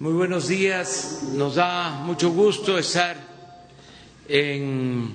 Muy 0.00 0.14
buenos 0.14 0.48
días. 0.48 1.24
Nos 1.34 1.56
da 1.56 1.90
mucho 1.90 2.30
gusto 2.30 2.78
estar 2.78 3.18
en 4.26 5.12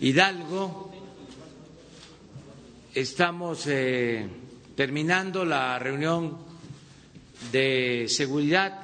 Hidalgo. 0.00 0.90
Estamos 2.94 3.66
eh, 3.66 4.26
terminando 4.74 5.44
la 5.44 5.78
reunión 5.78 6.38
de 7.52 8.06
seguridad. 8.08 8.80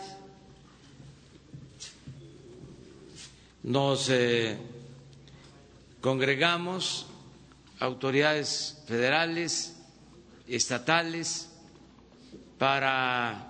Nos 3.62 4.10
eh, 4.10 4.58
congregamos 6.02 7.06
autoridades 7.80 8.82
federales, 8.86 9.74
estatales, 10.46 11.48
para 12.58 13.47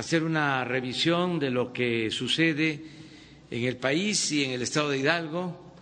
hacer 0.00 0.24
una 0.24 0.64
revisión 0.64 1.38
de 1.38 1.50
lo 1.50 1.74
que 1.74 2.10
sucede 2.10 2.82
en 3.50 3.64
el 3.64 3.76
país 3.76 4.32
y 4.32 4.44
en 4.44 4.52
el 4.52 4.62
estado 4.62 4.88
de 4.88 4.98
Hidalgo 4.98 5.74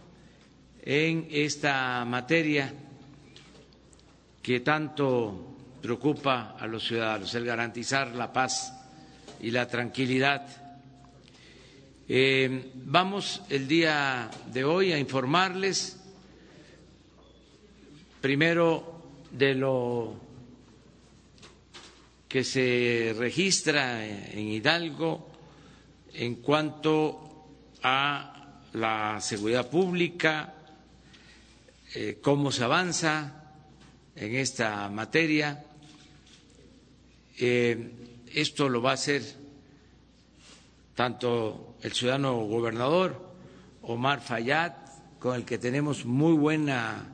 en 0.83 1.29
esta 1.31 2.05
materia 2.05 2.75
que 4.43 4.59
tanto 4.61 5.57
preocupa 5.81 6.57
a 6.59 6.67
los 6.67 6.85
ciudadanos, 6.85 7.33
el 7.37 7.45
garantizar 7.45 8.09
la 8.09 8.33
paz 8.33 8.75
y 9.41 9.53
la 9.53 9.69
tranquilidad. 9.69 10.49
Eh, 12.09 12.73
vamos 12.75 13.43
el 13.49 13.69
día 13.69 14.29
de 14.53 14.65
hoy 14.65 14.93
a 14.93 14.99
informarles 14.99 16.01
primero 18.21 19.01
de 19.31 19.55
lo 19.55 20.28
que 22.29 22.45
se 22.45 23.15
registra 23.19 24.05
en 24.07 24.39
Hidalgo 24.49 25.29
en 26.13 26.37
cuanto 26.37 27.47
a 27.83 28.61
la 28.75 29.19
seguridad 29.21 29.69
pública, 29.71 30.55
eh, 31.95 32.19
cómo 32.21 32.53
se 32.53 32.65
avanza 32.65 33.55
en 34.15 34.35
esta 34.37 34.89
materia. 34.91 35.65
Eh, 37.39 37.93
esto 38.35 38.69
lo 38.69 38.83
va 38.83 38.91
a 38.91 38.95
hacer 38.95 39.23
tanto 40.95 41.77
el 41.83 41.93
ciudadano 41.93 42.35
gobernador 42.45 43.27
Omar 43.83 44.21
Fayad, 44.21 44.73
con 45.19 45.35
el 45.35 45.45
que 45.45 45.57
tenemos 45.57 46.05
muy 46.05 46.35
buena 46.35 47.07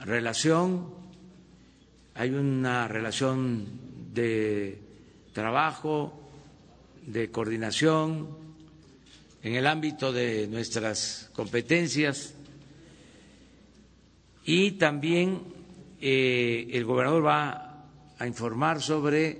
relación. 0.00 0.92
Hay 2.14 2.30
una 2.30 2.88
relación 2.88 3.87
de 4.18 4.78
trabajo, 5.32 6.12
de 7.06 7.30
coordinación 7.30 8.28
en 9.42 9.54
el 9.54 9.66
ámbito 9.66 10.12
de 10.12 10.48
nuestras 10.48 11.30
competencias 11.32 12.34
y 14.44 14.72
también 14.72 15.42
eh, 16.00 16.68
el 16.72 16.84
gobernador 16.84 17.24
va 17.24 17.84
a 18.18 18.26
informar 18.26 18.82
sobre 18.82 19.38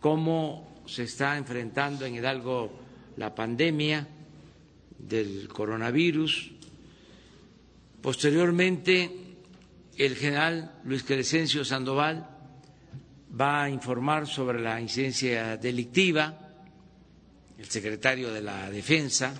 cómo 0.00 0.82
se 0.86 1.04
está 1.04 1.38
enfrentando 1.38 2.04
en 2.04 2.14
Hidalgo 2.16 2.70
la 3.16 3.34
pandemia 3.34 4.06
del 4.98 5.48
coronavirus. 5.48 6.50
Posteriormente, 8.02 9.10
el 9.96 10.16
general 10.16 10.80
Luis 10.84 11.04
Crescencio 11.04 11.64
Sandoval 11.64 12.31
va 13.40 13.64
a 13.64 13.70
informar 13.70 14.26
sobre 14.26 14.60
la 14.60 14.80
incidencia 14.80 15.56
delictiva, 15.56 16.38
el 17.58 17.66
secretario 17.68 18.32
de 18.32 18.42
la 18.42 18.70
Defensa, 18.70 19.32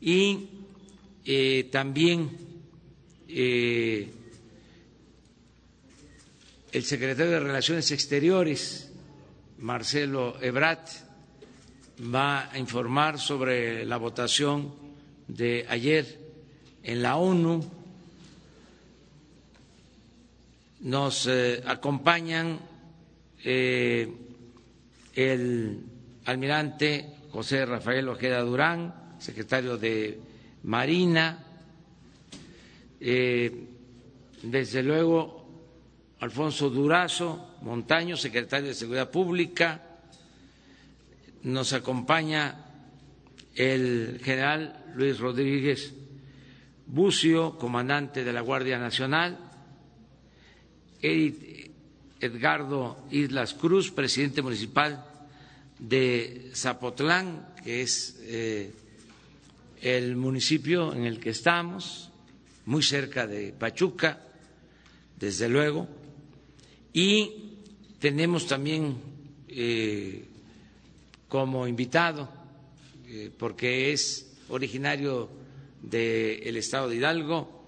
y 0.00 0.48
eh, 1.24 1.68
también 1.70 2.30
eh, 3.28 4.10
el 6.72 6.84
secretario 6.84 7.32
de 7.32 7.40
Relaciones 7.40 7.90
Exteriores, 7.92 8.90
Marcelo 9.58 10.36
Ebrat, 10.42 10.88
va 12.12 12.50
a 12.50 12.58
informar 12.58 13.18
sobre 13.20 13.84
la 13.84 13.96
votación 13.96 14.74
de 15.28 15.64
ayer 15.68 16.18
en 16.82 17.02
la 17.02 17.16
ONU. 17.16 17.64
Nos 20.80 21.26
eh, 21.28 21.62
acompañan 21.64 22.58
eh, 23.44 24.10
el 25.14 25.80
almirante 26.24 27.14
José 27.30 27.66
Rafael 27.66 28.08
Ojeda 28.08 28.40
Durán, 28.40 29.16
secretario 29.18 29.76
de 29.76 30.18
Marina, 30.62 31.44
eh, 33.00 33.66
desde 34.42 34.82
luego 34.82 35.44
Alfonso 36.20 36.70
Durazo 36.70 37.56
Montaño, 37.62 38.16
secretario 38.16 38.68
de 38.68 38.74
Seguridad 38.74 39.10
Pública, 39.10 39.82
nos 41.42 41.72
acompaña 41.72 42.64
el 43.54 44.20
general 44.22 44.84
Luis 44.94 45.18
Rodríguez 45.18 45.92
Bucio, 46.86 47.58
comandante 47.58 48.24
de 48.24 48.32
la 48.32 48.40
Guardia 48.40 48.78
Nacional, 48.78 49.38
Edgardo 52.24 52.96
Islas 53.10 53.54
Cruz, 53.54 53.90
presidente 53.90 54.40
municipal 54.42 55.04
de 55.78 56.50
Zapotlán, 56.54 57.54
que 57.62 57.82
es 57.82 58.18
eh, 58.22 58.72
el 59.82 60.16
municipio 60.16 60.92
en 60.94 61.04
el 61.04 61.20
que 61.20 61.30
estamos, 61.30 62.10
muy 62.66 62.82
cerca 62.82 63.26
de 63.26 63.52
Pachuca, 63.52 64.20
desde 65.18 65.48
luego, 65.48 65.86
y 66.92 67.58
tenemos 67.98 68.46
también 68.46 68.96
eh, 69.48 70.24
como 71.28 71.66
invitado, 71.66 72.28
eh, 73.06 73.30
porque 73.36 73.92
es 73.92 74.32
originario 74.48 75.28
del 75.82 76.56
estado 76.56 76.88
de 76.88 76.96
Hidalgo, 76.96 77.66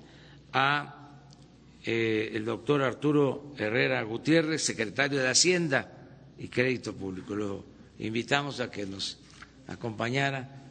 a 0.52 0.95
eh, 1.86 2.32
el 2.34 2.44
doctor 2.44 2.82
Arturo 2.82 3.54
Herrera 3.56 4.02
Gutiérrez, 4.02 4.62
secretario 4.62 5.20
de 5.20 5.28
Hacienda 5.28 5.92
y 6.38 6.48
Crédito 6.48 6.92
Público. 6.92 7.34
Lo 7.36 7.64
invitamos 8.00 8.58
a 8.60 8.70
que 8.70 8.84
nos 8.86 9.19
acompañara 9.69 10.64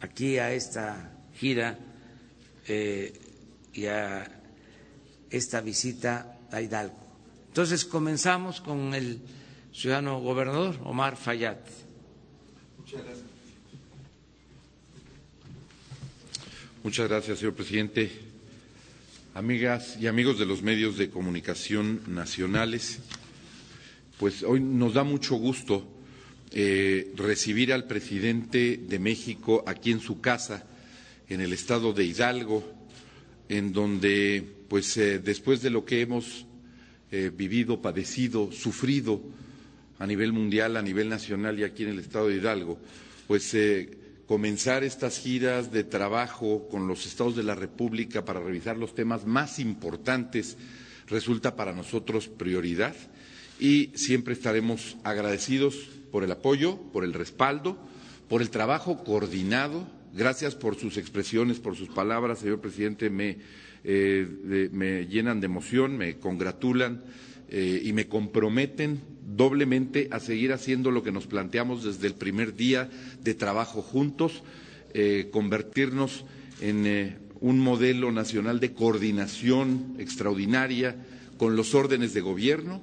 aquí 0.00 0.38
a 0.38 0.52
esta 0.52 1.10
gira 1.34 1.78
eh, 2.68 3.12
y 3.72 3.86
a 3.86 4.30
esta 5.30 5.60
visita 5.62 6.38
a 6.50 6.60
Hidalgo. 6.60 6.98
Entonces 7.48 7.84
comenzamos 7.86 8.60
con 8.60 8.94
el 8.94 9.20
ciudadano 9.72 10.20
gobernador 10.20 10.76
Omar 10.84 11.16
Fayad. 11.16 11.56
Muchas 12.78 13.02
gracias. 13.02 13.26
Muchas 16.82 17.08
gracias, 17.08 17.38
señor 17.38 17.54
presidente. 17.54 18.31
Amigas 19.34 19.96
y 19.98 20.08
amigos 20.08 20.38
de 20.38 20.44
los 20.44 20.60
medios 20.62 20.98
de 20.98 21.08
comunicación 21.08 22.02
nacionales, 22.06 22.98
pues 24.18 24.42
hoy 24.42 24.60
nos 24.60 24.92
da 24.92 25.04
mucho 25.04 25.36
gusto 25.36 25.88
eh, 26.50 27.10
recibir 27.16 27.72
al 27.72 27.86
presidente 27.86 28.76
de 28.76 28.98
México 28.98 29.64
aquí 29.66 29.90
en 29.90 30.00
su 30.00 30.20
casa, 30.20 30.66
en 31.30 31.40
el 31.40 31.54
estado 31.54 31.94
de 31.94 32.04
Hidalgo, 32.04 32.62
en 33.48 33.72
donde, 33.72 34.44
pues 34.68 34.98
eh, 34.98 35.18
después 35.18 35.62
de 35.62 35.70
lo 35.70 35.86
que 35.86 36.02
hemos 36.02 36.44
eh, 37.10 37.30
vivido, 37.34 37.80
padecido, 37.80 38.52
sufrido 38.52 39.22
a 39.98 40.06
nivel 40.06 40.34
mundial, 40.34 40.76
a 40.76 40.82
nivel 40.82 41.08
nacional 41.08 41.58
y 41.58 41.64
aquí 41.64 41.84
en 41.84 41.88
el 41.90 42.00
estado 42.00 42.28
de 42.28 42.36
Hidalgo, 42.36 42.78
pues 43.26 43.54
comenzar 44.26 44.84
estas 44.84 45.18
giras 45.18 45.72
de 45.72 45.84
trabajo 45.84 46.68
con 46.68 46.86
los 46.88 47.06
estados 47.06 47.36
de 47.36 47.42
la 47.42 47.54
República 47.54 48.24
para 48.24 48.40
revisar 48.40 48.76
los 48.76 48.94
temas 48.94 49.26
más 49.26 49.58
importantes 49.58 50.56
resulta 51.08 51.56
para 51.56 51.72
nosotros 51.72 52.28
prioridad 52.28 52.94
y 53.60 53.90
siempre 53.94 54.34
estaremos 54.34 54.96
agradecidos 55.04 55.76
por 56.10 56.24
el 56.24 56.32
apoyo, 56.32 56.78
por 56.92 57.04
el 57.04 57.12
respaldo, 57.12 57.78
por 58.28 58.42
el 58.42 58.50
trabajo 58.50 59.04
coordinado. 59.04 59.86
Gracias 60.14 60.54
por 60.54 60.76
sus 60.76 60.96
expresiones, 60.96 61.58
por 61.60 61.76
sus 61.76 61.88
palabras, 61.88 62.40
señor 62.40 62.60
presidente, 62.60 63.08
me, 63.08 63.38
eh, 63.84 64.68
me 64.72 65.06
llenan 65.06 65.40
de 65.40 65.46
emoción, 65.46 65.96
me 65.96 66.18
congratulan 66.18 67.02
eh, 67.48 67.80
y 67.84 67.92
me 67.92 68.08
comprometen 68.08 69.00
doblemente 69.26 70.08
a 70.10 70.20
seguir 70.20 70.52
haciendo 70.52 70.90
lo 70.90 71.02
que 71.02 71.12
nos 71.12 71.26
planteamos 71.26 71.84
desde 71.84 72.06
el 72.06 72.14
primer 72.14 72.54
día 72.54 72.88
de 73.22 73.34
trabajo 73.34 73.82
juntos, 73.82 74.42
eh, 74.94 75.28
convertirnos 75.32 76.24
en 76.60 76.86
eh, 76.86 77.16
un 77.40 77.58
modelo 77.58 78.12
nacional 78.12 78.60
de 78.60 78.72
coordinación 78.72 79.96
extraordinaria 79.98 80.96
con 81.38 81.56
los 81.56 81.74
órdenes 81.74 82.14
de 82.14 82.20
gobierno, 82.20 82.82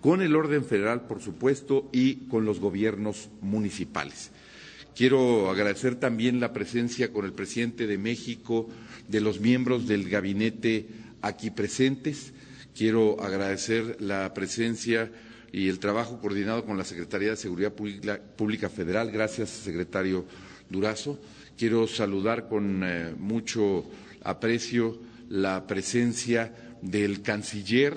con 0.00 0.22
el 0.22 0.36
orden 0.36 0.64
federal, 0.64 1.06
por 1.06 1.20
supuesto, 1.20 1.88
y 1.92 2.26
con 2.28 2.44
los 2.44 2.60
gobiernos 2.60 3.28
municipales. 3.40 4.30
Quiero 4.96 5.50
agradecer 5.50 5.96
también 5.96 6.40
la 6.40 6.52
presencia 6.52 7.12
con 7.12 7.24
el 7.24 7.32
presidente 7.32 7.86
de 7.86 7.98
México, 7.98 8.68
de 9.08 9.20
los 9.20 9.40
miembros 9.40 9.86
del 9.86 10.08
gabinete 10.08 10.88
aquí 11.22 11.50
presentes. 11.50 12.32
Quiero 12.74 13.20
agradecer 13.22 14.00
la 14.00 14.32
presencia 14.34 15.10
y 15.52 15.68
el 15.68 15.78
trabajo 15.78 16.18
coordinado 16.20 16.64
con 16.64 16.76
la 16.76 16.84
Secretaría 16.84 17.30
de 17.30 17.36
Seguridad 17.36 17.72
Pública, 17.72 18.68
Federal. 18.68 19.10
Gracias, 19.10 19.50
secretario 19.50 20.24
Durazo. 20.68 21.18
Quiero 21.56 21.86
saludar 21.88 22.48
con 22.48 22.82
eh, 22.84 23.14
mucho 23.18 23.84
aprecio 24.22 24.98
la 25.28 25.66
presencia 25.66 26.54
del 26.82 27.22
canciller, 27.22 27.96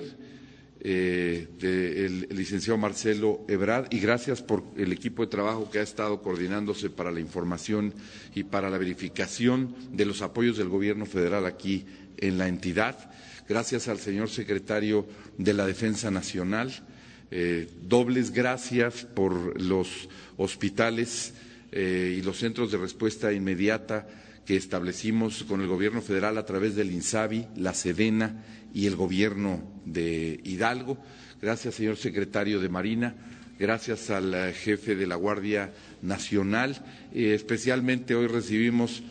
eh, 0.80 1.46
del 1.60 2.26
licenciado 2.30 2.76
Marcelo 2.78 3.44
Ebrard, 3.48 3.86
y 3.92 4.00
gracias 4.00 4.42
por 4.42 4.64
el 4.76 4.92
equipo 4.92 5.22
de 5.22 5.28
trabajo 5.30 5.70
que 5.70 5.78
ha 5.78 5.82
estado 5.82 6.22
coordinándose 6.22 6.90
para 6.90 7.12
la 7.12 7.20
información 7.20 7.94
y 8.34 8.44
para 8.44 8.68
la 8.70 8.78
verificación 8.78 9.74
de 9.92 10.06
los 10.06 10.22
apoyos 10.22 10.56
del 10.58 10.68
Gobierno 10.68 11.06
federal 11.06 11.46
aquí 11.46 11.86
en 12.16 12.38
la 12.38 12.48
entidad. 12.48 13.10
Gracias 13.48 13.88
al 13.88 13.98
señor 13.98 14.28
secretario 14.30 15.06
de 15.38 15.52
la 15.54 15.66
Defensa 15.66 16.10
Nacional. 16.10 16.72
Eh, 17.34 17.66
dobles 17.88 18.30
gracias 18.30 19.06
por 19.06 19.58
los 19.58 20.10
hospitales 20.36 21.32
eh, 21.72 22.16
y 22.18 22.20
los 22.20 22.36
centros 22.36 22.70
de 22.70 22.76
respuesta 22.76 23.32
inmediata 23.32 24.06
que 24.44 24.54
establecimos 24.54 25.42
con 25.44 25.62
el 25.62 25.66
Gobierno 25.66 26.02
federal 26.02 26.36
a 26.36 26.44
través 26.44 26.76
del 26.76 26.90
INSABI, 26.90 27.46
la 27.56 27.72
SEDENA 27.72 28.44
y 28.74 28.84
el 28.84 28.96
Gobierno 28.96 29.62
de 29.86 30.40
Hidalgo. 30.44 30.98
Gracias, 31.40 31.76
señor 31.76 31.96
secretario 31.96 32.60
de 32.60 32.68
Marina. 32.68 33.14
Gracias 33.58 34.10
al 34.10 34.34
eh, 34.34 34.52
jefe 34.52 34.94
de 34.94 35.06
la 35.06 35.16
Guardia 35.16 35.72
Nacional. 36.02 36.84
Especialmente 37.14 38.14
hoy 38.14 38.26
recibimos 38.26 39.02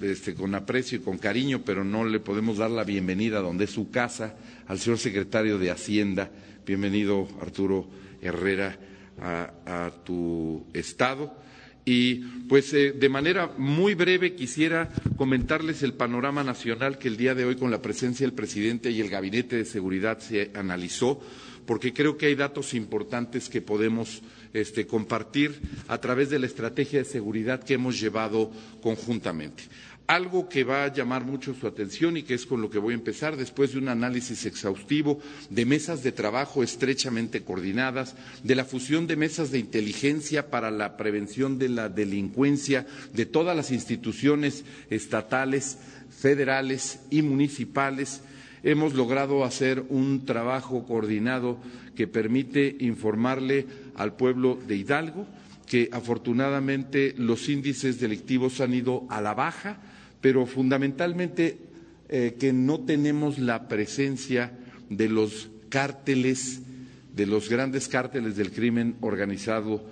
este, 0.00 0.32
con 0.34 0.54
aprecio 0.54 0.96
y 0.96 1.02
con 1.02 1.18
cariño, 1.18 1.60
pero 1.62 1.84
no 1.84 2.06
le 2.06 2.20
podemos 2.20 2.56
dar 2.56 2.70
la 2.70 2.84
bienvenida 2.84 3.40
donde 3.40 3.64
es 3.64 3.70
su 3.70 3.90
casa, 3.90 4.34
al 4.66 4.78
señor 4.78 4.98
secretario 4.98 5.58
de 5.58 5.70
Hacienda. 5.70 6.30
Bienvenido, 6.66 7.26
Arturo 7.40 7.86
Herrera, 8.22 8.78
a 9.20 9.90
tu 10.04 10.66
estado. 10.72 11.34
Y 11.84 12.16
pues 12.48 12.72
eh, 12.74 12.92
de 12.92 13.08
manera 13.08 13.50
muy 13.56 13.94
breve 13.94 14.34
quisiera 14.34 14.90
comentarles 15.16 15.82
el 15.82 15.94
panorama 15.94 16.44
nacional 16.44 16.98
que 16.98 17.08
el 17.08 17.16
día 17.16 17.34
de 17.34 17.44
hoy 17.44 17.56
con 17.56 17.70
la 17.70 17.80
presencia 17.82 18.26
del 18.26 18.34
presidente 18.34 18.90
y 18.90 19.00
el 19.00 19.08
gabinete 19.08 19.56
de 19.56 19.64
seguridad 19.64 20.18
se 20.20 20.50
analizó, 20.54 21.20
porque 21.66 21.92
creo 21.92 22.16
que 22.16 22.26
hay 22.26 22.34
datos 22.34 22.74
importantes 22.74 23.48
que 23.48 23.62
podemos 23.62 24.22
este, 24.52 24.86
compartir 24.86 25.58
a 25.88 25.98
través 25.98 26.28
de 26.30 26.38
la 26.38 26.46
estrategia 26.46 26.98
de 26.98 27.04
seguridad 27.06 27.62
que 27.62 27.74
hemos 27.74 27.98
llevado 27.98 28.50
conjuntamente. 28.82 29.64
Algo 30.10 30.48
que 30.48 30.64
va 30.64 30.82
a 30.82 30.92
llamar 30.92 31.24
mucho 31.24 31.54
su 31.54 31.68
atención 31.68 32.16
y 32.16 32.24
que 32.24 32.34
es 32.34 32.44
con 32.44 32.60
lo 32.60 32.68
que 32.68 32.80
voy 32.80 32.94
a 32.94 32.96
empezar 32.96 33.36
después 33.36 33.70
de 33.70 33.78
un 33.78 33.86
análisis 33.88 34.44
exhaustivo 34.44 35.20
de 35.50 35.64
mesas 35.64 36.02
de 36.02 36.10
trabajo 36.10 36.64
estrechamente 36.64 37.44
coordinadas, 37.44 38.16
de 38.42 38.56
la 38.56 38.64
fusión 38.64 39.06
de 39.06 39.14
mesas 39.14 39.52
de 39.52 39.60
inteligencia 39.60 40.50
para 40.50 40.72
la 40.72 40.96
prevención 40.96 41.60
de 41.60 41.68
la 41.68 41.88
delincuencia 41.88 42.88
de 43.14 43.24
todas 43.24 43.56
las 43.56 43.70
instituciones 43.70 44.64
estatales, 44.90 45.78
federales 46.10 46.98
y 47.10 47.22
municipales, 47.22 48.22
hemos 48.64 48.94
logrado 48.94 49.44
hacer 49.44 49.84
un 49.90 50.26
trabajo 50.26 50.86
coordinado 50.88 51.60
que 51.94 52.08
permite 52.08 52.76
informarle 52.80 53.64
al 53.94 54.16
pueblo 54.16 54.58
de 54.66 54.74
Hidalgo 54.74 55.28
que 55.66 55.88
afortunadamente 55.92 57.14
los 57.16 57.48
índices 57.48 58.00
delictivos 58.00 58.60
han 58.60 58.74
ido 58.74 59.06
a 59.08 59.20
la 59.20 59.34
baja, 59.34 59.78
pero 60.20 60.46
fundamentalmente 60.46 61.58
eh, 62.08 62.36
que 62.38 62.52
no 62.52 62.80
tenemos 62.80 63.38
la 63.38 63.68
presencia 63.68 64.52
de 64.88 65.08
los 65.08 65.48
cárteles, 65.68 66.60
de 67.14 67.26
los 67.26 67.48
grandes 67.48 67.88
cárteles 67.88 68.36
del 68.36 68.50
crimen 68.50 68.96
organizado, 69.00 69.82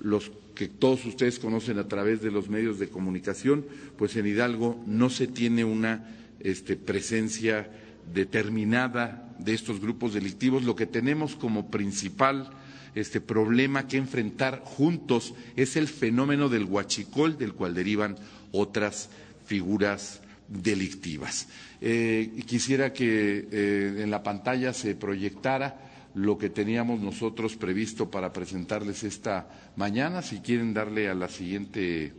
los 0.00 0.30
que 0.54 0.68
todos 0.68 1.04
ustedes 1.04 1.38
conocen 1.38 1.78
a 1.78 1.88
través 1.88 2.22
de 2.22 2.30
los 2.30 2.48
medios 2.48 2.78
de 2.78 2.88
comunicación, 2.88 3.64
pues 3.96 4.16
en 4.16 4.26
Hidalgo 4.26 4.82
no 4.86 5.10
se 5.10 5.26
tiene 5.26 5.64
una 5.64 6.08
este, 6.40 6.76
presencia 6.76 7.70
determinada 8.12 9.34
de 9.38 9.54
estos 9.54 9.80
grupos 9.80 10.14
delictivos. 10.14 10.64
Lo 10.64 10.74
que 10.74 10.86
tenemos 10.86 11.36
como 11.36 11.70
principal 11.70 12.50
este 12.94 13.20
problema 13.20 13.86
que 13.86 13.96
enfrentar 13.96 14.62
juntos 14.64 15.34
es 15.56 15.76
el 15.76 15.88
fenómeno 15.88 16.48
del 16.48 16.64
huachicol, 16.64 17.38
del 17.38 17.54
cual 17.54 17.74
derivan 17.74 18.16
otras 18.52 19.10
figuras 19.48 20.20
delictivas. 20.46 21.48
Eh, 21.80 22.44
quisiera 22.46 22.92
que 22.92 23.48
eh, 23.50 24.02
en 24.02 24.10
la 24.10 24.22
pantalla 24.22 24.72
se 24.74 24.94
proyectara 24.94 25.80
lo 26.14 26.36
que 26.36 26.50
teníamos 26.50 27.00
nosotros 27.00 27.56
previsto 27.56 28.10
para 28.10 28.32
presentarles 28.32 29.04
esta 29.04 29.48
mañana. 29.76 30.20
Si 30.20 30.40
quieren 30.40 30.74
darle 30.74 31.08
a 31.08 31.14
la 31.14 31.28
siguiente, 31.28 32.12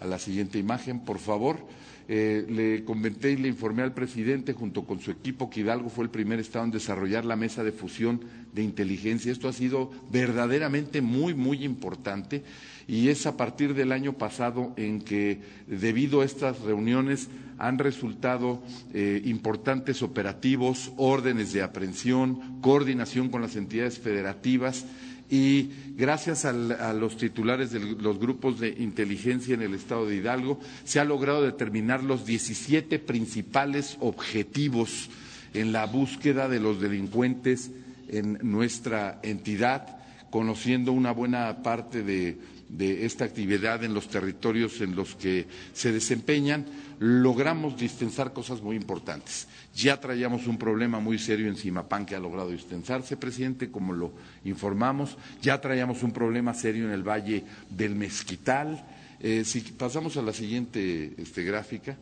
a 0.00 0.06
la 0.06 0.18
siguiente 0.18 0.58
imagen, 0.58 1.00
por 1.04 1.18
favor. 1.18 1.58
Eh, 2.06 2.44
le 2.50 2.84
comenté 2.84 3.32
y 3.32 3.36
le 3.36 3.48
informé 3.48 3.82
al 3.82 3.94
presidente, 3.94 4.52
junto 4.52 4.84
con 4.84 5.00
su 5.00 5.10
equipo, 5.10 5.48
que 5.48 5.60
Hidalgo 5.60 5.88
fue 5.88 6.04
el 6.04 6.10
primer 6.10 6.38
estado 6.38 6.66
en 6.66 6.70
desarrollar 6.70 7.24
la 7.24 7.36
mesa 7.36 7.64
de 7.64 7.72
fusión 7.72 8.20
de 8.52 8.62
inteligencia. 8.62 9.32
Esto 9.32 9.48
ha 9.48 9.54
sido 9.54 9.90
verdaderamente 10.10 11.00
muy, 11.00 11.32
muy 11.32 11.64
importante 11.64 12.42
y 12.86 13.08
es 13.08 13.26
a 13.26 13.38
partir 13.38 13.72
del 13.72 13.90
año 13.90 14.12
pasado 14.14 14.74
en 14.76 15.00
que, 15.00 15.40
debido 15.66 16.20
a 16.20 16.26
estas 16.26 16.60
reuniones, 16.60 17.28
han 17.56 17.78
resultado 17.78 18.62
eh, 18.92 19.22
importantes 19.24 20.02
operativos, 20.02 20.92
órdenes 20.96 21.52
de 21.52 21.62
aprehensión, 21.62 22.60
coordinación 22.60 23.30
con 23.30 23.40
las 23.40 23.56
entidades 23.56 23.98
federativas 23.98 24.84
y 25.30 25.70
gracias 25.96 26.44
a 26.44 26.92
los 26.92 27.16
titulares 27.16 27.70
de 27.70 27.80
los 27.80 28.18
grupos 28.18 28.60
de 28.60 28.68
inteligencia 28.78 29.54
en 29.54 29.62
el 29.62 29.74
estado 29.74 30.06
de 30.06 30.16
Hidalgo 30.16 30.60
se 30.84 31.00
ha 31.00 31.04
logrado 31.04 31.42
determinar 31.42 32.02
los 32.04 32.26
17 32.26 32.98
principales 32.98 33.96
objetivos 34.00 35.08
en 35.54 35.72
la 35.72 35.86
búsqueda 35.86 36.48
de 36.48 36.60
los 36.60 36.80
delincuentes 36.80 37.70
en 38.08 38.38
nuestra 38.42 39.18
entidad, 39.22 39.98
conociendo 40.30 40.92
una 40.92 41.12
buena 41.12 41.62
parte 41.62 42.02
de 42.02 42.38
de 42.68 43.04
esta 43.06 43.24
actividad 43.24 43.84
en 43.84 43.94
los 43.94 44.08
territorios 44.08 44.80
en 44.80 44.96
los 44.96 45.14
que 45.14 45.46
se 45.72 45.92
desempeñan, 45.92 46.66
logramos 46.98 47.76
distensar 47.76 48.32
cosas 48.32 48.62
muy 48.62 48.76
importantes. 48.76 49.46
Ya 49.74 50.00
traíamos 50.00 50.46
un 50.46 50.56
problema 50.56 51.00
muy 51.00 51.18
serio 51.18 51.48
en 51.48 51.56
Simapán 51.56 52.06
que 52.06 52.14
ha 52.14 52.20
logrado 52.20 52.50
distensarse, 52.50 53.16
presidente, 53.16 53.70
como 53.70 53.92
lo 53.92 54.12
informamos. 54.44 55.16
Ya 55.42 55.60
traíamos 55.60 56.02
un 56.02 56.12
problema 56.12 56.54
serio 56.54 56.84
en 56.84 56.92
el 56.92 57.02
Valle 57.02 57.44
del 57.70 57.96
Mezquital. 57.96 58.86
Eh, 59.20 59.44
si 59.44 59.60
pasamos 59.60 60.16
a 60.16 60.22
la 60.22 60.32
siguiente 60.32 61.14
este, 61.18 61.42
gráfica. 61.42 61.96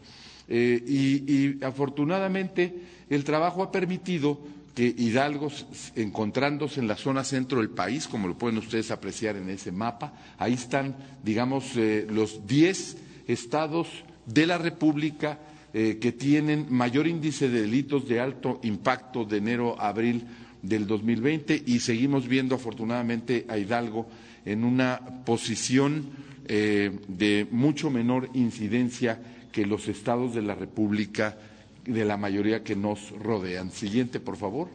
Eh, 0.48 0.82
y 0.86 1.64
afortunadamente 1.64 2.74
el 3.08 3.24
trabajo 3.24 3.62
ha 3.62 3.72
permitido 3.72 4.38
que 4.74 4.86
Hidalgo, 4.86 5.50
encontrándose 5.96 6.80
en 6.80 6.88
la 6.88 6.96
zona 6.96 7.24
centro 7.24 7.58
del 7.58 7.70
país, 7.70 8.08
como 8.08 8.28
lo 8.28 8.38
pueden 8.38 8.58
ustedes 8.58 8.90
apreciar 8.90 9.36
en 9.36 9.50
ese 9.50 9.70
mapa, 9.70 10.14
ahí 10.38 10.54
están, 10.54 10.96
digamos, 11.22 11.76
eh, 11.76 12.06
los 12.10 12.46
diez 12.46 12.96
estados 13.26 13.88
de 14.26 14.46
la 14.46 14.58
República 14.58 15.38
eh, 15.74 15.98
que 16.00 16.12
tienen 16.12 16.66
mayor 16.70 17.06
índice 17.06 17.48
de 17.48 17.62
delitos 17.62 18.06
de 18.08 18.20
alto 18.20 18.60
impacto 18.62 19.24
de 19.24 19.38
enero 19.38 19.80
a 19.80 19.88
abril 19.88 20.24
del 20.62 20.86
2020 20.86 21.62
y 21.66 21.80
seguimos 21.80 22.28
viendo 22.28 22.54
afortunadamente 22.54 23.44
a 23.48 23.58
Hidalgo 23.58 24.06
en 24.44 24.64
una 24.64 25.00
posición 25.24 26.10
eh, 26.46 26.90
de 27.08 27.46
mucho 27.50 27.90
menor 27.90 28.28
incidencia 28.34 29.20
que 29.50 29.66
los 29.66 29.88
estados 29.88 30.34
de 30.34 30.42
la 30.42 30.54
República 30.54 31.38
de 31.84 32.04
la 32.04 32.16
mayoría 32.16 32.62
que 32.62 32.76
nos 32.76 33.10
rodean. 33.18 33.70
Siguiente, 33.70 34.20
por 34.20 34.36
favor. 34.36 34.68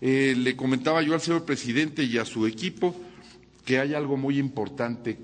Eh, 0.00 0.34
le 0.36 0.56
comentaba 0.56 1.02
yo 1.02 1.14
al 1.14 1.20
señor 1.20 1.44
presidente 1.44 2.02
y 2.02 2.18
a 2.18 2.24
su 2.24 2.46
equipo 2.46 2.94
que 3.64 3.78
hay 3.78 3.94
algo 3.94 4.16
muy 4.16 4.38
importante. 4.38 5.16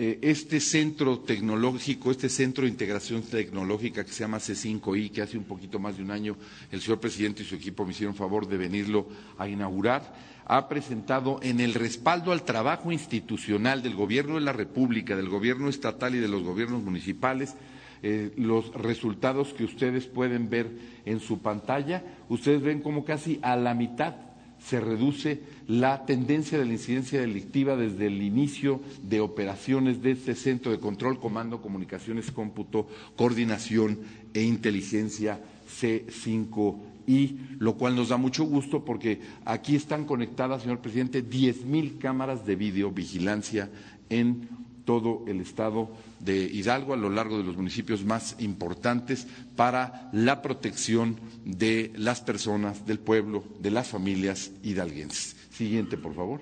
Eh, 0.00 0.20
este 0.22 0.60
centro 0.60 1.18
tecnológico, 1.18 2.12
este 2.12 2.28
centro 2.28 2.62
de 2.62 2.70
integración 2.70 3.20
tecnológica 3.22 4.04
que 4.04 4.12
se 4.12 4.20
llama 4.20 4.38
C5I, 4.38 5.10
que 5.10 5.22
hace 5.22 5.36
un 5.36 5.42
poquito 5.42 5.80
más 5.80 5.96
de 5.96 6.04
un 6.04 6.12
año 6.12 6.36
el 6.70 6.80
señor 6.80 7.00
presidente 7.00 7.42
y 7.42 7.46
su 7.46 7.56
equipo 7.56 7.84
me 7.84 7.90
hicieron 7.90 8.14
favor 8.14 8.46
de 8.46 8.58
venirlo 8.58 9.08
a 9.38 9.48
inaugurar, 9.48 10.14
ha 10.44 10.68
presentado 10.68 11.40
en 11.42 11.58
el 11.58 11.74
respaldo 11.74 12.30
al 12.30 12.44
trabajo 12.44 12.92
institucional 12.92 13.82
del 13.82 13.96
Gobierno 13.96 14.36
de 14.36 14.42
la 14.42 14.52
República, 14.52 15.16
del 15.16 15.28
Gobierno 15.28 15.68
estatal 15.68 16.14
y 16.14 16.18
de 16.18 16.28
los 16.28 16.44
gobiernos 16.44 16.84
municipales, 16.84 17.56
eh, 18.04 18.32
los 18.36 18.72
resultados 18.74 19.52
que 19.52 19.64
ustedes 19.64 20.06
pueden 20.06 20.48
ver 20.48 20.70
en 21.06 21.18
su 21.18 21.40
pantalla. 21.40 22.04
Ustedes 22.28 22.62
ven 22.62 22.82
como 22.82 23.04
casi 23.04 23.40
a 23.42 23.56
la 23.56 23.74
mitad 23.74 24.27
se 24.58 24.80
reduce 24.80 25.40
la 25.66 26.04
tendencia 26.06 26.58
de 26.58 26.64
la 26.64 26.72
incidencia 26.72 27.20
delictiva 27.20 27.76
desde 27.76 28.06
el 28.06 28.22
inicio 28.22 28.80
de 29.02 29.20
operaciones 29.20 30.02
de 30.02 30.12
este 30.12 30.34
Centro 30.34 30.72
de 30.72 30.80
Control, 30.80 31.18
Comando, 31.20 31.60
Comunicaciones, 31.60 32.30
Cómputo, 32.30 32.88
Coordinación 33.16 33.98
e 34.34 34.42
Inteligencia 34.42 35.40
C5I, 35.68 37.56
lo 37.58 37.74
cual 37.74 37.96
nos 37.96 38.08
da 38.08 38.16
mucho 38.16 38.44
gusto 38.44 38.84
porque 38.84 39.20
aquí 39.44 39.76
están 39.76 40.04
conectadas, 40.04 40.62
señor 40.62 40.80
presidente, 40.80 41.24
10.000 41.24 41.98
cámaras 41.98 42.44
de 42.46 42.56
videovigilancia 42.56 43.70
en 44.10 44.48
todo 44.88 45.22
el 45.28 45.42
estado 45.42 45.90
de 46.18 46.44
Hidalgo 46.44 46.94
a 46.94 46.96
lo 46.96 47.10
largo 47.10 47.36
de 47.36 47.44
los 47.44 47.58
municipios 47.58 48.06
más 48.06 48.36
importantes 48.38 49.26
para 49.54 50.08
la 50.14 50.40
protección 50.40 51.16
de 51.44 51.92
las 51.94 52.22
personas, 52.22 52.86
del 52.86 52.98
pueblo, 52.98 53.44
de 53.60 53.70
las 53.70 53.88
familias 53.88 54.50
hidalguenses. 54.62 55.36
Siguiente, 55.50 55.98
por 55.98 56.14
favor. 56.14 56.40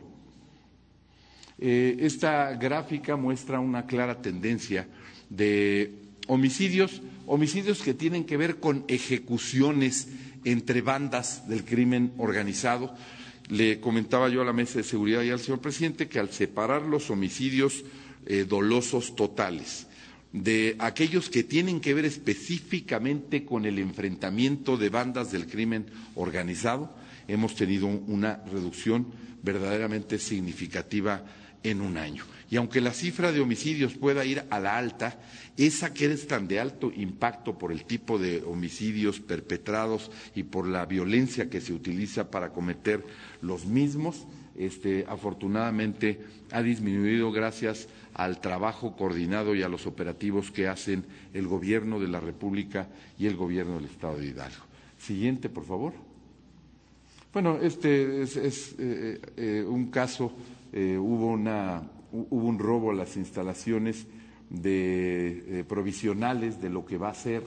Eh, 1.58 1.96
esta 1.98 2.52
gráfica 2.52 3.16
muestra 3.16 3.58
una 3.58 3.84
clara 3.86 4.22
tendencia 4.22 4.86
de 5.28 5.92
homicidios, 6.28 7.02
homicidios 7.26 7.82
que 7.82 7.94
tienen 7.94 8.22
que 8.26 8.36
ver 8.36 8.60
con 8.60 8.84
ejecuciones 8.86 10.06
entre 10.44 10.82
bandas 10.82 11.48
del 11.48 11.64
crimen 11.64 12.12
organizado. 12.16 12.94
Le 13.48 13.80
comentaba 13.80 14.28
yo 14.28 14.42
a 14.42 14.44
la 14.44 14.52
mesa 14.52 14.78
de 14.78 14.84
seguridad 14.84 15.22
y 15.22 15.30
al 15.30 15.40
señor 15.40 15.60
presidente 15.60 16.08
que 16.08 16.20
al 16.20 16.30
separar 16.30 16.82
los 16.82 17.10
homicidios 17.10 17.82
eh, 18.26 18.44
dolosos 18.48 19.16
totales, 19.16 19.86
de 20.32 20.76
aquellos 20.78 21.30
que 21.30 21.44
tienen 21.44 21.80
que 21.80 21.94
ver 21.94 22.04
específicamente 22.04 23.44
con 23.44 23.64
el 23.64 23.78
enfrentamiento 23.78 24.76
de 24.76 24.90
bandas 24.90 25.32
del 25.32 25.46
crimen 25.46 25.86
organizado, 26.14 26.94
hemos 27.28 27.54
tenido 27.54 27.86
una 27.86 28.42
reducción 28.50 29.06
verdaderamente 29.42 30.18
significativa 30.18 31.24
en 31.62 31.80
un 31.80 31.96
año. 31.96 32.24
Y 32.50 32.56
aunque 32.56 32.80
la 32.80 32.92
cifra 32.92 33.32
de 33.32 33.40
homicidios 33.40 33.94
pueda 33.94 34.24
ir 34.24 34.44
a 34.50 34.60
la 34.60 34.76
alta, 34.76 35.18
esa 35.56 35.92
que 35.92 36.06
es 36.06 36.26
tan 36.26 36.46
de 36.46 36.60
alto 36.60 36.92
impacto 36.94 37.58
por 37.58 37.72
el 37.72 37.84
tipo 37.84 38.18
de 38.18 38.42
homicidios 38.42 39.20
perpetrados 39.20 40.10
y 40.34 40.44
por 40.44 40.68
la 40.68 40.86
violencia 40.86 41.50
que 41.50 41.60
se 41.60 41.72
utiliza 41.72 42.30
para 42.30 42.50
cometer 42.50 43.04
los 43.40 43.66
mismos, 43.66 44.26
este, 44.56 45.04
afortunadamente 45.08 46.20
ha 46.52 46.62
disminuido 46.62 47.32
gracias 47.32 47.88
al 48.16 48.40
trabajo 48.40 48.96
coordinado 48.96 49.54
y 49.54 49.62
a 49.62 49.68
los 49.68 49.86
operativos 49.86 50.50
que 50.50 50.68
hacen 50.68 51.04
el 51.34 51.46
Gobierno 51.46 52.00
de 52.00 52.08
la 52.08 52.18
República 52.18 52.88
y 53.18 53.26
el 53.26 53.36
Gobierno 53.36 53.76
del 53.76 53.84
Estado 53.84 54.16
de 54.16 54.28
Hidalgo. 54.28 54.64
Siguiente, 54.98 55.50
por 55.50 55.64
favor. 55.64 55.92
Bueno, 57.34 57.58
este 57.60 58.22
es, 58.22 58.36
eh, 58.78 59.20
eh, 59.36 59.64
un 59.68 59.90
caso, 59.90 60.32
eh, 60.72 60.96
hubo, 60.98 61.26
una, 61.26 61.82
hubo 62.10 62.48
un 62.48 62.58
robo 62.58 62.90
a 62.90 62.94
las 62.94 63.18
instalaciones 63.18 64.06
de, 64.48 65.62
provisionales 65.68 66.62
de 66.62 66.70
lo 66.70 66.86
que 66.86 66.96
va 66.96 67.10
a 67.10 67.14
ser 67.14 67.42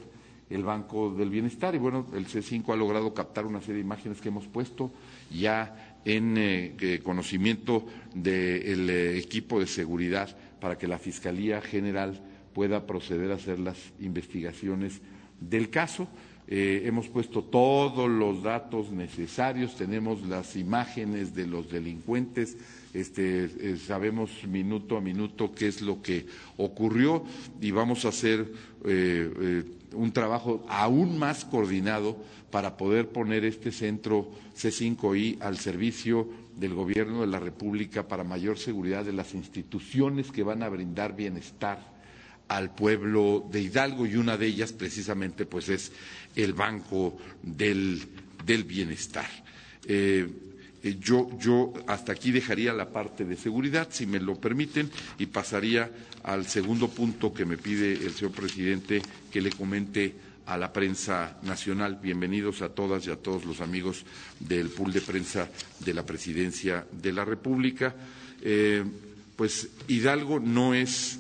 el 0.52 0.64
Banco 0.64 1.12
del 1.12 1.32
Bienestar 1.32 1.74
y 1.74 1.80
bueno, 1.80 2.06
el 2.14 2.28
C5 2.28 2.72
ha 2.72 2.76
logrado 2.76 3.12
captar 3.16 3.48
una 3.48 3.62
serie 3.62 3.76
de 3.76 3.82
imágenes 3.82 4.22
que 4.22 4.30
hemos 4.30 4.46
puesto 4.48 4.92
ya 5.32 5.98
en 6.06 6.76
conocimiento 7.04 7.86
del 8.14 8.90
equipo 8.90 9.60
de 9.60 9.68
seguridad 9.68 10.36
para 10.60 10.78
que 10.78 10.88
la 10.88 11.00
Fiscalía 11.00 11.62
General 11.62 12.20
pueda 12.54 12.86
proceder 12.86 13.32
a 13.32 13.36
hacer 13.36 13.60
las 13.60 13.78
investigaciones 14.00 15.02
del 15.40 15.70
caso. 15.70 16.08
Eh, 16.52 16.82
hemos 16.86 17.08
puesto 17.08 17.44
todos 17.44 18.10
los 18.10 18.42
datos 18.42 18.92
necesarios, 18.92 19.76
tenemos 19.76 20.24
las 20.24 20.56
imágenes 20.56 21.36
de 21.36 21.46
los 21.46 21.70
delincuentes, 21.70 22.58
este, 22.92 23.46
eh, 23.46 23.78
sabemos 23.78 24.32
minuto 24.48 24.98
a 24.98 25.02
minuto 25.02 25.52
qué 25.54 25.68
es 25.68 25.84
lo 25.84 26.02
que 26.02 26.26
ocurrió 26.58 27.24
y 27.62 27.70
vamos 27.70 28.04
a 28.06 28.10
hacer 28.10 28.52
eh, 28.84 29.64
un 29.94 30.12
trabajo 30.12 30.66
aún 30.68 31.20
más 31.20 31.46
coordinado 31.46 32.18
para 32.50 32.78
poder 32.78 33.10
poner 33.10 33.46
este 33.46 33.72
centro 33.72 34.32
C5I 34.58 35.38
al 35.42 35.58
servicio 35.58 36.28
del 36.60 36.74
Gobierno 36.74 37.22
de 37.22 37.28
la 37.28 37.40
República 37.40 38.08
para 38.08 38.24
mayor 38.24 38.58
seguridad 38.58 39.06
de 39.06 39.14
las 39.14 39.34
instituciones 39.34 40.32
que 40.32 40.44
van 40.44 40.64
a 40.64 40.70
brindar 40.70 41.16
bienestar 41.16 41.80
al 42.50 42.74
pueblo 42.74 43.48
de 43.50 43.62
Hidalgo 43.62 44.06
y 44.06 44.16
una 44.16 44.36
de 44.36 44.48
ellas 44.48 44.74
precisamente 44.74 45.46
pues 45.46 45.70
es 45.70 45.92
el 46.36 46.54
Banco 46.54 47.18
del, 47.42 48.08
Bienestar. 48.66 49.28
Eh, 49.86 50.28
eh, 50.82 50.98
yo, 51.00 51.30
yo 51.38 51.74
hasta 51.88 52.14
aquí 52.14 52.32
dejaría 52.32 52.74
la 52.74 52.90
parte 52.90 53.26
de 53.26 53.36
seguridad, 53.36 53.90
si 53.92 54.08
me 54.08 54.20
lo 54.20 54.36
permiten, 54.36 54.90
y 55.20 55.28
pasaría 55.28 55.92
al 56.24 56.46
segundo 56.48 56.90
punto 56.90 57.34
que 57.34 57.46
me 57.46 57.58
pide 57.58 57.94
el 57.94 58.12
señor 58.12 58.32
presidente 58.32 59.02
que 59.32 59.42
le 59.42 59.52
comente 59.52 60.16
a 60.50 60.58
la 60.58 60.74
prensa 60.74 61.38
nacional. 61.44 62.00
Bienvenidos 62.02 62.64
a 62.64 62.70
todas 62.70 63.06
y 63.06 63.12
a 63.12 63.18
todos 63.18 63.46
los 63.46 63.62
amigos 63.62 64.04
del 64.40 64.70
pool 64.70 64.92
de 64.92 65.02
prensa 65.02 65.48
de 65.80 65.94
la 65.94 66.04
Presidencia 66.04 66.88
de 66.92 67.14
la 67.14 67.24
República. 67.24 67.94
Eh, 68.42 68.84
pues 69.36 69.70
Hidalgo 69.88 70.40
no 70.40 70.74
es 70.74 71.20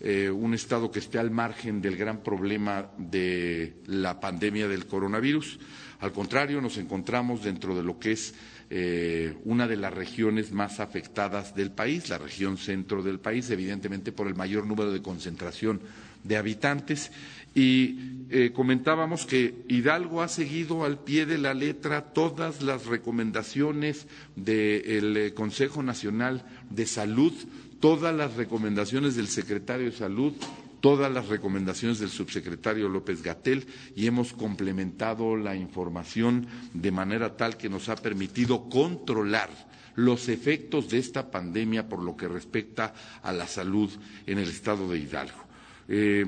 eh, 0.00 0.28
un 0.28 0.52
estado 0.52 0.90
que 0.90 0.98
esté 0.98 1.18
al 1.18 1.30
margen 1.30 1.80
del 1.80 1.96
gran 1.96 2.22
problema 2.22 2.90
de 2.98 3.76
la 3.86 4.20
pandemia 4.20 4.68
del 4.68 4.84
coronavirus. 4.86 5.58
Al 6.00 6.12
contrario, 6.12 6.60
nos 6.60 6.76
encontramos 6.76 7.42
dentro 7.44 7.74
de 7.74 7.82
lo 7.82 7.98
que 7.98 8.12
es 8.12 8.34
eh, 8.68 9.34
una 9.46 9.66
de 9.66 9.76
las 9.76 9.94
regiones 9.94 10.52
más 10.52 10.80
afectadas 10.80 11.54
del 11.54 11.70
país, 11.70 12.10
la 12.10 12.18
región 12.18 12.58
centro 12.58 13.02
del 13.02 13.20
país, 13.20 13.48
evidentemente 13.48 14.12
por 14.12 14.26
el 14.26 14.34
mayor 14.34 14.66
número 14.66 14.92
de 14.92 15.00
concentración 15.00 15.80
de 16.24 16.36
habitantes 16.36 17.10
y 17.56 17.96
eh, 18.28 18.52
comentábamos 18.54 19.24
que 19.24 19.64
Hidalgo 19.66 20.20
ha 20.20 20.28
seguido 20.28 20.84
al 20.84 20.98
pie 20.98 21.24
de 21.24 21.38
la 21.38 21.54
letra 21.54 22.12
todas 22.12 22.60
las 22.60 22.84
recomendaciones 22.84 24.06
del 24.36 25.16
eh, 25.16 25.32
Consejo 25.32 25.82
Nacional 25.82 26.44
de 26.68 26.84
Salud, 26.84 27.32
todas 27.80 28.14
las 28.14 28.34
recomendaciones 28.34 29.16
del 29.16 29.28
secretario 29.28 29.86
de 29.86 29.96
Salud, 29.96 30.34
todas 30.82 31.10
las 31.10 31.28
recomendaciones 31.28 31.98
del 31.98 32.10
subsecretario 32.10 32.90
López 32.90 33.22
Gatel 33.22 33.66
y 33.94 34.06
hemos 34.06 34.34
complementado 34.34 35.34
la 35.34 35.56
información 35.56 36.46
de 36.74 36.90
manera 36.90 37.38
tal 37.38 37.56
que 37.56 37.70
nos 37.70 37.88
ha 37.88 37.96
permitido 37.96 38.68
controlar 38.68 39.48
los 39.94 40.28
efectos 40.28 40.90
de 40.90 40.98
esta 40.98 41.30
pandemia 41.30 41.88
por 41.88 42.02
lo 42.02 42.18
que 42.18 42.28
respecta 42.28 42.92
a 43.22 43.32
la 43.32 43.46
salud 43.46 43.90
en 44.26 44.38
el 44.38 44.50
estado 44.50 44.90
de 44.90 44.98
Hidalgo. 44.98 45.45
Eh, 45.88 46.24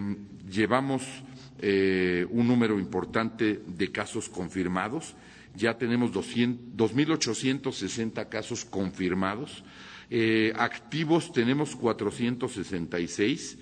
llevamos 0.51 1.03
eh, 1.61 2.27
un 2.31 2.47
número 2.47 2.79
importante 2.79 3.63
de 3.67 3.93
casos 3.93 4.29
confirmados. 4.29 5.15
Ya 5.57 5.79
tenemos 5.79 6.13
2.860 6.13 8.29
casos 8.29 8.65
confirmados. 8.65 9.65
Eh, 10.11 10.53
activos 10.57 11.33
tenemos 11.33 11.75
466. 11.77 13.59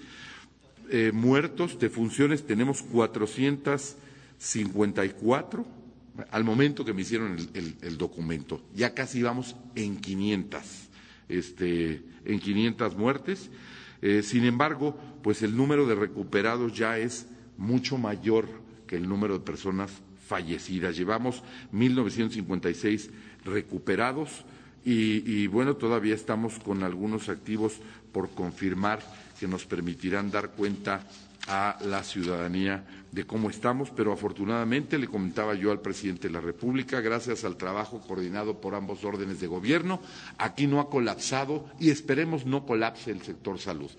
muertos 1.13 1.79
de 1.81 1.91
funciones 1.91 2.47
tenemos 2.47 2.81
454 2.83 5.67
al 6.31 6.45
momento 6.45 6.85
que 6.85 6.93
me 6.93 7.03
hicieron 7.03 7.37
el, 7.55 7.99
documento. 7.99 8.63
Ya 8.75 8.95
casi 8.95 9.23
vamos 9.23 9.57
en 9.75 9.97
500, 9.97 10.63
este, 11.29 12.03
en 12.25 12.39
500 12.39 12.97
muertes. 12.97 13.51
Sin 14.23 14.45
embargo, 14.45 14.99
pues 15.23 15.43
el 15.43 15.57
número 15.57 15.87
de 15.87 15.95
recuperados 15.95 16.73
ya 16.73 16.99
es 16.99 17.27
mucho 17.57 17.99
mayor 17.99 18.47
que 18.87 18.97
el 18.97 19.09
número 19.09 19.39
de 19.39 19.45
personas 19.45 19.91
fallecidas. 20.27 20.97
Llevamos 20.97 21.43
1.956 21.73 23.11
recuperados 23.45 24.45
y, 24.85 25.29
y, 25.31 25.47
bueno, 25.47 25.77
todavía 25.77 26.15
estamos 26.15 26.59
con 26.59 26.83
algunos 26.83 27.29
activos 27.29 27.81
por 28.13 28.31
confirmar 28.31 29.01
que 29.39 29.49
nos 29.49 29.67
permitirán 29.67 30.31
dar 30.31 30.51
cuenta 30.51 31.07
a 31.49 31.79
la 31.85 32.03
ciudadanía 32.03 32.85
de 33.13 33.27
cómo 33.27 33.49
estamos, 33.49 33.91
pero 33.91 34.13
afortunadamente 34.13 34.99
le 34.99 35.09
comentaba 35.09 35.55
yo 35.55 35.71
al 35.71 35.81
presidente 35.81 36.29
de 36.29 36.35
la 36.35 36.41
República, 36.41 37.01
gracias 37.01 37.45
al 37.45 37.57
trabajo 37.57 38.01
coordinado 38.07 38.61
por 38.61 38.75
ambos 38.75 39.05
órdenes 39.05 39.41
de 39.41 39.47
gobierno, 39.47 40.01
aquí 40.37 40.67
no 40.67 40.81
ha 40.81 40.91
colapsado 40.91 41.67
y 41.81 41.91
esperemos 41.91 42.45
no 42.45 42.67
colapse 42.67 43.11
el 43.11 43.23
sector 43.23 43.59
salud. 43.59 43.91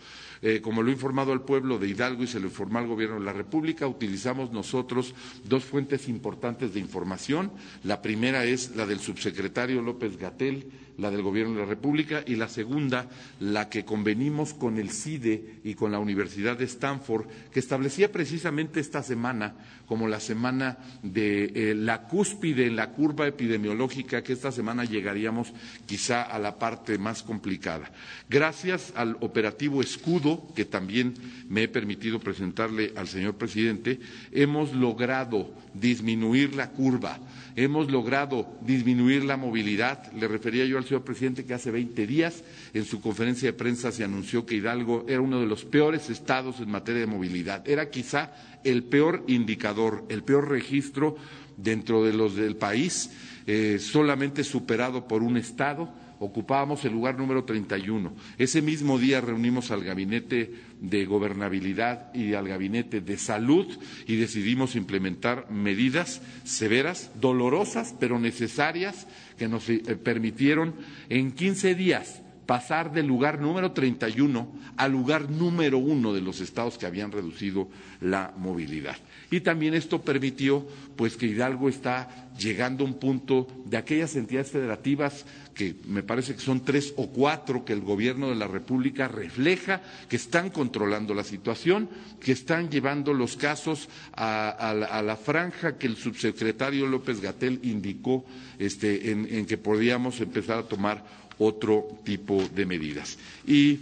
Eh, 0.43 0.61
como 0.61 0.83
lo 0.83 0.89
he 0.89 0.93
informado 0.93 1.31
al 1.31 1.41
pueblo 1.41 1.79
de 1.79 1.87
Hidalgo 1.87 2.23
y 2.23 2.27
se 2.27 2.39
lo 2.39 2.47
informó 2.47 2.77
al 2.77 2.87
Gobierno 2.87 3.17
de 3.17 3.25
la 3.25 3.33
República, 3.33 3.87
utilizamos 3.87 4.51
nosotros 4.51 5.15
dos 5.43 5.63
fuentes 5.63 6.07
importantes 6.07 6.75
de 6.75 6.79
información. 6.79 7.51
La 7.83 8.03
primera 8.03 8.45
es 8.45 8.75
la 8.75 8.85
del 8.85 8.99
subsecretario 8.99 9.81
López 9.81 10.17
Gatel 10.17 10.69
la 10.97 11.11
del 11.11 11.21
Gobierno 11.21 11.53
de 11.53 11.61
la 11.61 11.65
República, 11.65 12.23
y 12.25 12.35
la 12.35 12.47
segunda, 12.49 13.07
la 13.39 13.69
que 13.69 13.85
convenimos 13.85 14.53
con 14.53 14.77
el 14.77 14.89
CIDE 14.89 15.59
y 15.63 15.75
con 15.75 15.91
la 15.91 15.99
Universidad 15.99 16.57
de 16.57 16.65
Stanford, 16.65 17.27
que 17.51 17.59
establecía 17.59 18.11
precisamente 18.11 18.79
esta 18.79 19.03
semana 19.03 19.55
como 19.87 20.07
la 20.07 20.19
semana 20.19 20.77
de 21.01 21.71
eh, 21.71 21.75
la 21.75 22.03
cúspide 22.03 22.67
en 22.67 22.75
la 22.75 22.91
curva 22.91 23.25
epidemiológica, 23.25 24.21
que 24.21 24.33
esta 24.33 24.51
semana 24.51 24.83
llegaríamos 24.83 25.53
quizá 25.85 26.23
a 26.23 26.37
la 26.39 26.59
parte 26.59 26.97
más 26.97 27.23
complicada. 27.23 27.89
Gracias 28.29 28.91
al 28.95 29.17
operativo 29.21 29.81
Escudo, 29.81 30.47
que 30.55 30.65
también 30.65 31.13
me 31.47 31.63
he 31.63 31.67
permitido 31.67 32.19
presentarle 32.19 32.91
al 32.95 33.07
señor 33.07 33.35
presidente, 33.35 33.99
hemos 34.31 34.73
logrado 34.73 35.49
disminuir 35.73 36.55
la 36.55 36.71
curva, 36.71 37.19
hemos 37.57 37.91
logrado 37.91 38.47
disminuir 38.61 39.25
la 39.25 39.35
movilidad. 39.35 40.11
Le 40.13 40.27
refería 40.27 40.63
yo 40.65 40.77
al 40.77 40.85
señor 40.85 41.03
presidente 41.03 41.43
que 41.43 41.55
hace 41.55 41.71
20 41.71 42.05
días 42.05 42.43
en 42.73 42.85
su 42.85 43.01
conferencia 43.01 43.51
de 43.51 43.57
prensa 43.57 43.91
se 43.91 44.03
anunció 44.03 44.45
que 44.45 44.55
Hidalgo 44.55 45.05
era 45.09 45.21
uno 45.21 45.39
de 45.39 45.47
los 45.47 45.65
peores 45.65 46.11
estados 46.11 46.59
en 46.59 46.69
materia 46.69 47.01
de 47.01 47.07
movilidad. 47.07 47.67
Era 47.67 47.89
quizá 47.89 48.31
el 48.63 48.83
peor 48.83 49.23
indicador, 49.27 50.05
el 50.07 50.23
peor 50.23 50.49
registro 50.49 51.17
dentro 51.57 52.05
de 52.05 52.13
los 52.13 52.35
del 52.35 52.55
país, 52.55 53.09
eh, 53.47 53.79
solamente 53.79 54.43
superado 54.43 55.07
por 55.07 55.23
un 55.23 55.35
estado 55.35 55.89
ocupábamos 56.19 56.83
el 56.85 56.93
lugar 56.93 57.17
número 57.17 57.43
31. 57.43 58.13
Ese 58.37 58.61
mismo 58.61 58.97
día 58.97 59.21
reunimos 59.21 59.71
al 59.71 59.83
gabinete 59.83 60.53
de 60.81 61.05
gobernabilidad 61.05 62.13
y 62.13 62.33
al 62.33 62.47
gabinete 62.47 63.01
de 63.01 63.17
salud 63.17 63.67
y 64.05 64.15
decidimos 64.15 64.75
implementar 64.75 65.49
medidas 65.49 66.21
severas, 66.43 67.11
dolorosas, 67.19 67.95
pero 67.99 68.19
necesarias, 68.19 69.07
que 69.37 69.47
nos 69.47 69.69
eh, 69.69 69.79
permitieron 69.95 70.75
en 71.09 71.31
15 71.31 71.75
días 71.75 72.21
pasar 72.47 72.91
del 72.91 73.05
lugar 73.05 73.39
número 73.39 73.73
31 73.73 74.51
al 74.77 74.91
lugar 74.91 75.29
número 75.29 75.77
uno 75.77 76.13
de 76.13 76.21
los 76.21 76.39
estados 76.39 76.77
que 76.77 76.85
habían 76.85 77.11
reducido 77.11 77.67
la 78.01 78.33
movilidad. 78.37 78.95
Y 79.29 79.41
también 79.41 79.73
esto 79.73 80.01
permitió 80.01 80.65
pues 80.95 81.17
que 81.17 81.27
Hidalgo 81.27 81.69
está 81.69 82.29
llegando 82.39 82.83
a 82.83 82.87
un 82.87 82.93
punto 82.95 83.47
de 83.65 83.77
aquellas 83.77 84.15
entidades 84.15 84.51
federativas 84.51 85.25
que 85.53 85.75
me 85.87 86.03
parece 86.03 86.35
que 86.35 86.41
son 86.41 86.63
tres 86.63 86.93
o 86.97 87.07
cuatro 87.07 87.65
que 87.65 87.73
el 87.73 87.81
gobierno 87.81 88.29
de 88.29 88.35
la 88.35 88.47
República 88.47 89.07
refleja, 89.07 89.81
que 90.07 90.15
están 90.15 90.51
controlando 90.51 91.15
la 91.15 91.23
situación, 91.23 91.89
que 92.21 92.31
están 92.31 92.69
llevando 92.69 93.11
los 93.11 93.35
casos 93.35 93.89
a, 94.13 95.01
la, 95.03 95.15
franja 95.15 95.77
que 95.77 95.87
el 95.87 95.97
subsecretario 95.97 96.85
López 96.85 97.21
Gatel 97.21 97.59
indicó 97.63 98.23
este, 98.59 99.11
en 99.11 99.45
que 99.47 99.57
podíamos 99.57 100.21
empezar 100.21 100.59
a 100.59 100.63
tomar 100.63 101.26
otro 101.39 101.87
tipo 102.03 102.43
de 102.53 102.65
medidas. 102.65 103.17
Y 103.45 103.79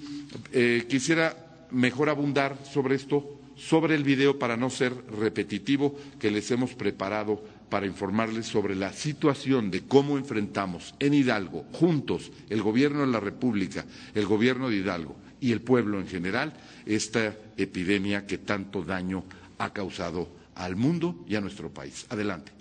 eh, 0.51 0.85
quisiera 0.89 1.35
mejor 1.71 2.09
abundar 2.09 2.57
sobre 2.71 2.95
esto, 2.95 3.39
sobre 3.55 3.95
el 3.95 4.03
video, 4.03 4.37
para 4.37 4.57
no 4.57 4.69
ser 4.69 4.93
repetitivo, 5.19 5.97
que 6.19 6.31
les 6.31 6.49
hemos 6.51 6.73
preparado 6.73 7.41
para 7.69 7.85
informarles 7.85 8.45
sobre 8.45 8.75
la 8.75 8.93
situación 8.93 9.71
de 9.71 9.83
cómo 9.83 10.17
enfrentamos 10.17 10.93
en 10.99 11.13
Hidalgo, 11.13 11.65
juntos, 11.73 12.31
el 12.49 12.61
Gobierno 12.61 13.01
de 13.01 13.07
la 13.07 13.19
República, 13.19 13.85
el 14.13 14.25
Gobierno 14.25 14.69
de 14.69 14.77
Hidalgo 14.77 15.15
y 15.41 15.51
el 15.51 15.61
pueblo 15.61 15.99
en 15.99 16.07
general, 16.07 16.53
esta 16.85 17.35
epidemia 17.57 18.25
que 18.25 18.37
tanto 18.37 18.83
daño 18.83 19.23
ha 19.57 19.73
causado 19.73 20.29
al 20.55 20.75
mundo 20.75 21.25
y 21.27 21.35
a 21.35 21.41
nuestro 21.41 21.69
país. 21.69 22.05
Adelante. 22.09 22.51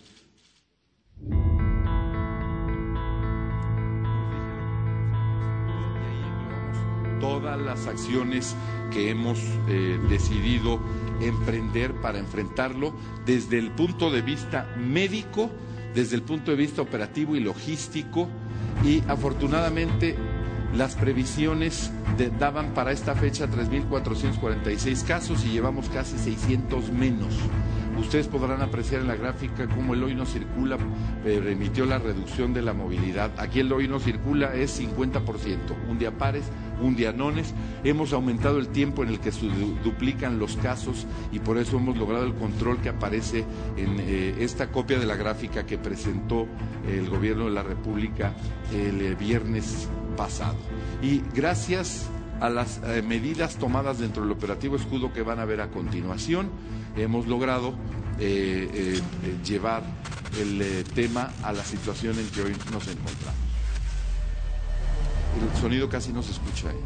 Todas 7.21 7.61
las 7.61 7.87
acciones 7.87 8.55
que 8.93 9.11
hemos 9.11 9.39
eh, 9.69 9.99
decidido 10.09 10.81
emprender 11.21 11.95
para 12.01 12.19
enfrentarlo 12.19 12.95
desde 13.25 13.59
el 13.59 13.71
punto 13.71 14.11
de 14.11 14.23
vista 14.23 14.67
médico, 14.77 15.51
desde 15.95 16.17
el 16.17 16.23
punto 16.23 16.51
de 16.51 16.57
vista 16.57 16.83
operativo 16.83 17.37
y 17.37 17.41
logístico 17.41 18.29
y 18.85 19.03
afortunadamente 19.09 20.17
las 20.77 20.97
previsiones 20.97 21.93
daban 22.39 22.75
para 22.75 22.93
esta 22.93 23.15
fecha 23.15 23.47
3.446 23.49 25.05
casos 25.05 25.45
y 25.45 25.51
llevamos 25.51 25.89
casi 25.89 26.19
600 26.19 26.91
menos. 26.91 27.35
Ustedes 27.99 28.29
podrán 28.29 28.61
apreciar 28.63 29.01
en 29.01 29.09
la 29.09 29.17
gráfica 29.17 29.69
cómo 29.69 29.95
el 29.95 30.03
hoy 30.03 30.15
no 30.15 30.27
circula 30.27 30.79
permitió 31.23 31.87
la 31.87 31.99
reducción 31.99 32.53
de 32.53 32.63
la 32.63 32.73
movilidad. 32.73 33.31
Aquí 33.39 33.61
el 33.61 33.73
hoy 33.73 33.89
no 33.89 34.01
circula 34.01 34.55
es 34.55 34.81
50%, 34.81 35.23
un 35.89 35.99
día 35.99 36.17
pares, 36.17 36.45
un 36.81 36.97
día 36.97 37.13
nones. 37.13 37.55
Hemos 37.85 38.13
aumentado 38.13 38.59
el 38.59 38.69
tiempo 38.69 39.03
en 39.03 39.11
el 39.11 39.21
que 39.21 39.33
se 39.33 39.47
duplican 39.83 40.39
los 40.39 40.57
casos 40.57 41.07
y 41.33 41.39
por 41.39 41.59
eso 41.59 41.77
hemos 41.77 41.97
logrado 41.97 42.25
el 42.25 42.35
control 42.35 42.79
que 42.79 42.89
aparece 42.89 43.45
en 43.77 44.01
eh, 44.01 44.35
esta 44.41 44.71
copia 44.71 44.99
de 44.99 45.07
la 45.07 45.17
gráfica 45.17 45.65
que 45.65 45.79
presentó 45.79 46.47
el 46.89 47.09
gobierno 47.09 47.45
de 47.47 47.53
la 47.53 47.63
República 47.63 48.33
el 48.73 49.01
eh, 49.01 49.15
viernes 49.15 49.89
pasado. 50.17 50.57
Y 51.03 51.23
gracias 51.35 52.09
a 52.41 52.49
las 52.49 52.81
eh, 52.85 53.03
medidas 53.03 53.57
tomadas 53.57 53.99
dentro 53.99 54.23
del 54.23 54.33
operativo 54.33 54.77
escudo 54.77 55.13
que 55.13 55.23
van 55.23 55.39
a 55.39 55.45
ver 55.45 55.61
a 55.61 55.69
continuación, 55.69 56.51
hemos 56.97 57.27
logrado 57.27 57.75
eh, 58.19 59.01
eh, 59.25 59.37
llevar 59.45 59.83
el 60.39 60.85
tema 60.95 61.31
a 61.43 61.53
la 61.53 61.63
situación 61.63 62.19
en 62.19 62.27
que 62.29 62.43
hoy 62.43 62.53
nos 62.73 62.89
encontramos. 62.89 63.45
El 65.41 65.61
sonido 65.61 65.89
casi 65.89 66.13
no 66.13 66.23
se 66.23 66.33
escucha 66.33 66.71
ahí. 66.71 66.77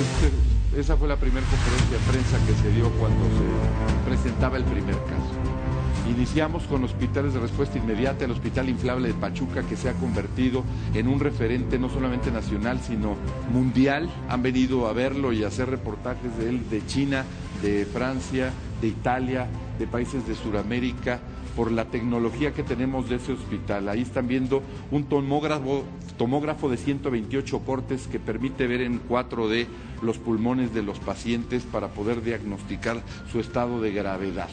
Este, 0.00 0.80
esa 0.80 0.96
fue 0.96 1.08
la 1.08 1.16
primera 1.16 1.46
conferencia 1.46 1.98
de 1.98 2.12
prensa 2.12 2.46
que 2.46 2.54
se 2.62 2.70
dio 2.72 2.90
cuando 2.98 3.24
se 3.24 4.08
presentaba 4.08 4.56
el 4.56 4.64
primer 4.64 4.96
caso. 5.04 5.63
Iniciamos 6.06 6.64
con 6.64 6.84
hospitales 6.84 7.32
de 7.32 7.40
respuesta 7.40 7.78
inmediata, 7.78 8.26
el 8.26 8.30
Hospital 8.32 8.68
Inflable 8.68 9.08
de 9.08 9.14
Pachuca, 9.14 9.62
que 9.62 9.74
se 9.74 9.88
ha 9.88 9.94
convertido 9.94 10.62
en 10.92 11.08
un 11.08 11.18
referente 11.18 11.78
no 11.78 11.88
solamente 11.88 12.30
nacional, 12.30 12.78
sino 12.80 13.16
mundial. 13.50 14.10
Han 14.28 14.42
venido 14.42 14.86
a 14.86 14.92
verlo 14.92 15.32
y 15.32 15.44
a 15.44 15.48
hacer 15.48 15.70
reportajes 15.70 16.36
de 16.36 16.50
él 16.50 16.68
de 16.68 16.84
China, 16.86 17.24
de 17.62 17.86
Francia, 17.86 18.52
de 18.82 18.88
Italia, 18.88 19.46
de 19.78 19.86
países 19.86 20.28
de 20.28 20.34
Sudamérica, 20.34 21.20
por 21.56 21.72
la 21.72 21.86
tecnología 21.86 22.52
que 22.52 22.62
tenemos 22.62 23.08
de 23.08 23.16
ese 23.16 23.32
hospital. 23.32 23.88
Ahí 23.88 24.02
están 24.02 24.28
viendo 24.28 24.62
un 24.90 25.04
tomógrafo, 25.04 25.84
tomógrafo 26.18 26.68
de 26.68 26.76
128 26.76 27.60
cortes 27.60 28.08
que 28.08 28.18
permite 28.18 28.66
ver 28.66 28.82
en 28.82 29.00
4D 29.08 29.66
los 30.02 30.18
pulmones 30.18 30.74
de 30.74 30.82
los 30.82 30.98
pacientes 30.98 31.62
para 31.62 31.88
poder 31.88 32.22
diagnosticar 32.22 33.02
su 33.32 33.40
estado 33.40 33.80
de 33.80 33.92
gravedad. 33.92 34.50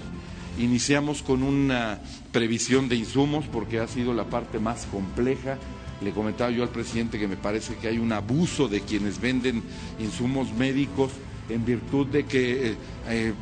Iniciamos 0.61 1.23
con 1.23 1.41
una 1.41 1.99
previsión 2.31 2.87
de 2.87 2.95
insumos 2.95 3.45
porque 3.51 3.79
ha 3.79 3.87
sido 3.87 4.13
la 4.13 4.25
parte 4.25 4.59
más 4.59 4.85
compleja. 4.85 5.57
Le 6.03 6.11
comentaba 6.11 6.51
yo 6.51 6.61
al 6.61 6.69
presidente 6.69 7.17
que 7.17 7.27
me 7.27 7.35
parece 7.35 7.75
que 7.77 7.87
hay 7.87 7.97
un 7.97 8.11
abuso 8.11 8.67
de 8.67 8.81
quienes 8.81 9.19
venden 9.19 9.63
insumos 9.99 10.53
médicos 10.53 11.11
en 11.49 11.65
virtud 11.65 12.05
de 12.07 12.25
que 12.25 12.67
eh, 12.67 12.75
eh, 13.07 13.33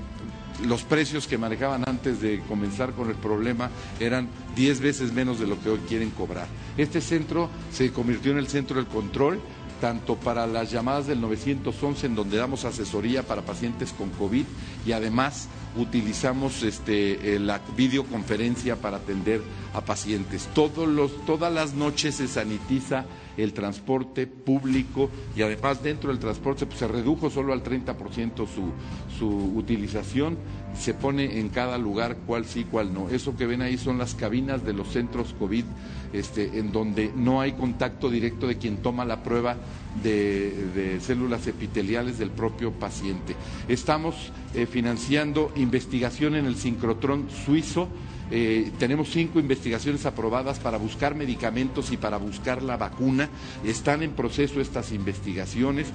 los 0.66 0.84
precios 0.84 1.28
que 1.28 1.38
manejaban 1.38 1.84
antes 1.88 2.22
de 2.22 2.40
comenzar 2.48 2.94
con 2.94 3.10
el 3.10 3.16
problema 3.16 3.70
eran 4.00 4.30
diez 4.56 4.80
veces 4.80 5.12
menos 5.12 5.40
de 5.40 5.48
lo 5.48 5.60
que 5.62 5.70
hoy 5.70 5.80
quieren 5.90 6.12
cobrar. 6.12 6.48
Este 6.78 7.02
centro 7.02 7.50
se 7.72 7.92
convirtió 7.92 8.32
en 8.32 8.38
el 8.38 8.48
centro 8.48 8.78
del 8.78 8.88
control 8.88 9.42
tanto 9.80 10.16
para 10.16 10.48
las 10.48 10.72
llamadas 10.72 11.08
del 11.08 11.22
911 11.22 12.08
en 12.08 12.16
donde 12.16 12.38
damos 12.38 12.66
asesoría 12.66 13.24
para 13.24 13.42
pacientes 13.42 13.94
con 13.94 14.10
COVID 14.12 14.46
y 14.86 14.92
además 14.92 15.48
utilizamos 15.78 16.64
este, 16.64 17.36
eh, 17.36 17.40
la 17.40 17.62
videoconferencia 17.76 18.76
para 18.76 18.98
atender 18.98 19.42
a 19.74 19.82
pacientes. 19.82 20.48
todas 20.54 21.54
las 21.54 21.74
noches 21.74 22.16
se 22.16 22.28
sanitiza 22.28 23.06
el 23.44 23.54
transporte 23.54 24.28
público 24.28 25.10
y 25.36 25.42
además 25.42 25.84
dentro 25.84 26.10
del 26.10 26.20
transporte 26.20 26.66
pues, 26.66 26.80
se 26.80 26.88
redujo 26.88 27.30
solo 27.30 27.54
al 27.54 27.64
30% 27.64 28.48
su, 28.48 28.72
su 29.18 29.30
utilización, 29.56 30.38
se 30.78 30.94
pone 30.94 31.40
en 31.40 31.50
cada 31.50 31.78
lugar 31.78 32.18
cuál 32.26 32.46
sí, 32.46 32.66
cuál 32.70 32.94
no. 32.94 33.10
Eso 33.10 33.36
que 33.36 33.46
ven 33.46 33.62
ahí 33.62 33.78
son 33.78 33.98
las 33.98 34.16
cabinas 34.16 34.66
de 34.66 34.74
los 34.74 34.90
centros 34.90 35.36
COVID, 35.38 35.66
este, 36.14 36.60
en 36.60 36.72
donde 36.72 37.12
no 37.16 37.42
hay 37.42 37.54
contacto 37.54 38.10
directo 38.10 38.48
de 38.48 38.58
quien 38.58 38.78
toma 38.78 39.06
la 39.06 39.24
prueba 39.24 39.58
de, 40.04 41.00
células 41.02 41.48
epiteliales 41.48 42.18
del 42.18 42.32
propio 42.32 42.72
paciente. 42.72 43.36
Estamos 43.68 44.32
eh, 44.54 44.66
financiando 44.66 45.52
investigación 45.56 46.36
en 46.36 46.46
el 46.46 46.56
sincrotrón 46.56 47.28
suizo, 47.46 47.88
eh, 48.32 48.72
tenemos 48.78 49.10
cinco 49.10 49.40
investigaciones 49.40 50.06
aprobadas 50.06 50.60
para 50.60 50.78
buscar 50.78 51.16
medicamentos 51.16 51.92
y 51.92 51.98
para 51.98 52.18
buscar 52.18 52.62
la 52.62 52.78
vacuna. 52.78 53.30
Están 53.64 54.04
en 54.04 54.12
proceso 54.12 54.62
estas 54.62 54.92
investigaciones 54.92 55.88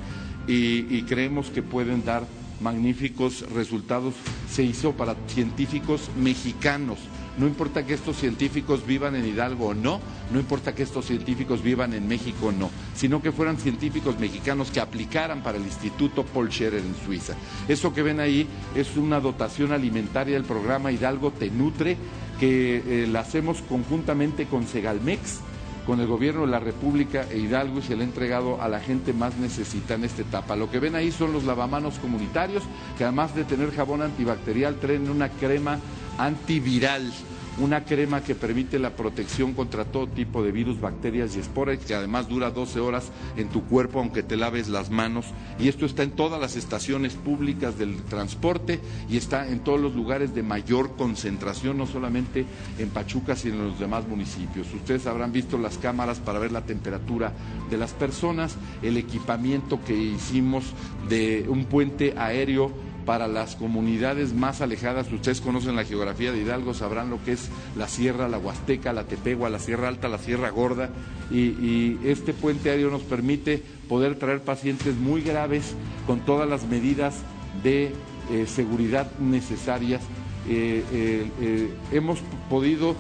y, 0.47 1.03
creemos 1.03 1.51
que 1.51 1.63
pueden 1.63 2.05
dar 2.05 2.27
magníficos 2.61 3.49
resultados 3.51 4.15
se 4.51 4.63
hizo 4.63 4.93
para 4.93 5.17
científicos 5.29 6.11
mexicanos. 6.17 6.99
No 7.37 7.47
importa 7.47 7.85
que 7.85 7.95
estos 7.95 8.17
científicos 8.17 8.87
vivan 8.87 9.17
en 9.17 9.27
Hidalgo 9.27 9.69
o 9.69 9.75
no, 9.75 10.01
no 10.33 10.39
importa 10.39 10.75
que 10.75 10.85
estos 10.85 11.07
científicos 11.07 11.63
vivan 11.63 11.93
en 11.93 12.07
México 12.07 12.47
o 12.47 12.53
no, 12.53 12.71
sino 12.95 13.21
que 13.21 13.33
fueran 13.33 13.57
científicos 13.57 14.19
mexicanos 14.21 14.71
que 14.71 14.81
aplicaran 14.81 15.43
para 15.43 15.59
el 15.59 15.65
Instituto 15.65 16.25
Paul 16.25 16.51
Scherrer 16.51 16.81
en 16.81 16.95
Suiza. 17.05 17.35
Eso 17.67 17.93
que 17.93 18.03
ven 18.03 18.21
ahí 18.21 18.47
es 18.75 18.97
una 18.97 19.21
dotación 19.21 19.73
alimentaria 19.73 20.35
del 20.35 20.45
programa 20.45 20.93
Hidalgo 20.93 21.33
Te 21.33 21.51
Nutre, 21.51 21.97
que 22.39 22.83
eh, 22.87 23.07
la 23.09 23.21
hacemos 23.21 23.63
conjuntamente 23.63 24.47
con 24.47 24.67
Segalmex 24.67 25.41
con 25.85 26.01
el 26.01 26.07
gobierno 26.07 26.43
de 26.43 26.47
la 26.49 26.61
República 26.61 27.27
e 27.31 27.39
Hidalgo 27.39 27.79
y 27.79 27.83
se 27.83 27.97
le 27.97 28.03
ha 28.03 28.07
entregado 28.07 28.61
a 28.63 28.69
la 28.69 28.81
gente 28.81 29.13
más 29.13 29.37
necesita 29.37 29.95
en 29.95 30.05
esta 30.05 30.23
etapa. 30.23 30.57
Lo 30.57 30.71
que 30.71 30.79
ven 30.79 30.95
ahí 30.95 31.13
son 31.13 31.33
los 31.33 31.45
lavamanos 31.45 31.99
comunitarios, 31.99 32.63
que 32.97 33.05
además 33.05 33.35
de 33.35 33.45
tener 33.45 33.71
jabón 33.71 34.03
antibacterial, 34.03 34.77
traen 34.77 35.11
una 35.11 35.29
crema 35.29 35.79
antiviral 36.19 37.13
una 37.59 37.85
crema 37.85 38.23
que 38.23 38.35
permite 38.35 38.79
la 38.79 38.91
protección 38.91 39.55
contra 39.55 39.85
todo 39.85 40.09
tipo 40.09 40.43
de 40.43 40.51
virus, 40.51 40.81
bacterias 40.81 41.37
y 41.37 41.41
esporas, 41.41 41.79
que 41.79 41.95
además 41.95 42.29
dura 42.29 42.51
12 42.51 42.81
horas 42.81 43.11
en 43.37 43.49
tu 43.49 43.63
cuerpo 43.65 44.01
aunque 44.01 44.23
te 44.23 44.37
laves 44.37 44.69
las 44.69 44.91
manos. 44.91 45.27
Y 45.59 45.69
esto 45.69 45.87
está 45.87 46.03
en 46.03 46.11
todas 46.11 46.41
las 46.41 46.57
estaciones 46.57 47.15
públicas 47.15 47.79
del 47.79 48.03
transporte 48.03 48.81
y 49.09 49.17
está 49.17 49.49
en 49.49 49.61
todos 49.61 49.81
los 49.81 49.95
lugares 49.95 50.35
de 50.35 50.43
mayor 50.43 50.97
concentración, 50.97 51.79
no 51.79 51.87
solamente 51.87 52.45
en 52.79 52.89
Pachuca, 52.89 53.37
sino 53.37 53.57
en 53.57 53.69
los 53.69 53.79
demás 53.79 54.07
municipios. 54.09 54.67
Ustedes 54.75 55.07
habrán 55.07 55.33
visto 55.33 55.57
las 55.57 55.79
cámaras 55.79 56.19
para 56.19 56.39
ver 56.39 56.51
la 56.51 56.63
temperatura 56.63 57.33
de 57.71 57.77
las 57.77 57.93
personas, 57.93 58.57
el 58.83 58.97
equipamiento 58.97 59.79
que 59.85 59.97
hicimos 59.97 60.65
de 61.09 61.47
un 61.49 61.67
puente 61.67 62.15
aéreo 62.17 62.73
para 63.05 63.29
las 63.29 63.57
comunidades 63.57 64.33
más 64.33 64.61
alejadas. 64.61 65.11
Ustedes 65.13 65.41
conocen 65.41 65.77
la 65.77 65.85
geografía 65.85 66.33
de 66.33 66.41
Hidalgo, 66.41 66.75
sabrán 66.75 67.11
lo 67.11 67.23
que 67.23 67.33
es 67.33 67.49
la 67.77 67.89
Sierra, 67.89 68.29
la 68.29 68.39
Huasteca, 68.39 68.93
la 68.93 69.05
Tepegua, 69.05 69.51
la 69.51 69.59
Sierra 69.59 69.89
Alta, 69.89 70.09
la 70.09 70.19
Sierra 70.19 70.51
Gorda. 70.51 70.91
Y, 71.31 71.99
este 72.05 72.33
puente 72.33 72.71
aéreo 72.71 72.91
nos 72.91 73.03
permite 73.03 73.63
poder 73.89 74.17
traer 74.17 74.41
pacientes 74.41 74.97
muy 74.97 75.23
graves 75.23 75.75
con 76.07 76.21
todas 76.21 76.49
las 76.49 76.67
medidas 76.67 77.17
de 77.63 77.93
eh, 78.31 78.47
seguridad 78.47 79.11
necesarias. 79.19 80.03
Eh, 80.49 80.85
eh, 80.93 81.71
hemos 81.93 82.19
podido, 82.51 82.95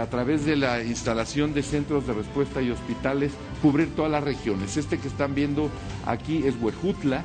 a 0.00 0.06
través 0.06 0.44
de 0.44 0.56
la 0.56 0.82
instalación 0.82 1.54
de 1.54 1.62
centros 1.62 2.06
de 2.06 2.12
respuesta 2.12 2.60
y 2.62 2.70
hospitales, 2.70 3.32
cubrir 3.62 3.94
todas 3.94 4.10
las 4.10 4.24
regiones. 4.24 4.76
Este 4.76 4.98
que 4.98 5.08
están 5.08 5.34
viendo 5.34 5.70
aquí 6.06 6.42
es 6.46 6.54
Huejutla. 6.60 7.24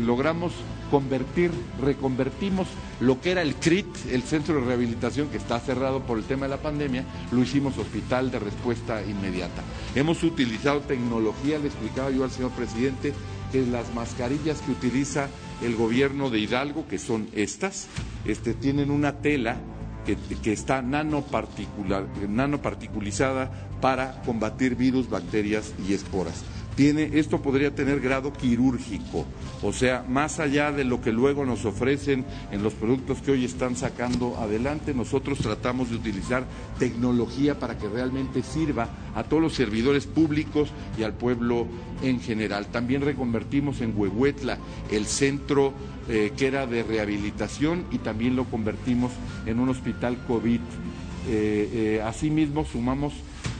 logramos 0.00 0.52
convertir, 0.90 1.50
reconvertimos 1.80 2.68
lo 3.00 3.20
que 3.20 3.32
era 3.32 3.42
el 3.42 3.54
CRIT, 3.54 3.86
el 4.10 4.22
centro 4.22 4.54
de 4.56 4.62
rehabilitación 4.62 5.28
que 5.28 5.36
está 5.36 5.60
cerrado 5.60 6.00
por 6.00 6.16
el 6.18 6.24
tema 6.24 6.46
de 6.46 6.50
la 6.50 6.62
pandemia, 6.62 7.04
lo 7.30 7.42
hicimos 7.42 7.76
hospital 7.78 8.30
de 8.30 8.38
respuesta 8.38 9.02
inmediata. 9.02 9.62
Hemos 9.94 10.22
utilizado 10.22 10.80
tecnología, 10.80 11.58
le 11.58 11.68
explicaba 11.68 12.10
yo 12.10 12.24
al 12.24 12.30
señor 12.30 12.50
presidente, 12.52 13.12
que 13.52 13.66
las 13.66 13.94
mascarillas 13.94 14.60
que 14.60 14.72
utiliza 14.72 15.28
el 15.62 15.76
gobierno 15.76 16.30
de 16.30 16.40
Hidalgo, 16.40 16.86
que 16.86 16.98
son 16.98 17.28
estas, 17.34 17.88
este, 18.24 18.54
tienen 18.54 18.90
una 18.90 19.18
tela 19.18 19.56
que, 20.04 20.16
que, 20.42 20.52
está 20.52 20.82
nanoparticulizada 20.82 23.50
para 23.80 24.20
combatir 24.22 24.74
virus, 24.74 25.08
bacterias 25.08 25.72
y 25.86 25.94
esporas 25.94 26.42
esto 26.78 27.42
podría 27.42 27.74
tener 27.74 27.98
grado 27.98 28.32
quirúrgico, 28.32 29.26
o 29.62 29.72
sea, 29.72 30.04
más 30.08 30.38
allá 30.38 30.70
de 30.70 30.84
lo 30.84 31.00
que 31.00 31.10
luego 31.10 31.44
nos 31.44 31.64
ofrecen 31.64 32.24
en 32.52 32.62
los 32.62 32.72
productos 32.74 33.18
que 33.20 33.32
hoy 33.32 33.44
están 33.44 33.74
sacando 33.74 34.36
adelante, 34.38 34.94
nosotros 34.94 35.38
tratamos 35.38 35.90
de 35.90 35.96
utilizar 35.96 36.44
tecnología 36.78 37.58
para 37.58 37.76
que 37.76 37.88
realmente 37.88 38.44
sirva 38.44 38.88
a 39.16 39.24
todos 39.24 39.42
los 39.42 39.54
servidores 39.54 40.06
públicos 40.06 40.68
y 40.96 41.02
al 41.02 41.14
pueblo 41.14 41.66
en 42.00 42.20
general. 42.20 42.66
También 42.66 43.02
reconvertimos 43.02 43.80
en 43.80 43.94
Huehuetla 43.96 44.58
el 44.92 45.06
centro 45.06 45.72
eh, 46.08 46.32
que 46.36 46.46
era 46.46 46.66
de 46.66 46.84
rehabilitación 46.84 47.86
y 47.90 47.98
también 47.98 48.36
lo 48.36 48.44
convertimos 48.44 49.10
en 49.46 49.58
un 49.58 49.68
hospital 49.68 50.16
COVID. 50.28 50.60
Eh, 50.60 51.70
eh, 51.72 52.02
asimismo, 52.06 52.64
sumamos 52.64 53.14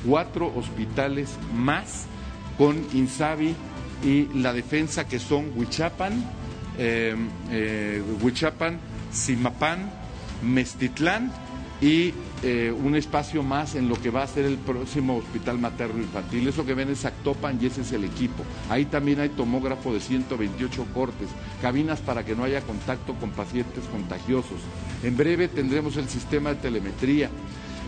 cuatro 0.06 0.52
hospitales 0.54 1.30
más 1.52 2.06
con 2.58 2.84
Insabi 2.92 3.54
y 4.04 4.26
la 4.34 4.52
defensa 4.52 5.06
que 5.06 5.18
son 5.18 5.52
Huichapan, 5.56 6.24
eh, 6.76 7.14
eh, 7.50 8.02
Huichapan, 8.20 8.78
Simapán, 9.12 9.90
Mestitlán 10.42 11.32
y 11.80 12.12
eh, 12.42 12.72
un 12.72 12.94
espacio 12.94 13.42
más 13.42 13.74
en 13.74 13.88
lo 13.88 14.00
que 14.00 14.10
va 14.10 14.22
a 14.22 14.26
ser 14.26 14.44
el 14.44 14.58
próximo 14.58 15.16
hospital 15.16 15.58
materno 15.58 16.00
infantil. 16.00 16.46
Eso 16.46 16.64
que 16.64 16.74
ven 16.74 16.90
es 16.90 17.04
Actopan 17.04 17.58
y 17.60 17.66
ese 17.66 17.80
es 17.80 17.92
el 17.92 18.04
equipo. 18.04 18.44
Ahí 18.68 18.84
también 18.84 19.20
hay 19.20 19.30
tomógrafo 19.30 19.92
de 19.92 20.00
128 20.00 20.86
cortes, 20.94 21.28
cabinas 21.60 22.00
para 22.00 22.24
que 22.24 22.36
no 22.36 22.44
haya 22.44 22.60
contacto 22.60 23.14
con 23.14 23.30
pacientes 23.30 23.84
contagiosos. 23.90 24.60
En 25.02 25.16
breve 25.16 25.48
tendremos 25.48 25.96
el 25.96 26.08
sistema 26.08 26.50
de 26.50 26.56
telemetría. 26.56 27.30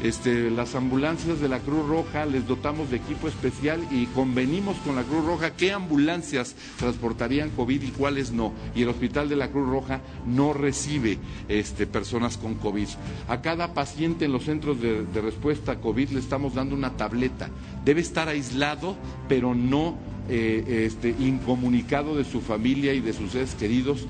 Este, 0.03 0.51
las 0.51 0.75
ambulancias 0.75 1.41
de 1.41 1.49
la 1.49 1.59
Cruz 1.59 1.87
Roja 1.87 2.25
les 2.25 2.47
dotamos 2.47 2.91
de 2.91 2.97
equipo 2.97 3.29
especial 3.29 3.81
y 3.91 4.07
convenimos 4.07 4.79
con 4.79 4.97
la 4.97 5.03
Cruz 5.03 5.27
Roja 5.27 5.55
qué 5.55 5.73
ambulancias 5.73 6.55
transportarían 6.79 7.51
COVID 7.51 7.83
y 7.83 7.91
cuáles 7.91 8.33
no. 8.33 8.55
Y 8.75 8.83
el 8.83 8.89
Hospital 8.89 9.29
de 9.29 9.37
la 9.37 9.51
Cruz 9.51 9.69
Roja 9.69 10.01
no 10.27 10.55
recibe 10.55 11.19
este, 11.49 11.87
personas 11.87 12.39
con 12.39 12.55
COVID. 12.55 12.89
A 13.29 13.43
cada 13.43 13.75
paciente 13.75 14.25
en 14.25 14.33
los 14.33 14.45
centros 14.45 14.81
de, 14.81 15.05
respuesta 15.21 15.73
a 15.73 15.81
COVID 15.81 16.11
le 16.11 16.21
estamos 16.21 16.55
dando 16.55 16.75
una 16.75 16.97
tableta. 16.97 17.51
Debe 17.85 18.01
estar 18.01 18.29
aislado, 18.29 18.97
pero 19.29 19.55
no 19.55 19.99
eh, 20.31 20.87
este, 20.87 21.11
incomunicado 21.19 22.17
de 22.17 22.25
su 22.25 22.41
familia 22.41 22.95
y 22.95 23.01
de 23.01 23.13
sus 23.13 23.33
seres 23.33 23.55
queridos 23.55 24.07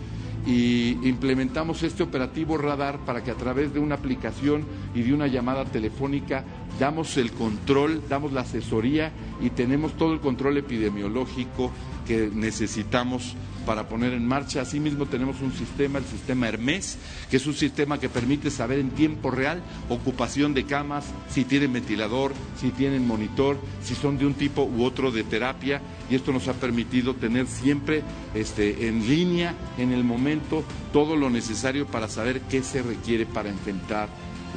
y 0.46 0.96
implementamos 1.06 1.82
este 1.82 2.02
operativo 2.02 2.56
radar 2.56 3.04
para 3.04 3.22
que 3.22 3.30
a 3.30 3.36
través 3.36 3.74
de 3.74 3.80
una 3.80 3.96
aplicación 3.96 4.64
y 4.94 5.02
de 5.02 5.12
una 5.12 5.26
llamada 5.26 5.64
telefónica 5.66 6.44
damos 6.78 7.16
el 7.16 7.32
control, 7.32 8.02
damos 8.08 8.32
la 8.32 8.42
asesoría 8.42 9.12
y 9.40 9.50
tenemos 9.50 9.96
todo 9.96 10.14
el 10.14 10.20
control 10.20 10.56
epidemiológico 10.56 11.72
que 12.06 12.30
necesitamos 12.32 13.36
para 13.66 13.88
poner 13.88 14.12
en 14.12 14.26
marcha. 14.26 14.62
Asimismo 14.62 15.06
tenemos 15.06 15.40
un 15.40 15.52
sistema, 15.52 15.98
el 15.98 16.04
sistema 16.04 16.48
Hermes, 16.48 16.98
que 17.30 17.36
es 17.36 17.46
un 17.46 17.54
sistema 17.54 17.98
que 17.98 18.08
permite 18.08 18.50
saber 18.50 18.78
en 18.78 18.90
tiempo 18.90 19.30
real 19.30 19.62
ocupación 19.88 20.54
de 20.54 20.64
camas, 20.64 21.04
si 21.30 21.44
tienen 21.44 21.72
ventilador, 21.72 22.32
si 22.60 22.70
tienen 22.70 23.06
monitor, 23.06 23.58
si 23.82 23.94
son 23.94 24.18
de 24.18 24.26
un 24.26 24.34
tipo 24.34 24.64
u 24.64 24.84
otro 24.84 25.10
de 25.10 25.24
terapia 25.24 25.80
y 26.10 26.14
esto 26.14 26.32
nos 26.32 26.48
ha 26.48 26.54
permitido 26.54 27.14
tener 27.14 27.46
siempre 27.46 28.02
este, 28.34 28.88
en 28.88 29.06
línea, 29.08 29.54
en 29.78 29.92
el 29.92 30.04
momento, 30.04 30.64
todo 30.92 31.16
lo 31.16 31.30
necesario 31.30 31.86
para 31.86 32.08
saber 32.08 32.40
qué 32.42 32.62
se 32.62 32.82
requiere 32.82 33.26
para 33.26 33.48
enfrentar 33.48 34.08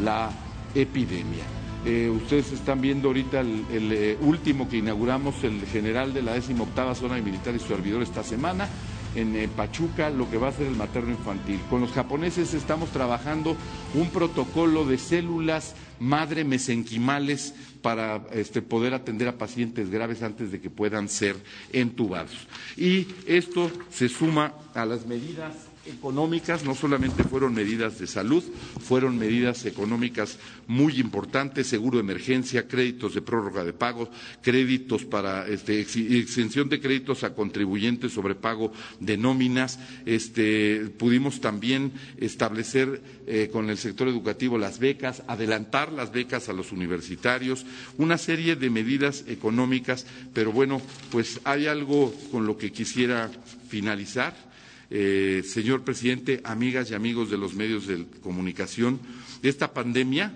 la 0.04 0.32
epidemia. 0.76 1.44
Eh, 1.86 2.10
ustedes 2.10 2.52
están 2.54 2.80
viendo 2.80 3.10
ahorita 3.10 3.42
el, 3.42 3.66
eh, 3.92 4.18
último 4.22 4.70
que 4.70 4.78
inauguramos, 4.78 5.44
el 5.44 5.66
general 5.66 6.14
de 6.14 6.22
la 6.22 6.34
18 6.34 6.96
zona 6.96 7.18
militar 7.18 7.54
y 7.56 7.60
su 7.60 7.68
servidor 7.68 8.02
esta 8.02 8.24
semana 8.24 8.70
en 9.16 9.36
eh, 9.36 9.48
Pachuca 9.48 10.10
lo 10.10 10.30
que 10.30 10.38
va 10.38 10.50
a 10.50 10.54
ser 10.54 10.68
el 10.68 10.76
materno 10.76 11.12
infantil. 11.12 11.60
Con 11.70 11.82
los 11.82 11.92
japoneses 11.92 12.54
estamos 12.54 12.90
trabajando 12.90 13.56
un 13.94 14.10
protocolo 14.10 14.86
de 14.86 14.98
células 14.98 15.76
madre 16.00 16.44
mesenquimales 16.44 17.54
para 17.82 18.24
este, 18.32 18.62
poder 18.62 18.94
atender 18.94 19.28
a 19.28 19.38
pacientes 19.38 19.90
graves 19.90 20.24
antes 20.24 20.52
de 20.52 20.60
que 20.60 20.70
puedan 20.70 21.10
ser 21.10 21.36
entubados. 21.72 22.48
Y 22.78 23.08
esto 23.28 23.72
se 23.92 24.10
suma 24.10 24.54
a 24.74 24.86
las 24.86 25.06
medidas 25.06 25.54
económicas, 25.86 26.64
no 26.64 26.76
solamente 26.76 27.24
fueron 27.24 27.54
medidas 27.54 28.00
de 28.00 28.08
salud, 28.08 28.44
fueron 28.80 29.18
medidas 29.18 29.66
económicas 29.66 30.38
muy 30.68 31.00
importantes, 31.00 31.68
seguro 31.68 31.98
de 31.98 32.04
emergencia, 32.04 32.68
créditos 32.68 33.14
de 33.14 33.22
prórroga 33.22 33.64
de 33.64 33.74
pagos, 33.74 34.10
créditos 34.42 35.04
para 35.06 35.48
este, 35.48 35.82
exención 35.82 36.70
de 36.70 36.80
créditos 36.80 37.24
a 37.24 37.34
contribuyentes 37.34 38.14
sobre 38.14 38.36
pago 38.36 38.72
de 39.00 39.18
nóminas. 39.18 39.80
Este, 40.06 40.86
pudimos 40.98 41.42
también 41.42 41.92
establecer 42.18 43.02
eh, 43.28 43.50
con 43.52 43.70
el 43.70 43.78
sector 43.78 44.08
educativo 44.08 44.58
las 44.58 44.80
becas, 44.80 45.24
adelantar 45.28 45.92
las 45.92 46.12
becas 46.12 46.50
a 46.50 46.54
los 46.54 46.72
universitarios, 46.72 47.66
una 47.98 48.18
serie 48.18 48.56
de 48.56 48.70
medidas 48.70 49.26
económicas, 49.28 50.06
pero 50.34 50.52
bueno, 50.52 50.82
pues 51.12 51.42
hay 51.44 51.68
algo 51.68 52.14
con 52.32 52.46
lo 52.46 52.58
que 52.58 52.72
quisiera 52.72 53.30
finalizar 53.68 54.53
eh, 54.96 55.42
señor 55.44 55.82
presidente, 55.84 56.40
amigas 56.44 56.92
y 56.92 56.94
amigos 56.94 57.32
de 57.32 57.38
los 57.38 57.56
medios 57.56 57.88
de 57.88 58.06
comunicación, 58.22 59.00
esta 59.42 59.74
pandemia 59.74 60.32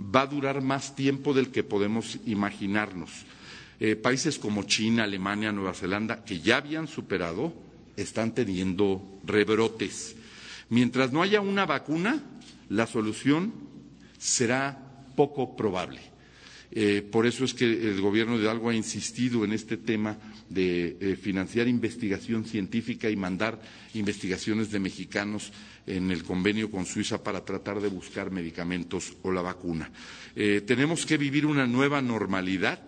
va 0.00 0.22
a 0.22 0.26
durar 0.26 0.62
más 0.62 0.96
tiempo 0.96 1.32
del 1.32 1.50
que 1.50 1.62
podemos 1.62 2.18
imaginarnos. 2.26 3.10
Eh, 3.78 3.94
países 3.94 4.40
como 4.40 4.64
China, 4.64 5.04
Alemania, 5.04 5.52
Nueva 5.52 5.74
Zelanda, 5.74 6.24
que 6.24 6.40
ya 6.40 6.56
habían 6.56 6.88
superado, 6.88 7.54
están 7.96 8.34
teniendo 8.34 9.00
rebrotes. 9.24 10.16
Mientras 10.70 11.12
no 11.12 11.22
haya 11.22 11.40
una 11.40 11.64
vacuna, 11.64 12.20
la 12.68 12.88
solución 12.88 13.52
será 14.18 15.04
poco 15.14 15.54
probable. 15.54 16.00
Eh, 16.72 17.02
por 17.02 17.26
eso 17.26 17.44
es 17.44 17.54
que 17.54 17.64
el 17.64 18.00
Gobierno 18.00 18.36
de 18.38 18.42
Hidalgo 18.42 18.70
ha 18.70 18.74
insistido 18.74 19.44
en 19.44 19.52
este 19.52 19.76
tema 19.76 20.18
de 20.50 20.96
eh, 21.00 21.16
financiar 21.16 21.66
investigación 21.68 22.44
científica 22.44 23.08
y 23.08 23.16
mandar 23.16 23.60
investigaciones 23.94 24.70
de 24.70 24.80
mexicanos 24.80 25.52
en 25.86 26.10
el 26.10 26.22
convenio 26.24 26.70
con 26.70 26.84
Suiza 26.84 27.22
para 27.22 27.44
tratar 27.44 27.80
de 27.80 27.88
buscar 27.88 28.30
medicamentos 28.30 29.14
o 29.22 29.32
la 29.32 29.40
vacuna. 29.42 29.90
Eh, 30.36 30.60
tenemos 30.66 31.06
que 31.06 31.16
vivir 31.16 31.46
una 31.46 31.66
nueva 31.66 32.02
normalidad, 32.02 32.80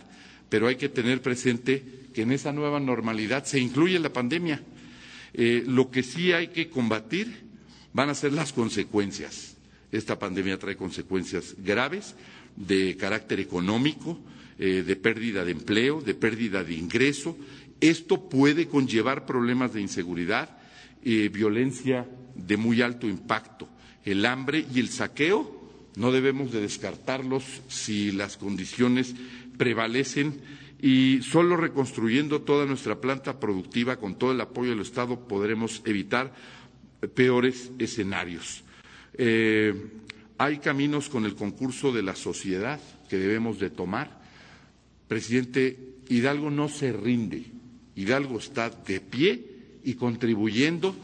pero 0.50 0.66
hay 0.68 0.76
que 0.76 0.90
tener 0.90 1.22
presente 1.22 1.82
que 2.12 2.22
en 2.22 2.32
esa 2.32 2.52
nueva 2.52 2.78
normalidad 2.80 3.44
se 3.44 3.58
incluye 3.58 3.98
la 3.98 4.12
pandemia. 4.12 4.60
lo 5.34 5.90
que 5.90 6.02
sí 6.02 6.32
hay 6.32 6.48
que 6.48 6.68
combatir 6.68 7.32
van 7.94 8.10
a 8.10 8.14
ser 8.14 8.34
las 8.34 8.52
consecuencias. 8.52 9.56
Esta 9.90 10.18
pandemia 10.18 10.58
trae 10.58 10.76
consecuencias 10.76 11.54
graves 11.58 12.14
de 12.56 12.96
carácter 12.96 13.40
económico, 13.40 14.18
eh, 14.64 14.84
de 14.84 14.94
pérdida 14.94 15.44
de 15.44 15.50
empleo, 15.50 16.00
de 16.00 16.14
pérdida 16.14 16.62
de 16.62 16.74
ingreso. 16.74 17.36
Esto 17.80 18.28
puede 18.28 18.68
conllevar 18.68 19.26
problemas 19.26 19.72
de 19.72 19.80
inseguridad, 19.80 20.56
eh, 21.02 21.28
violencia 21.30 22.06
de 22.36 22.56
muy 22.56 22.80
alto 22.80 23.08
impacto. 23.08 23.68
El 24.04 24.24
hambre 24.24 24.64
y 24.72 24.78
el 24.78 24.88
saqueo 24.88 25.50
no 25.96 26.12
debemos 26.12 26.52
de 26.52 26.60
descartarlos 26.60 27.42
si 27.66 28.12
las 28.12 28.36
condiciones 28.36 29.16
prevalecen 29.58 30.40
y 30.80 31.22
solo 31.22 31.56
reconstruyendo 31.56 32.42
toda 32.42 32.64
nuestra 32.64 33.00
planta 33.00 33.40
productiva 33.40 33.96
con 33.96 34.14
todo 34.14 34.30
el 34.30 34.40
apoyo 34.40 34.70
del 34.70 34.80
Estado 34.82 35.26
podremos 35.26 35.82
evitar 35.86 36.32
peores 37.16 37.72
escenarios. 37.80 38.62
Eh, 39.14 39.74
hay 40.38 40.58
caminos 40.58 41.08
con 41.08 41.24
el 41.24 41.34
concurso 41.34 41.90
de 41.90 42.02
la 42.02 42.14
sociedad 42.14 42.78
que 43.10 43.18
debemos 43.18 43.58
de 43.58 43.68
tomar. 43.68 44.21
Presidente, 45.12 45.76
Hidalgo 46.08 46.50
no 46.50 46.70
se 46.70 46.90
rinde. 46.90 47.44
Hidalgo 47.96 48.38
está 48.38 48.70
de 48.70 48.98
pie 48.98 49.44
y 49.84 49.92
contribuyendo 49.92 50.96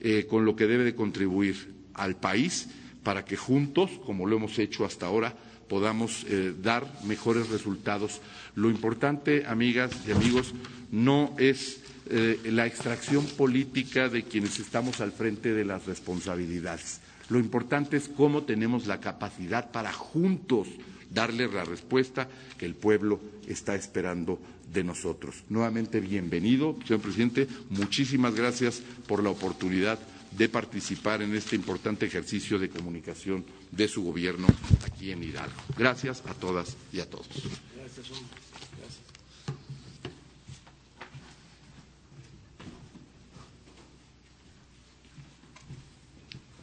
eh, 0.00 0.24
con 0.26 0.46
lo 0.46 0.56
que 0.56 0.66
debe 0.66 0.82
de 0.82 0.94
contribuir 0.94 1.74
al 1.92 2.16
país 2.16 2.70
para 3.02 3.26
que 3.26 3.36
juntos, 3.36 3.90
como 4.06 4.24
lo 4.26 4.36
hemos 4.36 4.58
hecho 4.58 4.86
hasta 4.86 5.04
ahora, 5.04 5.36
podamos 5.68 6.24
eh, 6.26 6.54
dar 6.62 6.90
mejores 7.04 7.50
resultados. 7.50 8.22
Lo 8.54 8.70
importante, 8.70 9.44
amigas 9.46 9.92
y 10.08 10.12
amigos, 10.12 10.54
no 10.90 11.34
es 11.36 11.82
eh, 12.08 12.40
la 12.46 12.66
extracción 12.66 13.26
política 13.26 14.08
de 14.08 14.22
quienes 14.22 14.58
estamos 14.58 15.02
al 15.02 15.12
frente 15.12 15.52
de 15.52 15.66
las 15.66 15.84
responsabilidades. 15.84 17.02
Lo 17.28 17.38
importante 17.38 17.98
es 17.98 18.08
cómo 18.08 18.44
tenemos 18.44 18.86
la 18.86 19.00
capacidad 19.00 19.70
para 19.70 19.92
juntos 19.92 20.66
darle 21.14 21.48
la 21.48 21.64
respuesta 21.64 22.28
que 22.58 22.66
el 22.66 22.74
pueblo 22.74 23.20
está 23.46 23.74
esperando 23.74 24.38
de 24.72 24.84
nosotros. 24.84 25.44
Nuevamente, 25.48 26.00
bienvenido, 26.00 26.76
señor 26.86 27.00
presidente. 27.00 27.46
Muchísimas 27.70 28.34
gracias 28.34 28.82
por 29.06 29.22
la 29.22 29.30
oportunidad 29.30 29.98
de 30.36 30.48
participar 30.48 31.22
en 31.22 31.34
este 31.34 31.54
importante 31.54 32.06
ejercicio 32.06 32.58
de 32.58 32.68
comunicación 32.68 33.44
de 33.70 33.86
su 33.86 34.02
gobierno 34.02 34.48
aquí 34.84 35.12
en 35.12 35.22
Hidalgo. 35.22 35.54
Gracias 35.78 36.22
a 36.26 36.34
todas 36.34 36.76
y 36.92 37.00
a 37.00 37.08
todos. 37.08 37.28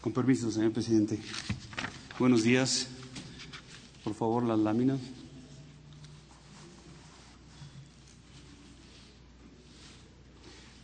Con 0.02 0.14
permiso, 0.14 0.52
señor 0.52 0.74
presidente. 0.74 1.20
Buenos 2.18 2.44
días. 2.44 2.91
Por 4.04 4.14
favor, 4.14 4.44
las 4.44 4.60
láminas. 4.60 5.00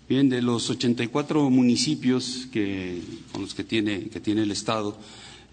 Bien, 0.09 0.29
de 0.29 0.41
los 0.41 0.69
84 0.69 1.49
municipios 1.49 2.47
que, 2.51 3.01
con 3.33 3.41
los 3.41 3.53
que 3.53 3.65
tiene, 3.65 4.07
que 4.07 4.21
tiene 4.21 4.43
el 4.43 4.51
Estado, 4.51 4.97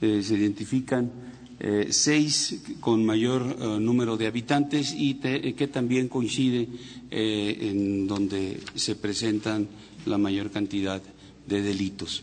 eh, 0.00 0.22
se 0.22 0.34
identifican 0.34 1.10
eh, 1.58 1.88
seis 1.90 2.62
con 2.78 3.04
mayor 3.04 3.56
eh, 3.58 3.80
número 3.80 4.16
de 4.16 4.28
habitantes 4.28 4.94
y 4.96 5.14
que 5.14 5.66
también 5.68 6.08
coincide 6.08 6.68
en 7.10 8.06
donde 8.06 8.60
se 8.76 8.94
presentan 8.96 9.66
la 10.06 10.18
mayor 10.18 10.50
cantidad 10.50 11.02
de 11.46 11.62
delitos. 11.62 12.22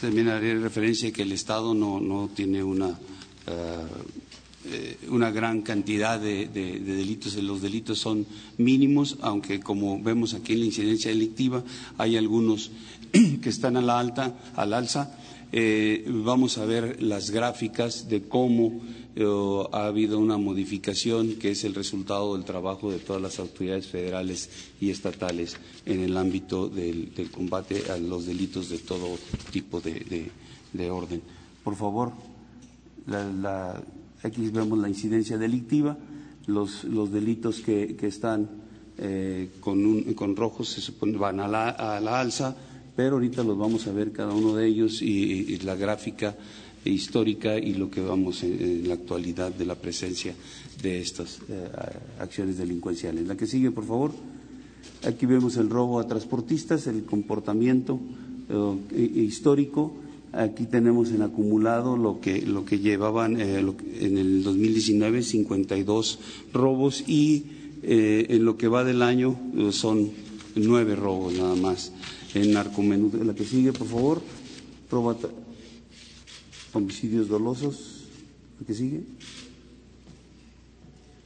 También 0.00 0.28
haré 0.28 0.58
referencia 0.58 1.10
que 1.12 1.22
el 1.22 1.32
Estado 1.32 1.74
no, 1.74 2.30
tiene 2.34 2.62
una, 2.62 2.98
una 5.08 5.30
gran 5.30 5.62
cantidad 5.62 6.20
de, 6.20 6.48
delitos. 6.48 7.34
Los 7.36 7.62
delitos 7.62 7.98
son 7.98 8.26
mínimos, 8.56 9.16
aunque 9.20 9.60
como 9.60 10.02
vemos 10.02 10.34
aquí 10.34 10.52
en 10.52 10.60
la 10.60 10.66
incidencia 10.66 11.10
delictiva 11.10 11.64
hay 11.96 12.16
algunos 12.16 12.70
que 13.42 13.48
están 13.48 13.76
a 13.76 13.82
la 13.82 13.98
alta, 13.98 14.38
al 14.56 14.72
alza. 14.74 15.16
vamos 16.06 16.58
a 16.58 16.64
ver 16.64 17.02
las 17.02 17.30
gráficas 17.30 18.08
de 18.08 18.22
cómo 18.22 18.80
ha 19.72 19.86
habido 19.86 20.18
una 20.18 20.38
modificación 20.38 21.34
que 21.34 21.50
es 21.50 21.64
el 21.64 21.74
resultado 21.74 22.34
del 22.34 22.44
trabajo 22.44 22.90
de 22.90 22.98
todas 22.98 23.20
las 23.20 23.38
autoridades 23.40 23.86
federales 23.88 24.48
y 24.80 24.90
estatales 24.90 25.56
en 25.86 26.02
el 26.04 26.16
ámbito 26.16 26.68
del, 26.68 27.12
combate 27.32 27.90
a 27.90 27.96
los 27.96 28.26
delitos 28.26 28.68
de 28.68 28.78
todo 28.78 29.18
tipo 29.50 29.80
de, 29.80 30.30
orden. 30.90 31.20
Por 31.64 31.74
favor, 31.74 32.12
aquí 34.22 34.48
vemos 34.50 34.78
la 34.78 34.88
incidencia 34.88 35.38
delictiva, 35.38 35.96
los, 36.46 36.84
delitos 37.12 37.60
que, 37.60 37.96
están 38.02 38.48
eh, 38.98 39.50
con, 39.60 40.36
rojos 40.36 40.68
se 40.70 40.80
supone, 40.80 41.18
van 41.18 41.40
a 41.40 41.48
la, 41.48 42.20
alza, 42.20 42.56
pero 42.96 43.16
ahorita 43.16 43.42
los 43.44 43.56
vamos 43.56 43.86
a 43.86 43.92
ver 43.92 44.12
cada 44.12 44.32
uno 44.32 44.54
de 44.54 44.66
ellos 44.66 45.02
y 45.02 45.58
la 45.60 45.76
gráfica 45.76 46.36
histórica 46.84 47.58
y 47.58 47.74
lo 47.74 47.90
que 47.90 48.00
vamos 48.00 48.42
en, 48.42 48.86
la 48.88 48.94
actualidad 48.94 49.52
de 49.52 49.66
la 49.66 49.74
presencia 49.74 50.34
de 50.82 51.00
estas 51.00 51.40
eh, 51.48 51.68
acciones 52.18 52.58
delincuenciales. 52.58 53.26
La 53.26 53.36
que 53.36 53.46
sigue, 53.46 53.70
por 53.70 53.84
favor. 53.84 54.12
Aquí 55.06 55.26
vemos 55.26 55.56
el 55.56 55.70
robo 55.70 56.00
a 56.00 56.06
transportistas, 56.06 56.86
el 56.86 57.04
comportamiento 57.04 58.00
eh, 58.48 59.12
histórico. 59.16 59.92
Aquí 60.32 60.66
tenemos 60.66 61.10
en 61.10 61.22
acumulado 61.22 61.96
lo 61.96 62.20
que, 62.20 62.42
lo 62.42 62.64
que 62.64 62.78
llevaban 62.78 63.40
eh, 63.40 63.58
en 64.00 64.18
el 64.18 64.42
2019, 64.42 65.22
52 65.22 66.18
robos 66.52 67.04
y 67.06 67.44
en 67.80 68.44
lo 68.44 68.56
que 68.56 68.66
va 68.66 68.82
del 68.82 69.02
año 69.02 69.38
son 69.70 70.10
nueve 70.56 70.96
robos 70.96 71.32
nada 71.34 71.54
más. 71.54 71.92
En 72.34 72.52
narcomenú, 72.52 73.10
la 73.24 73.34
que 73.34 73.44
sigue, 73.44 73.72
por 73.72 73.86
favor 73.86 74.22
homicidios 76.72 77.28
dolosos, 77.28 78.04
¿qué 78.66 78.74
sigue? 78.74 79.02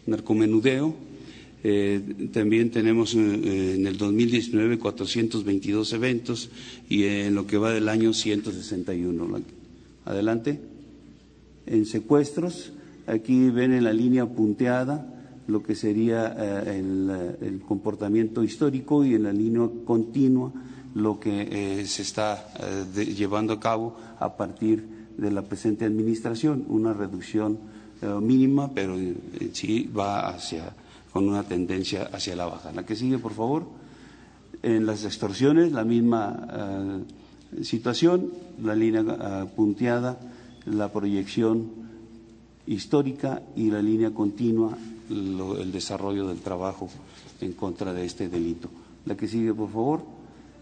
Narcomenudeo. 0.06 1.11
Eh, 1.64 2.28
también 2.32 2.70
tenemos 2.70 3.14
eh, 3.14 3.74
en 3.76 3.86
el 3.86 3.96
2019 3.96 4.78
422 4.78 5.92
eventos 5.92 6.50
y 6.88 7.04
en 7.04 7.34
lo 7.34 7.46
que 7.46 7.56
va 7.56 7.72
del 7.72 7.88
año 7.88 8.12
161. 8.12 9.40
Adelante. 10.04 10.60
En 11.66 11.86
secuestros, 11.86 12.72
aquí 13.06 13.50
ven 13.50 13.72
en 13.72 13.84
la 13.84 13.92
línea 13.92 14.26
punteada 14.26 15.08
lo 15.46 15.62
que 15.62 15.74
sería 15.74 16.34
eh, 16.38 16.78
el, 17.40 17.60
comportamiento 17.66 18.42
histórico 18.42 19.04
y 19.04 19.14
en 19.14 19.24
la 19.24 19.32
línea 19.32 19.68
continua 19.84 20.52
lo 20.94 21.18
que 21.18 21.84
se 21.86 22.02
está 22.02 22.52
llevando 22.94 23.54
a 23.54 23.60
cabo 23.60 23.96
a 24.18 24.36
partir 24.36 24.84
de 25.16 25.30
la 25.30 25.42
presente 25.42 25.84
administración, 25.84 26.64
una 26.68 26.92
reducción 26.92 27.58
eh, 28.02 28.06
mínima, 28.20 28.72
pero 28.74 28.98
eh, 28.98 29.14
sí 29.52 29.88
va 29.96 30.28
hacia, 30.28 30.74
con 31.12 31.28
una 31.28 31.42
tendencia 31.42 32.08
hacia 32.12 32.36
la 32.36 32.46
baja. 32.46 32.72
La 32.72 32.84
que 32.84 32.96
sigue, 32.96 33.18
por 33.18 33.32
favor. 33.32 33.66
En 34.62 34.86
las 34.86 35.04
extorsiones, 35.04 35.72
la 35.72 35.84
misma 35.84 36.48
eh, 37.58 37.64
situación, 37.64 38.30
la 38.62 38.74
línea 38.74 39.46
punteada, 39.54 40.18
la 40.66 40.92
proyección 40.92 41.70
histórica 42.66 43.42
y 43.56 43.70
la 43.70 43.82
línea 43.82 44.12
continua, 44.12 44.76
el 45.10 45.72
desarrollo 45.72 46.28
del 46.28 46.38
trabajo 46.38 46.88
en 47.40 47.52
contra 47.52 47.92
de 47.92 48.04
este 48.04 48.28
delito. 48.28 48.70
La 49.04 49.16
que 49.16 49.28
sigue, 49.28 49.52
por 49.52 49.70
favor. 49.70 50.02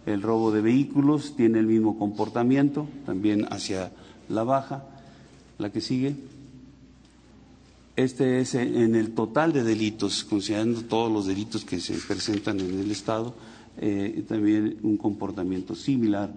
El 0.06 0.22
robo 0.22 0.50
de 0.50 0.62
vehículos 0.62 1.36
tiene 1.36 1.58
el 1.58 1.66
mismo 1.66 1.98
comportamiento, 1.98 2.88
también 3.04 3.46
hacia 3.50 3.92
la 4.28 4.44
baja, 4.44 4.84
la 5.58 5.70
que 5.70 5.82
sigue. 5.82 6.16
Este 7.96 8.40
es 8.40 8.54
en 8.54 8.94
el 8.94 9.10
total 9.10 9.52
de 9.52 9.62
delitos, 9.62 10.24
considerando 10.24 10.82
todos 10.82 11.12
los 11.12 11.26
delitos 11.26 11.64
que 11.64 11.80
se 11.80 11.94
presentan 11.94 12.60
en 12.60 12.80
el 12.80 12.90
Estado, 12.90 13.34
eh, 13.78 14.24
también 14.26 14.78
un 14.82 14.96
comportamiento 14.96 15.74
similar 15.74 16.32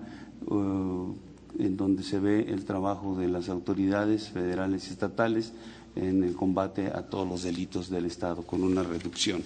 en 1.60 1.78
donde 1.78 2.04
se 2.04 2.20
ve 2.20 2.46
el 2.50 2.66
trabajo 2.66 3.18
de 3.18 3.28
las 3.28 3.50
autoridades 3.50 4.30
federales 4.30 4.88
y 4.88 4.92
estatales 4.92 5.54
en 5.96 6.24
el 6.24 6.34
combate 6.34 6.88
a 6.88 7.04
todos 7.04 7.28
los 7.28 7.44
delitos 7.44 7.89
del 7.89 8.06
Estado, 8.06 8.42
con 8.44 8.63
una 8.63 8.84
reducción. 8.84 9.44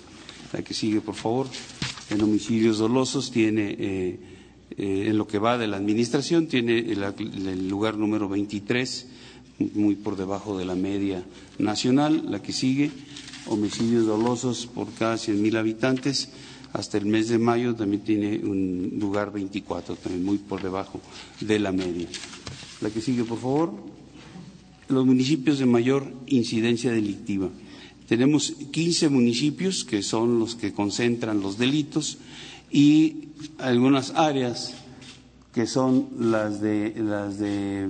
La 0.53 0.61
que 0.61 0.73
sigue, 0.73 1.01
por 1.01 1.15
favor. 1.15 1.47
En 2.09 2.21
homicidios 2.21 2.77
dolosos 2.77 3.31
tiene, 3.31 3.75
eh, 3.77 4.19
eh, 4.77 5.05
en 5.07 5.17
lo 5.17 5.27
que 5.27 5.39
va 5.39 5.57
de 5.57 5.67
la 5.67 5.77
administración, 5.77 6.47
tiene 6.47 6.79
el, 6.79 7.67
lugar 7.67 7.97
número 7.97 8.29
23, 8.29 9.07
muy 9.59 9.95
por 9.95 10.17
debajo 10.17 10.57
de 10.57 10.65
la 10.65 10.75
media 10.75 11.23
nacional. 11.57 12.29
La 12.29 12.41
que 12.41 12.53
sigue, 12.53 12.91
homicidios 13.47 14.05
dolosos 14.05 14.67
por 14.67 14.91
cada 14.93 15.15
100.000 15.15 15.57
habitantes, 15.57 16.29
hasta 16.73 16.97
el 16.97 17.05
mes 17.05 17.29
de 17.29 17.37
mayo 17.37 17.75
también 17.75 18.03
tiene 18.03 18.37
un 18.43 18.97
lugar 18.99 19.31
24, 19.31 19.95
también 19.95 20.23
muy 20.23 20.37
por 20.37 20.61
debajo 20.61 20.99
de 21.41 21.59
la 21.59 21.71
media. 21.71 22.07
La 22.81 22.89
que 22.89 23.01
sigue, 23.01 23.23
por 23.23 23.39
favor. 23.39 23.73
Los 24.89 25.05
municipios 25.05 25.59
de 25.59 25.65
mayor 25.65 26.13
incidencia 26.27 26.91
delictiva. 26.91 27.49
Tenemos 28.07 28.53
15 28.71 29.09
municipios 29.09 29.83
que 29.83 30.01
son 30.01 30.39
los 30.39 30.55
que 30.55 30.71
concentran 30.71 31.41
los 31.41 31.57
delitos 31.57 32.19
y 32.71 33.29
algunas 33.57 34.11
áreas 34.11 34.75
que 35.53 35.67
son 35.67 36.07
las 36.17 36.61
de, 36.61 36.93
las 36.97 37.37
de 37.39 37.89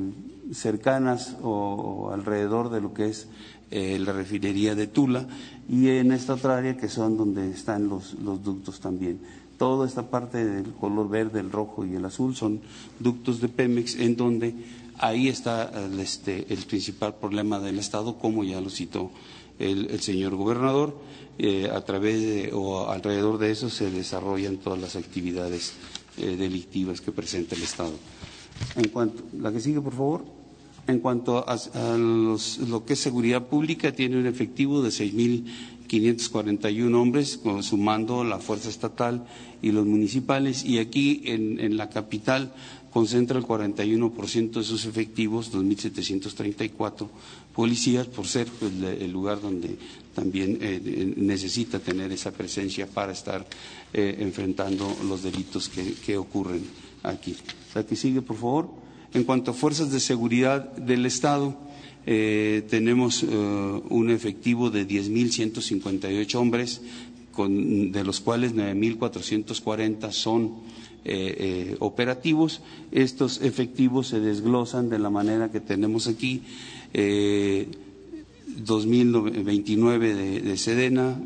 cercanas 0.54 1.36
o, 1.42 2.12
alrededor 2.14 2.70
de 2.70 2.82
lo 2.82 2.94
que 2.94 3.08
es 3.08 3.28
eh, 3.72 4.00
la 4.00 4.14
refinería 4.14 4.76
de 4.76 4.88
Tula 4.88 5.28
y 5.68 5.90
en 5.90 6.12
esta 6.12 6.36
otra 6.36 6.58
área 6.58 6.78
que 6.78 6.88
son 6.88 7.18
donde 7.18 7.52
están 7.52 7.90
los, 7.90 8.14
los 8.16 8.44
ductos 8.44 8.80
también. 8.80 9.20
Toda 9.58 9.88
esta 9.88 10.10
parte 10.10 10.46
del 10.46 10.72
color 10.74 11.10
verde, 11.10 11.40
el 11.40 11.52
rojo 11.52 11.86
y 11.86 11.96
el 11.96 12.06
azul 12.06 12.36
son 12.36 12.62
ductos 13.00 13.42
de 13.42 13.50
Pemex 13.50 13.96
en 13.96 14.16
donde 14.16 14.54
ahí 15.00 15.28
está 15.28 15.72
el, 15.86 16.00
este, 16.00 16.46
el 16.54 16.60
principal 16.66 17.16
problema 17.16 17.60
del 17.60 17.80
Estado, 17.80 18.18
como 18.18 18.44
ya 18.44 18.62
lo 18.62 18.70
citó 18.70 19.12
el, 19.60 20.00
señor 20.00 20.36
gobernador. 20.36 20.96
Eh, 21.40 21.70
a 21.72 21.82
través 21.82 22.22
de, 22.22 22.52
o 22.54 22.90
alrededor 22.90 23.38
de 23.38 23.52
eso 23.52 23.70
se 23.70 23.92
desarrollan 23.92 24.58
todas 24.58 24.80
las 24.80 24.96
actividades 24.96 25.74
eh, 26.18 26.36
delictivas 26.36 27.02
que 27.02 27.12
presenta 27.12 27.56
el 27.56 27.64
Estado. 27.64 27.94
En 28.76 28.90
cuanto, 28.90 29.24
la 29.40 29.52
que 29.52 29.60
sigue, 29.60 29.82
por 29.82 29.94
favor. 29.94 30.37
En 30.88 31.00
cuanto 31.00 31.46
a, 31.48 31.56
lo 31.98 32.86
que 32.86 32.94
es 32.94 33.00
seguridad 33.00 33.48
pública, 33.48 33.92
tiene 33.92 34.18
un 34.18 34.26
efectivo 34.26 34.82
de 34.82 34.90
6.541 34.90 36.96
hombres, 36.96 37.42
sumando 37.62 38.24
la 38.24 38.40
fuerza 38.40 38.70
estatal 38.70 39.28
y 39.62 39.72
los 39.72 39.86
municipales. 39.86 40.64
Y 40.64 40.80
aquí 40.80 41.24
en 41.26 41.76
la 41.76 41.90
capital 41.90 42.54
concentra 42.98 43.38
el 43.38 43.46
41% 43.46 44.54
de 44.54 44.64
sus 44.64 44.86
efectivos, 44.86 45.54
2.734 45.54 47.08
policías, 47.54 48.08
por 48.08 48.26
ser 48.26 48.48
pues, 48.48 48.74
el 48.74 49.12
lugar 49.12 49.40
donde 49.40 49.78
también 50.16 50.58
eh, 50.62 51.14
necesita 51.16 51.78
tener 51.78 52.12
esa 52.12 52.32
presencia 52.32 52.88
para 52.88 53.12
estar 53.12 53.46
eh, 53.94 54.16
enfrentando 54.18 54.92
los 55.08 55.22
delitos 55.22 55.70
que, 55.70 56.18
ocurren 56.18 56.64
aquí. 57.04 57.36
La 57.76 57.86
que 57.86 57.96
sigue, 57.96 58.24
por 58.24 58.38
favor. 58.38 58.87
En 59.14 59.24
cuanto 59.24 59.52
a 59.52 59.54
fuerzas 59.54 59.92
de 59.92 60.00
seguridad 60.00 60.76
del 60.76 61.06
Estado, 61.06 61.56
eh, 62.06 62.64
tenemos 62.70 63.24
un 63.24 64.10
efectivo 64.10 64.70
de 64.70 64.88
10.158 64.88 66.36
hombres, 66.36 66.82
de 67.46 68.04
los 68.04 68.20
cuales 68.20 68.56
9.440 68.56 70.12
son 70.12 70.56
eh, 71.06 71.36
eh, 71.40 71.76
operativos. 71.80 72.62
Estos 72.92 73.42
efectivos 73.42 74.08
se 74.08 74.20
desglosan 74.20 74.90
de 74.90 75.00
la 75.00 75.10
manera 75.10 75.52
que 75.52 75.60
tenemos 75.60 76.08
aquí. 76.08 76.42
2.029 78.48 79.96
eh, 79.96 80.14
de, 80.14 80.42
de, 80.42 80.58
Sedena, 80.58 81.20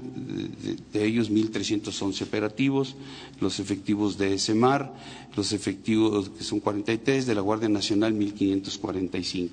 de, 0.94 1.06
ellos 1.06 1.32
1.311 1.32 2.24
operativos, 2.24 2.96
los 3.40 3.60
efectivos 3.60 4.18
de 4.18 4.40
SEMAR, 4.40 4.94
los 5.36 5.54
efectivos 5.54 6.30
que 6.30 6.44
son 6.44 6.60
43, 6.60 7.26
de 7.26 7.36
la 7.36 7.42
Guardia 7.42 7.70
Nacional 7.70 8.14
1.545. 8.14 9.50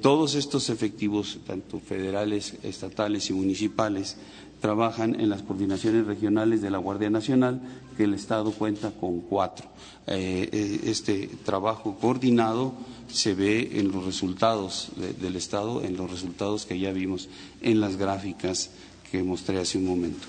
todos 0.00 0.34
estos 0.34 0.70
efectivos, 0.70 1.38
tanto 1.46 1.80
federales, 1.80 2.54
estatales 2.62 3.30
y 3.30 3.32
municipales, 3.32 4.16
trabajan 4.60 5.20
en 5.20 5.28
las 5.28 5.42
coordinaciones 5.42 6.06
regionales 6.06 6.62
de 6.62 6.70
la 6.70 6.78
Guardia 6.78 7.10
Nacional, 7.10 7.60
que 7.96 8.04
el 8.04 8.14
Estado 8.14 8.52
cuenta 8.52 8.90
con 8.90 9.20
cuatro. 9.20 9.66
Eh, 10.06 10.48
eh, 10.52 10.80
este 10.84 11.28
trabajo 11.44 11.96
coordinado 12.00 12.74
se 13.08 13.34
ve 13.34 13.78
en 13.78 13.92
los 13.92 14.04
resultados 14.04 14.90
del 15.20 15.36
Estado, 15.36 15.82
en 15.82 15.96
los 15.96 16.10
resultados 16.10 16.66
que 16.66 16.78
ya 16.78 16.92
vimos 16.92 17.28
en 17.62 17.80
las 17.80 17.96
gráficas 17.96 18.70
que 19.10 19.22
mostré 19.22 19.58
hace 19.58 19.78
un 19.78 19.86
momento. 19.86 20.26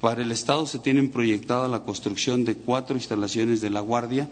Para 0.00 0.22
el 0.22 0.32
Estado 0.32 0.66
se 0.66 0.78
tienen 0.78 1.10
proyectada 1.10 1.66
la 1.66 1.84
construcción 1.84 2.44
de 2.44 2.56
cuatro 2.56 2.96
instalaciones 2.96 3.60
de 3.60 3.70
la 3.70 3.80
Guardia. 3.80 4.28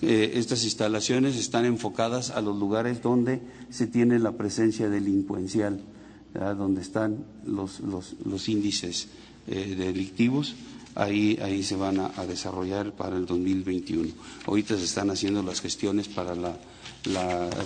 Eh, 0.00 0.32
estas 0.34 0.62
instalaciones 0.64 1.36
están 1.36 1.64
enfocadas 1.64 2.30
a 2.30 2.40
los 2.40 2.56
lugares 2.56 3.02
donde 3.02 3.40
se 3.70 3.86
tiene 3.86 4.18
la 4.18 4.32
presencia 4.32 4.88
delincuencial 4.88 5.80
donde 6.56 6.82
están 6.82 7.24
los, 7.46 7.80
los, 7.80 8.48
índices 8.48 9.08
eh, 9.46 9.74
delictivos, 9.76 10.54
ahí, 10.94 11.38
ahí 11.42 11.62
se 11.62 11.76
van 11.76 11.98
a, 11.98 12.26
desarrollar 12.26 12.92
para 12.92 13.16
el 13.16 13.26
2021. 13.26 14.10
Ahorita 14.46 14.76
se 14.76 14.84
están 14.84 15.10
haciendo 15.10 15.42
las 15.42 15.60
gestiones 15.60 16.08
para 16.08 16.34
la, 16.34 16.58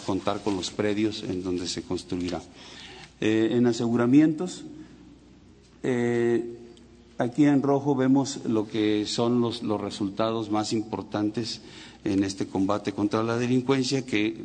contar 0.07 0.43
con 0.43 0.57
los 0.57 0.71
predios 0.71 1.23
en 1.23 1.43
donde 1.43 1.67
se 1.67 1.83
construirá. 1.83 2.43
Eh, 3.21 3.51
en 3.53 3.67
aseguramientos, 3.67 4.65
eh, 5.83 6.59
aquí 7.19 7.45
en 7.45 7.63
rojo 7.63 7.95
vemos 7.95 8.41
lo 8.47 8.67
que 8.67 9.07
son 9.07 9.41
los, 9.41 9.63
los 9.63 9.81
resultados 9.81 10.51
más 10.51 10.73
importantes 10.73 11.61
en 12.05 12.25
este 12.25 12.47
combate 12.47 12.93
contra 12.93 13.23
la 13.23 13.37
delincuencia 13.37 14.07
que 14.07 14.43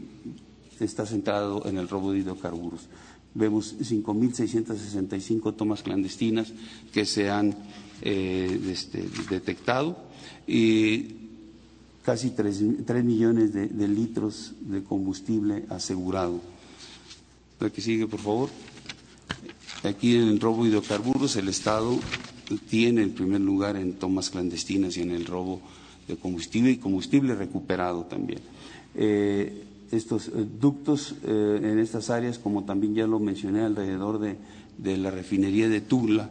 está 0.79 1.05
centrado 1.05 1.65
en 1.65 1.77
el 1.77 1.88
robo 1.88 2.12
de 2.12 2.19
hidrocarburos 2.19 2.81
vemos 3.36 3.75
5.665 3.79 5.55
tomas 5.55 5.84
clandestinas 5.84 6.51
que 6.91 7.05
se 7.05 7.29
han 7.29 7.53
eh, 8.01 8.60
este, 8.71 9.03
detectado 9.29 9.97
y 10.47 11.24
casi 12.05 12.29
3, 12.29 12.61
millones 13.03 13.51
de, 13.51 13.87
litros 13.87 14.53
de 14.61 14.83
combustible 14.83 15.65
asegurado. 15.69 16.39
La 17.59 17.71
que 17.71 17.81
sigue, 17.81 18.05
por 18.05 18.19
favor. 18.19 18.49
Aquí 19.83 20.15
en 20.15 20.27
el 20.27 20.39
robo 20.39 20.63
de 20.63 20.69
hidrocarburos 20.69 21.35
el 21.35 21.47
Estado 21.47 21.97
tiene 22.69 23.01
el 23.01 23.09
primer 23.09 23.41
lugar 23.41 23.75
en 23.75 23.93
tomas 23.93 24.29
clandestinas 24.29 24.97
y 24.97 25.01
en 25.01 25.11
el 25.11 25.25
robo 25.25 25.61
de 26.07 26.15
combustible 26.15 26.71
y 26.71 26.77
combustible 26.77 27.33
recuperado 27.33 28.03
también. 28.03 28.39
Eh, 28.93 29.63
estos 29.91 30.27
eh, 30.27 30.45
ductos 30.59 31.15
eh, 31.23 31.59
en 31.63 31.79
estas 31.79 32.11
áreas, 32.11 32.37
como 32.37 32.65
también 32.65 32.93
ya 32.93 33.07
lo 33.07 33.19
mencioné 33.19 33.61
alrededor 33.61 34.19
de, 34.19 34.97
la 34.97 35.09
refinería 35.09 35.69
de 35.69 35.81
Tula, 35.81 36.29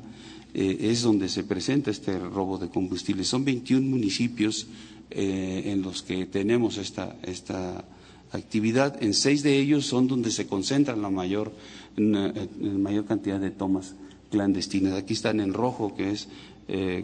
es 0.55 1.03
donde 1.03 1.29
se 1.29 1.43
presenta 1.43 1.91
este 1.91 2.17
robo 2.17 2.59
de 2.59 2.69
combustible. 2.69 3.25
Son 3.25 3.45
21 3.45 3.89
municipios 3.89 4.69
en 5.15 5.83
los 5.83 6.03
que 6.03 6.27
tenemos 6.27 6.77
esta, 6.79 7.17
esta 7.23 7.85
actividad. 8.33 9.03
En 9.03 9.15
seis 9.15 9.43
de 9.43 9.59
ellos 9.59 9.87
son 9.87 10.09
donde 10.09 10.31
se 10.31 10.47
concentra 10.47 10.97
la 10.97 11.11
mayor, 11.11 11.53
mayor 11.97 13.05
cantidad 13.07 13.39
de 13.41 13.51
tomas 13.51 13.95
clandestinas. 14.31 14.95
Aquí 14.95 15.15
están 15.15 15.41
en 15.41 15.55
rojo, 15.55 15.95
que 15.95 16.11
es 16.11 16.29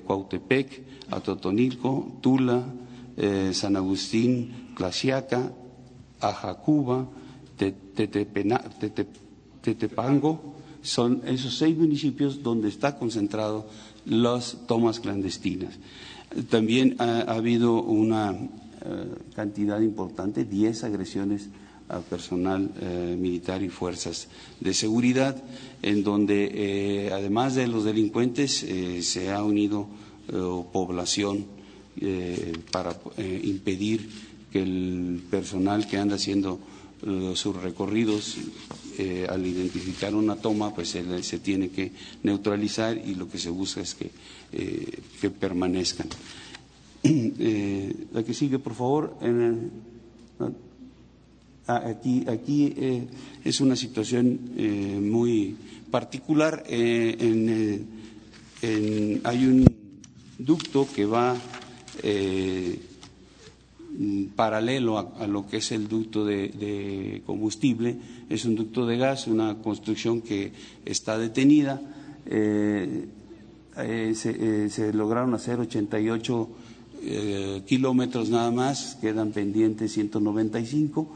Cuautepec, 0.04 0.82
Atotonilco, 1.10 2.18
Tula, 2.20 2.64
San 3.52 3.76
Agustín, 3.76 4.72
Clasiaca, 4.74 5.52
Ajacuba, 6.20 7.08
Tetepango, 9.62 10.54
son 10.82 11.20
esos 11.26 11.58
seis 11.58 11.76
municipios 11.76 12.42
donde 12.42 12.68
está 12.68 12.98
concentrado 12.98 13.66
las 14.06 14.56
tomas 14.66 14.98
clandestinas. 15.00 15.74
También 16.48 16.96
ha, 16.98 17.20
habido 17.22 17.82
una 17.82 18.32
eh, 18.32 18.38
cantidad 19.34 19.80
importante, 19.80 20.44
diez 20.44 20.84
agresiones 20.84 21.48
a 21.88 21.98
personal 22.00 22.70
eh, 22.80 23.16
militar 23.18 23.62
y 23.62 23.68
fuerzas 23.68 24.28
de 24.60 24.72
seguridad, 24.74 25.42
en 25.82 26.04
donde 26.04 26.50
eh, 26.54 27.10
además 27.12 27.56
de 27.56 27.66
los 27.66 27.84
delincuentes 27.84 28.64
se 29.00 29.30
ha 29.32 29.42
unido 29.42 29.88
población 30.72 31.44
para 32.70 32.94
impedir 33.42 34.08
que 34.52 34.62
el 34.62 35.22
personal 35.28 35.88
que 35.88 35.98
anda 35.98 36.14
haciendo 36.14 36.60
eh, 37.06 37.32
sus 37.34 37.56
recorridos 37.56 38.36
eh, 38.98 39.26
al 39.26 39.46
identificar 39.46 40.14
una 40.14 40.36
toma, 40.36 40.74
pues 40.74 40.90
se, 40.90 41.38
tiene 41.38 41.70
que 41.70 41.92
neutralizar 42.24 42.98
y 42.98 43.14
lo 43.14 43.26
que 43.26 43.38
se 43.38 43.48
busca 43.48 43.80
es 43.80 43.94
que, 43.94 44.10
eh, 44.52 44.98
que 45.20 45.30
permanezcan. 45.30 46.08
Eh, 47.02 47.94
la 48.12 48.22
que 48.22 48.34
sigue, 48.34 48.58
por 48.58 48.74
favor. 48.74 49.16
En, 49.22 49.70
ah, 51.66 51.82
aquí 51.88 52.24
aquí 52.28 52.74
eh, 52.76 53.06
es 53.42 53.62
una 53.62 53.74
situación 53.74 54.38
muy 55.00 55.56
particular. 55.90 56.62
En, 56.68 57.86
hay 59.24 59.46
un 59.46 59.64
ducto 60.38 60.86
que 60.94 61.06
va 61.06 61.34
paralelo 64.36 64.98
a, 64.98 65.26
lo 65.26 65.46
que 65.46 65.56
es 65.56 65.72
el 65.72 65.88
ducto 65.88 66.26
de, 66.26 67.22
combustible. 67.24 67.96
Es 68.28 68.44
un 68.44 68.56
ducto 68.56 68.84
de 68.84 68.98
gas, 68.98 69.26
una 69.26 69.56
construcción 69.62 70.20
que 70.20 70.52
está 70.84 71.16
detenida. 71.16 71.80
Se, 74.14 74.70
se, 74.70 74.92
lograron 74.92 75.34
hacer 75.34 75.60
88 75.60 76.48
eh, 77.02 77.62
kilómetros 77.66 78.28
nada 78.28 78.50
más, 78.50 78.98
quedan 79.00 79.32
pendientes 79.32 79.92
195, 79.92 81.08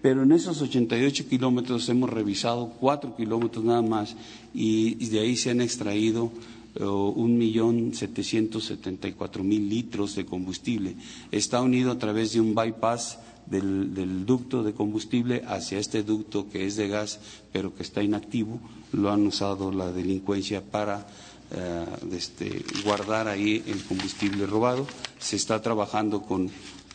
pero 0.00 0.22
en 0.22 0.32
esos 0.32 0.62
88 0.62 1.28
kilómetros 1.28 1.88
hemos 1.88 2.10
revisado 2.10 2.70
4 2.78 3.16
kilómetros 3.16 3.64
nada 3.64 3.82
más 3.82 4.16
y, 4.54 4.94
de 5.06 5.20
ahí 5.20 5.36
se 5.36 5.50
han 5.50 5.60
extraído 5.60 6.30
eh, 6.74 6.84
un 6.84 7.38
millón 7.38 7.94
setecientos 7.94 8.64
setenta 8.66 9.08
y 9.08 9.12
cuatro 9.12 9.42
mil 9.42 9.68
litros 9.68 10.14
de 10.14 10.24
combustible. 10.24 10.94
Está 11.30 11.60
unido 11.60 11.90
a 11.90 11.98
través 11.98 12.32
de 12.32 12.40
un 12.40 12.54
bypass 12.54 13.18
del, 13.46 14.24
ducto 14.24 14.62
de 14.62 14.72
combustible 14.72 15.42
hacia 15.46 15.78
este 15.78 16.02
ducto 16.02 16.48
que 16.48 16.66
es 16.66 16.76
de 16.76 16.88
gas, 16.88 17.20
pero 17.52 17.74
que 17.74 17.82
está 17.82 18.02
inactivo. 18.02 18.60
Lo 18.92 19.10
han 19.10 19.26
usado 19.26 19.72
la 19.72 19.90
delincuencia 19.92 20.62
para 20.62 21.06
eh, 21.54 21.84
este, 22.12 22.64
guardar 22.84 23.28
ahí 23.28 23.62
el 23.66 23.82
combustible 23.84 24.46
robado. 24.46 24.86
Se 25.18 25.36
está 25.36 25.60
trabajando 25.60 26.22
con, 26.22 26.50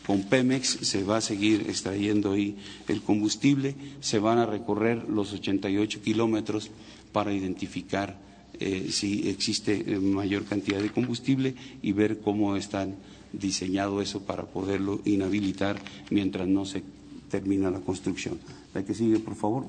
con 0.06 0.22
Pemex, 0.24 0.78
se 0.82 1.04
va 1.04 1.18
a 1.18 1.20
seguir 1.20 1.66
extrayendo 1.68 2.32
ahí 2.32 2.56
el 2.88 3.02
combustible, 3.02 3.74
se 4.00 4.18
van 4.18 4.38
a 4.38 4.46
recorrer 4.46 5.08
los 5.08 5.32
88 5.32 6.00
kilómetros 6.02 6.70
para 7.12 7.32
identificar 7.32 8.18
eh, 8.60 8.88
si 8.90 9.28
existe 9.28 9.84
eh, 9.86 9.98
mayor 9.98 10.44
cantidad 10.44 10.80
de 10.80 10.90
combustible 10.90 11.54
y 11.82 11.92
ver 11.92 12.18
cómo 12.18 12.56
están 12.56 12.96
diseñado 13.32 14.00
eso 14.02 14.22
para 14.22 14.44
poderlo 14.46 15.00
inhabilitar 15.04 15.80
mientras 16.10 16.48
no 16.48 16.64
se 16.64 16.82
termina 17.30 17.70
la 17.70 17.80
construcción. 17.80 18.38
La 18.74 18.84
que 18.84 18.94
sigue, 18.94 19.18
por 19.18 19.36
favor. 19.36 19.66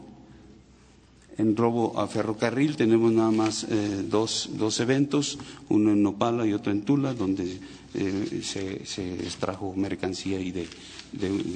En 1.39 1.55
robo 1.55 1.95
a 1.95 2.05
ferrocarril 2.05 2.75
tenemos 2.75 3.13
nada 3.13 3.31
más 3.31 3.63
eh, 3.63 4.03
dos, 4.03 4.49
dos, 4.59 4.77
eventos, 4.81 5.39
uno 5.69 5.93
en 5.93 6.03
Nopala 6.03 6.45
y 6.45 6.51
otro 6.51 6.73
en 6.73 6.81
Tula, 6.81 7.13
donde 7.13 7.59
eh, 7.93 8.41
se, 8.43 9.13
extrajo 9.23 9.73
mercancía 9.73 10.37
y 10.41 10.51
de, 10.51 10.67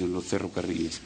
los 0.08 0.24
ferrocarriles. 0.24 1.02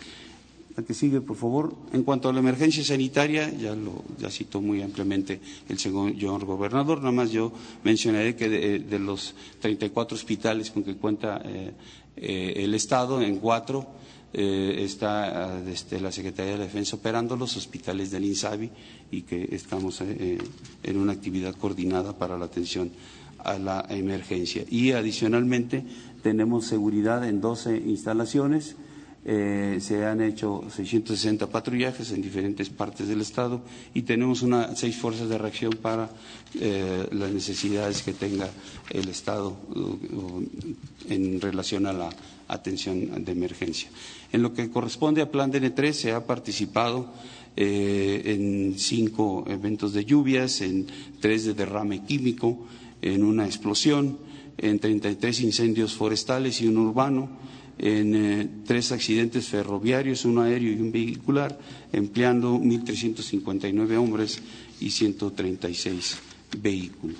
La 0.76 0.84
que 0.84 0.94
sigue, 0.94 1.20
por 1.20 1.36
favor. 1.36 1.74
En 1.92 2.04
cuanto 2.04 2.28
a 2.28 2.32
la 2.32 2.38
emergencia 2.38 2.84
sanitaria, 2.84 3.50
ya 3.50 3.74
lo 3.74 4.04
ya 4.16 4.30
citó 4.30 4.60
muy 4.60 4.80
ampliamente 4.80 5.40
el 5.68 5.76
señor 5.76 6.44
gobernador, 6.44 6.98
nada 6.98 7.10
más 7.10 7.32
yo 7.32 7.50
mencionaré 7.82 8.36
que 8.36 8.48
de, 8.48 8.78
de 8.78 8.98
los 9.00 9.34
34 9.60 10.14
hospitales 10.14 10.70
con 10.70 10.84
que 10.84 10.94
cuenta 10.94 11.42
eh, 11.44 12.54
el 12.56 12.74
Estado, 12.74 13.20
en 13.22 13.38
cuatro 13.38 13.98
eh, 14.32 14.82
está 14.84 15.54
ah, 15.54 15.60
desde 15.60 16.00
la 16.00 16.12
Secretaría 16.12 16.52
de 16.52 16.64
Defensa 16.64 16.96
operando 16.96 17.34
los 17.36 17.56
hospitales 17.56 18.10
del 18.10 18.24
INSABI 18.26 18.70
y 19.10 19.22
que 19.22 19.48
estamos 19.52 20.02
eh, 20.02 20.36
en 20.82 20.96
una 20.98 21.12
actividad 21.12 21.54
coordinada 21.54 22.16
para 22.18 22.36
la 22.36 22.44
atención 22.44 22.90
a 23.38 23.58
la 23.58 23.86
emergencia. 23.88 24.64
Y 24.68 24.92
adicionalmente 24.92 25.82
tenemos 26.22 26.66
seguridad 26.66 27.26
en 27.26 27.40
12 27.40 27.78
instalaciones. 27.86 28.76
Eh, 29.24 29.78
se 29.80 30.04
han 30.04 30.20
hecho 30.20 30.62
660 30.74 31.48
patrullajes 31.48 32.12
en 32.12 32.22
diferentes 32.22 32.68
partes 32.70 33.08
del 33.08 33.20
Estado 33.20 33.62
y 33.94 34.02
tenemos 34.02 34.42
una, 34.42 34.74
seis 34.76 34.96
fuerzas 34.96 35.28
de 35.28 35.36
reacción 35.38 35.72
para 35.82 36.08
las 36.54 37.30
necesidades 37.30 38.02
que 38.02 38.12
tenga 38.12 38.48
el 38.90 39.08
Estado 39.08 39.56
en 41.08 41.40
relación 41.40 41.86
a 41.86 41.92
la 41.92 42.10
atención 42.48 43.24
de 43.24 43.32
emergencia. 43.32 43.90
En 44.32 44.42
lo 44.42 44.52
que 44.52 44.70
corresponde 44.70 45.22
al 45.22 45.30
plan 45.30 45.50
DN3 45.52 45.92
se 45.92 46.12
ha 46.12 46.26
participado 46.26 47.12
eh, 47.56 48.22
en 48.26 48.78
cinco 48.78 49.44
eventos 49.48 49.92
de 49.92 50.04
lluvias, 50.04 50.60
en 50.60 50.86
tres 51.20 51.44
de 51.44 51.54
derrame 51.54 52.04
químico, 52.04 52.66
en 53.02 53.24
una 53.24 53.46
explosión, 53.46 54.18
en 54.58 54.78
33 54.78 55.40
incendios 55.40 55.94
forestales 55.94 56.60
y 56.60 56.66
un 56.66 56.78
urbano, 56.78 57.28
en 57.78 58.14
eh, 58.14 58.48
tres 58.66 58.90
accidentes 58.92 59.46
ferroviarios, 59.48 60.24
un 60.24 60.38
aéreo 60.38 60.72
y 60.72 60.80
un 60.80 60.90
vehicular, 60.92 61.58
empleando 61.92 62.54
1.359 62.58 63.96
hombres 63.96 64.40
y 64.80 64.90
136 64.90 66.18
vehículos. 66.60 67.16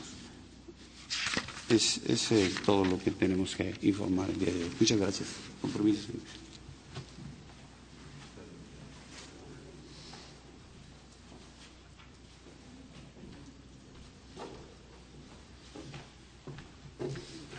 Es, 1.68 2.00
eh, 2.32 2.50
todo 2.64 2.84
lo 2.84 2.98
que 2.98 3.10
tenemos 3.10 3.54
que 3.54 3.74
informar 3.82 4.30
el 4.30 4.38
día 4.38 4.52
de 4.52 4.64
hoy. 4.64 4.70
Muchas 4.80 4.98
gracias. 4.98 5.28
Compromiso. 5.60 6.08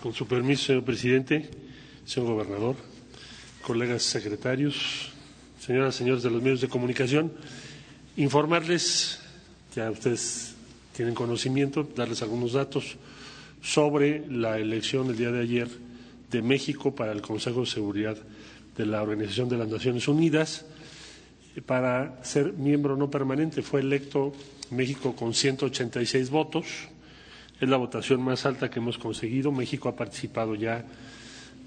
Con 0.02 0.14
su 0.14 0.28
permiso, 0.28 0.68
señor 0.68 0.86
presidente, 0.86 1.50
señor 2.06 2.30
gobernador, 2.30 2.76
colegas 3.62 4.02
secretarios, 4.02 5.12
señoras 5.60 5.96
y 5.96 5.98
señores 5.98 6.24
de 6.24 6.30
los 6.30 6.42
medios 6.42 6.62
de 6.62 6.70
comunicación, 6.70 7.34
informarles, 8.16 9.20
ya 9.76 9.92
ustedes 9.92 10.56
tienen 10.96 11.14
conocimiento, 11.14 11.84
darles 11.84 12.22
algunos 12.22 12.54
datos 12.54 12.96
sobre 13.62 14.26
la 14.30 14.58
elección 14.58 15.10
el 15.10 15.18
día 15.18 15.32
de 15.32 15.42
ayer 15.42 15.68
de 16.32 16.42
México 16.42 16.96
para 16.96 17.12
el 17.12 17.22
Consejo 17.22 17.62
de 17.62 17.66
Seguridad 17.66 18.18
de 18.78 18.86
la 18.86 19.02
Organización 19.02 19.50
de 19.50 19.58
las 19.58 19.68
Naciones 19.68 20.08
Unidas. 20.08 20.66
Para 21.66 22.24
ser 22.24 22.54
miembro 22.54 22.96
no 22.96 23.12
permanente 23.12 23.62
fue 23.62 23.82
electo 23.82 24.32
México 24.72 25.14
con 25.14 25.34
186 25.34 26.30
votos 26.30 26.66
es 27.60 27.68
la 27.68 27.78
votación 27.78 28.22
más 28.22 28.46
alta 28.46 28.70
que 28.70 28.80
hemos 28.80 28.98
conseguido. 28.98 29.52
México 29.52 29.90
ha 29.90 29.96
participado 29.96 30.56
ya 30.56 30.86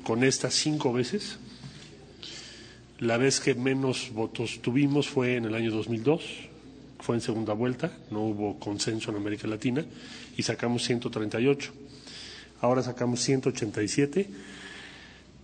con 0.04 0.24
estas 0.24 0.54
cinco 0.54 0.92
veces. 0.92 1.38
La 2.98 3.16
vez 3.16 3.40
que 3.40 3.54
menos 3.54 4.10
votos 4.12 4.60
tuvimos 4.62 5.08
fue 5.08 5.36
en 5.36 5.44
el 5.44 5.54
año 5.54 5.70
2002, 5.72 6.22
fue 7.00 7.16
en 7.16 7.20
segunda 7.20 7.52
vuelta, 7.52 7.90
no 8.10 8.20
hubo 8.20 8.58
consenso 8.60 9.10
en 9.10 9.16
América 9.16 9.48
Latina 9.48 9.84
y 10.36 10.42
sacamos 10.42 10.84
138. 10.84 11.72
Ahora 12.60 12.82
sacamos 12.82 13.20
187. 13.20 14.28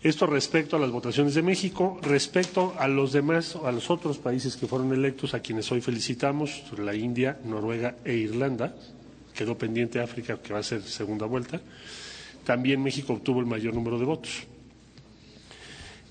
Esto 0.00 0.26
respecto 0.26 0.76
a 0.76 0.78
las 0.78 0.92
votaciones 0.92 1.34
de 1.34 1.42
México, 1.42 1.98
respecto 2.00 2.74
a 2.78 2.86
los 2.86 3.12
demás, 3.12 3.56
a 3.56 3.72
los 3.72 3.90
otros 3.90 4.18
países 4.18 4.56
que 4.56 4.68
fueron 4.68 4.92
electos, 4.92 5.34
a 5.34 5.40
quienes 5.40 5.72
hoy 5.72 5.80
felicitamos, 5.80 6.62
la 6.78 6.94
India, 6.94 7.40
Noruega 7.44 7.96
e 8.04 8.14
Irlanda, 8.14 8.76
quedó 9.38 9.56
pendiente 9.56 10.00
África, 10.00 10.42
que 10.42 10.52
va 10.52 10.58
a 10.58 10.64
ser 10.64 10.82
segunda 10.82 11.24
vuelta. 11.24 11.60
También 12.44 12.82
México 12.82 13.12
obtuvo 13.12 13.38
el 13.38 13.46
mayor 13.46 13.72
número 13.72 13.96
de 13.96 14.04
votos. 14.04 14.48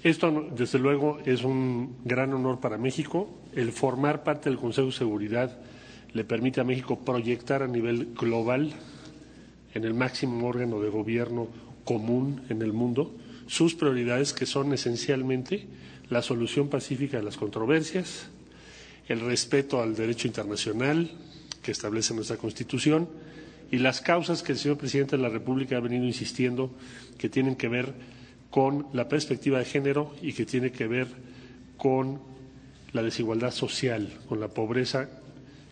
Esto, 0.02 0.48
desde 0.56 0.80
luego, 0.80 1.20
es 1.26 1.44
un 1.44 1.98
gran 2.06 2.34
honor 2.34 2.62
para 2.62 2.78
México. 2.78 3.28
El 3.54 3.74
formar 3.74 4.24
parte 4.24 4.50
del 4.50 4.58
Consejo 4.58 4.88
de 4.88 4.94
Seguridad 4.94 5.58
le 6.14 6.24
permite 6.24 6.62
a 6.62 6.64
México 6.64 7.00
proyectar 7.00 7.64
a 7.64 7.68
nivel 7.68 8.14
global, 8.14 8.72
en 9.74 9.84
el 9.84 9.94
máximo 9.94 10.48
órgano 10.48 10.80
de 10.80 10.90
gobierno 10.90 11.50
común 11.84 12.44
en 12.48 12.62
el 12.62 12.72
mundo, 12.72 13.14
sus 13.48 13.76
prioridades, 13.76 14.32
que 14.32 14.46
son 14.46 14.72
esencialmente 14.72 15.68
la 16.10 16.22
solución 16.22 16.70
pacífica 16.70 17.18
de 17.18 17.24
las 17.24 17.36
controversias, 17.36 18.30
el 19.10 19.20
respeto 19.20 19.82
al 19.82 19.96
derecho 19.96 20.28
internacional, 20.28 21.12
que 21.68 21.74
establece 21.74 22.14
nuestra 22.14 22.38
Constitución 22.38 23.10
y 23.70 23.80
las 23.80 24.00
causas 24.00 24.42
que 24.42 24.54
el 24.54 24.58
señor 24.58 24.78
presidente 24.78 25.18
de 25.18 25.22
la 25.22 25.28
República 25.28 25.76
ha 25.76 25.82
venido 25.82 26.06
insistiendo 26.06 26.72
que 27.18 27.28
tienen 27.28 27.58
que 27.58 27.68
ver 27.68 27.94
con 28.50 28.88
la 28.94 29.10
perspectiva 29.10 29.60
de 29.60 29.66
género 29.66 30.16
y 30.22 30.32
que 30.32 30.46
tiene 30.46 30.72
que 30.72 30.88
ver 30.88 31.08
con 31.76 32.22
la 32.94 33.04
desigualdad 33.04 33.52
social, 33.52 34.18
con 34.30 34.40
la 34.40 34.48
pobreza 34.48 35.10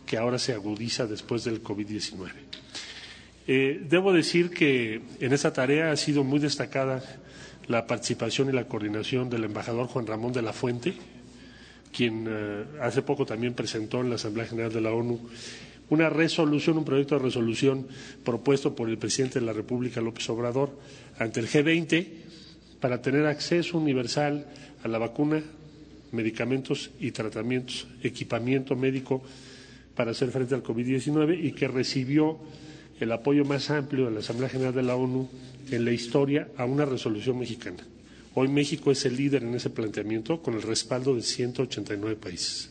que 0.05 0.17
ahora 0.17 0.37
se 0.37 0.51
agudiza 0.51 1.07
después 1.07 1.45
del 1.45 1.63
COVID-19. 1.63 2.27
Eh, 3.47 3.81
debo 3.89 4.11
decir 4.11 4.49
que 4.49 5.01
en 5.21 5.31
esta 5.31 5.53
tarea 5.53 5.93
ha 5.93 5.95
sido 5.95 6.25
muy 6.25 6.39
destacada 6.39 7.01
la 7.69 7.87
participación 7.87 8.49
y 8.49 8.51
la 8.51 8.67
coordinación 8.67 9.29
del 9.29 9.45
embajador 9.45 9.87
Juan 9.87 10.07
Ramón 10.07 10.33
de 10.33 10.41
la 10.41 10.51
Fuente, 10.51 10.93
quien 11.95 12.25
eh, 12.27 12.65
hace 12.81 13.01
poco 13.01 13.25
también 13.25 13.53
presentó 13.53 14.01
en 14.01 14.09
la 14.09 14.15
Asamblea 14.15 14.45
General 14.45 14.73
de 14.73 14.81
la 14.81 14.91
ONU 14.91 15.19
una 15.89 16.09
resolución, 16.09 16.77
un 16.77 16.85
proyecto 16.85 17.15
de 17.15 17.25
resolución 17.25 17.87
propuesto 18.23 18.75
por 18.75 18.89
el 18.89 18.97
presidente 18.97 19.39
de 19.39 19.45
la 19.45 19.53
República, 19.53 20.01
López 20.01 20.29
Obrador, 20.29 20.77
ante 21.19 21.39
el 21.39 21.47
G20 21.47 22.07
para 22.79 23.01
tener 23.01 23.25
acceso 23.25 23.77
universal 23.77 24.47
a 24.83 24.87
la 24.87 24.97
vacuna, 24.97 25.43
medicamentos 26.11 26.91
y 26.99 27.11
tratamientos, 27.11 27.87
equipamiento 28.03 28.75
médico 28.75 29.23
para 29.95 30.11
hacer 30.11 30.29
frente 30.29 30.55
al 30.55 30.63
COVID-19 30.63 31.43
y 31.43 31.51
que 31.53 31.67
recibió 31.67 32.37
el 32.99 33.11
apoyo 33.11 33.45
más 33.45 33.69
amplio 33.69 34.05
de 34.05 34.11
la 34.11 34.19
Asamblea 34.19 34.49
General 34.49 34.73
de 34.73 34.83
la 34.83 34.95
ONU 34.95 35.29
en 35.71 35.85
la 35.85 35.91
historia 35.91 36.47
a 36.57 36.65
una 36.65 36.85
resolución 36.85 37.39
mexicana. 37.39 37.83
Hoy 38.33 38.47
México 38.47 38.91
es 38.91 39.05
el 39.05 39.15
líder 39.15 39.43
en 39.43 39.55
ese 39.55 39.69
planteamiento 39.69 40.41
con 40.41 40.55
el 40.55 40.61
respaldo 40.61 41.15
de 41.15 41.21
189 41.21 42.17
países. 42.17 42.69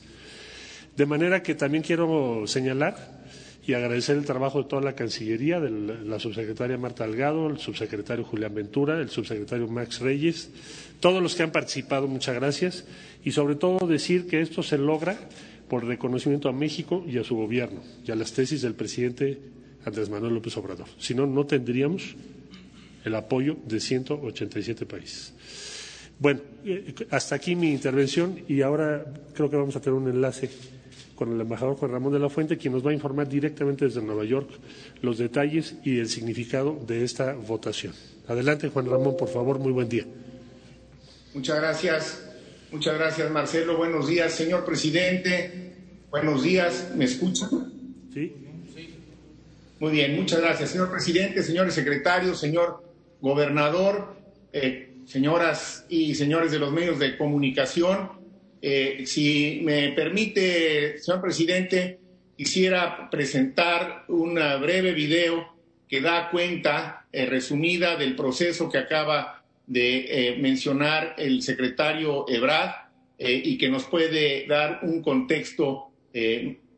De 0.96 1.06
manera 1.06 1.42
que 1.42 1.54
también 1.54 1.82
quiero 1.82 2.46
señalar 2.46 3.24
y 3.66 3.72
agradecer 3.72 4.16
el 4.16 4.24
trabajo 4.24 4.62
de 4.62 4.68
toda 4.68 4.82
la 4.82 4.94
Cancillería, 4.94 5.58
de 5.58 5.70
la 6.04 6.18
subsecretaria 6.18 6.76
Marta 6.76 7.04
Algado, 7.04 7.48
el 7.48 7.58
subsecretario 7.58 8.24
Julián 8.24 8.54
Ventura, 8.54 9.00
el 9.00 9.08
subsecretario 9.08 9.66
Max 9.68 10.00
Reyes, 10.00 10.50
todos 11.00 11.22
los 11.22 11.34
que 11.34 11.42
han 11.42 11.50
participado, 11.50 12.06
muchas 12.06 12.34
gracias, 12.34 12.84
y 13.24 13.32
sobre 13.32 13.54
todo 13.54 13.86
decir 13.86 14.26
que 14.26 14.40
esto 14.40 14.62
se 14.62 14.76
logra 14.76 15.18
por 15.68 15.84
reconocimiento 15.84 16.48
a 16.48 16.52
México 16.52 17.04
y 17.08 17.18
a 17.18 17.24
su 17.24 17.36
gobierno 17.36 17.80
y 18.06 18.10
a 18.10 18.14
las 18.14 18.32
tesis 18.32 18.60
del 18.60 18.74
presidente 18.74 19.38
Andrés 19.84 20.10
Manuel 20.10 20.34
López 20.34 20.56
Obrador. 20.58 20.86
Si 20.98 21.14
no, 21.14 21.26
no 21.26 21.46
tendríamos 21.46 22.14
el 23.04 23.14
apoyo 23.14 23.56
de 23.66 23.80
187 23.80 24.86
países. 24.86 25.32
Bueno, 26.18 26.40
eh, 26.64 26.94
hasta 27.10 27.34
aquí 27.34 27.56
mi 27.56 27.72
intervención 27.72 28.40
y 28.46 28.60
ahora 28.60 29.04
creo 29.34 29.50
que 29.50 29.56
vamos 29.56 29.74
a 29.76 29.80
tener 29.80 29.98
un 29.98 30.08
enlace 30.08 30.48
con 31.14 31.32
el 31.32 31.40
embajador 31.40 31.76
Juan 31.76 31.92
Ramón 31.92 32.12
de 32.12 32.18
la 32.18 32.28
Fuente, 32.28 32.56
quien 32.56 32.72
nos 32.72 32.84
va 32.84 32.90
a 32.90 32.94
informar 32.94 33.28
directamente 33.28 33.84
desde 33.84 34.02
Nueva 34.02 34.24
York 34.24 34.48
los 35.02 35.18
detalles 35.18 35.76
y 35.84 35.98
el 35.98 36.08
significado 36.08 36.78
de 36.86 37.04
esta 37.04 37.34
votación. 37.34 37.92
Adelante, 38.26 38.68
Juan 38.68 38.86
Ramón, 38.86 39.16
por 39.16 39.28
favor, 39.28 39.58
muy 39.58 39.72
buen 39.72 39.88
día. 39.88 40.04
Muchas 41.34 41.56
gracias, 41.56 42.24
muchas 42.70 42.94
gracias, 42.94 43.30
Marcelo. 43.30 43.76
Buenos 43.76 44.08
días, 44.08 44.32
señor 44.32 44.64
presidente. 44.64 45.72
Buenos 46.10 46.42
días, 46.42 46.92
¿me 46.96 47.04
escucha? 47.04 47.48
Sí. 48.12 48.32
Muy 49.80 49.92
bien, 49.92 50.16
muchas 50.16 50.40
gracias, 50.40 50.70
señor 50.70 50.90
presidente, 50.90 51.42
señores 51.42 51.74
secretarios, 51.74 52.38
señor 52.38 52.82
gobernador, 53.20 54.14
eh, 54.52 54.94
señoras 55.06 55.84
y 55.88 56.14
señores 56.14 56.52
de 56.52 56.58
los 56.58 56.72
medios 56.72 56.98
de 56.98 57.18
comunicación. 57.18 58.23
Eh, 58.66 59.04
si 59.04 59.60
me 59.62 59.90
permite, 59.90 60.98
señor 60.98 61.20
presidente, 61.20 61.98
quisiera 62.34 63.10
presentar 63.10 64.06
un 64.08 64.36
breve 64.36 64.92
video 64.92 65.54
que 65.86 66.00
da 66.00 66.30
cuenta 66.30 67.06
eh, 67.12 67.26
resumida 67.26 67.96
del 67.96 68.16
proceso 68.16 68.70
que 68.70 68.78
acaba 68.78 69.44
de 69.66 70.38
mencionar 70.40 71.14
el 71.18 71.42
secretario 71.42 72.24
Ebrard 72.26 72.88
y 73.18 73.58
que 73.58 73.68
nos 73.68 73.84
puede 73.84 74.46
dar 74.46 74.80
un 74.82 75.02
contexto 75.02 75.90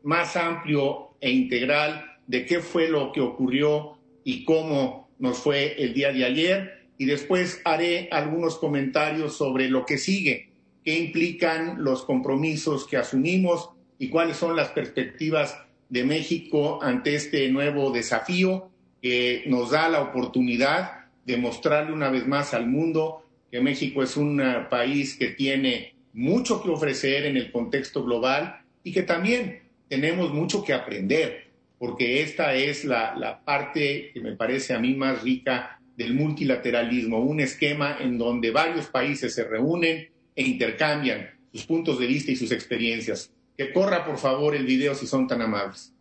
más 0.03 0.35
amplio 0.35 1.15
e 1.21 1.31
integral 1.31 2.05
de 2.27 2.45
qué 2.45 2.59
fue 2.59 2.89
lo 2.89 3.11
que 3.11 3.21
ocurrió 3.21 3.97
y 4.23 4.43
cómo 4.43 5.09
nos 5.19 5.37
fue 5.37 5.81
el 5.81 5.93
día 5.93 6.11
de 6.11 6.25
ayer. 6.25 6.87
Y 6.97 7.05
después 7.05 7.61
haré 7.63 8.09
algunos 8.11 8.57
comentarios 8.57 9.37
sobre 9.37 9.69
lo 9.69 9.85
que 9.85 9.97
sigue, 9.97 10.46
qué 10.87 10.97
implican 10.97 11.83
los 11.83 12.03
compromisos 12.03 12.87
que 12.87 12.95
asumimos 12.95 13.71
y 13.99 14.07
cuáles 14.07 14.37
son 14.37 14.55
las 14.55 14.69
perspectivas 14.69 15.59
de 15.89 16.05
México 16.05 16.81
ante 16.81 17.13
este 17.13 17.49
nuevo 17.49 17.91
desafío 17.91 18.69
que 19.01 19.43
nos 19.47 19.71
da 19.71 19.89
la 19.89 19.99
oportunidad 19.99 21.07
de 21.25 21.35
mostrarle 21.35 21.91
una 21.91 22.09
vez 22.09 22.25
más 22.25 22.53
al 22.53 22.67
mundo 22.67 23.25
que 23.51 23.59
México 23.59 24.01
es 24.01 24.15
un 24.15 24.41
país 24.69 25.17
que 25.17 25.27
tiene 25.27 25.93
mucho 26.13 26.63
que 26.63 26.69
ofrecer 26.69 27.25
en 27.25 27.35
el 27.35 27.51
contexto 27.51 28.05
global 28.05 28.61
y 28.81 28.93
que 28.93 29.03
también 29.03 29.63
tenemos 29.89 30.33
mucho 30.33 30.63
que 30.63 30.71
aprender 30.71 31.47
porque 31.79 32.21
esta 32.21 32.55
es 32.55 32.85
la, 32.85 33.41
parte 33.43 34.11
que 34.13 34.21
me 34.21 34.37
parece 34.37 34.73
a 34.73 34.79
mí 34.79 34.95
más 34.95 35.21
rica 35.21 35.81
del 35.97 36.13
multilateralismo, 36.13 37.19
un 37.19 37.41
esquema 37.41 37.97
en 37.99 38.17
donde 38.17 38.51
varios 38.51 38.85
países 38.85 39.35
se 39.35 39.43
reúnen 39.43 40.15
e 40.37 40.43
intercambian 40.43 41.29
sus 41.51 41.65
puntos 41.65 41.99
de 41.99 42.07
vista 42.07 42.31
y 42.31 42.37
sus 42.37 42.51
experiencias. 42.51 43.31
Que 43.57 43.73
corra, 43.73 44.05
por 44.05 44.17
favor, 44.17 44.55
el 44.55 44.65
video 44.65 44.93
si 44.95 45.07
son 45.07 45.27
tan 45.27 45.41
amables. 45.41 45.93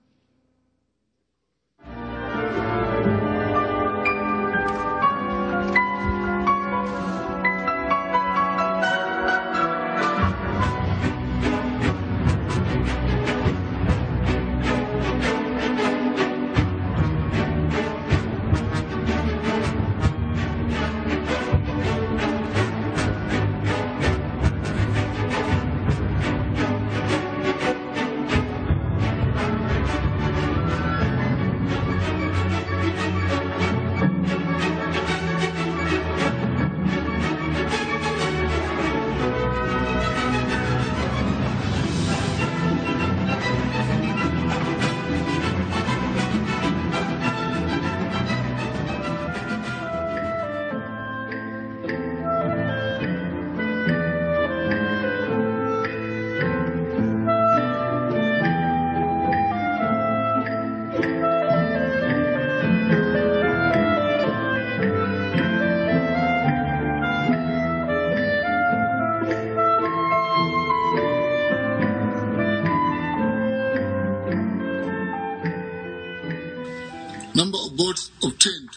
Number 77.37 77.59
of 77.59 77.73
votes 77.77 78.11
obtained. 78.25 78.71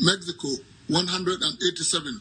Mexico, 0.00 0.48
187. 0.88 2.20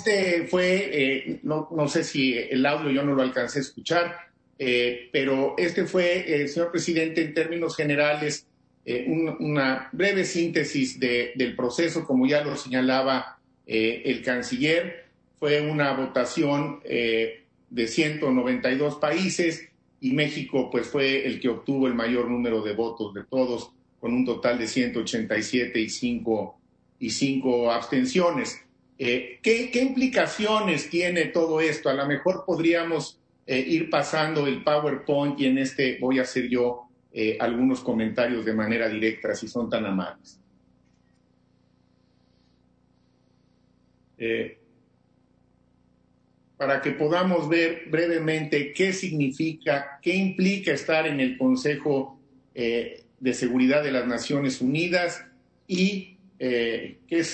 Este 0.00 0.46
fue, 0.46 0.90
eh, 0.92 1.40
no, 1.42 1.88
sé 1.88 2.04
si 2.04 2.34
el 2.34 2.64
audio 2.66 2.90
yo 2.90 3.04
no 3.04 3.14
lo 3.14 3.22
alcancé 3.22 3.58
a 3.58 3.62
escuchar, 3.62 4.16
eh, 4.58 5.08
pero 5.12 5.54
este 5.58 5.84
fue, 5.84 6.42
eh, 6.42 6.48
señor 6.48 6.70
presidente, 6.70 7.22
en 7.22 7.34
términos 7.34 7.76
generales, 7.76 8.46
una 9.06 9.88
breve 9.92 10.24
síntesis 10.24 10.98
del 10.98 11.54
proceso, 11.54 12.04
como 12.04 12.26
ya 12.26 12.42
lo 12.42 12.56
señalaba 12.56 13.38
el 13.64 14.22
canciller. 14.22 15.04
Fue 15.38 15.60
una 15.60 15.92
votación 15.92 16.80
de 16.82 17.86
192 17.86 18.96
países 18.96 19.68
y 20.00 20.12
México 20.12 20.70
pues 20.72 20.88
fue 20.88 21.24
el 21.24 21.38
que 21.38 21.50
obtuvo 21.50 21.86
el 21.86 21.94
mayor 21.94 22.28
número 22.28 22.62
de 22.62 22.72
votos 22.72 23.14
de 23.14 23.22
todos 23.22 23.70
con 24.00 24.12
un 24.12 24.24
total 24.24 24.58
de 24.58 24.66
187 24.66 25.78
y 25.78 25.88
5 25.88 26.60
y 27.00 27.10
cinco 27.10 27.72
abstenciones. 27.72 28.60
Eh, 29.02 29.38
¿qué, 29.42 29.70
implicaciones 29.80 30.90
tiene 30.90 31.24
todo 31.24 31.58
esto? 31.62 31.88
A 31.88 31.94
lo 31.94 32.06
mejor 32.06 32.44
podríamos 32.44 33.18
eh, 33.46 33.58
ir 33.58 33.88
pasando 33.88 34.46
el 34.46 34.62
PowerPoint 34.62 35.40
y 35.40 35.46
en 35.46 35.56
este 35.56 35.96
voy 35.98 36.18
a 36.18 36.22
hacer 36.22 36.50
yo 36.50 36.82
eh, 37.10 37.38
algunos 37.40 37.80
comentarios 37.80 38.44
de 38.44 38.52
manera 38.52 38.90
directa, 38.90 39.34
si 39.34 39.48
son 39.48 39.70
tan 39.70 39.86
amables. 39.86 40.36
para 46.58 46.82
que 46.82 46.90
podamos 46.90 47.48
ver 47.48 47.84
brevemente 47.88 48.74
qué 48.74 48.92
significa, 48.92 49.98
qué 50.02 50.14
implica 50.14 50.72
estar 50.72 51.06
en 51.06 51.20
el 51.20 51.38
Consejo 51.38 52.20
de 52.52 53.32
Seguridad 53.32 53.82
de 53.82 53.92
las 53.92 54.06
Naciones 54.06 54.60
Unidas 54.60 55.24
y 55.66 56.18
qué 56.38 57.24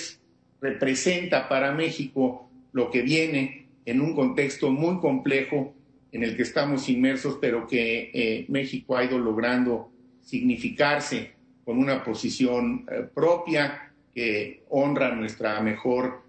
representa 0.61 1.47
para 1.47 1.71
México 1.71 2.49
lo 2.73 2.89
que 2.89 3.01
viene 3.01 3.67
en 3.85 4.01
un 4.01 4.13
contexto 4.13 4.69
muy 4.69 4.99
complejo 4.99 5.73
en 6.11 6.23
el 6.23 6.35
que 6.35 6.43
estamos 6.43 6.89
inmersos, 6.89 7.37
pero 7.39 7.67
que 7.67 8.11
eh, 8.13 8.45
México 8.49 8.97
ha 8.97 9.03
ido 9.03 9.19
logrando 9.19 9.91
significarse 10.21 11.31
con 11.63 11.77
una 11.77 12.03
posición 12.03 12.85
eh, 12.89 13.05
propia 13.13 13.91
que 14.13 14.63
honra 14.69 15.13
nuestra 15.15 15.61
mejor 15.61 16.25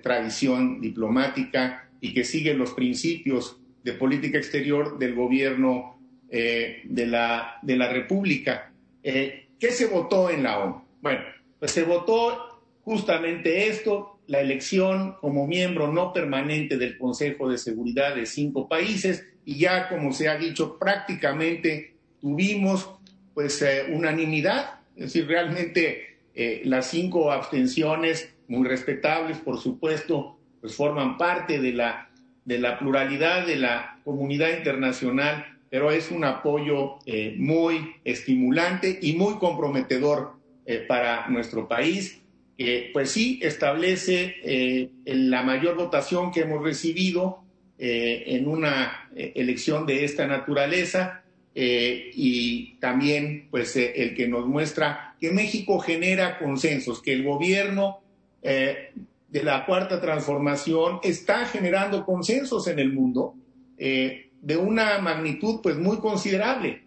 tradición 0.00 0.80
diplomática 0.80 1.88
y 2.00 2.14
que 2.14 2.22
sigue 2.22 2.54
los 2.54 2.70
principios 2.70 3.58
de 3.82 3.94
política 3.94 4.38
exterior 4.38 4.96
del 4.96 5.16
gobierno 5.16 5.98
de, 6.28 7.06
la, 7.08 7.58
de 7.62 7.76
la 7.76 7.92
República. 7.92 8.70
¿Qué 9.02 9.70
se 9.72 9.86
votó 9.86 10.30
en 10.30 10.44
la 10.44 10.60
ONU? 10.60 10.82
Bueno, 11.00 11.22
pues 11.58 11.72
se 11.72 11.82
votó 11.82 12.51
justamente 12.84 13.68
esto, 13.68 14.18
la 14.26 14.40
elección 14.40 15.16
como 15.20 15.46
miembro 15.46 15.92
no 15.92 16.12
permanente 16.12 16.76
del 16.76 16.98
Consejo 16.98 17.48
de 17.48 17.58
Seguridad 17.58 18.14
de 18.14 18.26
cinco 18.26 18.68
países 18.68 19.24
y 19.44 19.58
ya 19.58 19.88
como 19.88 20.12
se 20.12 20.28
ha 20.28 20.36
dicho 20.36 20.78
prácticamente 20.78 21.94
tuvimos 22.20 22.88
pues 23.34 23.60
eh, 23.62 23.86
unanimidad, 23.90 24.80
es 24.94 25.04
decir, 25.04 25.26
realmente 25.26 26.18
eh, 26.34 26.62
las 26.64 26.90
cinco 26.90 27.32
abstenciones 27.32 28.32
muy 28.46 28.68
respetables, 28.68 29.38
por 29.38 29.58
supuesto, 29.58 30.38
pues 30.60 30.74
forman 30.76 31.16
parte 31.16 31.58
de 31.58 31.72
la, 31.72 32.10
de 32.44 32.58
la 32.58 32.78
pluralidad 32.78 33.46
de 33.46 33.56
la 33.56 33.98
comunidad 34.04 34.56
internacional, 34.56 35.58
pero 35.70 35.90
es 35.90 36.10
un 36.10 36.24
apoyo 36.24 36.98
eh, 37.06 37.34
muy 37.38 37.94
estimulante 38.04 38.98
y 39.00 39.14
muy 39.14 39.34
comprometedor 39.34 40.40
para 40.86 41.26
nuestro 41.28 41.66
país, 41.66 42.21
que 42.56 42.90
pues 42.92 43.10
sí 43.10 43.40
establece 43.42 44.36
eh, 44.42 44.90
la 45.04 45.42
mayor 45.42 45.76
votación 45.76 46.30
que 46.30 46.40
hemos 46.40 46.62
recibido 46.62 47.42
eh, 47.78 48.24
en 48.26 48.46
una 48.46 49.10
elección 49.14 49.86
de 49.86 50.04
esta 50.04 50.26
naturaleza 50.26 51.22
y 51.54 52.76
también 52.76 53.48
pues 53.50 53.76
el 53.76 54.14
que 54.14 54.26
nos 54.26 54.46
muestra 54.46 55.16
que 55.20 55.30
México 55.30 55.78
genera 55.80 56.38
consensos, 56.38 57.02
que 57.02 57.12
el 57.12 57.24
gobierno 57.24 58.00
de 58.40 59.42
la 59.42 59.66
cuarta 59.66 60.00
transformación 60.00 61.00
está 61.02 61.44
generando 61.44 62.06
consensos 62.06 62.68
en 62.68 62.78
el 62.78 62.94
mundo 62.94 63.34
de 63.76 64.56
una 64.56 64.98
magnitud 65.00 65.60
pues 65.62 65.76
muy 65.76 65.98
considerable. 65.98 66.84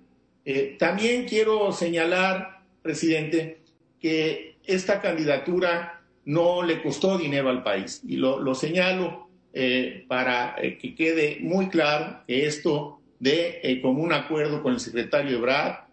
también 0.79 1.27
quiero 1.27 1.71
señalar, 1.71 2.61
presidente, 2.81 3.59
que 3.99 4.54
esta 4.67 5.01
candidatura 5.01 5.95
no 6.25 6.63
le 6.63 6.81
costó 6.81 7.17
dinero 7.17 7.49
al 7.49 7.63
país. 7.63 8.01
Y 8.05 8.17
lo, 8.17 8.55
señalo 8.55 9.29
eh, 9.53 10.05
para 10.07 10.55
eh, 10.61 10.77
que 10.77 10.95
quede 10.95 11.37
muy 11.41 11.69
claro 11.69 12.23
que 12.27 12.45
esto 12.45 12.99
de 13.19 13.59
eh, 13.63 13.81
un 13.83 14.11
acuerdo 14.11 14.61
con 14.61 14.73
el 14.73 14.79
secretario 14.79 15.37
Ebrard 15.37 15.85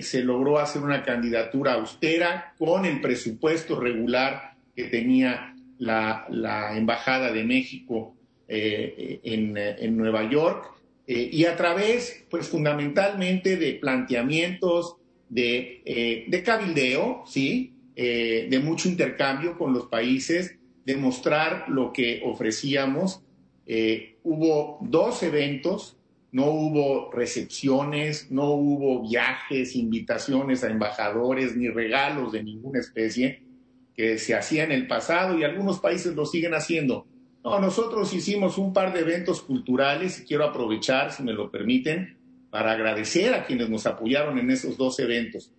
se 0.00 0.22
logró 0.22 0.58
hacer 0.58 0.82
una 0.82 1.02
candidatura 1.02 1.72
austera 1.72 2.52
con 2.58 2.84
el 2.84 3.00
presupuesto 3.00 3.80
regular 3.80 4.52
que 4.76 4.84
tenía 4.84 5.56
la, 5.78 6.26
Embajada 6.76 7.32
de 7.32 7.42
México 7.42 8.14
en, 8.48 9.56
en, 9.56 9.96
Nueva 9.96 10.28
York 10.28 10.70
y 11.06 11.46
a 11.46 11.56
través, 11.56 12.22
pues 12.28 12.48
fundamentalmente, 12.50 13.56
de 13.56 13.72
planteamientos 13.72 14.96
de, 15.30 16.26
de 16.28 16.42
cabildeo, 16.42 17.24
¿sí? 17.26 17.72
Eh, 17.94 18.46
de 18.50 18.58
mucho 18.58 18.88
intercambio 18.88 19.58
con 19.58 19.72
los 19.72 19.86
países, 19.86 20.56
de 20.84 20.96
mostrar 20.96 21.68
lo 21.68 21.92
que 21.92 22.22
ofrecíamos. 22.24 23.22
Eh, 23.66 24.16
hubo 24.24 24.78
dos 24.80 25.22
eventos, 25.22 25.98
no 26.32 26.46
hubo 26.46 27.10
recepciones, 27.12 28.30
no 28.30 28.52
hubo 28.52 29.02
viajes, 29.02 29.76
invitaciones 29.76 30.64
a 30.64 30.70
embajadores, 30.70 31.54
ni 31.56 31.68
regalos 31.68 32.32
de 32.32 32.42
ninguna 32.42 32.80
especie 32.80 33.42
que 33.94 34.16
se 34.16 34.34
hacía 34.34 34.64
en 34.64 34.72
el 34.72 34.86
pasado 34.86 35.38
y 35.38 35.44
algunos 35.44 35.78
países 35.78 36.14
lo 36.14 36.24
siguen 36.24 36.54
haciendo. 36.54 37.06
No, 37.44 37.58
nosotros 37.60 38.14
hicimos 38.14 38.56
un 38.56 38.72
par 38.72 38.94
de 38.94 39.00
eventos 39.00 39.42
culturales 39.42 40.20
y 40.20 40.24
quiero 40.24 40.44
aprovechar, 40.44 41.12
si 41.12 41.22
me 41.22 41.34
lo 41.34 41.50
permiten, 41.50 42.16
para 42.50 42.72
agradecer 42.72 43.34
a 43.34 43.44
quienes 43.44 43.68
nos 43.68 43.84
apoyaron 43.84 44.38
en 44.38 44.50
esos 44.50 44.78
dos 44.78 44.98
eventos. 45.00 45.52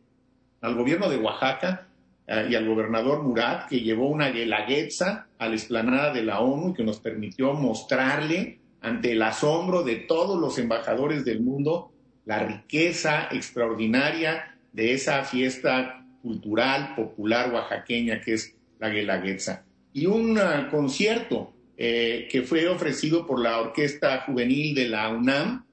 Al 0.61 0.75
gobierno 0.75 1.09
de 1.09 1.17
Oaxaca 1.17 1.89
eh, 2.28 2.47
y 2.49 2.55
al 2.55 2.67
gobernador 2.67 3.24
Murat, 3.24 3.67
que 3.69 3.82
llevó 3.82 4.07
una 4.07 4.30
guelaguetza 4.30 5.28
a 5.38 5.47
la 5.47 5.55
explanada 5.55 6.13
de 6.13 6.24
la 6.24 6.39
ONU 6.39 6.69
y 6.69 6.74
que 6.74 6.84
nos 6.84 6.99
permitió 6.99 7.53
mostrarle 7.53 8.59
ante 8.82 9.13
el 9.13 9.21
asombro 9.21 9.84
de 9.84 9.95
todos 9.95 10.39
los 10.39 10.57
embajadores 10.57 11.26
del 11.26 11.41
mundo 11.41 11.91
la 12.26 12.39
riqueza 12.39 13.28
extraordinaria 13.32 14.57
de 14.71 14.93
esa 14.93 15.24
fiesta 15.24 16.05
cultural 16.21 16.95
popular 16.95 17.53
oaxaqueña 17.53 18.21
que 18.21 18.34
es 18.34 18.55
la 18.80 18.89
Guelaguetza. 18.89 19.65
Y 19.93 20.05
un 20.05 20.38
uh, 20.38 20.69
concierto 20.71 21.53
eh, 21.78 22.28
que 22.32 22.43
fue 22.43 22.67
ofrecido 22.67 23.26
por 23.26 23.41
la 23.41 23.59
Orquesta 23.59 24.24
Juvenil 24.26 24.74
de 24.74 24.88
la 24.89 25.09
UNAM, 25.09 25.65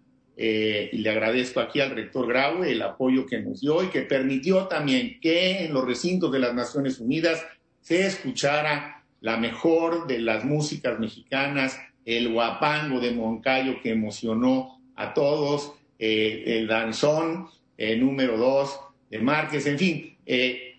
eh, 0.43 0.89
y 0.91 0.97
le 0.97 1.11
agradezco 1.11 1.61
aquí 1.61 1.81
al 1.81 1.91
rector 1.91 2.27
Graue 2.27 2.73
el 2.73 2.81
apoyo 2.81 3.27
que 3.27 3.43
nos 3.43 3.61
dio 3.61 3.83
y 3.83 3.89
que 3.89 4.01
permitió 4.01 4.69
también 4.69 5.21
que 5.21 5.67
en 5.67 5.75
los 5.75 5.85
recintos 5.85 6.33
de 6.33 6.39
las 6.39 6.55
Naciones 6.55 6.99
Unidas 6.99 7.45
se 7.83 8.07
escuchara 8.07 9.05
la 9.21 9.37
mejor 9.37 10.07
de 10.07 10.19
las 10.19 10.47
músicas 10.47 10.99
mexicanas, 10.99 11.79
el 12.07 12.33
guapango 12.33 13.01
de 13.01 13.11
Moncayo 13.11 13.83
que 13.83 13.91
emocionó 13.91 14.81
a 14.97 15.13
todos, 15.13 15.75
eh, 15.99 16.43
el 16.47 16.67
danzón 16.67 17.49
eh, 17.77 17.97
número 17.97 18.39
dos 18.39 18.81
de 19.11 19.19
Márquez, 19.19 19.67
en 19.67 19.79
fin, 19.79 20.17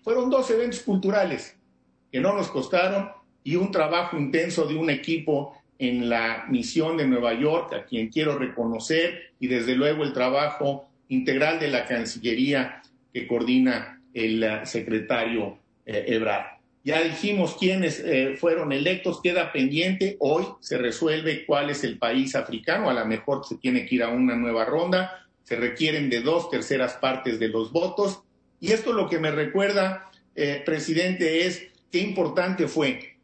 fueron 0.02 0.28
dos 0.28 0.50
eventos 0.50 0.80
culturales 0.80 1.56
que 2.10 2.18
no 2.18 2.34
nos 2.34 2.48
costaron 2.48 3.10
y 3.44 3.54
un 3.54 3.70
trabajo 3.70 4.16
intenso 4.16 4.66
de 4.66 4.74
un 4.74 4.90
equipo 4.90 5.56
en 5.82 6.08
la 6.08 6.44
misión 6.48 6.96
de 6.96 7.08
Nueva 7.08 7.34
York, 7.34 7.74
a 7.74 7.84
quien 7.84 8.08
quiero 8.08 8.38
reconocer, 8.38 9.32
y 9.40 9.48
desde 9.48 9.74
luego 9.74 10.04
el 10.04 10.12
trabajo 10.12 10.88
integral 11.08 11.58
de 11.58 11.66
la 11.66 11.86
Cancillería 11.86 12.80
que 13.12 13.26
coordina 13.26 14.00
el 14.14 14.44
eh, 14.44 14.60
secretario 14.62 15.58
eh, 15.84 16.04
Ebrard. 16.06 16.60
Ya 16.84 17.02
dijimos 17.02 17.56
quiénes 17.58 17.98
eh, 17.98 18.36
fueron 18.38 18.72
electos, 18.72 19.20
queda 19.20 19.50
pendiente, 19.50 20.16
hoy 20.20 20.44
se 20.60 20.78
resuelve 20.78 21.44
cuál 21.44 21.68
es 21.68 21.82
el 21.82 21.98
país 21.98 22.36
africano, 22.36 22.88
a 22.88 22.94
lo 22.94 23.04
mejor 23.04 23.44
se 23.44 23.56
tiene 23.56 23.84
que 23.84 23.96
ir 23.96 24.04
a 24.04 24.08
una 24.08 24.36
nueva 24.36 24.64
ronda, 24.64 25.26
se 25.42 25.56
requieren 25.56 26.08
de 26.08 26.20
dos 26.20 26.48
terceras 26.48 26.92
partes 26.94 27.40
de 27.40 27.48
los 27.48 27.72
votos, 27.72 28.22
y 28.60 28.70
esto 28.70 28.92
lo 28.92 29.08
que 29.08 29.18
me 29.18 29.32
recuerda, 29.32 30.12
presidente, 30.64 31.46
es 31.46 31.66
qué 31.90 31.98
importante 31.98 32.68
fue 32.68 33.16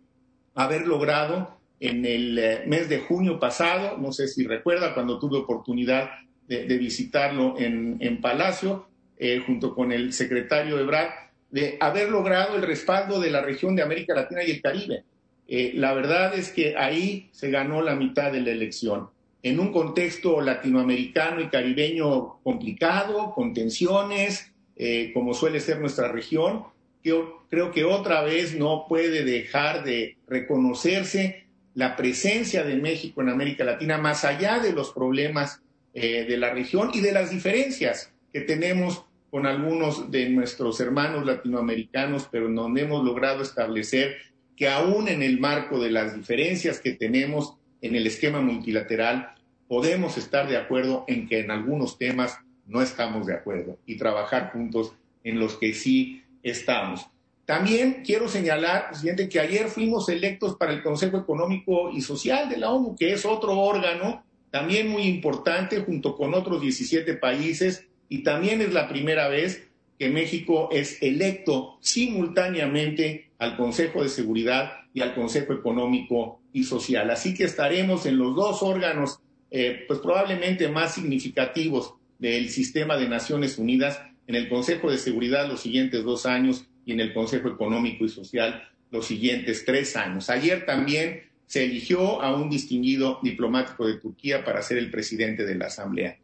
haber 0.56 0.88
logrado 0.88 1.57
en 1.80 2.04
el 2.04 2.38
eh, 2.38 2.62
mes 2.66 2.88
de 2.88 2.98
junio 2.98 3.38
pasado, 3.38 3.98
no 3.98 4.12
sé 4.12 4.28
si 4.28 4.46
recuerda, 4.46 4.94
cuando 4.94 5.18
tuve 5.18 5.38
oportunidad 5.38 6.10
de, 6.48 6.78
visitarlo 6.78 7.56
en, 7.58 8.20
Palacio, 8.20 8.86
eh, 9.18 9.42
junto 9.44 9.74
con 9.74 9.92
el 9.92 10.12
secretario 10.12 10.78
Ebrard, 10.78 11.10
de 11.50 11.76
haber 11.80 12.10
logrado 12.10 12.56
el 12.56 12.62
respaldo 12.62 13.20
de 13.20 13.30
la 13.30 13.42
región 13.42 13.76
de 13.76 13.82
América 13.82 14.14
Latina 14.14 14.42
y 14.44 14.52
el 14.52 14.62
Caribe. 14.62 15.04
Eh, 15.46 15.72
la 15.74 15.94
verdad 15.94 16.34
es 16.34 16.50
que 16.50 16.76
ahí 16.76 17.30
se 17.32 17.50
ganó 17.50 17.82
la 17.82 17.94
mitad 17.94 18.30
de 18.32 18.40
la 18.40 18.50
elección. 18.50 19.08
En 19.42 19.60
un 19.60 19.72
contexto 19.72 20.40
latinoamericano 20.40 21.40
y 21.40 21.48
caribeño 21.48 22.40
complicado, 22.42 23.32
con 23.34 23.54
tensiones, 23.54 24.52
eh, 24.76 25.10
como 25.14 25.32
suele 25.32 25.60
ser 25.60 25.80
nuestra 25.80 26.12
región, 26.12 26.64
yo 27.02 27.46
creo 27.48 27.70
que 27.70 27.84
otra 27.84 28.22
vez 28.22 28.54
no 28.54 28.86
puede 28.88 29.24
dejar 29.24 29.84
de 29.84 30.18
reconocerse 30.26 31.46
la 31.78 31.94
presencia 31.94 32.64
de 32.64 32.74
México 32.74 33.22
en 33.22 33.28
América 33.28 33.62
Latina, 33.62 33.98
más 33.98 34.24
allá 34.24 34.58
de 34.58 34.72
los 34.72 34.90
problemas 34.90 35.62
eh, 35.94 36.24
de 36.28 36.36
la 36.36 36.52
región 36.52 36.90
y 36.92 36.98
de 36.98 37.12
las 37.12 37.30
diferencias 37.30 38.12
que 38.32 38.40
tenemos 38.40 39.04
con 39.30 39.46
algunos 39.46 40.10
de 40.10 40.28
nuestros 40.28 40.80
hermanos 40.80 41.24
latinoamericanos, 41.24 42.28
pero 42.32 42.46
en 42.46 42.56
donde 42.56 42.82
hemos 42.82 43.04
logrado 43.04 43.42
establecer 43.42 44.16
que 44.56 44.68
aún 44.68 45.06
en 45.06 45.22
el 45.22 45.38
marco 45.38 45.78
de 45.78 45.92
las 45.92 46.16
diferencias 46.16 46.80
que 46.80 46.94
tenemos 46.94 47.54
en 47.80 47.94
el 47.94 48.08
esquema 48.08 48.40
multilateral, 48.40 49.36
podemos 49.68 50.18
estar 50.18 50.48
de 50.48 50.56
acuerdo 50.56 51.04
en 51.06 51.28
que 51.28 51.38
en 51.38 51.52
algunos 51.52 51.96
temas 51.96 52.40
no 52.66 52.82
estamos 52.82 53.24
de 53.24 53.34
acuerdo 53.34 53.78
y 53.86 53.96
trabajar 53.98 54.50
juntos 54.50 54.94
en 55.22 55.38
los 55.38 55.56
que 55.56 55.72
sí 55.74 56.24
estamos. 56.42 57.06
También 57.48 58.02
quiero 58.04 58.28
señalar, 58.28 58.90
presidente, 58.90 59.26
que 59.26 59.40
ayer 59.40 59.68
fuimos 59.68 60.10
electos 60.10 60.56
para 60.56 60.70
el 60.70 60.82
Consejo 60.82 61.16
Económico 61.16 61.90
y 61.90 62.02
Social 62.02 62.46
de 62.50 62.58
la 62.58 62.70
ONU, 62.70 62.94
que 62.94 63.14
es 63.14 63.24
otro 63.24 63.58
órgano 63.58 64.22
también 64.50 64.90
muy 64.90 65.04
importante 65.04 65.80
junto 65.80 66.14
con 66.14 66.34
otros 66.34 66.60
17 66.60 67.14
países 67.14 67.86
y 68.10 68.22
también 68.22 68.60
es 68.60 68.74
la 68.74 68.86
primera 68.86 69.28
vez 69.28 69.66
que 69.98 70.10
México 70.10 70.68
es 70.70 71.02
electo 71.02 71.78
simultáneamente 71.80 73.30
al 73.38 73.56
Consejo 73.56 74.02
de 74.02 74.10
Seguridad 74.10 74.82
y 74.92 75.00
al 75.00 75.14
Consejo 75.14 75.54
Económico 75.54 76.42
y 76.52 76.64
Social. 76.64 77.08
Así 77.08 77.32
que 77.32 77.44
estaremos 77.44 78.04
en 78.04 78.18
los 78.18 78.36
dos 78.36 78.62
órganos, 78.62 79.20
eh, 79.50 79.86
pues 79.88 80.00
probablemente 80.00 80.68
más 80.68 80.96
significativos 80.96 81.94
del 82.18 82.50
sistema 82.50 82.98
de 82.98 83.08
Naciones 83.08 83.56
Unidas, 83.56 84.02
en 84.26 84.34
el 84.34 84.50
Consejo 84.50 84.90
de 84.90 84.98
Seguridad 84.98 85.48
los 85.48 85.60
siguientes 85.60 86.04
dos 86.04 86.26
años 86.26 86.66
y 86.88 86.92
en 86.92 87.00
el 87.00 87.12
Consejo 87.12 87.48
Económico 87.48 88.06
y 88.06 88.08
Social 88.08 88.66
los 88.90 89.06
siguientes 89.06 89.62
tres 89.66 89.94
años. 89.94 90.30
Ayer 90.30 90.64
también 90.64 91.22
se 91.46 91.64
eligió 91.64 92.22
a 92.22 92.34
un 92.34 92.48
distinguido 92.48 93.20
diplomático 93.22 93.86
de 93.86 93.98
Turquía 93.98 94.42
para 94.42 94.62
ser 94.62 94.78
el 94.78 94.90
presidente 94.90 95.44
de 95.44 95.54
la 95.54 95.66
Asamblea. 95.66 96.18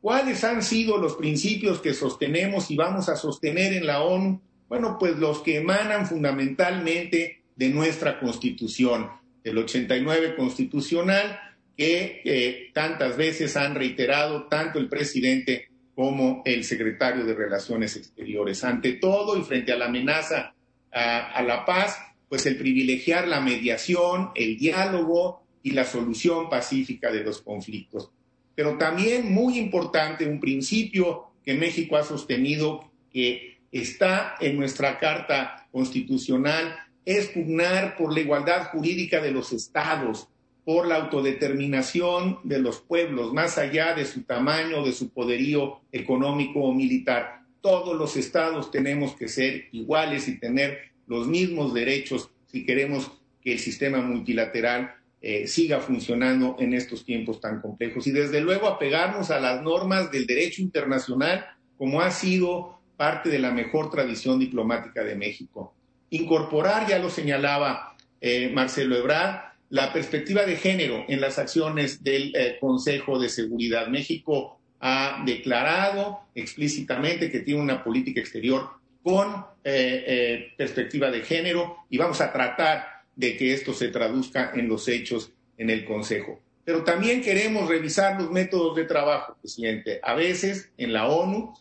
¿Cuáles 0.00 0.42
han 0.42 0.64
sido 0.64 0.98
los 0.98 1.14
principios 1.14 1.80
que 1.80 1.94
sostenemos 1.94 2.68
y 2.72 2.76
vamos 2.76 3.08
a 3.08 3.14
sostener 3.14 3.74
en 3.74 3.86
la 3.86 4.02
ONU? 4.02 4.40
Bueno, 4.68 4.96
pues 4.98 5.16
los 5.18 5.40
que 5.40 5.58
emanan 5.58 6.08
fundamentalmente 6.08 7.42
de 7.54 7.68
nuestra 7.68 8.18
Constitución, 8.18 9.08
del 9.44 9.58
89 9.58 10.34
constitucional, 10.34 11.38
que 11.76 12.22
eh, 12.24 12.70
tantas 12.74 13.16
veces 13.16 13.56
han 13.56 13.76
reiterado 13.76 14.48
tanto 14.48 14.80
el 14.80 14.88
presidente 14.88 15.68
como 16.02 16.42
el 16.44 16.64
secretario 16.64 17.24
de 17.24 17.32
Relaciones 17.32 17.96
Exteriores. 17.96 18.64
Ante 18.64 18.94
todo 18.94 19.38
y 19.38 19.42
frente 19.42 19.70
a 19.70 19.76
la 19.76 19.84
amenaza 19.84 20.52
a 20.90 21.42
la 21.46 21.64
paz, 21.64 21.96
pues 22.28 22.44
el 22.46 22.56
privilegiar 22.56 23.28
la 23.28 23.40
mediación, 23.40 24.30
el 24.34 24.58
diálogo 24.58 25.44
y 25.62 25.70
la 25.70 25.84
solución 25.84 26.50
pacífica 26.50 27.12
de 27.12 27.22
los 27.22 27.40
conflictos. 27.40 28.10
Pero 28.56 28.78
también 28.78 29.32
muy 29.32 29.60
importante, 29.60 30.26
un 30.26 30.40
principio 30.40 31.34
que 31.44 31.54
México 31.54 31.96
ha 31.96 32.02
sostenido 32.02 32.90
que 33.12 33.60
está 33.70 34.34
en 34.40 34.58
nuestra 34.58 34.98
Carta 34.98 35.68
Constitucional, 35.70 36.78
es 37.04 37.28
pugnar 37.28 37.96
por 37.96 38.12
la 38.12 38.22
igualdad 38.22 38.72
jurídica 38.72 39.20
de 39.20 39.30
los 39.30 39.52
estados, 39.52 40.26
por 40.64 40.86
la 40.86 40.96
autodeterminación 40.96 42.38
de 42.44 42.60
los 42.60 42.80
pueblos, 42.80 43.32
más 43.32 43.58
allá 43.58 43.94
de 43.94 44.04
su 44.04 44.22
tamaño, 44.22 44.84
de 44.84 44.92
su 44.92 45.10
poderío 45.10 45.80
económico 45.90 46.60
o 46.60 46.72
militar. 46.72 47.42
Todos 47.60 47.96
los 47.96 48.16
estados 48.16 48.70
tenemos 48.70 49.14
que 49.16 49.28
ser 49.28 49.68
iguales 49.72 50.28
y 50.28 50.38
tener 50.38 50.92
los 51.06 51.26
mismos 51.26 51.74
derechos 51.74 52.30
si 52.46 52.64
queremos 52.64 53.10
que 53.40 53.52
el 53.52 53.58
sistema 53.58 54.00
multilateral 54.00 54.94
eh, 55.20 55.46
siga 55.46 55.80
funcionando 55.80 56.56
en 56.58 56.74
estos 56.74 57.04
tiempos 57.04 57.40
tan 57.40 57.60
complejos. 57.60 58.06
Y 58.06 58.12
desde 58.12 58.40
luego 58.40 58.68
apegarnos 58.68 59.30
a 59.30 59.40
las 59.40 59.62
normas 59.62 60.10
del 60.10 60.26
derecho 60.26 60.62
internacional, 60.62 61.46
como 61.76 62.00
ha 62.00 62.10
sido 62.10 62.78
parte 62.96 63.30
de 63.30 63.38
la 63.38 63.50
mejor 63.50 63.90
tradición 63.90 64.38
diplomática 64.38 65.02
de 65.02 65.16
México. 65.16 65.74
Incorporar, 66.10 66.86
ya 66.88 66.98
lo 66.98 67.10
señalaba 67.10 67.96
eh, 68.20 68.50
Marcelo 68.54 68.96
Ebrard, 68.96 69.51
la 69.72 69.90
perspectiva 69.90 70.44
de 70.44 70.56
género 70.56 71.06
en 71.08 71.22
las 71.22 71.38
acciones 71.38 72.04
del 72.04 72.36
eh, 72.36 72.58
Consejo 72.60 73.18
de 73.18 73.30
Seguridad. 73.30 73.86
México 73.86 74.60
ha 74.80 75.22
declarado 75.24 76.20
explícitamente 76.34 77.30
que 77.30 77.40
tiene 77.40 77.62
una 77.62 77.82
política 77.82 78.20
exterior 78.20 78.68
con 79.02 79.28
eh, 79.64 80.04
eh, 80.06 80.52
perspectiva 80.58 81.10
de 81.10 81.22
género 81.22 81.78
y 81.88 81.96
vamos 81.96 82.20
a 82.20 82.30
tratar 82.30 82.84
de 83.16 83.34
que 83.38 83.54
esto 83.54 83.72
se 83.72 83.88
traduzca 83.88 84.52
en 84.54 84.68
los 84.68 84.88
hechos 84.88 85.32
en 85.56 85.70
el 85.70 85.86
Consejo. 85.86 86.38
Pero 86.66 86.84
también 86.84 87.22
queremos 87.22 87.66
revisar 87.66 88.20
los 88.20 88.30
métodos 88.30 88.76
de 88.76 88.84
trabajo, 88.84 89.38
presidente. 89.40 90.00
A 90.02 90.12
veces 90.12 90.70
en 90.76 90.92
la 90.92 91.08
ONU 91.08 91.54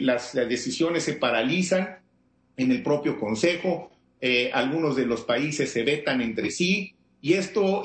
las, 0.00 0.34
decisiones 0.34 1.04
se 1.04 1.12
paralizan 1.12 2.00
en 2.56 2.72
el 2.72 2.82
propio 2.82 3.16
Consejo, 3.16 3.92
algunos 4.52 4.96
de 4.96 5.06
los 5.06 5.22
países 5.22 5.70
se 5.70 5.84
vetan 5.84 6.20
entre 6.20 6.50
sí 6.50 6.96
y 7.20 7.34
esto 7.34 7.84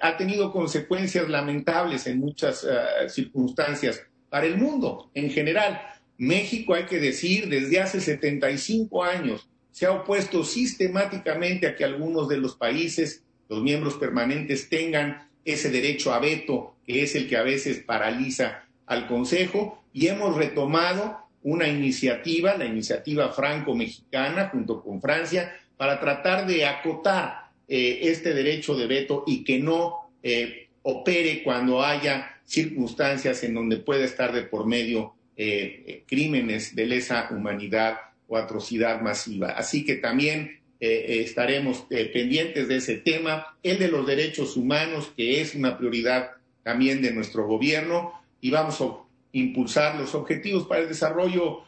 ha 0.00 0.16
tenido 0.16 0.52
consecuencias 0.52 1.28
lamentables 1.28 2.06
en 2.06 2.20
muchas 2.20 2.66
circunstancias 3.08 4.02
para 4.28 4.46
el 4.46 4.56
mundo 4.56 5.10
en 5.14 5.30
general. 5.30 5.80
México, 6.18 6.74
hay 6.74 6.84
que 6.84 7.00
decir, 7.00 7.48
desde 7.48 7.80
hace 7.80 8.00
75 8.00 9.02
años 9.02 9.48
se 9.70 9.86
ha 9.86 9.92
opuesto 9.92 10.44
sistemáticamente 10.44 11.66
a 11.66 11.74
que 11.74 11.84
algunos 11.84 12.28
de 12.28 12.36
los 12.36 12.54
países, 12.54 13.24
los 13.48 13.62
miembros 13.62 13.94
permanentes, 13.94 14.68
tengan 14.68 15.28
ese 15.44 15.70
derecho 15.70 16.12
a 16.12 16.20
veto, 16.20 16.76
que 16.86 17.02
es 17.02 17.14
el 17.16 17.28
que 17.28 17.36
a 17.36 17.42
veces 17.42 17.78
paraliza 17.78 18.64
al 18.86 19.08
Consejo, 19.08 19.82
y 19.92 20.06
hemos 20.06 20.36
retomado 20.36 21.18
una 21.42 21.66
iniciativa, 21.66 22.54
la 22.54 22.66
iniciativa 22.66 23.30
franco-mexicana, 23.30 24.50
junto 24.50 24.82
con 24.82 25.00
Francia, 25.00 25.56
para 25.76 25.98
tratar 25.98 26.46
de 26.46 26.66
acotar 26.66 27.41
eh, 27.74 28.10
este 28.10 28.34
derecho 28.34 28.76
de 28.76 28.86
veto 28.86 29.24
y 29.26 29.44
que 29.44 29.58
no 29.58 30.10
eh, 30.22 30.68
opere 30.82 31.42
cuando 31.42 31.82
haya 31.82 32.38
circunstancias 32.44 33.42
en 33.44 33.54
donde 33.54 33.78
pueda 33.78 34.04
estar 34.04 34.30
de 34.34 34.42
por 34.42 34.66
medio 34.66 35.14
eh, 35.38 36.02
crímenes 36.06 36.76
de 36.76 36.84
lesa 36.84 37.28
humanidad 37.30 37.96
o 38.28 38.36
atrocidad 38.36 39.00
masiva. 39.00 39.52
Así 39.52 39.86
que 39.86 39.94
también 39.94 40.60
estaremos 40.80 41.86
pendientes 42.12 42.68
de 42.68 42.76
ese 42.76 42.96
tema, 42.96 43.56
el 43.62 43.78
de 43.78 43.88
los 43.88 44.06
derechos 44.06 44.56
humanos, 44.56 45.10
que 45.16 45.40
es 45.40 45.54
una 45.54 45.78
prioridad 45.78 46.32
también 46.64 47.00
de 47.00 47.12
nuestro 47.12 47.46
gobierno, 47.46 48.12
y 48.40 48.50
vamos 48.50 48.80
a 48.82 48.96
impulsar 49.30 49.98
los 49.98 50.14
objetivos 50.16 50.66
para 50.66 50.82
el 50.82 50.88
desarrollo 50.88 51.62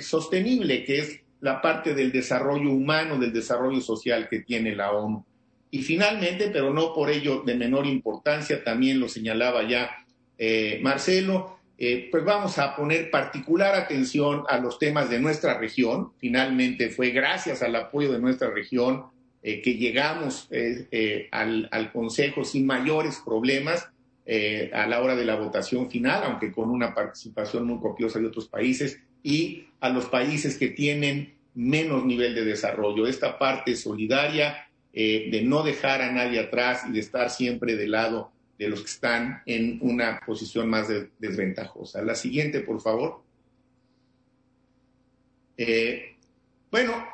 sostenible, 0.00 0.82
que 0.84 0.98
es 0.98 1.20
la 1.40 1.60
parte 1.60 1.94
del 1.94 2.10
desarrollo 2.10 2.70
humano, 2.70 3.18
del 3.18 3.34
desarrollo 3.34 3.82
social 3.82 4.28
que 4.28 4.40
tiene 4.40 4.74
la 4.74 4.92
ONU. 4.92 5.24
Y 5.70 5.82
finalmente, 5.82 6.50
pero 6.50 6.72
no 6.72 6.94
por 6.94 7.10
ello 7.10 7.42
de 7.44 7.54
menor 7.54 7.86
importancia, 7.86 8.64
también 8.64 9.00
lo 9.00 9.08
señalaba 9.08 9.68
ya 9.68 9.90
Marcelo, 10.82 11.58
eh, 11.80 12.08
pues 12.10 12.24
vamos 12.24 12.58
a 12.58 12.74
poner 12.74 13.08
particular 13.08 13.76
atención 13.76 14.42
a 14.48 14.58
los 14.58 14.80
temas 14.80 15.08
de 15.08 15.20
nuestra 15.20 15.56
región. 15.58 16.10
Finalmente 16.18 16.90
fue 16.90 17.10
gracias 17.10 17.62
al 17.62 17.76
apoyo 17.76 18.12
de 18.12 18.18
nuestra 18.18 18.50
región 18.50 19.04
eh, 19.44 19.62
que 19.62 19.74
llegamos 19.74 20.48
eh, 20.50 21.28
al, 21.30 21.92
Consejo 21.92 22.44
sin 22.44 22.66
mayores 22.66 23.22
problemas 23.24 23.88
a 24.74 24.86
la 24.86 25.00
hora 25.00 25.16
de 25.16 25.24
la 25.24 25.36
votación 25.36 25.90
final, 25.90 26.22
aunque 26.22 26.52
con 26.52 26.68
una 26.68 26.94
participación 26.94 27.66
muy 27.66 27.80
copiosa 27.80 28.18
de 28.18 28.26
otros 28.26 28.46
países, 28.46 29.00
y 29.22 29.68
a 29.80 29.88
los 29.88 30.04
países 30.04 30.58
que 30.58 30.68
tienen 30.68 31.32
menos 31.54 32.04
nivel 32.04 32.34
de 32.34 32.44
desarrollo. 32.44 33.06
Esta 33.06 33.38
parte 33.38 33.74
solidaria 33.74 34.67
de 34.92 35.42
no 35.44 35.62
dejar 35.62 36.02
a 36.02 36.10
nadie 36.10 36.40
atrás 36.40 36.82
y 36.88 36.92
de 36.92 37.00
estar 37.00 37.30
siempre 37.30 37.76
del 37.76 37.92
lado 37.92 38.32
de 38.58 38.68
los 38.68 38.80
que 38.80 38.90
están 38.90 39.42
en 39.46 39.78
una 39.80 40.20
posición 40.26 40.68
más 40.68 40.88
desventajosa. 41.18 42.02
La 42.02 42.16
siguiente, 42.16 42.60
por 42.60 42.80
favor. 42.80 43.22
Eh, 45.56 46.16
bueno, 46.70 47.06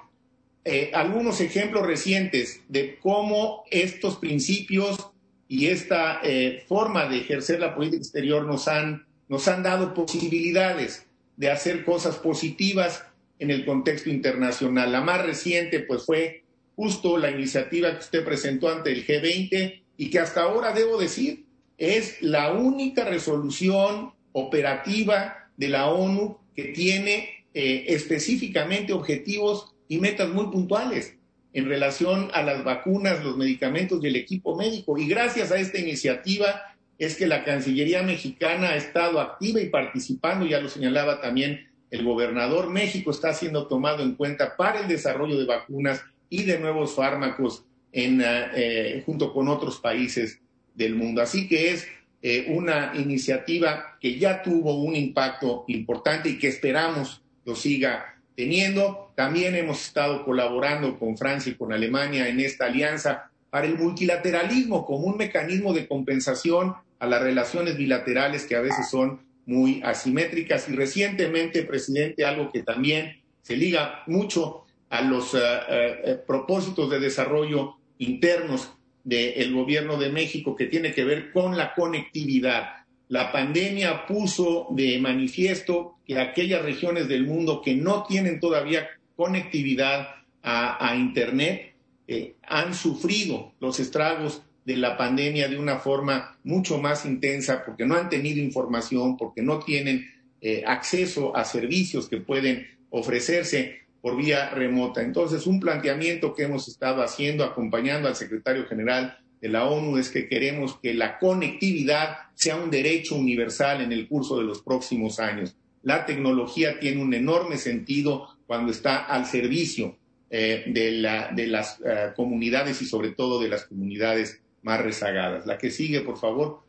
eh, 0.65 0.91
algunos 0.95 1.41
ejemplos 1.41 1.87
recientes 1.87 2.63
de 2.69 2.99
cómo 2.99 3.65
estos 3.71 4.17
principios 4.17 5.11
y 5.47 5.67
esta 5.67 6.21
eh, 6.23 6.65
forma 6.67 7.07
de 7.07 7.19
ejercer 7.19 7.61
la 7.61 7.75
política 7.75 7.99
exterior 7.99 8.47
nos 8.47 8.67
han, 8.67 9.07
nos 9.29 9.47
han 9.47 9.63
dado 9.63 9.93
posibilidades 9.93 11.07
de 11.37 11.51
hacer 11.51 11.85
cosas 11.85 12.17
positivas 12.17 13.05
en 13.39 13.51
el 13.51 13.67
contexto 13.67 14.09
internacional. 14.09 14.93
La 14.93 15.03
más 15.03 15.25
reciente, 15.25 15.81
pues, 15.81 16.05
fue 16.05 16.44
justo 16.77 17.19
la 17.19 17.31
iniciativa 17.31 17.93
que 17.93 18.01
usted 18.01 18.25
presentó 18.25 18.69
ante 18.69 18.93
el 18.93 19.07
G20 19.07 19.83
y 19.97 20.11
que 20.11 20.19
hasta 20.19 20.43
ahora, 20.43 20.73
debo 20.73 20.99
decir, 20.99 21.45
es 21.79 22.21
la 22.23 22.53
única 22.53 23.05
resolución 23.05 24.13
operativa 24.33 25.51
de 25.57 25.69
la 25.69 25.91
ONU 25.91 26.39
que 26.55 26.65
tiene 26.65 27.47
eh, 27.55 27.85
específicamente 27.89 28.93
objetivos 28.93 29.75
y 29.89 29.99
metas 29.99 30.29
muy 30.29 30.47
puntuales 30.47 31.17
en 31.53 31.69
relación 31.69 32.31
a 32.35 32.43
las 32.43 32.65
vacunas, 32.65 33.25
los 33.25 33.37
medicamentos 33.37 34.03
y 34.03 34.09
el 34.09 34.17
equipo 34.17 34.57
médico. 34.57 34.99
Y 34.99 35.07
gracias 35.07 35.53
a 35.53 35.59
esta 35.59 35.79
iniciativa 35.79 36.63
es 36.99 37.17
que 37.17 37.27
la 37.27 37.45
Cancillería 37.45 38.03
mexicana 38.03 38.71
ha 38.71 38.77
estado 38.77 39.21
activa 39.21 39.61
y 39.61 39.69
participando, 39.69 40.47
ya 40.47 40.61
lo 40.61 40.69
señalaba 40.69 41.21
también 41.21 41.69
el 41.91 42.05
gobernador, 42.05 42.71
México 42.71 43.13
está 43.13 43.33
siendo 43.35 43.69
tomado 43.69 44.03
en 44.03 44.17
cuenta 44.17 44.57
para 44.57 44.81
el 44.81 44.89
desarrollo 44.89 45.39
de 45.39 45.45
vacunas 45.45 46.03
y 46.29 46.45
de 46.45 46.59
nuevos 46.59 46.95
fármacos 46.95 47.65
en, 47.93 48.23
eh, 48.25 49.03
junto 49.07 49.33
con 49.33 49.49
otros 49.49 49.79
países 49.79 50.41
del 50.75 50.95
mundo. 50.95 51.23
Así 51.23 51.49
que 51.49 51.71
es 51.71 51.87
eh, 52.23 52.47
una 52.49 52.93
iniciativa 52.97 53.97
que 54.01 54.19
ya 54.19 54.43
tuvo 54.43 54.83
un 54.83 54.97
impacto 54.97 55.65
importante 55.69 56.31
y 56.31 56.39
que 56.39 56.49
esperamos 56.49 57.23
lo 57.45 57.55
siga 57.55 58.17
teniendo. 58.35 59.13
También 59.15 59.55
hemos 59.55 59.85
estado 59.85 60.25
colaborando 60.25 60.99
con 60.99 61.17
Francia 61.17 61.53
y 61.53 61.55
con 61.55 61.73
Alemania 61.73 62.29
en 62.29 62.41
esta 62.41 62.67
alianza 62.67 63.31
para 63.51 63.67
el 63.67 63.79
multilateralismo 63.79 64.85
como 64.85 65.07
un 65.07 65.17
mecanismo 65.17 65.73
de 65.73 65.87
compensación 65.87 66.75
a 66.99 67.07
las 67.07 67.23
relaciones 67.23 67.77
bilaterales 67.77 68.45
que 68.45 68.57
a 68.57 68.61
veces 68.61 68.89
son 68.91 69.21
muy 69.47 69.83
asimétricas. 69.85 70.69
Y 70.69 70.73
recientemente, 70.73 71.63
presidente, 71.63 72.25
algo 72.25 72.51
que 72.51 72.63
también 72.63 73.21
se 73.43 73.57
liga 73.57 74.03
mucho 74.07 74.64
a 74.95 75.03
los 75.03 75.35
eh, 75.35 75.39
eh, 75.41 76.21
propósitos 76.25 76.89
de 76.89 77.01
desarrollo 77.01 77.75
internos 77.99 78.71
del 79.03 79.53
gobierno 79.53 79.97
de 79.97 80.09
México 80.09 80.55
que 80.55 80.67
tiene 80.67 80.93
que 80.93 81.03
ver 81.03 81.33
con 81.33 81.57
la 81.57 81.75
conectividad. 81.75 82.85
La 83.09 83.33
pandemia 83.33 84.07
puso 84.07 84.69
de 84.71 85.01
manifiesto 85.01 85.97
que 86.07 86.21
aquellas 86.21 86.63
regiones 86.63 87.09
del 87.09 87.27
mundo 87.27 87.61
que 87.61 87.75
no 87.75 88.05
tienen 88.05 88.39
todavía 88.39 88.89
conectividad 89.17 90.11
a, 90.45 90.95
Internet 90.95 91.75
eh, 92.07 92.35
han 92.43 92.73
sufrido 92.73 93.53
los 93.59 93.81
estragos 93.81 94.43
de 94.65 94.77
la 94.77 94.97
pandemia 94.97 95.49
de 95.49 95.59
una 95.59 95.79
forma 95.79 96.39
mucho 96.45 96.79
más 96.79 97.05
intensa 97.05 97.65
porque 97.65 97.85
no 97.85 97.97
han 97.97 98.09
tenido 98.09 98.41
información, 98.41 99.17
porque 99.17 99.43
no 99.43 99.59
tienen 99.59 100.09
eh, 100.41 100.63
acceso 100.65 101.37
a 101.37 101.45
servicios 101.45 102.09
que 102.09 102.19
pueden 102.19 102.69
ofrecerse 102.91 103.84
por 104.05 104.19
vía 104.19 104.51
remota. 104.51 105.01
Entonces, 105.01 105.47
un 105.47 105.59
planteamiento 105.59 106.35
que 106.35 106.43
hemos 106.43 106.69
estado 106.69 107.03
haciendo, 107.03 107.43
acompañando 107.43 108.07
al 108.07 108.15
secretario 108.15 108.67
general 108.67 109.17
de 109.41 109.49
la 109.49 109.65
ONU, 109.65 109.97
es 109.97 110.11
que 110.11 110.29
queremos 110.29 110.79
que 110.83 110.93
la 110.93 111.19
conectividad 111.19 112.19
sea 112.35 112.57
un 112.57 112.71
derecho 112.71 113.17
universal 113.17 113.81
en 113.81 113.93
el 113.93 114.07
curso 114.07 114.37
de 114.37 114.45
los 114.45 114.61
próximos 114.61 115.21
años. 115.21 115.57
La 115.83 116.05
tecnología 116.05 116.79
tiene 116.81 117.01
un 117.01 117.15
enorme 117.15 117.57
sentido 117.57 118.29
cuando 118.47 118.73
está 118.73 119.07
al 119.07 119.25
servicio 119.25 119.97
eh, 120.29 120.65
de, 120.67 121.47
las 121.47 121.81
eh, 121.81 122.13
comunidades 122.15 122.83
y 122.83 122.85
sobre 122.85 123.13
todo 123.13 123.41
de 123.41 123.49
las 123.49 123.65
comunidades 123.65 124.43
más 124.61 124.83
rezagadas. 124.83 125.47
La 125.47 125.57
que 125.57 125.71
sigue, 125.71 126.03
por 126.03 126.19
favor, 126.19 126.61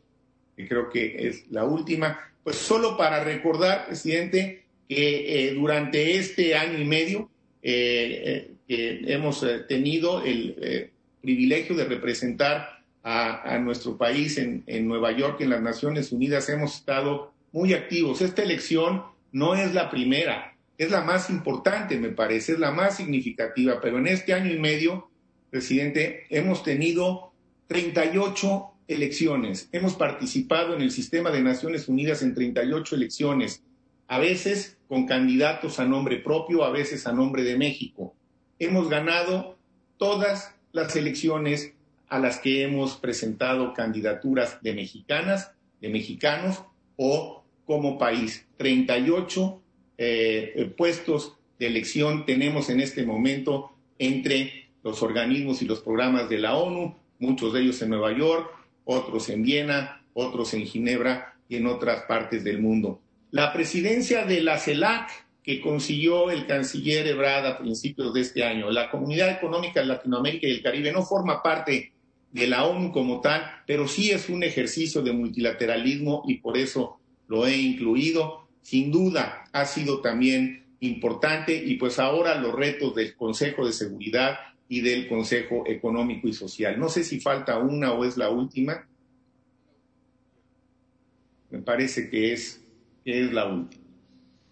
que 0.56 0.70
creo 0.70 0.90
que 0.90 1.28
es 1.28 1.52
la 1.52 1.66
última. 1.66 2.18
Pues 2.46 2.56
solo 2.56 2.96
para 2.96 3.26
recordar, 3.26 3.88
presidente, 3.88 4.65
que 4.88 5.50
eh, 5.50 5.54
durante 5.54 6.18
este 6.18 6.56
año 6.56 6.78
y 6.80 6.86
medio 6.86 7.30
eh, 7.62 8.52
eh, 8.68 9.02
hemos 9.08 9.46
tenido 9.68 10.24
el 10.24 10.92
privilegio 11.22 11.76
de 11.76 11.86
representar 11.86 12.84
a, 13.04 13.60
nuestro 13.60 13.98
país 13.98 14.38
en, 14.40 14.64
en, 14.66 14.88
Nueva 14.88 15.12
York, 15.12 15.42
en 15.42 15.52
las 15.52 15.62
Naciones 15.62 16.12
Unidas, 16.12 16.50
hemos 16.50 16.76
estado 16.76 17.34
muy 17.52 17.74
activos. 17.74 18.22
Esta 18.22 18.42
elección 18.42 19.04
no 19.32 19.54
es 19.54 19.76
la 19.76 19.92
primera, 19.92 20.56
es 20.80 20.90
la 20.90 21.02
más 21.02 21.30
importante, 21.30 22.00
me 22.00 22.10
parece, 22.10 22.54
es 22.54 22.60
la 22.60 22.72
más 22.72 22.98
significativa, 22.98 23.80
pero 23.80 24.00
en 24.00 24.08
este 24.08 24.34
año 24.34 24.52
y 24.52 24.60
medio, 24.60 25.10
presidente, 25.52 26.26
hemos 26.32 26.64
tenido 26.64 27.32
38 27.68 28.72
elecciones. 28.88 29.70
Hemos 29.72 29.94
participado 29.94 30.76
en 30.76 30.82
el 30.82 30.92
sistema 30.92 31.30
de 31.30 31.42
Naciones 31.42 31.88
Unidas 31.88 32.24
en 32.24 32.34
38 32.34 32.96
elecciones 32.96 33.62
a 34.08 34.20
veces 34.20 34.75
con 34.88 35.06
candidatos 35.06 35.80
a 35.80 35.86
nombre 35.86 36.18
propio, 36.18 36.64
a 36.64 36.70
veces 36.70 37.08
a 37.08 37.14
nombre 37.14 37.44
de 37.44 37.58
México. 37.58 38.14
Hemos 38.60 38.90
ganado 38.90 39.58
todas 39.98 40.56
las 40.72 40.96
elecciones 40.96 41.74
a 42.08 42.20
las 42.20 42.40
que 42.40 42.64
hemos 42.64 42.98
presentado 42.98 43.74
candidaturas 43.74 44.62
de 44.62 44.74
mexicanas, 44.74 45.52
de 45.82 45.90
mexicanos 45.90 46.64
o 46.98 47.44
como 47.66 47.98
país. 47.98 48.46
38 48.58 49.62
eh, 49.98 50.74
puestos 50.78 51.34
de 51.60 51.68
elección 51.68 52.26
tenemos 52.26 52.70
en 52.70 52.80
este 52.80 53.06
momento 53.06 53.72
entre 53.98 54.70
los 54.84 55.02
organismos 55.02 55.62
y 55.62 55.66
los 55.66 55.80
programas 55.80 56.30
de 56.30 56.38
la 56.38 56.56
ONU, 56.56 56.96
muchos 57.20 57.54
de 57.54 57.62
ellos 57.62 57.82
en 57.82 57.90
Nueva 57.90 58.16
York, 58.16 58.52
otros 58.84 59.30
en 59.30 59.42
Viena, 59.42 60.04
otros 60.14 60.54
en 60.54 60.66
Ginebra 60.66 61.34
y 61.50 61.56
en 61.56 61.68
otras 61.68 62.04
partes 62.04 62.44
del 62.44 62.62
mundo. 62.62 63.02
La 63.36 63.52
presidencia 63.52 64.24
de 64.24 64.40
la 64.40 64.58
CELAC 64.58 65.10
que 65.44 65.60
consiguió 65.60 66.32
el 66.32 66.48
canciller 66.48 67.06
Ebrard 67.06 67.46
a 67.46 67.58
principios 67.58 68.14
de 68.14 68.22
este 68.22 68.46
año, 68.46 68.72
la 68.72 68.90
Comunidad 68.90 69.30
Económica 69.30 69.82
de 69.82 69.88
Latinoamérica 69.88 70.48
y 70.48 70.52
el 70.52 70.64
Caribe, 70.64 70.94
no 70.94 71.04
forma 71.04 71.44
parte 71.44 71.92
de 72.32 72.48
la 72.48 72.66
ONU 72.66 72.94
como 72.94 73.20
tal, 73.20 73.44
pero 73.68 73.90
sí 73.90 74.10
es 74.10 74.30
un 74.30 74.42
ejercicio 74.44 75.02
de 75.02 75.12
multilateralismo 75.12 76.24
y 76.26 76.36
por 76.36 76.58
eso 76.58 76.98
lo 77.28 77.46
he 77.46 77.58
incluido. 77.58 78.48
Sin 78.62 78.90
duda 78.90 79.44
ha 79.52 79.66
sido 79.66 80.00
también 80.00 80.68
importante 80.80 81.62
y 81.62 81.76
pues 81.76 82.00
ahora 82.00 82.36
los 82.36 82.56
retos 82.56 82.96
del 82.96 83.18
Consejo 83.18 83.66
de 83.66 83.74
Seguridad 83.74 84.38
y 84.70 84.80
del 84.80 85.10
Consejo 85.10 85.66
Económico 85.68 86.30
y 86.30 86.34
Social. 86.34 86.80
No 86.80 86.88
sé 86.88 87.04
si 87.04 87.20
falta 87.20 87.60
una 87.60 87.92
o 87.92 88.06
es 88.06 88.16
la 88.16 88.30
última. 88.30 88.88
Me 91.50 91.60
parece 91.60 92.10
que 92.10 92.32
es 92.32 92.65
que 93.06 93.22
es 93.22 93.32
la 93.32 93.46
última. 93.46 93.84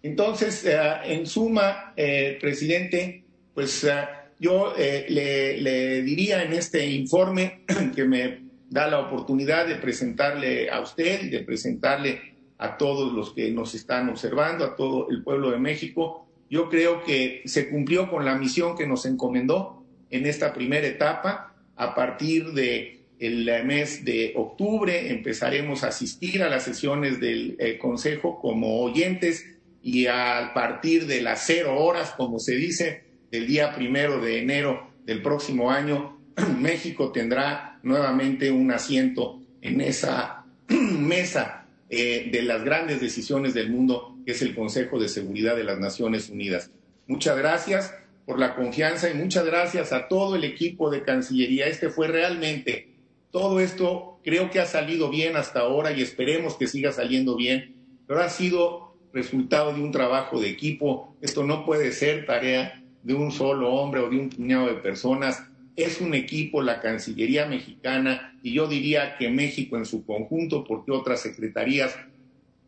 Entonces, 0.02 0.64
eh, 0.64 0.78
en 1.04 1.26
suma, 1.26 1.92
eh, 1.96 2.38
presidente, 2.40 3.24
pues 3.52 3.84
eh, 3.84 4.04
yo 4.38 4.72
le, 4.76 5.60
le, 5.60 6.02
diría 6.02 6.44
en 6.44 6.52
este 6.52 6.86
informe 6.86 7.64
que 7.94 8.04
me 8.04 8.44
da 8.70 8.86
la 8.86 9.00
oportunidad 9.00 9.66
de 9.66 9.76
presentarle 9.76 10.70
a 10.70 10.80
usted 10.80 11.24
y 11.24 11.30
de 11.30 11.40
presentarle 11.40 12.34
a 12.58 12.76
todos 12.76 13.12
los 13.12 13.32
que 13.32 13.50
nos 13.50 13.74
están 13.74 14.08
observando, 14.08 14.64
a 14.64 14.76
todo 14.76 15.08
el 15.10 15.22
pueblo 15.22 15.50
de 15.50 15.58
México. 15.58 16.28
Yo 16.48 16.68
creo 16.68 17.02
que 17.02 17.42
se 17.46 17.68
cumplió 17.68 18.10
con 18.10 18.24
la 18.24 18.36
misión 18.36 18.76
que 18.76 18.86
nos 18.86 19.06
encomendó 19.06 19.84
en 20.10 20.26
esta 20.26 20.52
primera 20.52 20.86
etapa 20.86 21.54
a 21.76 21.94
partir 21.94 22.52
de 22.52 23.03
el 23.24 23.64
mes 23.64 24.04
de 24.04 24.32
octubre 24.36 25.10
empezaremos 25.10 25.82
a 25.82 25.88
asistir 25.88 26.42
a 26.42 26.50
las 26.50 26.64
sesiones 26.64 27.20
del 27.20 27.56
eh, 27.58 27.78
Consejo 27.78 28.38
como 28.38 28.80
oyentes 28.82 29.46
y 29.82 30.06
a 30.06 30.52
partir 30.54 31.06
de 31.06 31.22
las 31.22 31.44
cero 31.46 31.76
horas, 31.78 32.10
como 32.16 32.38
se 32.38 32.54
dice, 32.56 33.04
del 33.30 33.46
día 33.46 33.74
primero 33.74 34.20
de 34.20 34.40
enero 34.40 34.90
del 35.06 35.22
próximo 35.22 35.70
año, 35.70 36.18
México 36.58 37.12
tendrá 37.12 37.78
nuevamente 37.82 38.50
un 38.50 38.70
asiento 38.70 39.40
en 39.62 39.80
esa 39.80 40.44
mesa 40.68 41.66
eh, 41.88 42.28
de 42.30 42.42
las 42.42 42.62
grandes 42.62 43.00
decisiones 43.00 43.54
del 43.54 43.70
mundo, 43.70 44.18
que 44.26 44.32
es 44.32 44.42
el 44.42 44.54
Consejo 44.54 44.98
de 44.98 45.08
Seguridad 45.08 45.56
de 45.56 45.64
las 45.64 45.78
Naciones 45.78 46.28
Unidas. 46.28 46.70
Muchas 47.06 47.38
gracias 47.38 47.94
por 48.26 48.38
la 48.38 48.54
confianza 48.54 49.10
y 49.10 49.14
muchas 49.14 49.44
gracias 49.44 49.92
a 49.92 50.08
todo 50.08 50.36
el 50.36 50.44
equipo 50.44 50.90
de 50.90 51.02
Cancillería. 51.02 51.66
Este 51.66 51.90
fue 51.90 52.08
realmente 52.08 52.93
todo 53.34 53.58
esto 53.58 54.20
creo 54.22 54.48
que 54.52 54.60
ha 54.60 54.64
salido 54.64 55.10
bien 55.10 55.34
hasta 55.34 55.58
ahora 55.58 55.90
y 55.90 56.00
esperemos 56.00 56.54
que 56.54 56.68
siga 56.68 56.92
saliendo 56.92 57.34
bien, 57.34 57.74
pero 58.06 58.20
ha 58.20 58.28
sido 58.28 58.96
resultado 59.12 59.72
de 59.72 59.82
un 59.82 59.90
trabajo 59.90 60.40
de 60.40 60.48
equipo. 60.48 61.16
Esto 61.20 61.42
no 61.42 61.66
puede 61.66 61.90
ser 61.90 62.26
tarea 62.26 62.80
de 63.02 63.12
un 63.12 63.32
solo 63.32 63.72
hombre 63.72 64.02
o 64.02 64.08
de 64.08 64.18
un 64.18 64.30
puñado 64.30 64.68
de 64.68 64.74
personas. 64.74 65.42
Es 65.74 66.00
un 66.00 66.14
equipo, 66.14 66.62
la 66.62 66.80
Cancillería 66.80 67.46
mexicana, 67.46 68.38
y 68.40 68.52
yo 68.52 68.68
diría 68.68 69.16
que 69.18 69.28
México 69.30 69.76
en 69.76 69.84
su 69.84 70.06
conjunto, 70.06 70.62
porque 70.62 70.92
otras 70.92 71.20
secretarías 71.20 71.96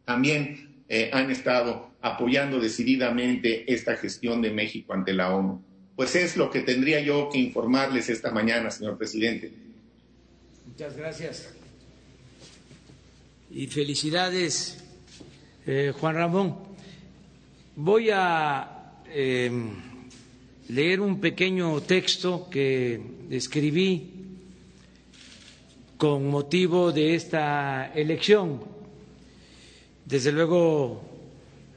también 0.04 0.82
eh, 0.88 1.10
han 1.12 1.30
estado 1.30 1.90
apoyando 2.00 2.58
decididamente 2.58 3.72
esta 3.72 3.94
gestión 3.94 4.42
de 4.42 4.50
México 4.50 4.94
ante 4.94 5.12
la 5.12 5.32
ONU. 5.32 5.62
Pues 5.94 6.16
es 6.16 6.36
lo 6.36 6.50
que 6.50 6.58
tendría 6.58 6.98
yo 6.98 7.28
que 7.30 7.38
informarles 7.38 8.08
esta 8.08 8.32
mañana, 8.32 8.72
señor 8.72 8.98
presidente. 8.98 9.65
Muchas 10.78 10.94
gracias. 10.94 11.48
Y 13.50 13.66
felicidades, 13.68 14.76
eh, 15.66 15.94
Juan 15.98 16.16
Ramón. 16.16 16.54
Voy 17.76 18.10
a 18.12 19.00
eh, 19.08 19.50
leer 20.68 21.00
un 21.00 21.18
pequeño 21.18 21.80
texto 21.80 22.50
que 22.50 23.00
escribí 23.30 24.10
con 25.96 26.28
motivo 26.28 26.92
de 26.92 27.14
esta 27.14 27.90
elección. 27.94 28.60
Desde 30.04 30.30
luego, 30.30 31.00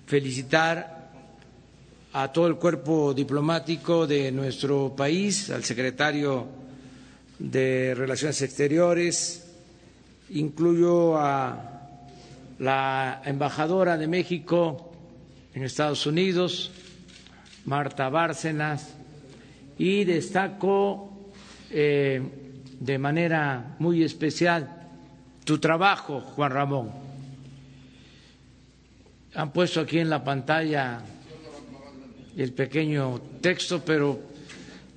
felicitar 0.08 1.14
a 2.12 2.34
todo 2.34 2.47
el 2.47 2.58
cuerpo 2.58 3.14
diplomático 3.14 4.06
de 4.06 4.30
nuestro 4.34 4.93
país, 4.93 5.50
al 5.52 5.64
secretario 5.64 6.59
de 7.39 7.95
Relaciones 7.95 8.41
Exteriores, 8.41 9.49
incluyo 10.29 11.17
a 11.17 11.87
la 12.59 13.21
embajadora 13.25 13.97
de 13.97 14.07
México 14.07 14.91
en 15.53 15.63
Estados 15.63 16.05
Unidos, 16.05 16.71
Marta 17.65 18.09
Bárcenas, 18.09 18.93
y 19.77 20.03
destaco 20.03 21.09
eh, 21.71 22.21
de 22.79 22.97
manera 22.97 23.75
muy 23.79 24.03
especial 24.03 24.87
tu 25.45 25.57
trabajo, 25.57 26.19
Juan 26.21 26.51
Ramón. 26.51 26.91
Han 29.35 29.51
puesto 29.51 29.81
aquí 29.81 29.99
en 29.99 30.09
la 30.09 30.23
pantalla 30.23 31.01
el 32.35 32.53
pequeño 32.53 33.21
texto, 33.41 33.81
pero 33.85 34.19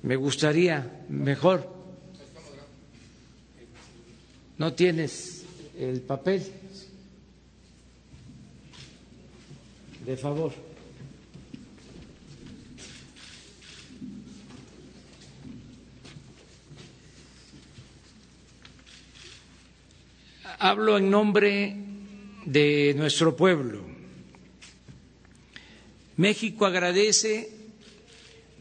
me 0.03 0.15
gustaría 0.15 1.03
mejor. 1.09 1.72
¿No 4.63 4.71
tienes 4.71 5.43
el 5.77 5.99
papel? 5.99 6.41
De 10.05 10.15
favor. 10.15 10.53
Hablo 20.59 20.97
en 20.97 21.09
nombre 21.11 21.75
de 22.45 22.93
nuestro 22.95 23.35
pueblo. 23.35 23.81
México 26.15 26.65
agradece 26.65 27.51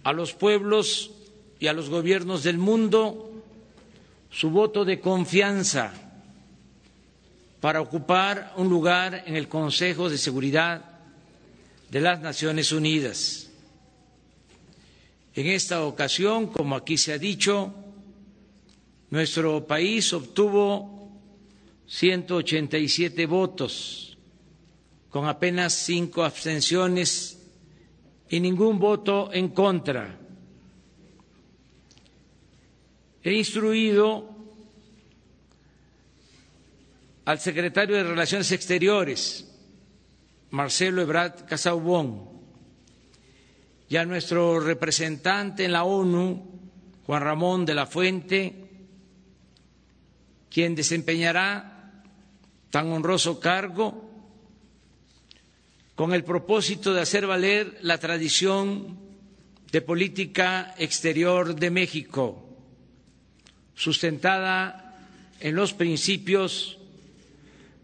a 0.02 0.12
los 0.12 0.32
pueblos 0.32 1.12
y 1.60 1.68
a 1.68 1.72
los 1.72 1.90
gobiernos 1.90 2.42
del 2.42 2.58
mundo 2.58 3.31
su 4.32 4.50
voto 4.50 4.84
de 4.84 4.98
confianza 4.98 5.92
para 7.60 7.80
ocupar 7.80 8.54
un 8.56 8.68
lugar 8.68 9.22
en 9.26 9.36
el 9.36 9.46
Consejo 9.46 10.08
de 10.08 10.18
Seguridad 10.18 10.84
de 11.90 12.00
las 12.00 12.20
Naciones 12.20 12.72
Unidas. 12.72 13.50
En 15.34 15.46
esta 15.46 15.84
ocasión, 15.84 16.46
como 16.48 16.74
aquí 16.74 16.96
se 16.98 17.12
ha 17.12 17.18
dicho, 17.18 17.72
nuestro 19.10 19.66
país 19.66 20.12
obtuvo 20.12 21.10
187 21.86 23.26
votos, 23.26 24.16
con 25.10 25.26
apenas 25.28 25.74
cinco 25.74 26.24
abstenciones 26.24 27.38
y 28.30 28.40
ningún 28.40 28.78
voto 28.78 29.30
en 29.32 29.48
contra. 29.50 30.18
He 33.24 33.32
instruido 33.34 34.28
al 37.24 37.38
secretario 37.38 37.96
de 37.96 38.02
Relaciones 38.02 38.50
Exteriores, 38.50 39.48
Marcelo 40.50 41.02
Ebrard 41.02 41.46
Casaubón, 41.46 42.30
y 43.88 43.96
a 43.96 44.04
nuestro 44.04 44.58
representante 44.58 45.64
en 45.64 45.72
la 45.72 45.84
ONU, 45.84 46.50
Juan 47.06 47.22
Ramón 47.22 47.66
de 47.66 47.74
la 47.74 47.86
Fuente, 47.86 48.54
quien 50.50 50.74
desempeñará 50.74 52.02
tan 52.70 52.90
honroso 52.90 53.38
cargo 53.38 54.10
con 55.94 56.14
el 56.14 56.24
propósito 56.24 56.92
de 56.94 57.02
hacer 57.02 57.26
valer 57.26 57.78
la 57.82 57.98
tradición 57.98 58.98
de 59.70 59.80
política 59.82 60.74
exterior 60.78 61.54
de 61.54 61.70
México, 61.70 62.41
sustentada 63.74 64.96
en 65.40 65.54
los 65.56 65.72
principios 65.72 66.78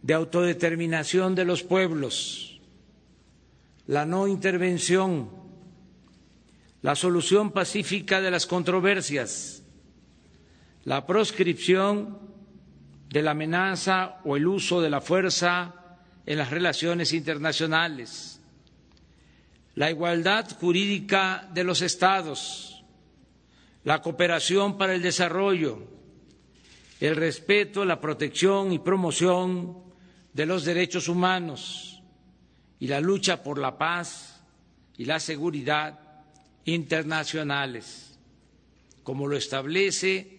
de 0.03 0.15
autodeterminación 0.15 1.35
de 1.35 1.45
los 1.45 1.63
pueblos, 1.63 2.61
la 3.87 4.07
no 4.07 4.29
intervención, 4.29 5.31
la 6.83 6.95
solución 6.95 7.51
pacífica 7.53 8.21
de 8.21 8.31
las 8.31 8.47
controversias, 8.47 9.63
la 10.85 11.07
proscripción 11.07 12.19
de 13.11 13.23
la 13.23 13.33
amenaza 13.33 14.21
o 14.25 14.37
el 14.37 14.47
uso 14.47 14.81
de 14.81 14.91
la 14.91 15.01
fuerza 15.01 15.75
en 16.27 16.39
las 16.39 16.51
relaciones 16.51 17.13
internacionales, 17.13 18.41
la 19.75 19.91
igualdad 19.91 20.47
jurídica 20.61 21.49
de 21.53 21.65
los 21.65 21.83
Estados, 21.83 22.68
la 23.89 24.03
cooperación 24.03 24.77
para 24.77 24.95
el 24.95 25.01
desarrollo, 25.01 25.79
el 27.01 27.17
respeto, 27.17 27.87
la 27.87 27.99
protección 27.99 28.71
y 28.71 28.81
promoción 28.81 29.79
de 30.35 30.45
los 30.45 30.67
derechos 30.67 31.09
humanos 31.09 32.03
y 32.81 32.87
la 32.87 33.01
lucha 33.01 33.43
por 33.43 33.59
la 33.59 33.79
paz 33.79 34.43
y 34.99 35.07
la 35.07 35.19
seguridad 35.19 35.99
internacionales, 36.67 38.19
como 39.05 39.27
lo 39.27 39.39
establece 39.39 40.39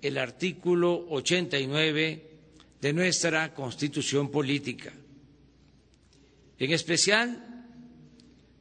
el 0.00 0.16
artículo 0.16 1.06
89 1.10 2.30
de 2.80 2.92
nuestra 2.92 3.52
Constitución 3.52 4.30
Política. 4.30 4.92
En 6.60 6.70
especial, 6.70 7.66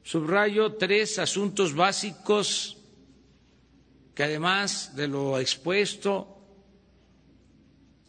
subrayo 0.01 0.73
tres 0.73 1.19
asuntos 1.19 1.75
básicos 1.75 2.74
que 4.15 4.23
además 4.23 4.95
de 4.95 5.09
lo 5.09 5.37
expuesto 5.37 6.37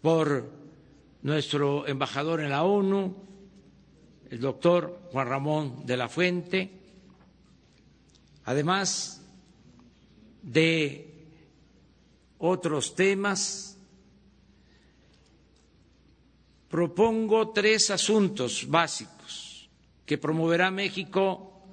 por 0.00 0.48
nuestro 1.22 1.86
embajador 1.88 2.40
en 2.40 2.50
la 2.50 2.62
ONU, 2.62 3.16
el 4.30 4.40
doctor 4.40 5.00
Juan 5.11 5.28
Ramón 5.28 5.84
de 5.84 5.96
la 5.96 6.09
Fuente, 6.09 6.70
además 8.44 9.20
de 10.42 11.26
otros 12.38 12.94
temas, 12.94 13.76
propongo 16.68 17.50
tres 17.50 17.90
asuntos 17.90 18.68
básicos 18.68 19.68
que 20.04 20.18
promoverá 20.18 20.70
México 20.70 21.64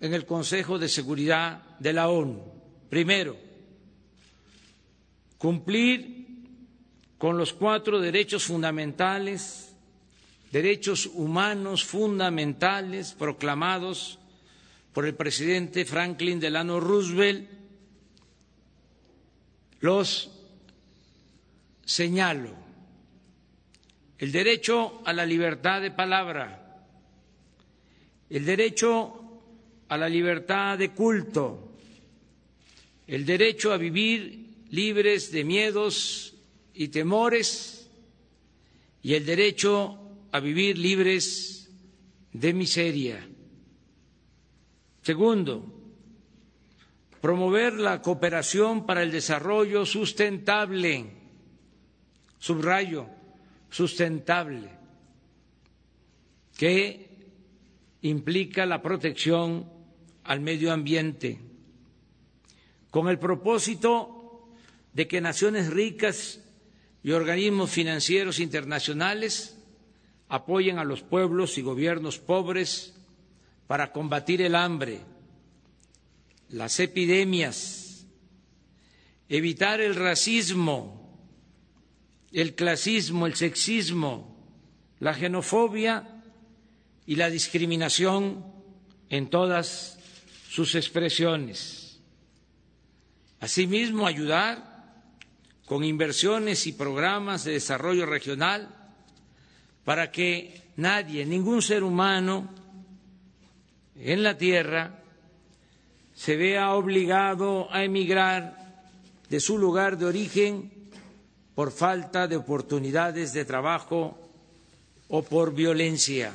en 0.00 0.14
el 0.14 0.24
Consejo 0.24 0.78
de 0.78 0.88
Seguridad 0.88 1.78
de 1.78 1.92
la 1.92 2.08
ONU. 2.08 2.42
Primero, 2.88 3.43
cumplir 5.44 6.24
con 7.18 7.36
los 7.36 7.52
cuatro 7.52 8.00
derechos 8.00 8.44
fundamentales, 8.44 9.76
derechos 10.50 11.04
humanos 11.04 11.84
fundamentales 11.84 13.12
proclamados 13.12 14.18
por 14.94 15.04
el 15.04 15.14
presidente 15.14 15.84
Franklin 15.84 16.40
Delano 16.40 16.80
Roosevelt 16.80 17.46
los 19.80 20.30
señalo. 21.84 22.48
El 24.16 24.32
derecho 24.32 25.02
a 25.04 25.12
la 25.12 25.26
libertad 25.26 25.82
de 25.82 25.90
palabra, 25.90 26.86
el 28.30 28.46
derecho 28.46 29.42
a 29.90 29.98
la 29.98 30.08
libertad 30.08 30.78
de 30.78 30.92
culto, 30.92 31.76
el 33.06 33.26
derecho 33.26 33.70
a 33.74 33.76
vivir 33.76 34.43
libres 34.70 35.30
de 35.32 35.44
miedos 35.44 36.34
y 36.74 36.88
temores 36.88 37.88
y 39.02 39.14
el 39.14 39.26
derecho 39.26 39.98
a 40.32 40.40
vivir 40.40 40.78
libres 40.78 41.70
de 42.32 42.52
miseria. 42.52 43.28
Segundo, 45.02 45.64
promover 47.20 47.74
la 47.74 48.02
cooperación 48.02 48.86
para 48.86 49.02
el 49.02 49.12
desarrollo 49.12 49.86
sustentable, 49.86 51.06
subrayo, 52.38 53.06
sustentable, 53.70 54.70
que 56.56 57.08
implica 58.02 58.66
la 58.66 58.82
protección 58.82 59.70
al 60.24 60.40
medio 60.40 60.72
ambiente, 60.72 61.38
con 62.90 63.08
el 63.08 63.18
propósito 63.18 64.13
de 64.94 65.06
que 65.06 65.20
naciones 65.20 65.68
ricas 65.68 66.40
y 67.02 67.10
organismos 67.10 67.70
financieros 67.70 68.38
internacionales 68.38 69.58
apoyen 70.28 70.78
a 70.78 70.84
los 70.84 71.02
pueblos 71.02 71.58
y 71.58 71.62
gobiernos 71.62 72.18
pobres 72.18 72.94
para 73.66 73.92
combatir 73.92 74.40
el 74.40 74.54
hambre 74.54 75.00
las 76.54 76.78
epidemias, 76.78 78.06
evitar 79.28 79.80
el 79.80 79.96
racismo, 79.96 81.18
el 82.32 82.54
clasismo, 82.54 83.26
el 83.26 83.34
sexismo, 83.34 84.36
la 85.00 85.14
xenofobia 85.14 86.22
y 87.06 87.16
la 87.16 87.28
discriminación 87.28 88.44
en 89.08 89.30
todas 89.30 89.98
sus 90.48 90.76
expresiones. 90.76 92.00
Asimismo, 93.40 94.06
ayudar 94.06 94.73
con 95.66 95.84
inversiones 95.84 96.66
y 96.66 96.72
programas 96.72 97.44
de 97.44 97.52
desarrollo 97.52 98.06
regional 98.06 98.68
para 99.84 100.10
que 100.10 100.62
nadie, 100.76 101.24
ningún 101.24 101.62
ser 101.62 101.82
humano 101.84 102.48
en 103.96 104.22
la 104.22 104.36
tierra 104.36 104.98
se 106.14 106.36
vea 106.36 106.72
obligado 106.74 107.72
a 107.72 107.84
emigrar 107.84 108.82
de 109.28 109.40
su 109.40 109.58
lugar 109.58 109.98
de 109.98 110.06
origen 110.06 110.70
por 111.54 111.70
falta 111.70 112.26
de 112.26 112.36
oportunidades 112.36 113.32
de 113.32 113.44
trabajo 113.44 114.18
o 115.08 115.22
por 115.22 115.54
violencia. 115.54 116.32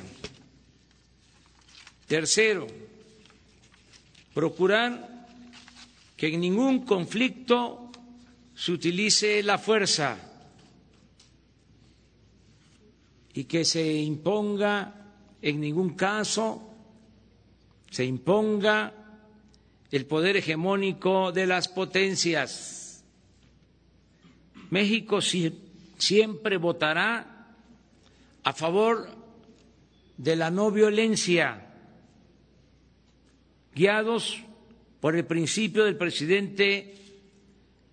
Tercero, 2.06 2.66
procurar 4.34 5.26
que 6.16 6.28
en 6.34 6.40
ningún 6.40 6.84
conflicto 6.84 7.79
se 8.60 8.72
utilice 8.72 9.42
la 9.42 9.56
fuerza 9.56 10.18
y 13.32 13.44
que 13.44 13.64
se 13.64 13.90
imponga 14.02 14.94
en 15.40 15.60
ningún 15.62 15.94
caso 15.94 16.60
se 17.90 18.04
imponga 18.04 18.92
el 19.90 20.04
poder 20.04 20.36
hegemónico 20.36 21.32
de 21.32 21.46
las 21.46 21.68
potencias. 21.68 23.02
México 24.68 25.20
siempre 25.22 26.58
votará 26.58 27.48
a 28.44 28.52
favor 28.52 29.08
de 30.18 30.36
la 30.36 30.50
no 30.50 30.70
violencia, 30.70 31.66
guiados 33.74 34.36
por 35.00 35.16
el 35.16 35.24
principio 35.24 35.84
del 35.84 35.96
presidente 35.96 36.98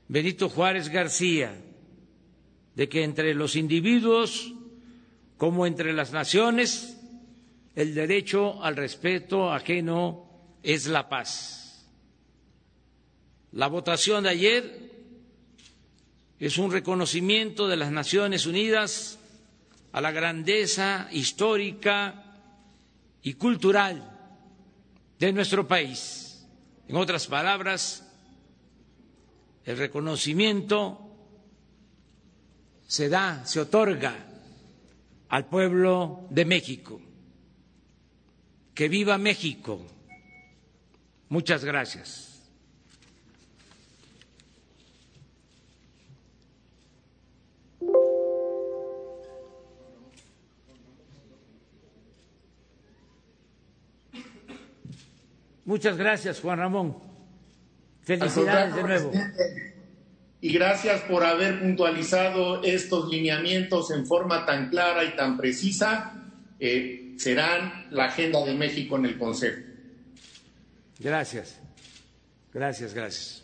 Benito 0.07 0.49
Juárez 0.49 0.89
García, 0.89 1.53
de 2.75 2.87
que 2.87 3.03
entre 3.03 3.33
los 3.33 3.55
individuos 3.55 4.53
como 5.37 5.65
entre 5.65 5.93
las 5.93 6.11
naciones 6.11 6.97
el 7.75 7.93
derecho 7.93 8.63
al 8.63 8.75
respeto 8.75 9.51
ajeno 9.51 10.25
es 10.63 10.87
la 10.87 11.09
paz. 11.09 11.85
La 13.51 13.67
votación 13.67 14.23
de 14.23 14.29
ayer 14.29 14.91
es 16.39 16.57
un 16.57 16.71
reconocimiento 16.71 17.67
de 17.67 17.75
las 17.77 17.91
Naciones 17.91 18.45
Unidas 18.45 19.19
a 19.91 20.01
la 20.01 20.11
grandeza 20.11 21.07
histórica 21.11 22.23
y 23.23 23.33
cultural 23.33 24.11
de 25.19 25.33
nuestro 25.33 25.67
país. 25.67 26.45
En 26.87 26.95
otras 26.95 27.27
palabras, 27.27 28.06
el 29.67 29.77
reconocimiento 29.77 30.97
se 32.87 33.09
da, 33.09 33.45
se 33.45 33.59
otorga 33.59 34.15
al 35.27 35.45
pueblo 35.47 36.25
de 36.29 36.45
México. 36.45 37.01
Que 38.73 38.87
viva 38.87 39.17
México. 39.17 39.85
Muchas 41.27 41.65
gracias. 41.65 42.23
Muchas 55.65 55.97
gracias, 55.97 56.39
Juan 56.39 56.59
Ramón. 56.59 57.16
Felicidades 58.07 58.73
de 58.73 58.83
nuevo. 58.83 59.11
Y 60.39 60.53
gracias 60.53 61.01
por 61.01 61.25
haber 61.25 61.59
puntualizado 61.59 62.63
estos 62.63 63.09
lineamientos 63.09 63.91
en 63.91 64.07
forma 64.07 64.45
tan 64.45 64.69
clara 64.69 65.03
y 65.03 65.13
tan 65.17 65.35
precisa. 65.35 66.13
Eh, 66.57 67.15
serán 67.17 67.87
la 67.91 68.05
agenda 68.05 68.45
de 68.45 68.53
México 68.53 68.95
en 68.95 69.07
el 69.07 69.17
Consejo. 69.17 69.57
Gracias, 70.99 71.59
gracias, 72.53 72.93
gracias. 72.93 73.43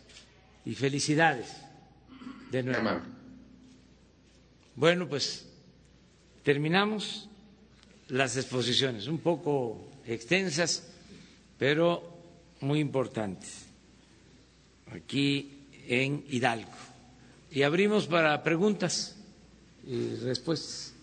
Y 0.64 0.74
felicidades 0.74 1.56
de 2.50 2.62
nuevo. 2.62 3.02
Bueno, 4.76 5.06
pues 5.06 5.46
terminamos 6.42 7.28
las 8.08 8.38
exposiciones, 8.38 9.08
un 9.08 9.18
poco 9.18 9.90
extensas, 10.06 10.88
pero 11.58 12.16
muy 12.60 12.80
importantes, 12.80 13.63
aquí 14.94 15.52
en 15.88 16.24
Hidalgo. 16.30 16.70
Y 17.50 17.62
abrimos 17.62 18.06
para 18.06 18.42
preguntas 18.42 19.16
y 19.86 20.16
respuestas. 20.16 20.94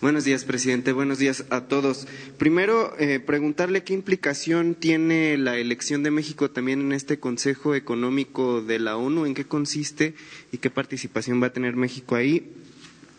Buenos 0.00 0.24
días, 0.24 0.44
presidente. 0.44 0.92
Buenos 0.92 1.18
días 1.18 1.44
a 1.50 1.62
todos. 1.62 2.06
Primero, 2.38 2.94
eh, 3.00 3.18
preguntarle 3.18 3.82
qué 3.82 3.94
implicación 3.94 4.76
tiene 4.76 5.36
la 5.36 5.56
elección 5.58 6.04
de 6.04 6.12
México 6.12 6.52
también 6.52 6.80
en 6.80 6.92
este 6.92 7.18
Consejo 7.18 7.74
Económico 7.74 8.62
de 8.62 8.78
la 8.78 8.96
ONU, 8.96 9.26
en 9.26 9.34
qué 9.34 9.44
consiste 9.44 10.14
y 10.52 10.58
qué 10.58 10.70
participación 10.70 11.42
va 11.42 11.48
a 11.48 11.52
tener 11.52 11.74
México 11.74 12.14
ahí. 12.14 12.48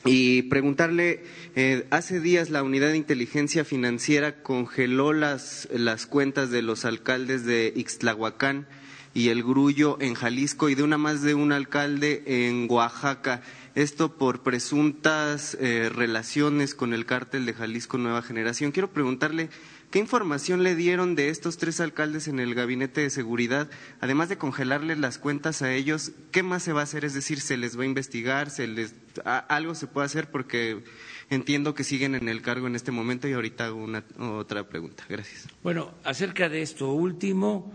Y 0.06 0.43
preguntarle, 0.43 1.24
eh, 1.56 1.86
hace 1.89 2.20
días 2.20 2.50
la 2.50 2.64
Unidad 2.64 2.89
de 2.89 2.97
Inteligencia 2.97 3.66
Financiera 3.66 4.41
congeló 4.41 5.12
las, 5.12 5.68
las 5.72 6.06
cuentas 6.06 6.52
de 6.52 6.62
los 6.62 6.86
alcaldes 6.86 7.45
de 7.45 7.74
Ixtlahuacán 7.76 8.66
y 9.14 9.30
el 9.30 9.43
Grullo 9.43 9.97
en 10.00 10.14
Jalisco 10.14 10.70
y 10.70 10.76
de 10.76 10.84
una 10.84 10.97
más 10.97 11.22
de 11.22 11.34
un 11.34 11.52
alcalde 11.52 12.24
en 12.26 12.68
Oaxaca 12.70 13.41
esto 13.76 14.18
por 14.18 14.41
presuntas 14.41 15.56
eh, 15.60 15.89
relaciones 15.93 16.76
con 16.76 16.93
el 16.93 17.06
cártel 17.06 17.45
de 17.45 17.54
Jalisco 17.54 17.97
Nueva 17.97 18.22
Generación. 18.22 18.72
Quiero 18.72 18.91
preguntarle 18.91 19.50
qué 19.92 20.00
información 20.00 20.64
le 20.64 20.76
dieron 20.76 21.16
de 21.16 21.30
estos 21.30 21.58
tres 21.58 21.80
alcaldes 21.80 22.28
en 22.28 22.40
el 22.40 22.56
gabinete 22.56 23.02
de 23.02 23.10
seguridad, 23.10 23.70
además 24.00 24.30
de 24.30 24.38
congelarles 24.38 25.00
las 25.00 25.18
cuentas 25.18 25.62
a 25.62 25.74
ellos, 25.74 26.12
¿qué 26.32 26.44
más 26.44 26.64
se 26.64 26.74
va 26.74 26.82
a 26.82 26.84
hacer? 26.84 27.06
Es 27.06 27.14
decir, 27.14 27.42
¿se 27.42 27.58
les 27.58 27.78
va 27.78 27.84
a 27.84 27.88
investigar? 27.88 28.50
¿Se 28.50 28.68
les, 28.68 28.96
¿Algo 29.26 29.76
se 29.76 29.88
puede 29.88 30.06
hacer? 30.06 30.30
Porque 30.30 30.84
entiendo 31.30 31.74
que 31.74 31.84
siguen 31.84 32.16
en 32.16 32.30
el 32.30 32.42
cargo 32.42 32.68
en 32.68 32.76
este 32.76 32.92
momento 32.92 33.28
y 33.28 33.34
ahorita 33.34 33.66
hago 33.66 33.84
una, 33.84 34.04
otra 34.20 34.68
pregunta. 34.68 35.04
Gracias. 35.10 35.48
Bueno, 35.64 35.92
acerca 36.04 36.50
de 36.50 36.62
esto 36.62 36.92
último, 36.92 37.72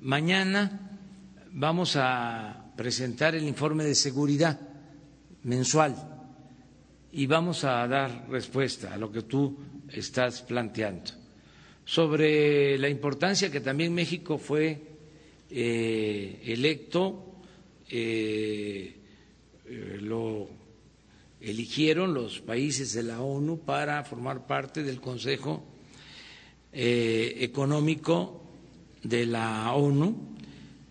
mañana 0.00 0.98
vamos 1.52 1.96
a 1.96 2.72
presentar 2.76 3.34
el 3.34 3.44
informe 3.44 3.84
de 3.84 3.94
seguridad 3.94 4.60
mensual 5.42 5.96
y 7.10 7.26
vamos 7.26 7.64
a 7.64 7.86
dar 7.88 8.26
respuesta 8.28 8.94
a 8.94 8.96
lo 8.96 9.10
que 9.10 9.22
tú 9.22 9.58
estás 9.88 10.42
planteando. 10.42 11.17
Sobre 11.88 12.76
la 12.76 12.90
importancia 12.90 13.50
que 13.50 13.62
también 13.62 13.94
México 13.94 14.36
fue 14.36 14.78
eh, 15.48 16.42
electo, 16.44 17.32
eh, 17.88 18.94
eh, 19.64 19.98
lo 20.02 20.50
eligieron 21.40 22.12
los 22.12 22.40
países 22.40 22.92
de 22.92 23.04
la 23.04 23.22
ONU 23.22 23.60
para 23.60 24.04
formar 24.04 24.46
parte 24.46 24.82
del 24.82 25.00
Consejo 25.00 25.64
Económico 26.70 28.42
de 29.02 29.24
la 29.24 29.72
ONU, 29.72 30.36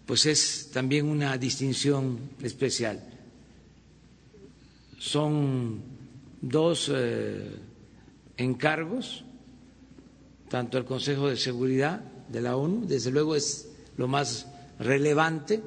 pues 0.04 0.26
es 0.26 0.72
también 0.74 1.06
una 1.06 1.38
distinción 1.38 2.18
especial. 2.42 3.04
Son 4.98 5.80
dos 6.42 6.92
encargos, 8.36 9.24
tanto 10.50 10.78
el 10.78 10.86
Consejo 10.86 11.28
de 11.30 11.38
Seguridad 11.38 12.02
de 12.30 12.42
la 12.42 12.56
ONU, 12.56 12.86
desde 12.88 13.12
luego 13.12 13.36
es 13.36 13.70
lo 13.98 14.08
más 14.08 14.48
relevante 14.80 15.62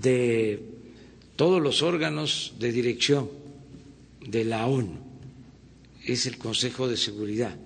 de 0.00 0.62
todos 1.36 1.60
los 1.60 1.82
órganos 1.82 2.54
de 2.58 2.72
dirección 2.72 3.28
de 4.26 4.44
la 4.44 4.66
ONU, 4.66 4.96
es 6.06 6.26
el 6.26 6.38
Consejo 6.38 6.88
de 6.88 6.96
Seguridad, 6.96 7.56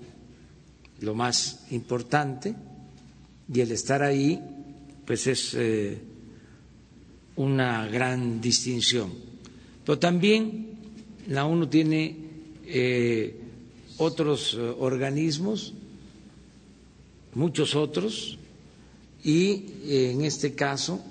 lo 1.01 1.15
más 1.15 1.66
importante, 1.70 2.55
y 3.53 3.61
el 3.61 3.70
estar 3.70 4.03
ahí, 4.03 4.41
pues 5.05 5.27
es 5.27 5.55
eh, 5.55 5.99
una 7.37 7.87
gran 7.87 8.41
distinción. 8.41 9.12
Pero 9.85 9.99
también 9.99 10.66
la 11.28 11.45
ONU 11.47 11.69
tiene 11.69 12.16
eh, 12.66 13.45
otros 13.98 14.55
eh, 14.55 14.74
organismos, 14.78 15.73
muchos 17.35 17.74
otros, 17.74 18.39
y 19.24 19.64
eh, 19.85 20.10
en 20.12 20.23
este 20.24 20.55
caso 20.55 21.02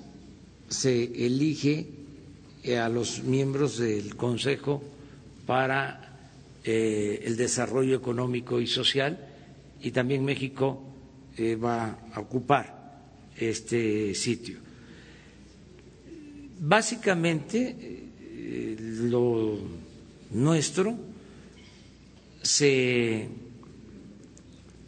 se 0.69 1.03
elige 1.25 1.87
a 2.79 2.89
los 2.89 3.21
miembros 3.23 3.77
del 3.77 4.15
Consejo 4.15 4.81
para 5.45 6.01
eh, 6.63 7.21
el 7.25 7.37
desarrollo 7.37 7.95
económico 7.95 8.59
y 8.59 8.67
social 8.67 9.19
y 9.81 9.91
también 9.91 10.25
México 10.25 10.81
eh, 11.37 11.55
va 11.55 11.99
a 12.13 12.19
ocupar 12.19 12.73
este 13.37 14.15
sitio. 14.15 14.57
Básicamente, 16.59 17.75
eh, 17.77 18.75
lo 18.79 19.59
nuestro 20.31 20.95
se 22.45 23.27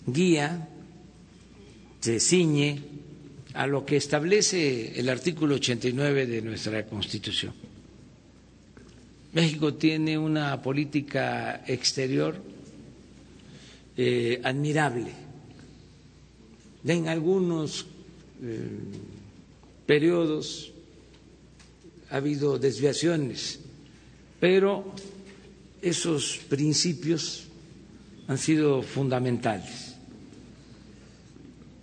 guía, 0.06 0.70
se 2.00 2.20
ciñe 2.20 2.80
a 3.56 3.66
lo 3.66 3.84
que 3.84 3.98
establece 3.98 5.00
el 5.00 5.10
artículo 5.10 5.56
89 5.56 6.28
de 6.28 6.42
nuestra 6.44 6.86
Constitución. 6.86 7.54
México 9.34 9.74
tiene 9.74 10.18
una 10.18 10.62
política 10.62 11.64
exterior 11.68 12.40
eh, 13.98 14.40
admirable. 14.44 15.12
En 16.86 17.08
algunos 17.08 17.88
eh, 18.44 18.70
periodos 19.88 20.72
ha 22.12 22.18
habido 22.18 22.60
desviaciones, 22.60 23.60
pero 24.40 24.94
esos 25.82 26.38
principios 26.48 27.47
han 28.28 28.38
sido 28.38 28.82
fundamentales. 28.82 29.96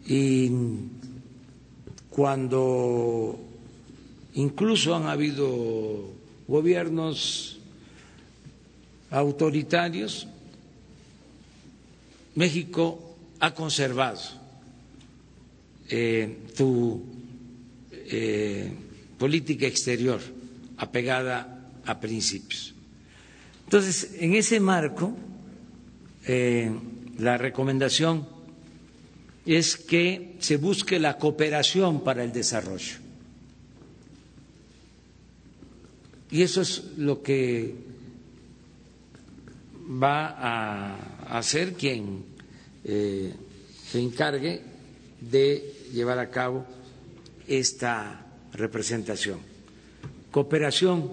Y 0.07 0.51
cuando 2.11 3.39
incluso 4.35 4.95
han 4.95 5.07
habido 5.07 6.11
gobiernos 6.47 7.59
autoritarios, 9.11 10.27
México 12.35 13.17
ha 13.41 13.55
conservado 13.55 14.21
eh, 15.89 16.39
su 16.55 17.03
eh, 17.93 18.73
política 19.19 19.67
exterior 19.67 20.21
apegada 20.77 21.71
a 21.87 22.01
principios. 22.01 22.75
Entonces, 23.65 24.17
en 24.19 24.35
ese 24.35 24.61
marco, 24.61 25.15
eh, 26.27 26.71
la 27.19 27.37
recomendación 27.39 28.27
es 29.47 29.77
que 29.77 30.37
se 30.41 30.57
busque 30.57 30.99
la 30.99 31.19
cooperación 31.19 32.03
para 32.03 32.25
el 32.25 32.33
desarrollo. 32.33 32.97
Y 36.31 36.43
eso 36.43 36.63
es 36.63 36.83
lo 36.97 37.23
que 37.23 37.75
va 40.03 40.29
a 40.29 41.39
hacer 41.39 41.75
quien 41.75 42.25
eh, 42.85 43.33
se 43.87 44.01
encargue 44.01 44.63
de 45.21 45.73
llevar 45.93 46.19
a 46.19 46.31
cabo 46.31 46.67
esta 47.47 48.27
representación. 48.53 49.39
Cooperación 50.31 51.13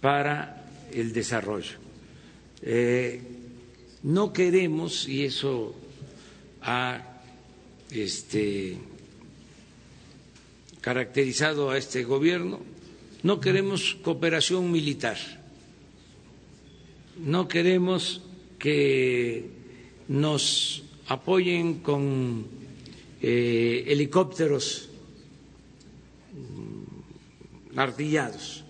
para 0.00 0.66
el 0.92 1.12
desarrollo. 1.12 1.78
Eh, 2.62 3.35
no 4.06 4.32
queremos, 4.32 5.08
y 5.08 5.24
eso 5.24 5.74
ha 6.62 7.02
este, 7.90 8.78
caracterizado 10.80 11.70
a 11.70 11.78
este 11.78 12.04
gobierno, 12.04 12.60
no 13.24 13.40
queremos 13.40 13.96
cooperación 14.04 14.70
militar, 14.70 15.16
no 17.18 17.48
queremos 17.48 18.22
que 18.60 19.50
nos 20.06 20.84
apoyen 21.08 21.80
con 21.80 22.46
eh, 23.20 23.86
helicópteros 23.88 24.88
mm, 26.32 27.76
artillados, 27.76 28.62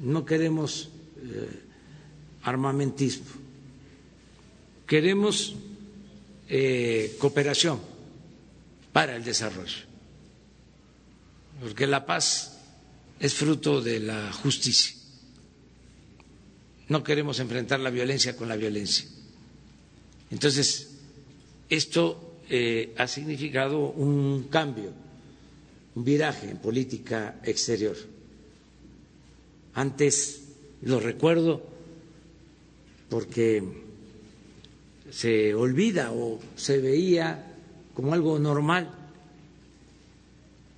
no 0.00 0.24
queremos 0.24 0.90
eh, 1.22 1.65
armamentismo, 2.46 3.26
queremos 4.86 5.54
eh, 6.48 7.16
cooperación 7.18 7.80
para 8.92 9.16
el 9.16 9.24
desarrollo 9.24 9.86
porque 11.60 11.86
la 11.86 12.04
paz 12.04 12.58
es 13.18 13.34
fruto 13.34 13.80
de 13.80 14.00
la 14.00 14.32
justicia. 14.32 14.94
No 16.88 17.02
queremos 17.02 17.40
enfrentar 17.40 17.80
la 17.80 17.90
violencia 17.90 18.36
con 18.36 18.48
la 18.48 18.56
violencia. 18.56 19.06
Entonces, 20.30 20.90
esto 21.68 22.38
eh, 22.48 22.94
ha 22.96 23.06
significado 23.08 23.78
un 23.90 24.44
cambio, 24.50 24.92
un 25.94 26.04
viraje 26.04 26.50
en 26.50 26.58
política 26.58 27.40
exterior. 27.42 27.96
Antes, 29.74 30.42
lo 30.82 31.00
recuerdo, 31.00 31.66
porque 33.08 33.62
se 35.10 35.54
olvida 35.54 36.12
o 36.12 36.38
se 36.56 36.78
veía 36.78 37.54
como 37.94 38.12
algo 38.12 38.38
normal 38.38 38.90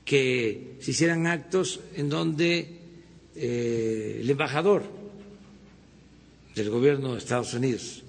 que 0.04 0.76
se 0.80 0.90
hicieran 0.92 1.26
actos 1.26 1.80
en 1.94 2.08
donde 2.08 2.78
eh, 3.36 4.18
el 4.20 4.30
embajador 4.30 4.84
del 6.54 6.70
gobierno 6.70 7.12
de 7.12 7.18
Estados 7.18 7.52
Unidos, 7.54 8.02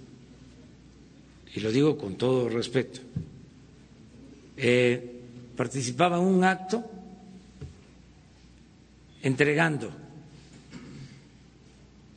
y 1.54 1.60
lo 1.60 1.72
digo 1.72 1.98
con 1.98 2.16
todo 2.16 2.48
respeto, 2.48 3.02
eh, 4.58 5.22
participaba 5.56 6.18
en 6.18 6.24
un 6.24 6.44
acto 6.44 6.84
entregando 9.22 9.92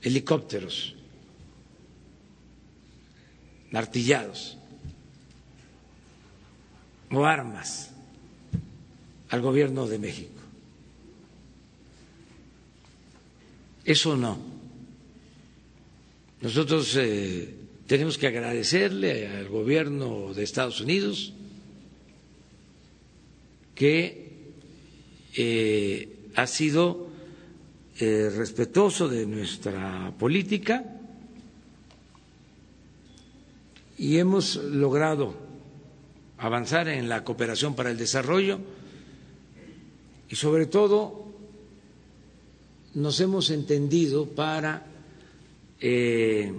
helicópteros 0.01 0.95
artillados 3.73 4.59
o 7.11 7.25
armas 7.25 7.91
al 9.31 9.41
gobierno 9.41 9.87
de 9.87 9.99
México. 9.99 10.41
Eso 13.85 14.17
no. 14.17 14.39
Nosotros 16.41 16.97
eh, 16.97 17.55
tenemos 17.87 18.19
que 18.19 18.27
agradecerle 18.27 19.29
al 19.29 19.49
gobierno 19.49 20.33
de 20.35 20.43
Estados 20.43 20.81
Unidos 20.81 21.33
que 23.75 24.53
eh, 25.37 26.09
ha 26.35 26.47
sido 26.47 27.09
eh, 27.99 28.31
respetuoso 28.35 29.09
de 29.09 29.27
nuestra 29.27 30.13
política 30.19 31.02
y 33.99 34.19
hemos 34.19 34.57
logrado 34.57 35.35
avanzar 36.39 36.89
en 36.89 37.09
la 37.09 37.25
cooperación 37.25 37.75
para 37.75 37.91
el 37.91 37.97
desarrollo 37.99 38.59
y 40.29 40.37
sobre 40.37 40.67
todo 40.67 41.27
nos 42.95 43.21
hemos 43.21 43.51
entendido 43.51 44.27
para 44.27 44.87
eh, 45.81 46.53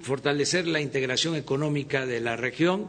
fortalecer 0.00 0.66
la 0.66 0.80
integración 0.80 1.36
económica 1.36 2.06
de 2.06 2.20
la 2.20 2.36
región, 2.36 2.86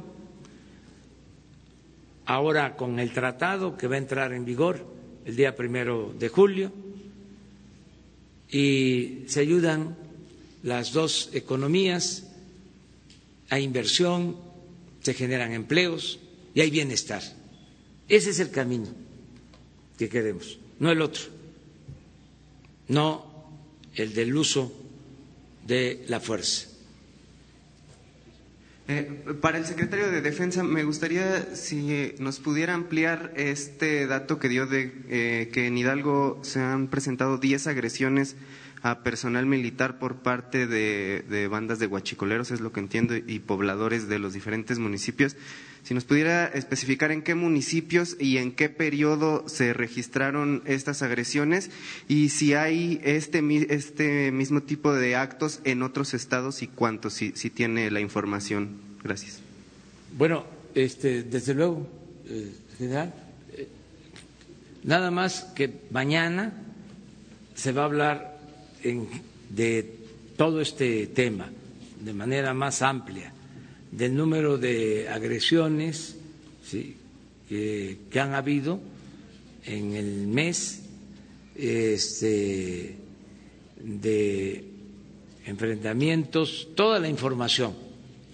ahora 2.26 2.76
con 2.76 3.00
el 3.00 3.12
tratado 3.12 3.78
que 3.78 3.88
va 3.88 3.96
a 3.96 4.00
entrar 4.00 4.34
en 4.34 4.46
vigor 4.46 4.86
el 5.26 5.36
día 5.36 5.56
primero 5.56 6.14
de 6.18 6.30
julio, 6.30 6.72
y 8.50 9.24
se 9.28 9.42
ayudan 9.42 9.96
las 10.64 10.94
dos 10.94 11.30
economías, 11.34 12.24
hay 13.50 13.64
inversión, 13.64 14.38
se 15.02 15.14
generan 15.14 15.52
empleos 15.54 16.20
y 16.54 16.62
hay 16.62 16.70
bienestar. 16.70 17.22
Ese 18.08 18.30
es 18.32 18.40
el 18.40 18.52
camino 18.52 18.88
que 19.98 20.10
queremos, 20.10 20.58
no 20.80 20.92
el 20.92 21.02
otro, 21.02 21.24
no 22.88 23.26
el 23.96 24.14
del 24.14 24.36
uso 24.36 24.72
de 25.66 26.04
la 26.08 26.20
fuerza. 26.20 26.68
Eh, 28.88 29.36
para 29.40 29.58
el 29.58 29.66
secretario 29.66 30.12
de 30.12 30.22
Defensa, 30.22 30.64
me 30.64 30.84
gustaría 30.84 31.56
si 31.56 32.14
nos 32.20 32.40
pudiera 32.40 32.74
ampliar 32.74 33.32
este 33.38 34.06
dato 34.08 34.38
que 34.40 34.50
dio 34.50 34.66
de 34.66 34.92
eh, 35.08 35.50
que 35.54 35.68
en 35.68 35.78
Hidalgo 35.78 36.40
se 36.44 36.60
han 36.60 36.88
presentado 36.88 37.38
10 37.38 37.68
agresiones 37.68 38.36
a 38.84 39.04
personal 39.04 39.46
militar 39.46 40.00
por 40.00 40.18
parte 40.18 40.66
de, 40.66 41.48
bandas 41.50 41.80
de 41.80 41.86
guachicoleros, 41.86 42.52
es 42.52 42.62
lo 42.62 42.72
que 42.72 42.80
entiendo, 42.80 43.16
y 43.16 43.40
pobladores 43.40 44.08
de 44.08 44.20
los 44.20 44.34
diferentes 44.34 44.80
municipios. 44.80 45.36
Si 45.84 45.94
nos 45.94 46.04
pudiera 46.04 46.48
especificar 46.48 47.12
en 47.12 47.22
qué 47.24 47.36
municipios 47.36 48.16
y 48.20 48.38
en 48.38 48.52
qué 48.52 48.70
periodo 48.70 49.48
se 49.48 49.74
registraron 49.74 50.62
estas 50.66 51.02
agresiones 51.02 51.72
y 52.08 52.30
si 52.30 52.54
hay 52.54 53.00
este, 53.04 53.42
este 53.74 54.32
mismo 54.32 54.62
tipo 54.62 54.94
de 54.94 55.16
actos 55.16 55.60
en 55.64 55.82
otros 55.82 56.14
estados 56.14 56.62
y 56.62 56.68
cuántos, 56.68 57.14
si, 57.14 57.32
si 57.36 57.50
tiene 57.50 57.90
la 57.90 58.00
información. 58.00 58.78
Gracias. 59.04 59.40
Bueno, 60.18 60.46
este, 60.76 61.24
desde 61.24 61.54
luego, 61.54 61.88
eh, 62.28 62.52
general, 62.78 63.14
eh, 63.54 63.68
nada 64.84 65.10
más 65.10 65.46
que 65.56 65.82
mañana 65.90 66.54
se 67.56 67.72
va 67.72 67.84
a 67.84 67.86
hablar 67.86 68.41
de 69.50 69.96
todo 70.38 70.62
este 70.62 71.08
tema 71.08 71.50
de 72.04 72.14
manera 72.14 72.54
más 72.54 72.82
amplia 72.82 73.34
del 73.92 74.16
número 74.16 74.58
de 74.58 75.10
agresiones 75.10 76.16
que 77.50 78.20
han 78.20 78.34
habido 78.34 78.80
en 79.66 79.94
el 79.94 80.28
mes 80.28 80.82
este, 81.56 82.96
de 83.84 84.64
enfrentamientos, 85.46 86.70
toda 86.76 87.00
la 87.00 87.10
información 87.10 87.74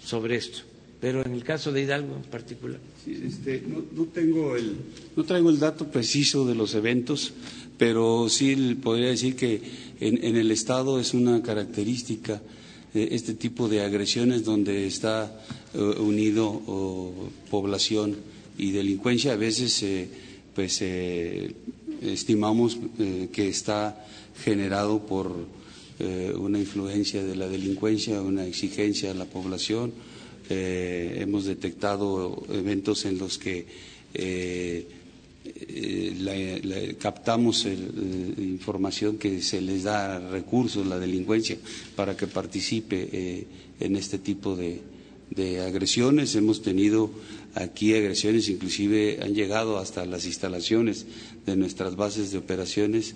sobre 0.02 0.36
esto, 0.36 0.60
pero 1.00 1.24
en 1.24 1.32
el 1.32 1.42
caso 1.44 1.72
de 1.72 1.82
Hidalgo 1.82 2.16
en 2.16 2.22
particular. 2.30 2.78
Este, 3.06 3.62
no, 3.66 4.04
tengo 4.04 4.56
el, 4.56 4.76
no 5.16 5.24
traigo 5.24 5.50
el 5.50 5.58
dato 5.58 5.88
preciso 5.90 6.46
de 6.46 6.54
los 6.54 6.74
eventos, 6.74 7.32
pero 7.78 8.28
sí 8.28 8.76
podría 8.82 9.08
decir 9.08 9.36
que 9.36 9.62
en 10.00 10.36
el 10.36 10.50
Estado 10.50 11.00
es 11.00 11.14
una 11.14 11.42
característica 11.42 12.40
este 12.94 13.34
tipo 13.34 13.68
de 13.68 13.82
agresiones 13.82 14.44
donde 14.44 14.86
está 14.86 15.40
eh, 15.74 15.78
unido 15.78 16.60
población 17.50 18.16
y 18.56 18.70
delincuencia. 18.72 19.32
A 19.32 19.36
veces 19.36 19.82
eh, 19.82 20.08
pues 20.54 20.78
eh, 20.80 21.54
estimamos 22.02 22.78
que 23.32 23.48
está 23.48 24.04
generado 24.42 25.04
por 25.06 25.58
una 26.38 26.60
influencia 26.60 27.24
de 27.24 27.34
la 27.34 27.48
delincuencia, 27.48 28.22
una 28.22 28.46
exigencia 28.46 29.10
a 29.10 29.14
la 29.14 29.24
población. 29.24 29.92
hemos 30.48 31.44
detectado 31.44 32.40
eventos 32.50 33.04
en 33.04 33.18
los 33.18 33.36
que 33.36 33.66
eh, 35.56 36.96
captamos 37.00 37.64
información 37.66 39.18
que 39.18 39.40
se 39.42 39.60
les 39.60 39.84
da 39.84 40.18
recursos, 40.30 40.86
la 40.86 40.98
delincuencia, 40.98 41.56
para 41.96 42.16
que 42.16 42.26
participe 42.26 43.08
eh, 43.12 43.46
en 43.80 43.96
este 43.96 44.18
tipo 44.18 44.56
de, 44.56 44.80
agresiones. 45.64 46.34
Hemos 46.34 46.62
tenido 46.62 47.10
aquí 47.54 47.94
agresiones, 47.94 48.48
inclusive 48.48 49.20
han 49.22 49.34
llegado 49.34 49.78
hasta 49.78 50.04
las 50.06 50.26
instalaciones 50.26 51.06
de 51.46 51.54
nuestras 51.56 51.94
bases 51.96 52.32
de 52.32 52.38
operaciones, 52.38 53.14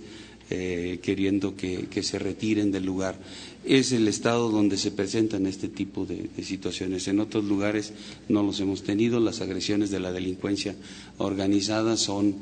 eh, 0.55 0.99
queriendo 1.03 1.57
que, 1.57 1.89
se 2.03 2.19
retiren 2.19 2.71
del 2.73 2.85
lugar. 2.85 3.17
Es 3.65 3.91
el 3.93 4.07
estado 4.07 4.51
donde 4.51 4.77
se 4.77 4.91
presentan 4.91 5.47
este 5.47 5.69
tipo 5.69 6.05
de, 6.05 6.29
situaciones. 6.45 7.09
En 7.09 7.21
otros 7.21 7.45
lugares 7.45 7.95
no 8.29 8.43
los 8.43 8.61
hemos 8.61 8.83
tenido. 8.83 9.19
Las 9.19 9.41
agresiones 9.41 9.91
de 9.91 9.99
la 10.01 10.13
delincuencia 10.13 10.75
organizada 11.17 11.97
son 11.97 12.35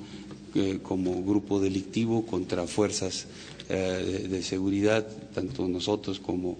eh, 0.57 0.81
como 0.83 1.23
grupo 1.23 1.61
delictivo 1.61 2.27
contra 2.27 2.67
fuerzas 2.67 3.27
eh, 3.69 4.27
de, 4.29 4.43
seguridad, 4.43 5.07
tanto 5.33 5.69
nosotros 5.69 6.19
como 6.19 6.59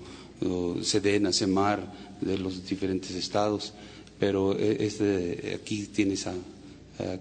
Sedena, 0.83 1.33
CEMAR, 1.33 1.93
de 2.21 2.39
los 2.39 2.65
diferentes 2.67 3.11
estados, 3.11 3.75
pero 4.21 4.57
este, 4.57 5.59
aquí 5.61 5.87
tiene 5.93 6.15
esa 6.15 6.33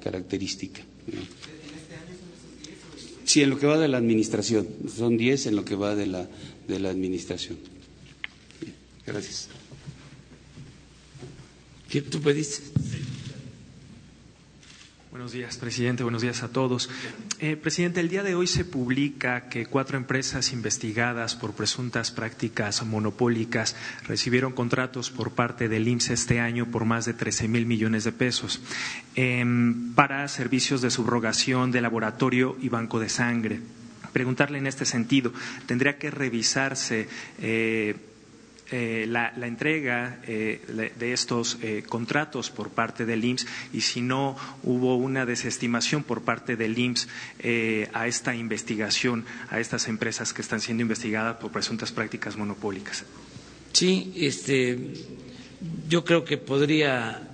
característica. 0.02 0.82
Sí, 3.30 3.44
en 3.44 3.52
lo 3.52 3.60
que 3.60 3.68
va 3.68 3.78
de 3.78 3.88
la 3.88 4.00
administración. 4.00 4.68
Son 4.98 5.16
10 5.16 5.46
en 5.46 5.56
lo 5.56 5.64
que 5.64 5.76
va 5.76 5.94
de 5.94 6.08
la, 6.08 6.28
de 6.68 6.80
la 6.80 6.90
administración. 6.90 7.60
Gracias. 9.06 9.50
¿Qué 11.92 12.02
tú 12.02 12.20
pediste? 12.22 12.64
Buenos 15.20 15.34
días, 15.34 15.58
presidente. 15.58 16.04
Buenos 16.04 16.22
días 16.22 16.44
a 16.44 16.48
todos. 16.48 16.90
Eh, 17.40 17.58
presidente, 17.58 18.00
el 18.00 18.08
día 18.08 18.24
de 18.24 18.36
hoy 18.36 18.48
se 18.48 18.64
publica 18.64 19.50
que 19.50 19.66
cuatro 19.66 19.98
empresas 19.98 20.54
investigadas 20.54 21.36
por 21.36 21.52
presuntas 21.52 22.10
prácticas 22.10 22.86
monopólicas 22.86 23.76
recibieron 24.08 24.54
contratos 24.54 25.12
por 25.12 25.32
parte 25.32 25.68
del 25.68 25.90
IMSS 25.90 26.12
este 26.12 26.40
año 26.40 26.68
por 26.68 26.86
más 26.86 27.04
de 27.04 27.14
13 27.16 27.50
mil 27.50 27.66
millones 27.66 28.06
de 28.06 28.14
pesos 28.14 28.62
em, 29.16 29.94
para 29.94 30.26
servicios 30.30 30.82
de 30.82 30.90
subrogación 30.90 31.72
de 31.72 31.82
laboratorio 31.82 32.56
y 32.62 32.70
banco 32.70 32.98
de 33.02 33.10
sangre. 33.10 33.60
Preguntarle 34.14 34.58
en 34.58 34.68
este 34.68 34.86
sentido, 34.86 35.34
¿tendría 35.66 35.98
que 35.98 36.12
revisarse 36.12 37.10
eh, 37.41 37.94
eh, 38.72 39.06
la, 39.08 39.34
entrega 39.48 40.20
eh, 40.28 40.62
de 40.98 41.14
estos 41.14 41.58
eh, 41.62 41.84
contratos 41.88 42.52
por 42.52 42.70
parte 42.70 43.06
del 43.06 43.26
IMSS 43.26 43.48
y 43.74 43.82
si 43.82 44.02
no 44.02 44.36
hubo 44.64 44.96
una 44.96 45.26
desestimación 45.26 46.04
por 46.04 46.22
parte 46.22 46.56
del 46.56 46.78
IMSS 46.78 47.08
a 47.94 48.08
esta 48.08 48.36
investigación, 48.36 49.26
a 49.50 49.60
estas 49.60 49.88
empresas 49.88 50.34
que 50.34 50.41
están 50.41 50.62
siendo 50.62 50.82
investigadas 50.84 51.38
por 51.38 51.52
presuntas 51.52 51.91
prácticas 51.91 52.38
monopólicas. 52.38 53.06
Sí, 53.74 54.14
este, 54.16 54.94
yo 55.88 56.04
creo 56.06 56.24
que 56.24 56.38
podría 56.38 57.28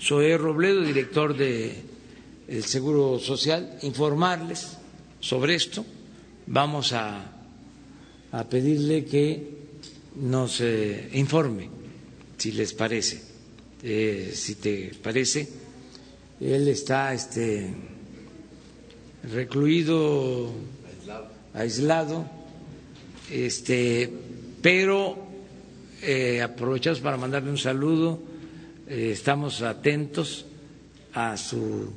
Zoé 0.00 0.38
Robledo, 0.38 0.82
director 0.82 1.36
del 1.36 2.64
Seguro 2.64 3.18
Social, 3.18 3.78
informarles 3.82 4.78
sobre 5.20 5.54
esto. 5.54 5.84
Vamos 6.46 6.92
a 6.92 7.30
pedirle 8.48 9.04
que 9.04 9.61
nos 10.16 10.60
eh, 10.60 11.10
informe, 11.14 11.68
si 12.36 12.52
les 12.52 12.72
parece. 12.72 13.22
Eh, 13.82 14.32
si 14.34 14.56
te 14.56 14.92
parece, 15.02 15.48
él 16.40 16.68
está 16.68 17.12
este, 17.14 17.74
recluido, 19.32 20.52
aislado, 21.54 22.24
este, 23.30 24.10
pero 24.60 25.18
eh, 26.02 26.42
aprovechamos 26.42 27.00
para 27.00 27.16
mandarle 27.16 27.50
un 27.50 27.58
saludo. 27.58 28.20
estamos 28.88 29.62
atentos 29.62 30.44
a 31.14 31.36
su 31.36 31.90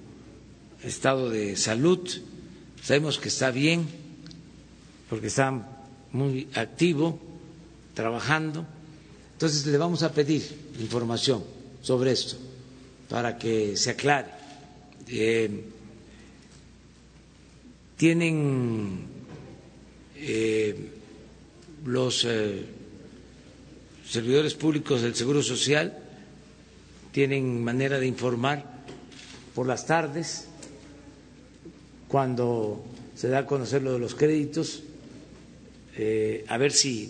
estado 0.81 1.29
de 1.29 1.55
salud. 1.55 2.07
Sabemos 2.81 3.19
que 3.19 3.27
está 3.29 3.51
bien, 3.51 3.85
porque 5.09 5.27
está 5.27 5.51
muy 6.11 6.47
activo 6.55 7.19
trabajando. 7.95 8.65
Entonces 9.33 9.65
le 9.65 9.77
vamos 9.79 10.03
a 10.03 10.11
pedir 10.11 10.43
información 10.79 11.43
sobre 11.81 12.11
esto 12.11 12.35
para 13.09 13.37
que 13.37 13.75
se 13.75 13.89
aclare. 13.91 14.27
Eh, 15.07 15.63
tienen 17.97 19.05
eh, 20.15 20.89
los 21.85 22.25
eh, 22.25 22.65
servidores 24.07 24.53
públicos 24.53 25.01
del 25.01 25.15
Seguro 25.15 25.41
Social, 25.41 25.97
tienen 27.11 27.63
manera 27.63 27.99
de 27.99 28.07
informar 28.07 28.83
por 29.53 29.65
las 29.67 29.85
tardes, 29.85 30.47
cuando 32.09 32.83
se 33.15 33.29
da 33.29 33.39
a 33.39 33.45
conocer 33.45 33.81
lo 33.81 33.93
de 33.93 33.99
los 33.99 34.15
créditos, 34.15 34.83
a 36.49 36.57
ver 36.57 36.73
si 36.73 37.09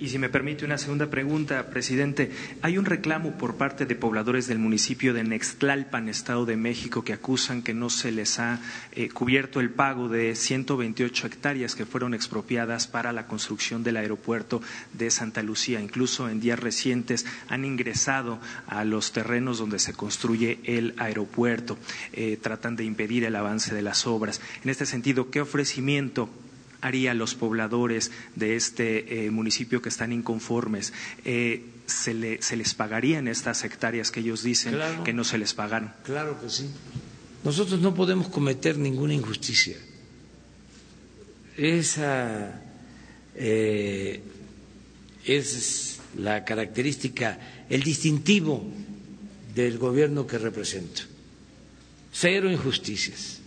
y 0.00 0.08
si 0.08 0.18
me 0.18 0.28
permite 0.28 0.64
una 0.64 0.78
segunda 0.78 1.10
pregunta, 1.10 1.68
presidente. 1.70 2.30
Hay 2.62 2.78
un 2.78 2.84
reclamo 2.84 3.32
por 3.32 3.56
parte 3.56 3.86
de 3.86 3.96
pobladores 3.96 4.46
del 4.46 4.58
municipio 4.58 5.12
de 5.12 5.24
Nextlalpan, 5.24 6.08
Estado 6.08 6.46
de 6.46 6.56
México, 6.56 7.02
que 7.04 7.12
acusan 7.12 7.62
que 7.62 7.74
no 7.74 7.90
se 7.90 8.12
les 8.12 8.38
ha 8.38 8.60
eh, 8.92 9.08
cubierto 9.08 9.60
el 9.60 9.70
pago 9.70 10.08
de 10.08 10.36
128 10.36 11.26
hectáreas 11.26 11.74
que 11.74 11.86
fueron 11.86 12.14
expropiadas 12.14 12.86
para 12.86 13.12
la 13.12 13.26
construcción 13.26 13.82
del 13.82 13.96
aeropuerto 13.96 14.62
de 14.92 15.10
Santa 15.10 15.42
Lucía. 15.42 15.80
Incluso 15.80 16.28
en 16.28 16.40
días 16.40 16.58
recientes 16.58 17.26
han 17.48 17.64
ingresado 17.64 18.38
a 18.66 18.84
los 18.84 19.12
terrenos 19.12 19.58
donde 19.58 19.78
se 19.78 19.92
construye 19.92 20.60
el 20.64 20.94
aeropuerto. 20.98 21.78
Eh, 22.12 22.38
tratan 22.40 22.76
de 22.76 22.84
impedir 22.84 23.24
el 23.24 23.36
avance 23.36 23.74
de 23.74 23.82
las 23.82 24.06
obras. 24.06 24.40
En 24.62 24.70
este 24.70 24.86
sentido, 24.86 25.30
¿qué 25.30 25.40
ofrecimiento 25.40 26.28
haría 26.84 27.14
los 27.14 27.34
pobladores 27.34 28.10
de 28.36 28.56
este 28.56 29.26
eh, 29.26 29.30
municipio 29.30 29.80
que 29.80 29.88
están 29.88 30.12
inconformes? 30.12 30.92
Eh, 31.24 31.64
¿se, 31.86 32.12
les 32.14 32.74
pagarían 32.74 33.26
estas 33.28 33.64
hectáreas 33.64 34.10
que 34.10 34.20
ellos 34.20 34.42
dicen 34.42 34.76
que 35.04 35.12
no 35.12 35.24
se 35.24 35.38
les 35.38 35.54
pagaron? 35.54 35.92
Claro 36.04 36.38
que 36.40 36.50
sí. 36.50 36.68
Nosotros 37.42 37.80
no 37.80 37.94
podemos 37.94 38.28
cometer 38.28 38.76
ninguna 38.78 39.14
injusticia. 39.14 39.76
Esa 41.56 42.62
eh, 43.34 44.20
es 45.24 46.00
la 46.18 46.44
característica, 46.44 47.38
el 47.70 47.82
distintivo 47.82 48.64
del 49.54 49.78
gobierno 49.78 50.26
que 50.26 50.38
represento. 50.38 51.02
Cero 52.12 52.50
injusticias. 52.50 53.40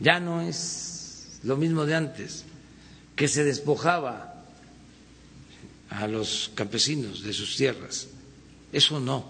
Ya 0.00 0.18
no 0.20 0.40
es 0.40 0.99
lo 1.42 1.56
mismo 1.56 1.86
de 1.86 1.94
antes, 1.94 2.44
que 3.16 3.28
se 3.28 3.44
despojaba 3.44 4.44
a 5.90 6.06
los 6.06 6.50
campesinos 6.54 7.22
de 7.22 7.32
sus 7.32 7.56
tierras. 7.56 8.08
Eso 8.72 9.00
no. 9.00 9.26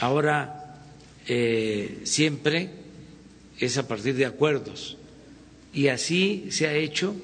Ahora 0.00 0.80
eh, 1.26 2.00
siempre 2.04 2.70
es 3.58 3.76
a 3.76 3.86
partir 3.86 4.14
de 4.14 4.24
acuerdos 4.24 4.96
y 5.72 5.88
así 5.88 6.48
se 6.50 6.66
ha 6.66 6.74
hecho 6.74 7.14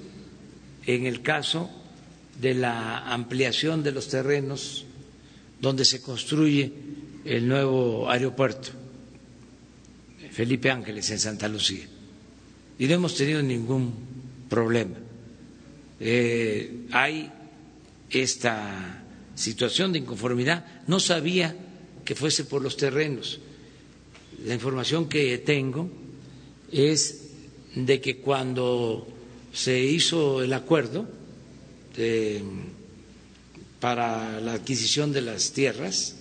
en 0.84 1.06
el 1.06 1.22
caso 1.22 1.70
de 2.40 2.54
la 2.54 2.98
ampliación 3.12 3.82
de 3.82 3.92
los 3.92 4.08
terrenos 4.08 4.84
donde 5.60 5.86
se 5.86 6.02
construye 6.02 6.72
el 7.24 7.48
nuevo 7.48 8.10
aeropuerto 8.10 8.68
Felipe 10.30 10.70
Ángeles 10.70 11.10
en 11.10 11.18
Santa 11.18 11.48
Lucía 11.48 11.88
y 12.78 12.86
no 12.86 12.94
hemos 12.94 13.16
tenido 13.16 13.42
ningún 13.42 13.92
problema. 14.48 14.96
Eh, 16.00 16.86
hay 16.92 17.30
esta 18.10 19.04
situación 19.34 19.92
de 19.92 20.00
inconformidad. 20.00 20.64
No 20.86 21.00
sabía 21.00 21.54
que 22.04 22.14
fuese 22.14 22.44
por 22.44 22.62
los 22.62 22.76
terrenos. 22.76 23.40
La 24.44 24.54
información 24.54 25.08
que 25.08 25.38
tengo 25.38 25.88
es 26.70 27.22
de 27.74 28.00
que 28.00 28.18
cuando 28.18 29.06
se 29.52 29.78
hizo 29.80 30.42
el 30.42 30.52
acuerdo 30.52 31.06
para 33.80 34.40
la 34.40 34.52
adquisición 34.54 35.12
de 35.12 35.22
las 35.22 35.52
tierras, 35.52 36.16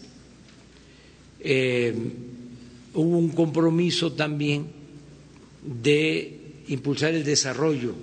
eh, 1.42 1.94
hubo 2.94 3.18
un 3.18 3.30
compromiso 3.30 4.14
también 4.14 4.68
de 5.62 6.35
impulsar 6.68 7.14
el 7.14 7.24
desarrollo 7.24 7.94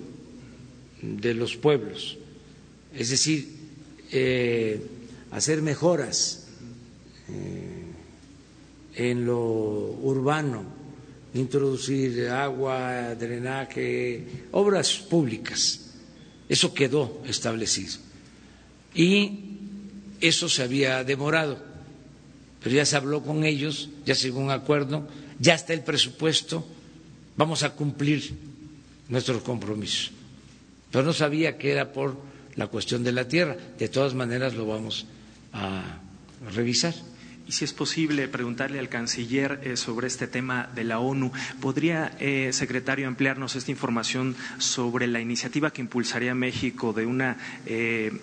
de 1.01 1.33
los 1.33 1.55
pueblos, 1.57 2.17
es 2.95 3.09
decir, 3.09 3.49
eh, 4.11 4.81
hacer 5.31 5.61
mejoras 5.61 6.47
eh, 7.29 7.83
en 8.95 9.25
lo 9.25 9.39
urbano, 9.41 10.63
introducir 11.33 12.29
agua, 12.29 13.15
drenaje, 13.15 14.23
obras 14.51 14.93
públicas. 14.93 15.79
Eso 16.47 16.73
quedó 16.73 17.21
establecido. 17.25 17.93
Y 18.93 19.39
eso 20.21 20.47
se 20.47 20.63
había 20.63 21.03
demorado, 21.03 21.57
pero 22.61 22.75
ya 22.75 22.85
se 22.85 22.95
habló 22.95 23.23
con 23.23 23.43
ellos, 23.43 23.89
ya 24.05 24.13
se 24.13 24.27
llegó 24.27 24.41
a 24.41 24.43
un 24.43 24.51
acuerdo, 24.51 25.07
ya 25.39 25.55
está 25.55 25.73
el 25.73 25.81
presupuesto, 25.81 26.65
vamos 27.35 27.63
a 27.63 27.71
cumplir 27.71 28.52
nuestros 29.13 29.43
compromisos. 29.43 30.11
Pero 30.91 31.05
no 31.05 31.13
sabía 31.13 31.57
que 31.57 31.71
era 31.71 31.93
por 31.93 32.17
la 32.55 32.67
cuestión 32.67 33.03
de 33.03 33.11
la 33.11 33.27
tierra. 33.27 33.55
De 33.77 33.87
todas 33.87 34.13
maneras 34.15 34.55
lo 34.55 34.65
vamos 34.65 35.05
a 35.53 35.99
revisar. 36.53 36.93
Y 37.47 37.51
si 37.51 37.65
es 37.65 37.73
posible 37.73 38.27
preguntarle 38.27 38.79
al 38.79 38.89
canciller 38.89 39.59
eh, 39.63 39.75
sobre 39.77 40.07
este 40.07 40.27
tema 40.27 40.69
de 40.73 40.83
la 40.85 40.99
ONU, 40.99 41.31
¿podría, 41.61 42.15
eh, 42.19 42.51
secretario, 42.53 43.07
ampliarnos 43.07 43.55
esta 43.55 43.69
información 43.69 44.35
sobre 44.59 45.07
la 45.07 45.19
iniciativa 45.19 45.71
que 45.71 45.81
impulsaría 45.81 46.33
México 46.35 46.93
de 46.93 47.05
una 47.05 47.37
eh, 47.65 48.13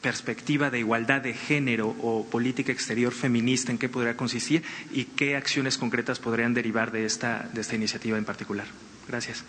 perspectiva 0.00 0.70
de 0.70 0.78
igualdad 0.78 1.20
de 1.22 1.34
género 1.34 1.88
o 2.00 2.24
política 2.30 2.70
exterior 2.70 3.12
feminista? 3.12 3.72
¿En 3.72 3.78
qué 3.78 3.88
podría 3.88 4.16
consistir 4.16 4.62
y 4.92 5.04
qué 5.04 5.34
acciones 5.36 5.76
concretas 5.76 6.20
podrían 6.20 6.54
derivar 6.54 6.92
de 6.92 7.04
esta, 7.04 7.50
de 7.52 7.60
esta 7.60 7.74
iniciativa 7.74 8.16
en 8.16 8.24
particular? 8.24 8.66
Gracias. 9.08 9.44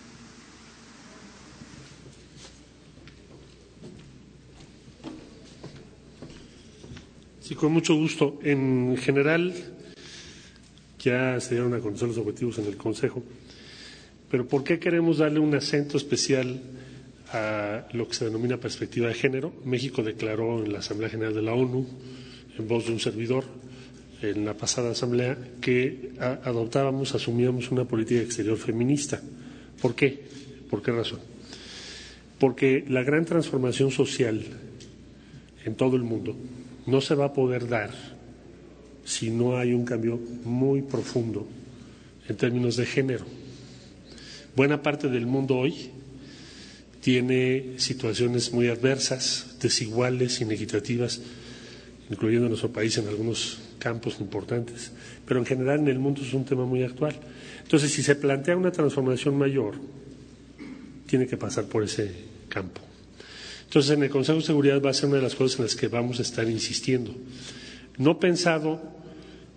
Sí, 7.49 7.55
con 7.55 7.73
mucho 7.73 7.95
gusto. 7.95 8.37
En 8.43 8.95
general, 8.95 9.51
ya 10.99 11.39
se 11.39 11.55
dieron 11.55 11.73
a 11.73 11.79
conocer 11.79 12.07
los 12.07 12.19
objetivos 12.19 12.59
en 12.59 12.67
el 12.67 12.77
Consejo, 12.77 13.23
pero 14.29 14.47
¿por 14.47 14.63
qué 14.63 14.77
queremos 14.77 15.17
darle 15.17 15.39
un 15.39 15.55
acento 15.55 15.97
especial 15.97 16.61
a 17.33 17.87
lo 17.93 18.07
que 18.07 18.13
se 18.13 18.25
denomina 18.25 18.57
perspectiva 18.57 19.07
de 19.07 19.15
género? 19.15 19.51
México 19.65 20.03
declaró 20.03 20.63
en 20.63 20.73
la 20.73 20.77
Asamblea 20.77 21.09
General 21.09 21.33
de 21.33 21.41
la 21.41 21.55
ONU, 21.55 21.87
en 22.55 22.67
voz 22.67 22.85
de 22.85 22.91
un 22.91 22.99
servidor, 22.99 23.45
en 24.21 24.45
la 24.45 24.53
pasada 24.53 24.91
Asamblea, 24.91 25.35
que 25.59 26.11
adoptábamos, 26.19 27.15
asumíamos 27.15 27.71
una 27.71 27.85
política 27.85 28.21
exterior 28.21 28.59
feminista. 28.59 29.23
¿Por 29.81 29.95
qué? 29.95 30.21
¿Por 30.69 30.83
qué 30.83 30.91
razón? 30.91 31.21
Porque 32.37 32.85
la 32.87 33.01
gran 33.01 33.25
transformación 33.25 33.89
social 33.89 34.39
en 35.65 35.73
todo 35.73 35.95
el 35.95 36.03
mundo 36.03 36.37
no 36.85 37.01
se 37.01 37.15
va 37.15 37.25
a 37.25 37.33
poder 37.33 37.67
dar 37.67 37.91
si 39.05 39.31
no 39.31 39.57
hay 39.57 39.73
un 39.73 39.85
cambio 39.85 40.19
muy 40.43 40.81
profundo 40.81 41.47
en 42.27 42.37
términos 42.37 42.75
de 42.77 42.85
género. 42.85 43.25
Buena 44.55 44.83
parte 44.83 45.09
del 45.09 45.25
mundo 45.25 45.57
hoy 45.57 45.89
tiene 47.01 47.75
situaciones 47.77 48.53
muy 48.53 48.67
adversas, 48.67 49.55
desiguales, 49.59 50.41
inequitativas, 50.41 51.21
incluyendo 52.09 52.49
nuestro 52.49 52.71
país 52.71 52.97
en 52.97 53.07
algunos 53.07 53.59
campos 53.79 54.19
importantes, 54.19 54.91
pero 55.25 55.39
en 55.39 55.45
general 55.45 55.79
en 55.79 55.87
el 55.87 55.99
mundo 55.99 56.21
es 56.21 56.33
un 56.33 56.45
tema 56.45 56.65
muy 56.65 56.83
actual. 56.83 57.15
Entonces, 57.63 57.91
si 57.91 58.03
se 58.03 58.15
plantea 58.15 58.57
una 58.57 58.71
transformación 58.71 59.37
mayor, 59.37 59.75
tiene 61.07 61.25
que 61.25 61.37
pasar 61.37 61.65
por 61.65 61.83
ese 61.83 62.11
campo. 62.49 62.88
Entonces, 63.69 63.91
en 63.91 64.01
el 64.01 64.09
Consejo 64.09 64.39
de 64.39 64.45
Seguridad 64.45 64.81
va 64.81 64.89
a 64.89 64.93
ser 64.95 65.09
una 65.09 65.17
de 65.17 65.21
las 65.21 65.35
cosas 65.35 65.59
en 65.59 65.65
las 65.65 65.75
que 65.75 65.87
vamos 65.89 66.17
a 66.17 66.23
estar 66.23 66.49
insistiendo. 66.49 67.13
No 67.99 68.19
pensado 68.19 68.81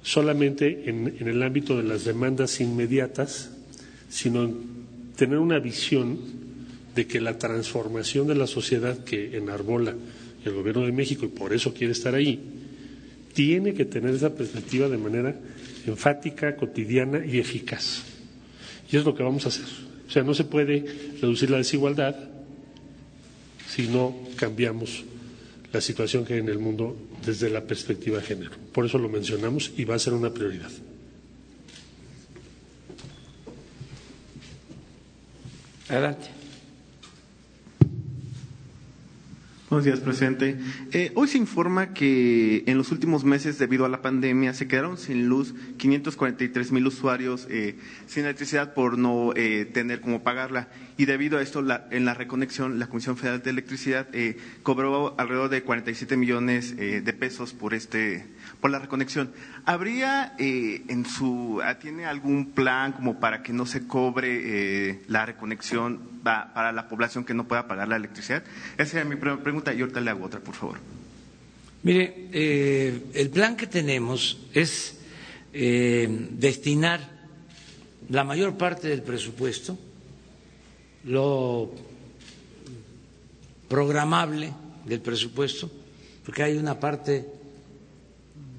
solamente 0.02 0.90
en, 0.90 1.16
el 1.26 1.42
ámbito 1.42 1.78
de 1.78 1.84
las 1.84 2.04
demandas 2.04 2.60
inmediatas, 2.60 3.52
sino 4.10 4.44
en 4.44 4.56
tener 5.16 5.38
una 5.38 5.58
visión 5.60 6.18
de 6.94 7.06
que 7.06 7.22
la 7.22 7.38
transformación 7.38 8.26
de 8.26 8.34
la 8.34 8.46
sociedad 8.46 9.02
que 9.02 9.34
enarbola 9.38 9.94
el 10.44 10.52
Gobierno 10.52 10.84
de 10.84 10.92
México 10.92 11.24
y 11.24 11.28
por 11.28 11.54
eso 11.54 11.72
quiere 11.72 11.94
estar 11.94 12.14
ahí, 12.14 12.38
tiene 13.32 13.72
que 13.72 13.86
tener 13.86 14.14
esa 14.14 14.34
perspectiva 14.34 14.90
de 14.90 14.98
manera 14.98 15.40
enfática, 15.86 16.54
cotidiana 16.56 17.24
y 17.24 17.38
eficaz. 17.38 18.02
Y 18.90 18.98
es 18.98 19.06
lo 19.06 19.14
que 19.14 19.22
vamos 19.22 19.46
a 19.46 19.48
hacer. 19.48 19.64
O 20.06 20.10
sea, 20.10 20.22
no 20.22 20.34
se 20.34 20.44
puede 20.44 20.84
reducir 21.18 21.48
la 21.48 21.56
desigualdad 21.56 22.31
si 23.74 23.88
no 23.88 24.14
cambiamos 24.36 25.02
la 25.72 25.80
situación 25.80 26.26
que 26.26 26.34
hay 26.34 26.40
en 26.40 26.50
el 26.50 26.58
mundo 26.58 26.94
desde 27.24 27.48
la 27.48 27.62
perspectiva 27.62 28.18
de 28.18 28.24
género. 28.24 28.50
Por 28.70 28.84
eso 28.84 28.98
lo 28.98 29.08
mencionamos 29.08 29.72
y 29.78 29.86
va 29.86 29.94
a 29.94 29.98
ser 29.98 30.12
una 30.12 30.32
prioridad. 30.32 30.70
Adelante. 35.88 36.41
Buenos 39.72 39.86
días, 39.86 40.00
presidente. 40.00 40.58
Eh, 40.92 41.12
hoy 41.14 41.28
se 41.28 41.38
informa 41.38 41.94
que 41.94 42.62
en 42.66 42.76
los 42.76 42.92
últimos 42.92 43.24
meses, 43.24 43.58
debido 43.58 43.86
a 43.86 43.88
la 43.88 44.02
pandemia, 44.02 44.52
se 44.52 44.68
quedaron 44.68 44.98
sin 44.98 45.30
luz 45.30 45.54
543 45.78 46.72
mil 46.72 46.86
usuarios 46.86 47.46
eh, 47.48 47.78
sin 48.06 48.24
electricidad 48.24 48.74
por 48.74 48.98
no 48.98 49.32
eh, 49.34 49.64
tener 49.64 50.02
cómo 50.02 50.22
pagarla. 50.22 50.68
Y 50.98 51.06
debido 51.06 51.38
a 51.38 51.42
esto, 51.42 51.62
la, 51.62 51.88
en 51.90 52.04
la 52.04 52.12
reconexión, 52.12 52.78
la 52.78 52.86
Comisión 52.86 53.16
Federal 53.16 53.42
de 53.42 53.48
Electricidad 53.48 54.08
eh, 54.12 54.36
cobró 54.62 55.14
alrededor 55.18 55.48
de 55.48 55.62
47 55.62 56.18
millones 56.18 56.74
eh, 56.78 57.00
de 57.00 57.12
pesos 57.14 57.54
por 57.54 57.72
este 57.72 58.26
por 58.62 58.70
la 58.70 58.78
reconexión. 58.78 59.32
¿Habría 59.66 60.34
eh, 60.38 60.84
en 60.88 61.04
su 61.04 61.60
tiene 61.82 62.06
algún 62.06 62.52
plan 62.52 62.92
como 62.92 63.20
para 63.20 63.42
que 63.42 63.52
no 63.52 63.66
se 63.66 63.86
cobre 63.86 65.00
la 65.08 65.26
reconexión 65.26 66.00
para 66.22 66.72
la 66.72 66.88
población 66.88 67.24
que 67.24 67.34
no 67.34 67.46
pueda 67.46 67.66
pagar 67.66 67.88
la 67.88 67.96
electricidad? 67.96 68.42
Esa 68.78 69.00
era 69.00 69.08
mi 69.08 69.16
primera 69.16 69.42
pregunta 69.42 69.74
y 69.74 69.80
ahorita 69.80 70.00
le 70.00 70.10
hago 70.10 70.24
otra, 70.24 70.40
por 70.40 70.54
favor. 70.54 70.78
Mire, 71.82 72.28
eh, 72.32 73.06
el 73.14 73.30
plan 73.30 73.56
que 73.56 73.66
tenemos 73.66 74.38
es 74.54 74.98
eh, 75.52 76.08
destinar 76.30 77.00
la 78.08 78.22
mayor 78.22 78.56
parte 78.56 78.86
del 78.86 79.02
presupuesto, 79.02 79.76
lo 81.04 81.74
programable 83.68 84.52
del 84.84 85.00
presupuesto, 85.00 85.68
porque 86.24 86.44
hay 86.44 86.56
una 86.56 86.78
parte 86.78 87.26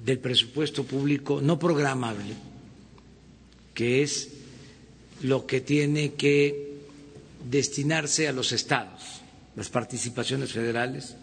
del 0.04 0.18
presupuesto 0.18 0.84
público 0.84 1.40
no 1.40 1.58
programable, 1.58 2.34
que 3.72 4.02
es 4.02 4.28
lo 5.22 5.46
que 5.46 5.62
tiene 5.62 6.12
que 6.12 6.74
destinarse 7.48 8.28
a 8.28 8.32
los 8.32 8.52
estados, 8.52 9.22
las 9.56 9.70
participaciones 9.70 10.52
federales, 10.52 11.16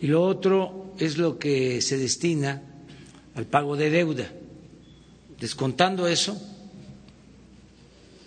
y 0.00 0.08
lo 0.08 0.22
otro 0.22 0.94
es 0.98 1.16
lo 1.16 1.38
que 1.38 1.80
se 1.80 1.96
destina 1.96 2.60
al 3.36 3.46
pago 3.46 3.76
de 3.76 3.88
deuda. 3.88 4.30
Descontando 5.40 6.06
eso, 6.06 6.36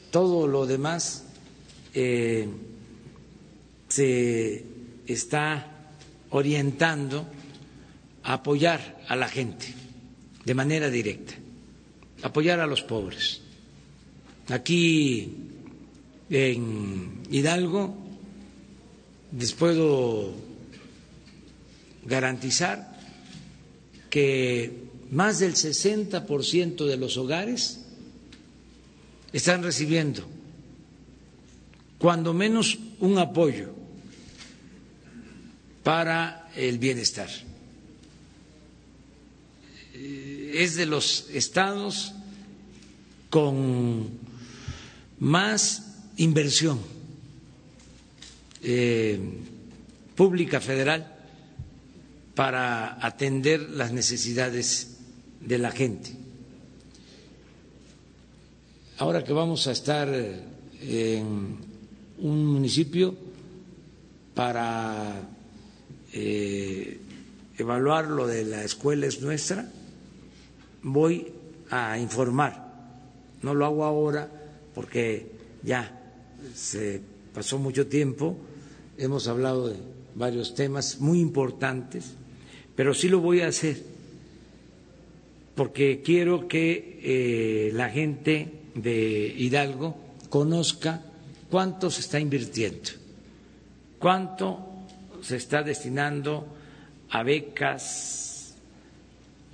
todo 0.09 0.47
lo 0.47 0.65
demás 0.65 1.23
eh, 1.93 2.47
se 3.87 4.63
está 5.05 5.67
orientando 6.31 7.27
a 8.23 8.33
apoyar 8.33 8.96
a 9.07 9.15
la 9.15 9.27
gente 9.27 9.73
de 10.45 10.53
manera 10.53 10.89
directa, 10.89 11.33
apoyar 12.23 12.59
a 12.59 12.67
los 12.67 12.81
pobres. 12.81 13.41
Aquí 14.49 15.33
en 16.29 17.21
Hidalgo 17.29 17.95
les 19.37 19.51
puedo 19.53 20.33
garantizar 22.05 22.95
que 24.09 24.87
más 25.11 25.39
del 25.39 25.53
60% 25.55 26.85
de 26.85 26.97
los 26.97 27.17
hogares 27.17 27.85
están 29.33 29.63
recibiendo 29.63 30.23
cuando 31.97 32.33
menos 32.33 32.77
un 32.99 33.17
apoyo 33.17 33.73
para 35.83 36.49
el 36.55 36.77
bienestar. 36.79 37.29
Es 40.53 40.75
de 40.75 40.85
los 40.85 41.27
estados 41.33 42.13
con 43.29 44.09
más 45.19 45.83
inversión 46.17 46.79
eh, 48.63 49.19
pública 50.15 50.59
federal 50.61 51.13
para 52.35 53.03
atender 53.05 53.61
las 53.69 53.91
necesidades 53.91 54.97
de 55.41 55.57
la 55.57 55.71
gente. 55.71 56.11
Ahora 58.99 59.23
que 59.23 59.33
vamos 59.33 59.67
a 59.67 59.71
estar 59.71 60.09
en 60.81 61.57
un 62.19 62.45
municipio 62.45 63.15
para 64.33 65.21
eh, 66.13 66.99
evaluar 67.57 68.05
lo 68.07 68.27
de 68.27 68.45
la 68.45 68.63
escuela 68.63 69.05
es 69.07 69.21
nuestra, 69.21 69.69
voy 70.91 71.31
a 71.69 71.97
informar. 71.97 72.65
No 73.41 73.53
lo 73.53 73.65
hago 73.65 73.83
ahora 73.83 74.29
porque 74.73 75.31
ya 75.63 75.91
se 76.55 77.01
pasó 77.33 77.57
mucho 77.59 77.87
tiempo, 77.87 78.37
hemos 78.97 79.27
hablado 79.27 79.67
de 79.69 79.77
varios 80.15 80.55
temas 80.55 80.99
muy 80.99 81.19
importantes, 81.19 82.15
pero 82.75 82.93
sí 82.93 83.09
lo 83.09 83.19
voy 83.19 83.41
a 83.41 83.47
hacer 83.47 83.77
porque 85.55 86.01
quiero 86.03 86.47
que 86.47 86.99
eh, 87.01 87.71
la 87.73 87.89
gente 87.89 88.51
de 88.75 89.33
Hidalgo 89.35 89.97
conozca 90.29 91.01
cuánto 91.49 91.89
se 91.89 92.01
está 92.01 92.19
invirtiendo, 92.19 92.91
cuánto 93.97 94.59
se 95.21 95.35
está 95.37 95.63
destinando 95.63 96.45
a 97.09 97.23
becas, 97.23 98.26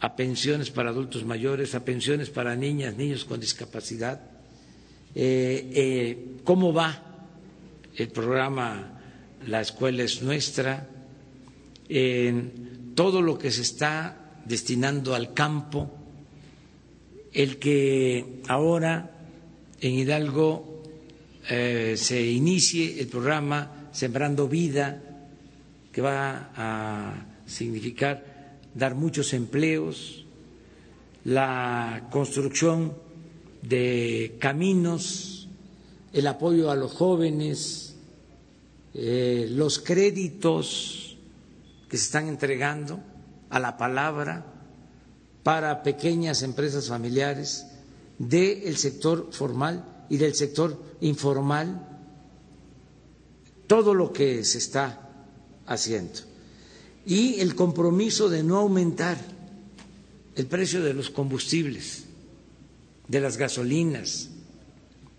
a 0.03 0.17
pensiones 0.17 0.69
para 0.69 0.89
adultos 0.89 1.23
mayores, 1.23 1.75
a 1.75 1.85
pensiones 1.85 2.30
para 2.30 2.57
niñas, 2.57 2.97
niños 2.97 3.23
con 3.23 3.39
discapacidad, 3.39 4.19
eh, 5.15 5.71
eh, 5.73 6.25
cómo 6.43 6.73
va 6.73 6.91
el 7.95 8.09
programa 8.09 8.99
La 9.47 9.61
escuela 9.61 10.03
es 10.03 10.21
nuestra, 10.21 10.89
en 11.88 12.91
todo 12.95 13.21
lo 13.21 13.38
que 13.38 13.49
se 13.49 13.61
está 13.61 14.41
destinando 14.43 15.15
al 15.15 15.34
campo, 15.34 15.89
el 17.31 17.57
que 17.57 18.41
ahora 18.49 19.09
en 19.80 19.91
Hidalgo 19.93 20.84
eh, 21.49 21.95
se 21.95 22.21
inicie 22.25 22.99
el 22.99 23.07
programa 23.07 23.88
Sembrando 23.93 24.49
Vida, 24.49 25.01
que 25.93 26.01
va 26.01 26.51
a 26.57 27.25
significar 27.45 28.32
dar 28.75 28.95
muchos 28.95 29.33
empleos, 29.33 30.25
la 31.25 32.07
construcción 32.11 32.93
de 33.61 34.35
caminos, 34.39 35.47
el 36.11 36.27
apoyo 36.27 36.69
a 36.69 36.75
los 36.75 36.91
jóvenes, 36.93 37.95
eh, 38.93 39.47
los 39.49 39.79
créditos 39.79 41.17
que 41.89 41.97
se 41.97 42.03
están 42.05 42.27
entregando 42.27 42.99
a 43.49 43.59
la 43.59 43.77
palabra 43.77 44.45
para 45.43 45.83
pequeñas 45.83 46.41
empresas 46.43 46.87
familiares 46.87 47.67
del 48.17 48.77
sector 48.77 49.29
formal 49.31 50.05
y 50.09 50.17
del 50.17 50.35
sector 50.35 50.81
informal, 51.01 51.87
todo 53.67 53.93
lo 53.93 54.11
que 54.13 54.43
se 54.43 54.57
está 54.57 55.09
haciendo. 55.65 56.32
Y 57.05 57.39
el 57.41 57.55
compromiso 57.55 58.30
de 58.30 58.43
no 58.43 58.57
aumentar 58.57 59.17
el 60.35 60.45
precio 60.47 60.81
de 60.81 60.93
los 60.93 61.09
combustibles, 61.09 62.05
de 63.07 63.19
las 63.19 63.38
gasolinas, 63.38 64.30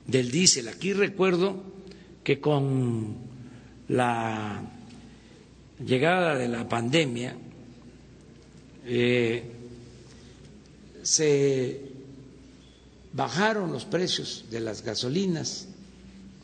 del 0.06 0.30
diésel. 0.30 0.68
Aquí 0.68 0.92
recuerdo 0.92 1.62
que 2.22 2.40
con 2.40 3.16
la 3.88 4.62
llegada 5.84 6.36
de 6.36 6.48
la 6.48 6.68
pandemia 6.68 7.36
eh, 8.86 9.42
se 11.02 11.80
bajaron 13.12 13.72
los 13.72 13.84
precios 13.84 14.44
de 14.50 14.60
las 14.60 14.82
gasolinas, 14.82 15.68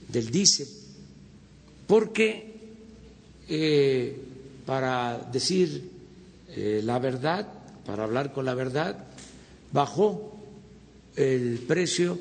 del 0.09 0.31
diésel, 0.31 0.69
porque 1.87 2.55
eh, 3.49 4.17
para 4.71 5.19
decir 5.33 5.91
eh, 6.47 6.81
la 6.85 7.01
verdad, 7.01 7.45
para 7.85 8.05
hablar 8.05 8.33
con 8.33 8.45
la 8.45 8.55
verdad, 8.55 9.05
bajó 9.73 10.39
el 11.17 11.59
precio 11.67 12.17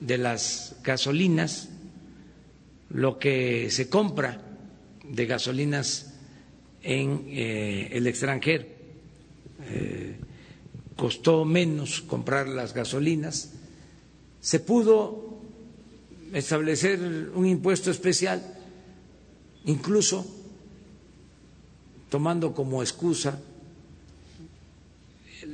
de 0.00 0.16
las 0.16 0.76
gasolinas, 0.82 1.68
lo 2.88 3.18
que 3.18 3.70
se 3.70 3.90
compra 3.90 4.40
de 5.06 5.26
gasolinas 5.26 6.14
en 6.82 7.26
eh, 7.28 7.90
el 7.92 8.06
extranjero. 8.06 8.64
Eh, 9.68 10.16
costó 10.96 11.44
menos 11.44 12.00
comprar 12.00 12.48
las 12.48 12.72
gasolinas. 12.72 13.50
Se 14.40 14.60
pudo 14.60 15.42
establecer 16.32 17.32
un 17.34 17.44
impuesto 17.44 17.90
especial, 17.90 18.42
incluso 19.66 20.38
tomando 22.12 22.52
como 22.52 22.82
excusa 22.82 23.40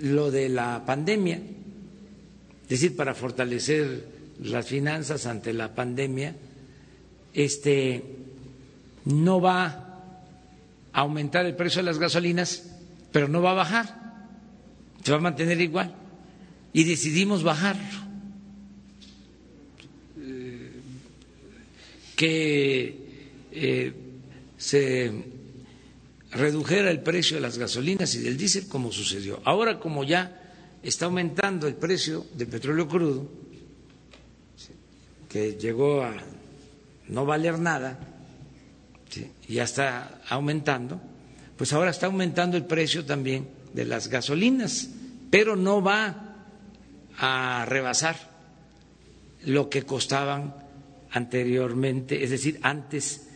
lo 0.03 0.33
de 0.33 0.49
la 0.49 0.83
pandemia, 0.85 1.37
es 1.37 2.69
decir, 2.69 2.97
para 2.97 3.15
fortalecer 3.15 4.05
las 4.43 4.67
finanzas 4.67 5.27
ante 5.27 5.53
la 5.53 5.73
pandemia, 5.73 6.35
este 7.33 8.03
no 9.05 9.41
va 9.41 9.85
aumentar 10.93 11.47
el 11.47 11.55
precio 11.55 11.79
de 11.81 11.87
las 11.87 12.01
gasolinas, 12.01 12.69
pero 13.13 13.29
no 13.29 13.41
va 13.41 13.53
a 13.53 13.63
bajar, 13.63 14.27
se 15.05 15.13
va 15.13 15.19
a 15.19 15.21
mantener 15.21 15.61
igual. 15.61 15.95
Y 16.73 16.83
decidimos 16.83 17.45
bajarlo. 17.45 18.01
Eh, 20.21 20.73
que 22.17 22.97
eh, 23.53 23.93
se 24.57 25.38
redujera 26.33 26.91
el 26.91 27.01
precio 27.01 27.37
de 27.37 27.41
las 27.43 27.59
gasolinas 27.59 28.15
y 28.15 28.21
del 28.21 28.37
diésel 28.37 28.69
como 28.69 28.93
sucedió. 28.93 29.41
Ahora 29.45 29.79
como 29.79 30.05
ya 30.05 30.53
está 30.83 31.07
aumentando 31.07 31.67
el 31.67 31.75
precio 31.75 32.27
del 32.35 32.49
petróleo 32.49 32.87
crudo, 32.89 33.29
que 35.29 35.53
llegó 35.55 36.03
a 36.03 36.15
no 37.09 37.25
valer 37.27 37.59
nada, 37.59 37.99
y 39.49 39.55
ya 39.55 39.65
está 39.65 40.21
aumentando, 40.29 41.01
pues 41.57 41.73
ahora 41.73 41.91
está 41.91 42.07
aumentando 42.07 42.57
el 42.57 42.65
precio 42.67 43.05
también 43.05 43.49
de 43.73 43.85
las 43.85 44.09
gasolinas, 44.09 44.89
pero 45.31 45.57
no 45.57 45.83
va 45.83 46.37
a 47.19 47.65
rebasar 47.67 48.17
lo 49.45 49.69
que 49.69 49.83
costaban 49.83 50.55
anteriormente, 51.11 52.23
es 52.23 52.31
decir, 52.31 52.61
antes 52.63 53.28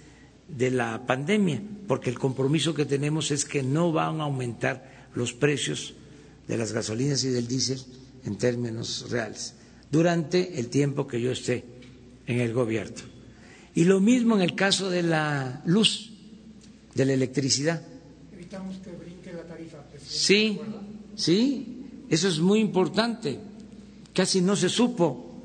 de 0.57 0.71
la 0.71 1.07
pandemia, 1.07 1.63
porque 1.89 2.11
el 2.11 2.19
compromiso 2.19 2.75
que 2.75 2.85
tenemos 2.85 3.31
es 3.31 3.45
que 3.45 3.63
no 3.63 3.93
van 3.93 4.21
a 4.21 4.25
aumentar 4.25 5.09
los 5.15 5.33
precios 5.33 5.95
de 6.47 6.57
las 6.59 6.73
gasolinas 6.73 7.25
y 7.25 7.29
del 7.31 7.49
diésel 7.49 7.81
en 8.25 8.37
términos 8.37 9.07
reales 9.11 9.55
durante 9.91 10.59
el 10.59 10.69
tiempo 10.69 11.07
que 11.07 11.21
yo 11.21 11.33
esté 11.33 11.65
en 12.27 12.41
el 12.41 12.53
gobierno. 12.53 12.97
Y 13.75 13.85
lo 13.85 14.01
mismo 14.01 14.37
en 14.37 14.43
el 14.43 14.55
caso 14.55 14.91
de 14.91 15.03
la 15.03 15.63
luz, 15.67 16.11
de 16.95 17.05
la 17.07 17.13
electricidad. 17.15 17.83
Evitamos 18.33 18.77
que 18.79 18.91
brinque 18.91 19.33
la 19.33 19.45
tarifa. 19.45 19.79
Sí, 20.07 20.61
sí, 21.15 21.87
eso 22.09 22.29
es 22.29 22.39
muy 22.39 22.61
importante. 22.61 23.39
Casi 24.15 24.41
no 24.43 24.57
se 24.57 24.69
supo, 24.69 25.43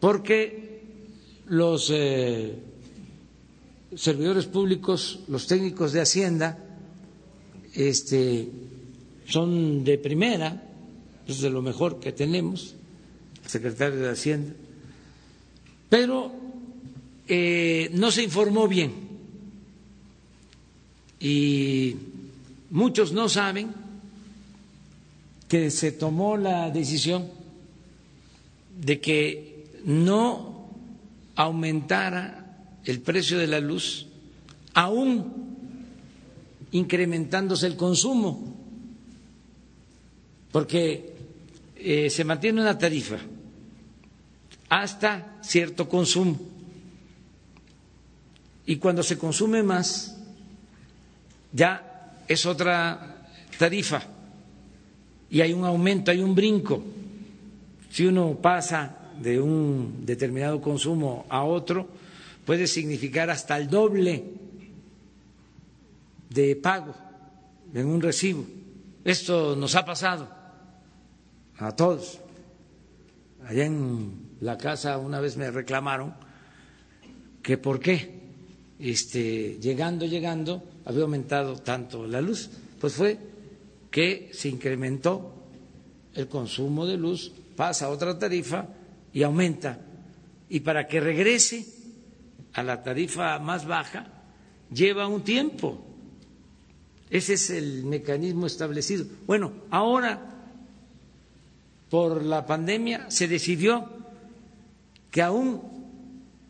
porque 0.00 0.82
los 1.48 1.90
eh, 1.92 2.58
servidores 3.96 4.46
públicos, 4.46 5.20
los 5.28 5.46
técnicos 5.46 5.92
de 5.92 6.00
Hacienda, 6.00 6.58
este, 7.74 8.48
son 9.26 9.84
de 9.84 9.98
primera, 9.98 10.62
es 11.26 11.40
de 11.40 11.50
lo 11.50 11.62
mejor 11.62 12.00
que 12.00 12.12
tenemos, 12.12 12.74
el 13.44 13.50
secretario 13.50 14.00
de 14.00 14.10
Hacienda, 14.10 14.52
pero 15.88 16.32
eh, 17.28 17.90
no 17.94 18.10
se 18.10 18.22
informó 18.22 18.68
bien. 18.68 18.92
Y 21.20 21.96
muchos 22.70 23.12
no 23.12 23.28
saben 23.28 23.72
que 25.48 25.70
se 25.70 25.92
tomó 25.92 26.36
la 26.36 26.70
decisión 26.70 27.28
de 28.78 29.00
que 29.00 29.66
no 29.84 30.68
aumentara 31.36 32.43
el 32.84 33.00
precio 33.00 33.38
de 33.38 33.46
la 33.46 33.60
luz, 33.60 34.06
aún 34.74 35.56
incrementándose 36.72 37.66
el 37.66 37.76
consumo 37.76 38.54
porque 40.54 41.16
eh, 41.74 42.08
se 42.10 42.22
mantiene 42.22 42.60
una 42.60 42.78
tarifa 42.78 43.18
hasta 44.68 45.38
cierto 45.42 45.88
consumo. 45.88 46.38
Y 48.66 48.76
cuando 48.76 49.02
se 49.02 49.18
consume 49.18 49.64
más, 49.64 50.16
ya 51.52 52.20
es 52.28 52.46
otra 52.46 53.28
tarifa 53.58 54.02
y 55.28 55.40
hay 55.40 55.52
un 55.52 55.64
aumento, 55.64 56.12
hay 56.12 56.20
un 56.20 56.36
brinco. 56.36 56.84
Si 57.90 58.06
uno 58.06 58.38
pasa 58.40 58.96
de 59.20 59.40
un 59.40 60.06
determinado 60.06 60.60
consumo 60.60 61.26
a 61.28 61.42
otro, 61.42 61.88
puede 62.44 62.66
significar 62.66 63.30
hasta 63.30 63.56
el 63.56 63.68
doble 63.68 64.24
de 66.30 66.56
pago 66.56 66.94
en 67.72 67.86
un 67.86 68.00
recibo. 68.00 68.44
Esto 69.04 69.56
nos 69.56 69.74
ha 69.74 69.84
pasado 69.84 70.28
a 71.58 71.74
todos. 71.74 72.20
Allá 73.46 73.66
en 73.66 74.36
la 74.40 74.56
casa 74.56 74.98
una 74.98 75.20
vez 75.20 75.36
me 75.36 75.50
reclamaron 75.50 76.14
que 77.42 77.58
por 77.58 77.80
qué 77.80 78.22
este, 78.78 79.58
llegando, 79.60 80.06
llegando, 80.06 80.62
había 80.84 81.02
aumentado 81.02 81.56
tanto 81.56 82.06
la 82.06 82.20
luz. 82.20 82.50
Pues 82.80 82.94
fue 82.94 83.18
que 83.90 84.30
se 84.32 84.48
incrementó 84.48 85.34
el 86.14 86.28
consumo 86.28 86.86
de 86.86 86.96
luz, 86.96 87.32
pasa 87.56 87.86
a 87.86 87.90
otra 87.90 88.18
tarifa 88.18 88.66
y 89.12 89.22
aumenta. 89.22 89.78
Y 90.48 90.60
para 90.60 90.86
que 90.86 91.00
regrese 91.00 91.66
a 92.54 92.62
la 92.62 92.82
tarifa 92.82 93.38
más 93.40 93.66
baja, 93.66 94.06
lleva 94.72 95.08
un 95.08 95.22
tiempo. 95.22 95.84
Ese 97.10 97.34
es 97.34 97.50
el 97.50 97.84
mecanismo 97.84 98.46
establecido. 98.46 99.04
Bueno, 99.26 99.52
ahora 99.70 100.30
por 101.90 102.22
la 102.24 102.46
pandemia 102.46 103.10
se 103.10 103.28
decidió 103.28 103.88
que 105.10 105.22
aún 105.22 105.60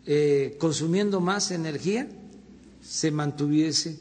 eh, 0.07 0.57
consumiendo 0.59 1.21
más 1.21 1.51
energía 1.51 2.07
se 2.83 3.11
mantuviese 3.11 3.99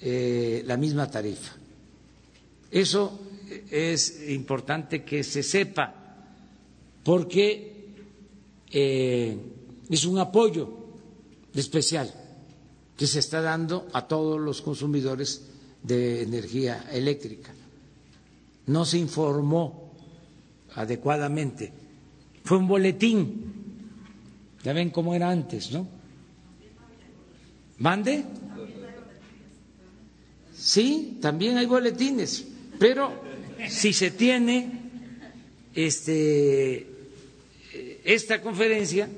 eh, 0.00 0.62
la 0.66 0.76
misma 0.76 1.10
tarifa. 1.10 1.52
Eso 2.70 3.20
es 3.70 4.28
importante 4.30 5.02
que 5.04 5.24
se 5.24 5.42
sepa 5.42 5.94
porque 7.02 7.86
eh, 8.70 9.36
es 9.88 10.04
un 10.04 10.18
apoyo 10.18 10.77
especial 11.60 12.12
que 12.96 13.06
se 13.06 13.20
está 13.20 13.40
dando 13.40 13.86
a 13.92 14.06
todos 14.08 14.40
los 14.40 14.60
consumidores 14.60 15.42
de 15.82 16.22
energía 16.22 16.86
eléctrica. 16.92 17.52
No 18.66 18.84
se 18.84 18.98
informó 18.98 19.92
adecuadamente. 20.74 21.72
Fue 22.44 22.58
un 22.58 22.66
boletín. 22.66 23.54
Ya 24.64 24.72
ven 24.72 24.90
cómo 24.90 25.14
era 25.14 25.30
antes, 25.30 25.70
¿no? 25.70 25.86
¿Mande? 27.78 28.24
Sí, 30.56 31.18
también 31.22 31.56
hay 31.56 31.66
boletines, 31.66 32.44
pero 32.80 33.12
si 33.68 33.92
se 33.92 34.10
tiene 34.10 34.80
este 35.72 36.86
esta 38.04 38.42
conferencia, 38.42 39.08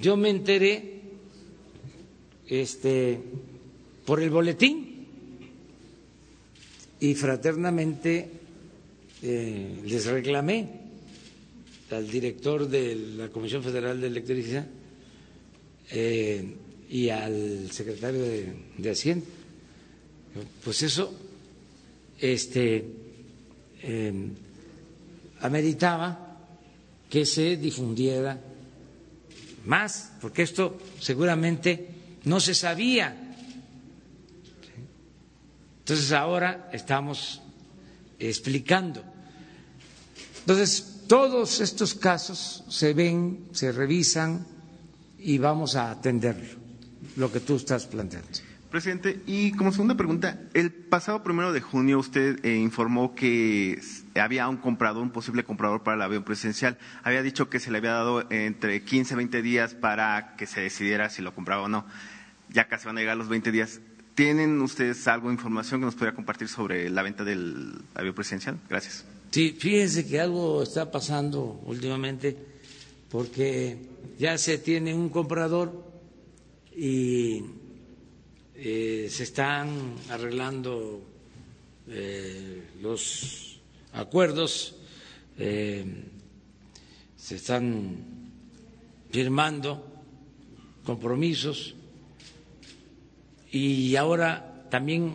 yo 0.00 0.16
me 0.16 0.30
enteré 0.30 1.00
este 2.46 3.20
por 4.06 4.22
el 4.22 4.30
boletín 4.30 5.06
y 7.00 7.14
fraternamente 7.14 8.30
eh, 9.22 9.80
les 9.84 10.06
reclamé 10.06 10.68
al 11.90 12.10
director 12.10 12.68
de 12.68 12.94
la 12.94 13.28
Comisión 13.28 13.62
Federal 13.62 14.00
de 14.00 14.06
Electricidad 14.06 14.66
eh, 15.90 16.54
y 16.90 17.08
al 17.08 17.70
secretario 17.70 18.20
de, 18.22 18.90
Hacienda. 18.90 19.26
Pues 20.64 20.82
eso 20.82 21.12
este, 22.20 22.84
em, 23.82 24.30
ameritaba 25.40 26.46
que 27.10 27.24
se 27.24 27.56
difundiera 27.56 28.40
más, 29.68 30.12
porque 30.20 30.42
esto 30.42 30.78
seguramente 30.98 32.18
no 32.24 32.40
se 32.40 32.54
sabía. 32.54 33.14
Entonces 35.80 36.10
ahora 36.12 36.70
estamos 36.72 37.40
explicando. 38.18 39.04
Entonces, 40.40 41.04
todos 41.06 41.60
estos 41.60 41.94
casos 41.94 42.64
se 42.68 42.94
ven, 42.94 43.48
se 43.52 43.70
revisan 43.70 44.46
y 45.18 45.36
vamos 45.36 45.76
a 45.76 45.90
atender 45.90 46.56
lo 47.16 47.30
que 47.30 47.40
tú 47.40 47.56
estás 47.56 47.86
planteando. 47.86 48.47
Presidente, 48.70 49.20
y 49.26 49.52
como 49.52 49.72
segunda 49.72 49.94
pregunta, 49.94 50.38
el 50.52 50.70
pasado 50.70 51.22
primero 51.22 51.54
de 51.54 51.62
junio 51.62 51.98
usted 51.98 52.44
eh, 52.44 52.56
informó 52.56 53.14
que 53.14 53.80
había 54.14 54.46
un 54.46 54.58
comprador, 54.58 55.02
un 55.02 55.10
posible 55.10 55.42
comprador 55.42 55.82
para 55.82 55.96
el 55.96 56.02
avión 56.02 56.22
presidencial. 56.22 56.76
Había 57.02 57.22
dicho 57.22 57.48
que 57.48 57.60
se 57.60 57.70
le 57.70 57.78
había 57.78 57.92
dado 57.92 58.30
entre 58.30 58.82
15 58.84 59.14
y 59.14 59.16
20 59.16 59.40
días 59.42 59.74
para 59.74 60.36
que 60.36 60.46
se 60.46 60.60
decidiera 60.60 61.08
si 61.08 61.22
lo 61.22 61.34
compraba 61.34 61.62
o 61.62 61.68
no. 61.68 61.86
Ya 62.50 62.68
casi 62.68 62.86
van 62.86 62.98
a 62.98 63.00
llegar 63.00 63.16
los 63.16 63.30
20 63.30 63.50
días. 63.52 63.80
¿Tienen 64.14 64.60
ustedes 64.60 65.08
algo 65.08 65.28
de 65.28 65.34
información 65.34 65.80
que 65.80 65.86
nos 65.86 65.94
pudiera 65.94 66.14
compartir 66.14 66.48
sobre 66.48 66.90
la 66.90 67.02
venta 67.02 67.24
del 67.24 67.72
avión 67.94 68.14
presidencial? 68.14 68.58
Gracias. 68.68 69.06
Sí, 69.30 69.56
fíjense 69.58 70.06
que 70.06 70.20
algo 70.20 70.62
está 70.62 70.90
pasando 70.90 71.60
últimamente 71.64 72.36
porque 73.10 73.78
ya 74.18 74.36
se 74.36 74.58
tiene 74.58 74.92
un 74.92 75.08
comprador 75.08 75.84
y 76.76 77.44
eh, 78.58 79.08
se 79.10 79.22
están 79.22 79.94
arreglando 80.10 81.00
los 82.82 83.60
acuerdos, 83.94 84.76
se 85.38 85.94
están 87.16 87.96
firmando 89.10 89.86
compromisos 90.84 91.74
y 93.50 93.96
ahora 93.96 94.66
también 94.70 95.14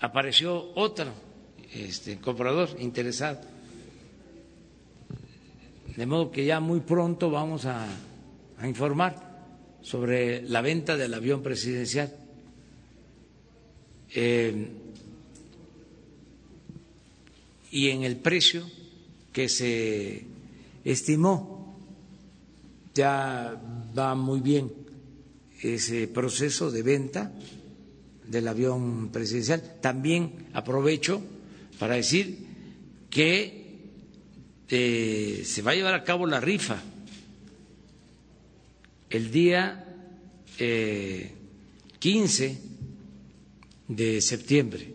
apareció 0.00 0.72
otro 0.74 1.12
este, 1.72 2.18
comprador 2.18 2.70
interesado. 2.78 3.40
De 5.96 6.06
modo 6.06 6.30
que 6.30 6.44
ya 6.44 6.60
muy 6.60 6.80
pronto 6.80 7.30
vamos 7.30 7.66
a, 7.66 7.86
informar 8.64 9.34
sobre 9.82 10.40
la 10.42 10.62
venta 10.62 10.96
del 10.96 11.12
avión 11.12 11.42
presidencial. 11.42 12.23
Eh, 14.14 14.68
y 17.70 17.88
en 17.88 18.04
el 18.04 18.16
precio 18.16 18.64
que 19.32 19.48
se 19.48 20.24
estimó, 20.84 21.76
ya 22.94 23.60
va 23.98 24.14
muy 24.14 24.40
bien 24.40 24.72
ese 25.60 26.06
proceso 26.06 26.70
de 26.70 26.82
venta 26.82 27.32
del 28.28 28.46
avión 28.46 29.08
presidencial. 29.10 29.78
También 29.80 30.46
aprovecho 30.52 31.20
para 31.78 31.96
decir 31.96 32.38
que 33.10 33.64
eh, 34.68 35.42
se 35.44 35.62
va 35.62 35.72
a 35.72 35.74
llevar 35.74 35.94
a 35.94 36.04
cabo 36.04 36.26
la 36.26 36.40
rifa 36.40 36.80
el 39.10 39.30
día 39.30 39.84
eh, 40.58 41.30
15 41.98 42.58
de 43.88 44.20
septiembre. 44.20 44.94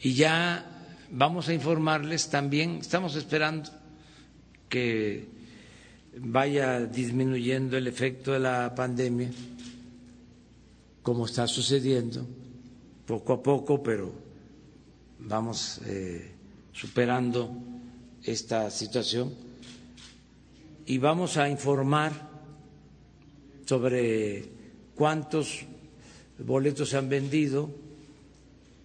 Y 0.00 0.14
ya 0.14 0.64
vamos 1.10 1.48
a 1.48 1.54
informarles 1.54 2.28
también, 2.28 2.78
estamos 2.80 3.14
esperando 3.16 3.70
que 4.68 5.26
vaya 6.18 6.80
disminuyendo 6.86 7.76
el 7.76 7.86
efecto 7.86 8.32
de 8.32 8.40
la 8.40 8.74
pandemia, 8.74 9.30
como 11.02 11.26
está 11.26 11.46
sucediendo, 11.46 12.26
poco 13.06 13.32
a 13.34 13.42
poco, 13.42 13.82
pero 13.82 14.12
vamos 15.18 15.80
eh, 15.86 16.32
superando 16.72 17.50
esta 18.24 18.70
situación 18.70 19.32
y 20.86 20.98
vamos 20.98 21.36
a 21.36 21.48
informar 21.48 22.12
sobre 23.66 24.48
cuántos 24.94 25.64
boletos 26.38 26.90
se 26.90 26.96
han 26.96 27.08
vendido. 27.08 27.70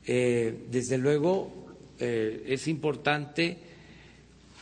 Eh, 0.05 0.67
desde 0.71 0.97
luego 0.97 1.51
eh, 1.99 2.43
es 2.47 2.67
importante 2.67 3.57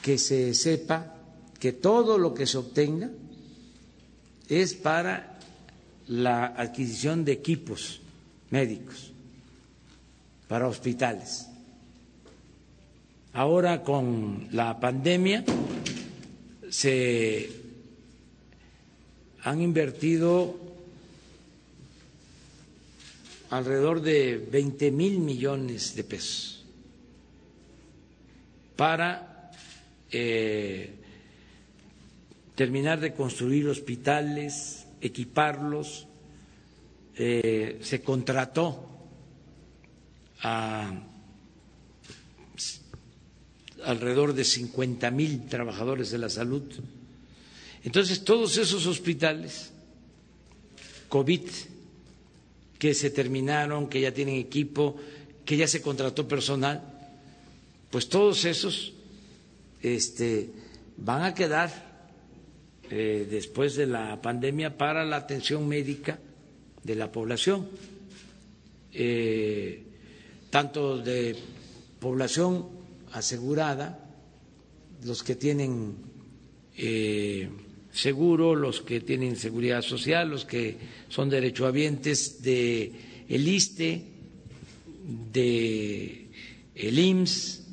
que 0.02 0.18
se 0.18 0.54
sepa 0.54 1.16
que 1.60 1.74
todo 1.74 2.18
lo 2.18 2.34
que 2.34 2.46
se 2.46 2.58
obtenga 2.58 3.10
es 4.50 4.74
para 4.74 5.40
la 6.08 6.46
adquisición 6.46 7.26
de 7.26 7.32
equipos 7.34 8.02
médicos 8.52 9.12
para 10.48 10.68
hospitales. 10.68 11.48
Ahora 13.34 13.84
con 13.84 14.48
la 14.52 14.80
pandemia 14.80 15.44
se 16.70 17.50
han 19.44 19.62
invertido 19.62 20.65
alrededor 23.50 24.02
de 24.02 24.38
20 24.38 24.92
mil 24.92 25.20
millones 25.20 25.96
de 25.96 26.04
pesos 26.04 26.66
para 28.76 29.52
eh, 30.12 30.94
terminar 32.56 33.00
de 33.00 33.14
construir 33.14 33.68
hospitales, 33.68 34.86
equiparlos. 35.02 36.08
Eh, 37.18 37.80
se 37.82 38.02
contrató 38.02 38.90
a 40.42 40.92
alrededor 43.86 44.34
de 44.34 44.44
50 44.44 45.12
mil 45.12 45.46
trabajadores 45.48 46.12
de 46.12 46.18
la 46.18 46.30
salud. 46.30 46.64
Entonces, 47.84 48.24
todos 48.26 48.58
esos 48.58 48.86
hospitales 48.88 49.72
COVID 51.08 51.42
que 52.86 52.94
se 52.94 53.10
terminaron, 53.10 53.90
que 53.90 54.00
ya 54.00 54.14
tienen 54.14 54.36
equipo, 54.36 54.96
que 55.44 55.58
ya 55.58 55.68
se 55.68 55.82
contrató 55.82 56.28
personal, 56.28 56.84
pues 57.90 58.08
todos 58.08 58.46
esos 58.46 58.94
este, 59.82 60.52
van 60.96 61.24
a 61.24 61.34
quedar 61.34 61.72
eh, 62.92 63.26
después 63.28 63.74
de 63.76 63.88
la 63.88 64.22
pandemia 64.22 64.78
para 64.78 65.04
la 65.04 65.16
atención 65.16 65.68
médica 65.68 66.20
de 66.84 66.94
la 66.94 67.12
población, 67.12 67.68
eh, 68.94 69.82
tanto 70.52 71.00
de 71.00 71.36
población 72.00 72.68
asegurada, 73.14 73.98
los 75.04 75.24
que 75.24 75.34
tienen 75.34 75.96
eh, 76.78 77.50
seguro, 77.96 78.56
los 78.56 78.82
que 78.82 79.00
tienen 79.00 79.38
seguridad 79.38 79.82
social, 79.82 80.30
los 80.30 80.46
que 80.46 80.78
son 81.08 81.30
derechohabientes 81.30 82.44
de 82.44 82.92
el 83.30 83.48
ISTE, 83.48 84.04
de 85.32 86.28
el 86.76 87.00
IMSS 87.00 87.64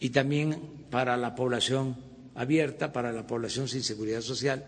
y 0.00 0.10
también 0.10 0.58
para 0.90 1.16
la 1.16 1.34
población 1.34 1.96
abierta, 2.34 2.92
para 2.92 3.12
la 3.12 3.26
población 3.26 3.68
sin 3.68 3.82
seguridad 3.82 4.22
social, 4.22 4.64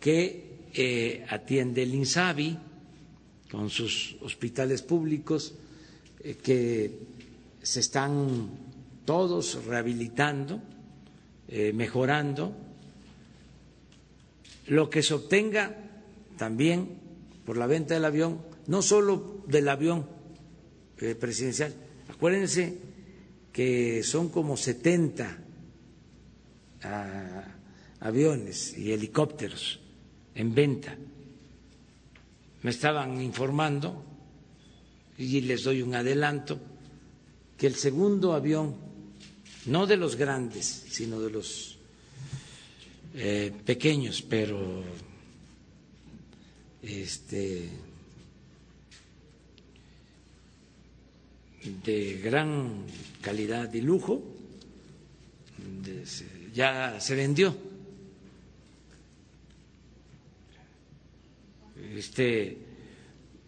que 0.00 0.56
eh, 0.72 1.26
atiende 1.28 1.82
el 1.82 1.94
INSABI 1.94 2.58
con 3.50 3.68
sus 3.68 4.16
hospitales 4.22 4.82
públicos, 4.82 5.54
eh, 6.20 6.36
que 6.42 6.98
se 7.62 7.80
están 7.80 8.48
todos 9.04 9.64
rehabilitando, 9.66 10.60
eh, 11.48 11.72
mejorando. 11.74 12.67
Lo 14.68 14.90
que 14.90 15.02
se 15.02 15.14
obtenga 15.14 15.76
también 16.36 17.00
por 17.44 17.56
la 17.56 17.66
venta 17.66 17.94
del 17.94 18.04
avión, 18.04 18.42
no 18.66 18.82
solo 18.82 19.42
del 19.46 19.68
avión 19.68 20.06
eh, 20.98 21.14
presidencial, 21.14 21.74
acuérdense 22.08 22.78
que 23.52 24.02
son 24.02 24.28
como 24.28 24.56
70 24.56 25.44
aviones 28.00 28.76
y 28.76 28.92
helicópteros 28.92 29.80
en 30.34 30.54
venta. 30.54 30.96
Me 32.62 32.70
estaban 32.70 33.20
informando, 33.20 34.04
y 35.16 35.40
les 35.40 35.64
doy 35.64 35.82
un 35.82 35.94
adelanto, 35.94 36.60
que 37.56 37.66
el 37.66 37.74
segundo 37.74 38.34
avión 38.34 38.76
no 39.66 39.86
de 39.86 39.96
los 39.96 40.16
grandes, 40.16 40.84
sino 40.88 41.20
de 41.20 41.30
los 41.30 41.77
eh, 43.20 43.52
pequeños, 43.64 44.22
pero 44.22 44.84
este, 46.80 47.68
de 51.84 52.20
gran 52.22 52.84
calidad 53.20 53.72
y 53.74 53.80
lujo, 53.80 54.22
ya 56.54 57.00
se 57.00 57.14
vendió. 57.16 57.56
Este, 61.96 62.56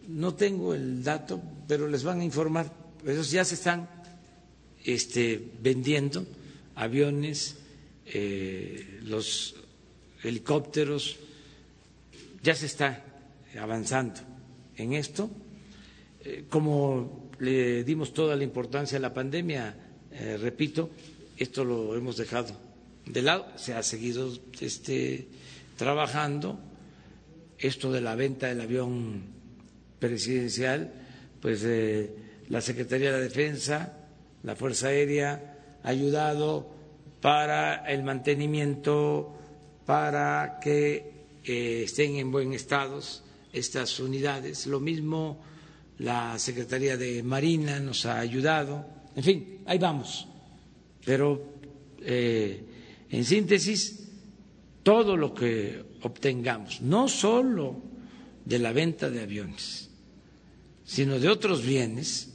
no 0.09 0.35
tengo 0.35 0.75
el 0.75 1.05
dato, 1.05 1.41
pero 1.69 1.87
les 1.87 2.03
van 2.03 2.21
a 2.21 2.25
informar. 2.25 2.73
Esos 3.07 3.31
ya 3.31 3.45
se 3.45 3.55
están 3.55 3.89
este, 4.85 5.41
vendiendo 5.63 6.27
aviones, 6.75 7.57
eh, 8.07 8.99
los 9.05 9.55
helicópteros, 10.23 11.19
ya 12.43 12.55
se 12.55 12.67
está 12.67 13.05
avanzando 13.59 14.21
en 14.77 14.93
esto. 14.93 15.31
Eh, 16.25 16.45
como 16.49 17.31
le 17.39 17.85
dimos 17.85 18.13
toda 18.13 18.37
la 18.37 18.45
importancia 18.45 18.99
a 18.99 19.01
la 19.01 19.15
pandemia, 19.15 19.75
eh, 20.13 20.37
repito, 20.37 20.91
esto 21.37 21.65
lo 21.65 21.97
hemos 21.97 22.17
dejado 22.17 22.55
de 23.07 23.23
lado, 23.23 23.47
se 23.57 23.75
ha 23.75 23.83
seguido 23.83 24.31
este, 24.61 25.27
trabajando. 25.77 26.59
Esto 27.59 27.93
de 27.93 28.01
la 28.01 28.15
venta 28.15 28.49
del 28.49 28.61
avión 28.63 29.23
presidencial, 29.99 30.93
pues 31.43 31.63
la 32.49 32.61
Secretaría 32.63 33.13
de 33.13 33.19
la 33.19 33.23
Defensa, 33.23 33.99
la 34.43 34.57
Fuerza 34.57 34.89
Aérea 34.89 35.59
ha 35.83 35.89
ayudado 35.89 36.67
para 37.21 37.87
el 37.91 38.03
mantenimiento, 38.03 39.37
para 39.91 40.61
que 40.63 41.03
eh, 41.43 41.83
estén 41.83 42.15
en 42.15 42.31
buen 42.31 42.55
estado 42.55 43.03
estas 43.51 43.99
unidades. 43.99 44.71
Lo 44.71 44.79
mismo 44.79 45.43
la 45.99 46.39
Secretaría 46.39 46.95
de 46.97 47.25
Marina 47.25 47.81
nos 47.83 48.07
ha 48.07 48.21
ayudado. 48.23 48.87
En 49.19 49.25
fin, 49.25 49.59
ahí 49.67 49.79
vamos. 49.83 50.29
Pero, 51.05 51.59
eh, 52.07 52.63
en 53.11 53.25
síntesis, 53.25 54.07
todo 54.85 55.17
lo 55.17 55.35
que 55.35 55.83
obtengamos, 56.03 56.83
no 56.83 57.09
solo 57.09 57.75
de 58.45 58.61
la 58.61 58.71
venta 58.71 59.11
de 59.11 59.23
aviones, 59.27 59.91
sino 60.85 61.19
de 61.19 61.29
otros 61.29 61.67
bienes, 61.67 62.31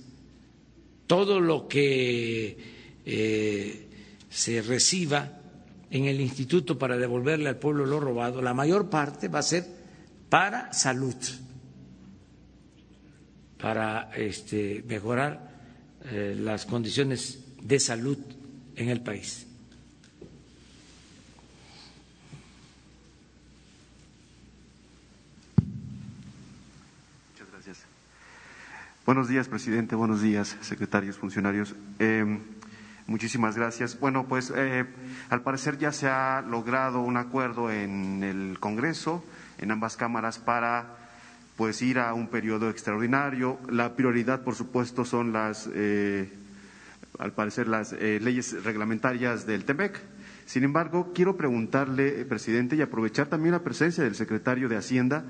todo 1.07 1.39
lo 1.39 1.69
que 1.69 2.57
eh, 3.05 3.87
se 4.29 4.61
reciba 4.61 5.44
en 5.91 6.05
el 6.05 6.19
instituto 6.19 6.77
para 6.77 6.97
devolverle 6.97 7.49
al 7.49 7.57
pueblo 7.57 7.85
lo 7.85 7.99
robado, 7.99 8.41
la 8.41 8.53
mayor 8.53 8.89
parte 8.89 9.27
va 9.27 9.39
a 9.39 9.43
ser 9.43 9.65
para 10.29 10.73
salud, 10.73 11.15
para 13.59 14.11
este, 14.15 14.83
mejorar 14.87 15.51
eh, 16.05 16.35
las 16.37 16.65
condiciones 16.65 17.43
de 17.61 17.79
salud 17.79 18.17
en 18.75 18.89
el 18.89 19.01
país. 19.01 19.47
Muchas 27.31 27.51
gracias. 27.51 27.85
Buenos 29.05 29.27
días, 29.27 29.47
presidente. 29.47 29.95
Buenos 29.95 30.21
días, 30.21 30.57
secretarios, 30.61 31.17
funcionarios. 31.17 31.75
Eh, 31.99 32.39
Muchísimas 33.07 33.55
gracias. 33.55 33.99
Bueno, 33.99 34.25
pues 34.27 34.51
eh, 34.55 34.83
al 35.29 35.41
parecer 35.43 35.77
ya 35.77 35.91
se 35.91 36.07
ha 36.07 36.41
logrado 36.41 37.01
un 37.01 37.17
acuerdo 37.17 37.69
en 37.69 38.23
el 38.23 38.57
Congreso, 38.59 39.23
en 39.59 39.69
ambas 39.69 39.95
cámaras, 39.95 40.39
para 40.39 40.97
pues 41.55 41.83
ir 41.83 41.99
a 41.99 42.15
un 42.15 42.27
periodo 42.29 42.67
extraordinario. 42.67 43.59
La 43.69 43.95
prioridad, 43.95 44.41
por 44.41 44.55
supuesto, 44.55 45.05
son 45.05 45.33
las, 45.33 45.69
eh, 45.71 46.33
al 47.19 47.31
parecer, 47.33 47.67
las 47.67 47.93
eh, 47.93 48.19
leyes 48.19 48.63
reglamentarias 48.63 49.45
del 49.45 49.65
TEMEC. 49.65 50.01
Sin 50.47 50.63
embargo, 50.63 51.11
quiero 51.13 51.37
preguntarle, 51.37 52.25
presidente, 52.25 52.75
y 52.75 52.81
aprovechar 52.81 53.27
también 53.27 53.51
la 53.51 53.63
presencia 53.63 54.03
del 54.03 54.15
secretario 54.15 54.67
de 54.67 54.77
Hacienda. 54.77 55.25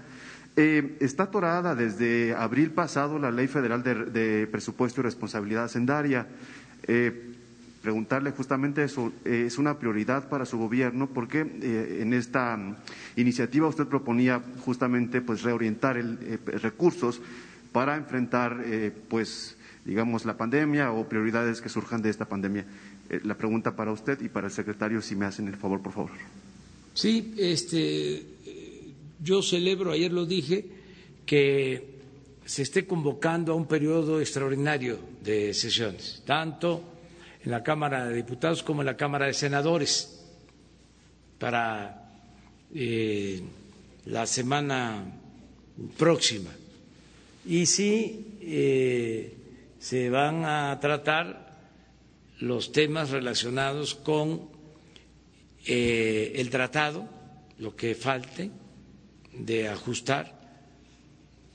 está 0.56 1.24
atorada 1.24 1.76
desde 1.76 2.34
abril 2.34 2.72
pasado 2.72 3.20
la 3.20 3.32
Ley 3.32 3.48
Federal 3.48 3.84
de, 3.84 4.48
Presupuesto 4.50 5.02
y 5.02 5.04
Responsabilidad 5.04 5.66
Hacendaria 5.66 6.28
preguntarle 7.86 8.32
justamente 8.32 8.84
eso, 8.84 9.14
eh, 9.26 9.44
es 9.45 9.60
una 9.60 9.78
prioridad 9.78 10.28
para 10.28 10.48
su 10.48 10.57
gobierno 10.57 11.06
porque 11.06 11.41
eh, 11.41 11.99
en 12.02 12.16
esta 12.16 12.57
mm, 12.57 12.78
iniciativa 13.18 13.68
usted 13.68 13.86
proponía 13.86 14.41
justamente 14.62 15.22
pues 15.22 15.44
reorientar 15.44 15.95
el, 15.95 16.18
eh, 16.24 16.40
recursos 16.57 17.22
para 17.72 17.95
enfrentar 17.95 18.66
pues 19.07 19.56
digamos 19.86 20.26
la 20.26 20.36
pandemia 20.36 20.94
o 20.94 21.07
prioridades 21.07 21.62
que 21.62 21.70
surjan 21.70 22.02
de 22.02 22.10
esta 22.10 22.26
pandemia. 22.26 22.66
la 23.24 23.36
pregunta 23.36 23.76
para 23.76 23.91
usted 23.91 24.20
y 24.22 24.30
para 24.30 24.48
el 24.48 24.53
secretario 24.53 25.02
si 25.02 25.16
me 25.16 25.26
hacen 25.26 25.48
el 25.48 25.57
favor, 25.57 25.82
por 25.82 25.91
favor. 25.91 26.12
Sí, 26.94 27.36
este 27.38 28.26
yo 29.22 29.41
celebro, 29.41 29.91
ayer 29.91 30.14
lo 30.14 30.26
dije, 30.26 30.66
que 31.26 31.99
se 32.45 32.62
esté 32.62 32.88
convocando 32.88 33.52
a 33.52 33.56
un 33.56 33.68
periodo 33.68 34.22
extraordinario 34.22 34.98
de 35.22 35.53
sesiones, 35.53 36.24
tanto 36.26 36.95
en 37.46 37.52
la 37.52 37.62
Cámara 37.64 38.08
de 38.08 38.16
Diputados 38.16 38.64
como 38.64 38.82
en 38.82 38.88
la 38.88 38.98
Cámara 38.98 39.28
de 39.28 39.34
Senadores 39.34 40.26
para 41.38 42.10
eh, 42.74 43.40
la 44.06 44.26
semana 44.26 45.06
próxima. 45.96 46.50
Y 47.46 47.68
sí 47.68 48.38
eh, 48.42 49.38
se 49.78 50.10
van 50.10 50.44
a 50.44 50.80
tratar 50.82 51.60
los 52.40 52.72
temas 52.72 53.12
relacionados 53.12 53.94
con 53.94 54.50
eh, 55.68 56.34
el 56.38 56.50
tratado, 56.50 57.08
lo 57.60 57.76
que 57.76 57.94
falte 57.94 58.50
de 59.34 59.70
ajustar 59.70 60.34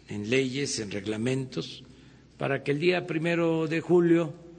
en 0.09 0.31
leyes, 0.31 0.79
en 0.79 0.93
reglamentos, 0.93 1.83
para 2.39 2.63
que 2.63 2.71
el 2.71 2.79
día 2.79 3.09
primero 3.09 3.67
de 3.67 3.81
julio 3.81 4.50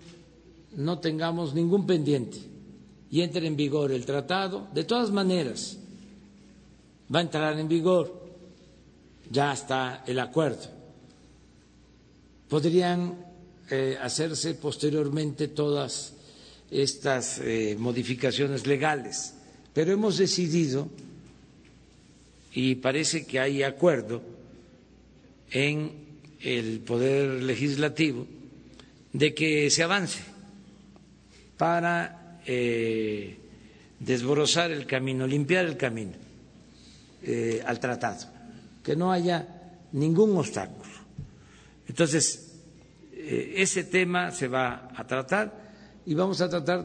no 0.75 0.99
tengamos 0.99 1.53
ningún 1.53 1.85
pendiente 1.85 2.37
y 3.11 3.21
entre 3.21 3.45
en 3.45 3.57
vigor 3.57 3.91
el 3.91 4.05
tratado, 4.05 4.67
de 4.73 4.85
todas 4.85 5.11
maneras 5.11 5.77
va 7.13 7.19
a 7.19 7.23
entrar 7.23 7.59
en 7.59 7.67
vigor, 7.67 8.25
ya 9.29 9.51
está 9.51 10.03
el 10.07 10.17
acuerdo. 10.19 10.63
Podrían 12.47 13.15
eh, 13.69 13.97
hacerse 14.01 14.55
posteriormente 14.55 15.49
todas 15.49 16.13
estas 16.69 17.39
eh, 17.39 17.75
modificaciones 17.77 18.65
legales, 18.65 19.33
pero 19.73 19.91
hemos 19.91 20.17
decidido, 20.17 20.87
y 22.53 22.75
parece 22.75 23.25
que 23.25 23.41
hay 23.41 23.63
acuerdo 23.63 24.21
en 25.51 25.91
el 26.39 26.79
Poder 26.79 27.43
Legislativo, 27.43 28.25
de 29.11 29.33
que 29.33 29.69
se 29.69 29.83
avance 29.83 30.30
para 31.61 32.39
eh, 32.47 33.37
desbrozar 33.99 34.71
el 34.71 34.87
camino, 34.87 35.27
limpiar 35.27 35.63
el 35.65 35.77
camino 35.77 36.13
eh, 37.21 37.61
al 37.63 37.79
tratado, 37.79 38.25
que 38.83 38.95
no 38.95 39.11
haya 39.11 39.45
ningún 39.91 40.35
obstáculo. 40.37 40.89
Entonces, 41.87 42.55
eh, 43.13 43.53
ese 43.57 43.83
tema 43.83 44.31
se 44.31 44.47
va 44.47 44.89
a 44.95 45.05
tratar 45.05 45.53
y 46.03 46.15
vamos 46.15 46.41
a 46.41 46.49
tratar 46.49 46.83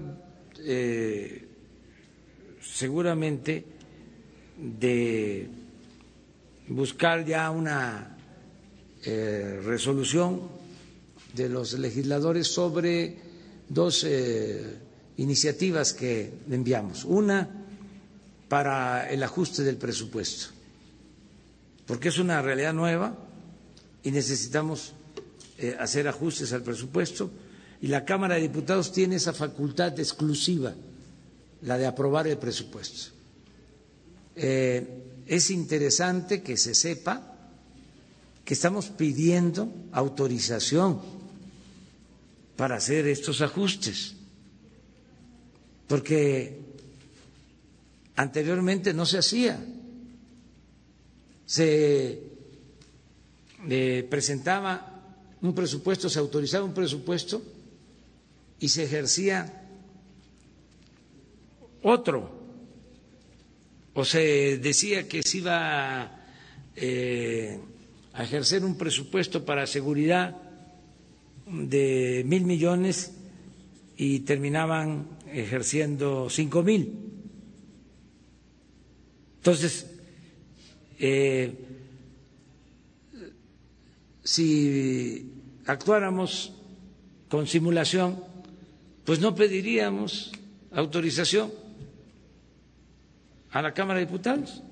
seguramente 2.61 3.65
de 4.59 5.49
buscar 6.69 7.25
ya 7.25 7.51
una 7.51 8.15
resolución 9.03 10.43
de 11.33 11.49
los 11.49 11.73
legisladores 11.79 12.49
sobre 12.49 13.26
dos 13.69 14.05
eh, 14.05 14.79
iniciativas 15.17 15.93
que 15.93 16.33
enviamos. 16.51 17.05
Una 17.05 17.49
para 18.49 19.11
el 19.11 19.23
ajuste 19.23 19.63
del 19.63 19.77
presupuesto, 19.77 20.49
porque 21.87 22.09
es 22.09 22.19
una 22.19 22.41
realidad 22.43 22.73
nueva 22.73 23.17
y 24.03 24.11
necesitamos 24.11 24.93
eh, 25.59 25.77
hacer 25.79 26.07
ajustes 26.07 26.53
al 26.53 26.63
presupuesto 26.63 27.31
y 27.81 27.89
la 27.89 28.05
Cámara 28.05 28.37
de 28.37 28.43
Diputados 28.43 28.93
tiene 28.93 29.17
esa 29.17 29.33
facultad 29.33 29.99
exclusiva, 29.99 30.75
la 31.63 31.77
de 31.79 31.87
aprobar 31.87 32.27
el 32.29 32.39
presupuesto. 32.39 33.11
Eh, 34.37 35.23
es 35.27 35.51
interesante 35.51 36.43
que 36.43 36.57
se 36.57 36.75
sepa 36.75 37.37
que 38.45 38.55
estamos 38.55 38.87
pidiendo 38.91 39.69
autorización 39.93 41.01
para 42.57 42.77
hacer 42.77 43.07
estos 43.07 43.41
ajustes, 43.43 44.15
porque 45.87 46.59
anteriormente 48.17 48.93
no 48.95 49.05
se 49.07 49.19
hacía. 49.19 49.63
Se 51.45 52.23
eh, 53.69 54.07
presentaba 54.11 54.93
un 55.43 55.55
presupuesto, 55.55 56.09
se 56.09 56.19
autorizaba 56.19 56.65
un 56.65 56.75
presupuesto 56.75 57.43
y 58.59 58.69
se 58.69 58.85
ejercía 58.85 59.63
otro, 61.83 62.31
o 63.95 64.05
se 64.05 64.59
decía 64.59 65.07
que 65.07 65.23
se 65.23 65.39
iba 65.39 66.25
eh, 66.75 67.61
a 68.15 68.25
ejercer 68.25 68.65
un 68.65 68.77
presupuesto 68.77 69.45
para 69.45 69.67
seguridad 69.67 70.46
de 71.47 72.23
mil 72.27 72.45
millones 72.45 73.13
y 73.97 74.21
terminaban 74.21 75.07
ejerciendo 75.33 76.29
cinco 76.29 76.63
mil. 76.63 76.93
Entonces, 79.39 79.87
eh, 80.99 81.55
si 84.25 85.31
actuáramos 85.67 86.53
con 87.29 87.47
simulación, 87.47 88.21
pues 89.05 89.21
no 89.21 89.35
pediríamos 89.35 90.33
autorización 90.73 91.53
a 93.51 93.63
la 93.63 93.73
Cámara 93.73 94.01
de 94.01 94.07
Diputados. 94.07 94.63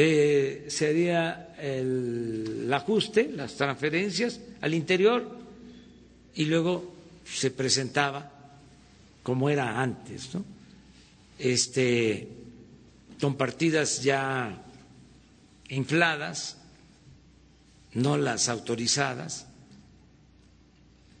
Eh, 0.00 0.66
sería 0.68 1.56
el 1.58 2.72
ajuste, 2.72 3.32
las 3.34 3.56
transferencias 3.56 4.38
al 4.60 4.72
interior 4.72 5.28
y 6.36 6.44
luego 6.44 6.94
se 7.24 7.50
presentaba 7.50 8.30
como 9.24 9.50
era 9.50 9.82
antes, 9.82 10.32
¿no? 10.36 10.44
Este, 11.36 12.28
con 13.20 13.34
partidas 13.34 14.00
ya 14.00 14.62
infladas, 15.68 16.58
no 17.94 18.16
las 18.16 18.48
autorizadas. 18.48 19.48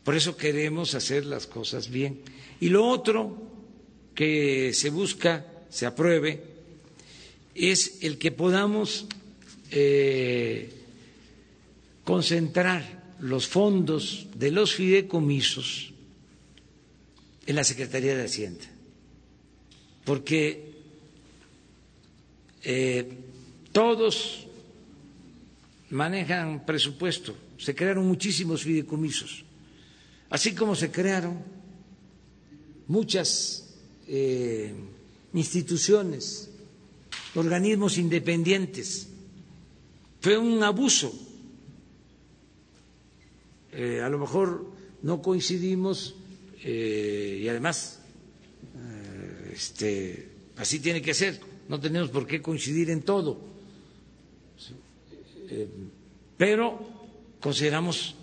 Por 0.04 0.14
eso 0.14 0.36
queremos 0.36 0.94
hacer 0.94 1.26
las 1.26 1.48
cosas 1.48 1.90
bien. 1.90 2.20
Y 2.60 2.68
lo 2.68 2.86
otro 2.86 3.42
que 4.14 4.72
se 4.72 4.90
busca, 4.90 5.44
se 5.68 5.84
apruebe, 5.84 6.47
es 7.58 7.98
el 8.02 8.18
que 8.18 8.30
podamos 8.30 9.06
eh, 9.70 10.72
concentrar 12.04 13.16
los 13.20 13.46
fondos 13.48 14.26
de 14.34 14.50
los 14.50 14.74
fideicomisos 14.74 15.92
en 17.46 17.56
la 17.56 17.64
Secretaría 17.64 18.16
de 18.16 18.24
Hacienda, 18.24 18.64
porque 20.04 20.72
eh, 22.62 23.08
todos 23.72 24.46
manejan 25.90 26.64
presupuesto, 26.64 27.34
se 27.58 27.74
crearon 27.74 28.06
muchísimos 28.06 28.62
fideicomisos, 28.62 29.44
así 30.30 30.54
como 30.54 30.76
se 30.76 30.90
crearon 30.90 31.42
muchas 32.86 33.68
eh, 34.06 34.72
instituciones, 35.34 36.47
organismos 37.34 37.98
independientes. 37.98 39.08
Fue 40.20 40.36
un 40.38 40.62
abuso. 40.62 41.12
Eh, 43.72 44.00
a 44.02 44.08
lo 44.08 44.18
mejor 44.18 44.66
no 45.02 45.22
coincidimos 45.22 46.14
eh, 46.64 47.40
y 47.42 47.48
además 47.48 48.00
este, 49.52 50.28
así 50.56 50.80
tiene 50.80 51.02
que 51.02 51.14
ser. 51.14 51.40
No 51.68 51.78
tenemos 51.80 52.10
por 52.10 52.26
qué 52.26 52.40
coincidir 52.40 52.90
en 52.90 53.02
todo. 53.02 53.38
pero 56.36 56.78
consideramos 57.40 58.14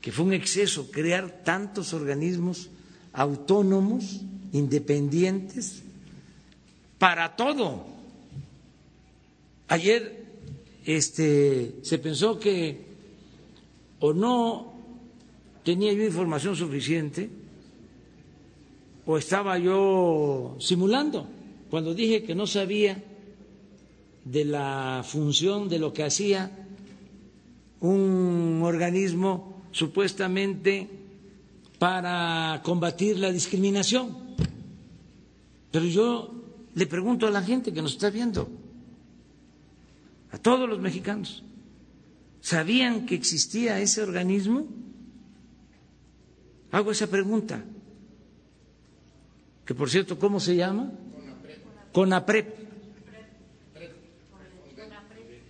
que 0.00 0.12
fue 0.12 0.24
un 0.24 0.32
exceso 0.32 0.90
crear 0.90 1.42
tantos 1.44 1.92
organismos 1.92 2.70
autónomos, 3.12 4.20
independientes, 4.52 5.82
para 6.98 7.36
todo. 7.36 7.97
Ayer 9.68 10.24
este, 10.84 11.76
se 11.82 11.98
pensó 11.98 12.38
que 12.38 12.86
o 14.00 14.12
no 14.12 14.72
tenía 15.64 15.92
yo 15.92 16.04
información 16.04 16.56
suficiente 16.56 17.28
o 19.04 19.18
estaba 19.18 19.58
yo 19.58 20.56
simulando 20.60 21.26
cuando 21.70 21.94
dije 21.94 22.22
que 22.22 22.34
no 22.34 22.46
sabía 22.46 23.02
de 24.24 24.44
la 24.44 25.02
función 25.06 25.68
de 25.68 25.78
lo 25.78 25.92
que 25.92 26.04
hacía 26.04 26.50
un 27.80 28.60
organismo 28.64 29.62
supuestamente 29.72 30.88
para 31.78 32.60
combatir 32.64 33.18
la 33.18 33.30
discriminación. 33.30 34.16
Pero 35.70 35.84
yo 35.84 36.32
le 36.74 36.86
pregunto 36.86 37.26
a 37.26 37.30
la 37.30 37.42
gente 37.42 37.72
que 37.72 37.82
nos 37.82 37.92
está 37.92 38.10
viendo, 38.10 38.48
a 40.30 40.38
todos 40.38 40.68
los 40.68 40.78
mexicanos, 40.80 41.44
¿sabían 42.40 43.06
que 43.06 43.14
existía 43.14 43.80
ese 43.80 44.02
organismo? 44.02 44.66
Hago 46.70 46.90
esa 46.92 47.06
pregunta. 47.06 47.64
Que 49.64 49.74
por 49.74 49.90
cierto, 49.90 50.18
¿cómo 50.18 50.40
se 50.40 50.56
llama? 50.56 50.90
CONAPREP. 51.92 52.54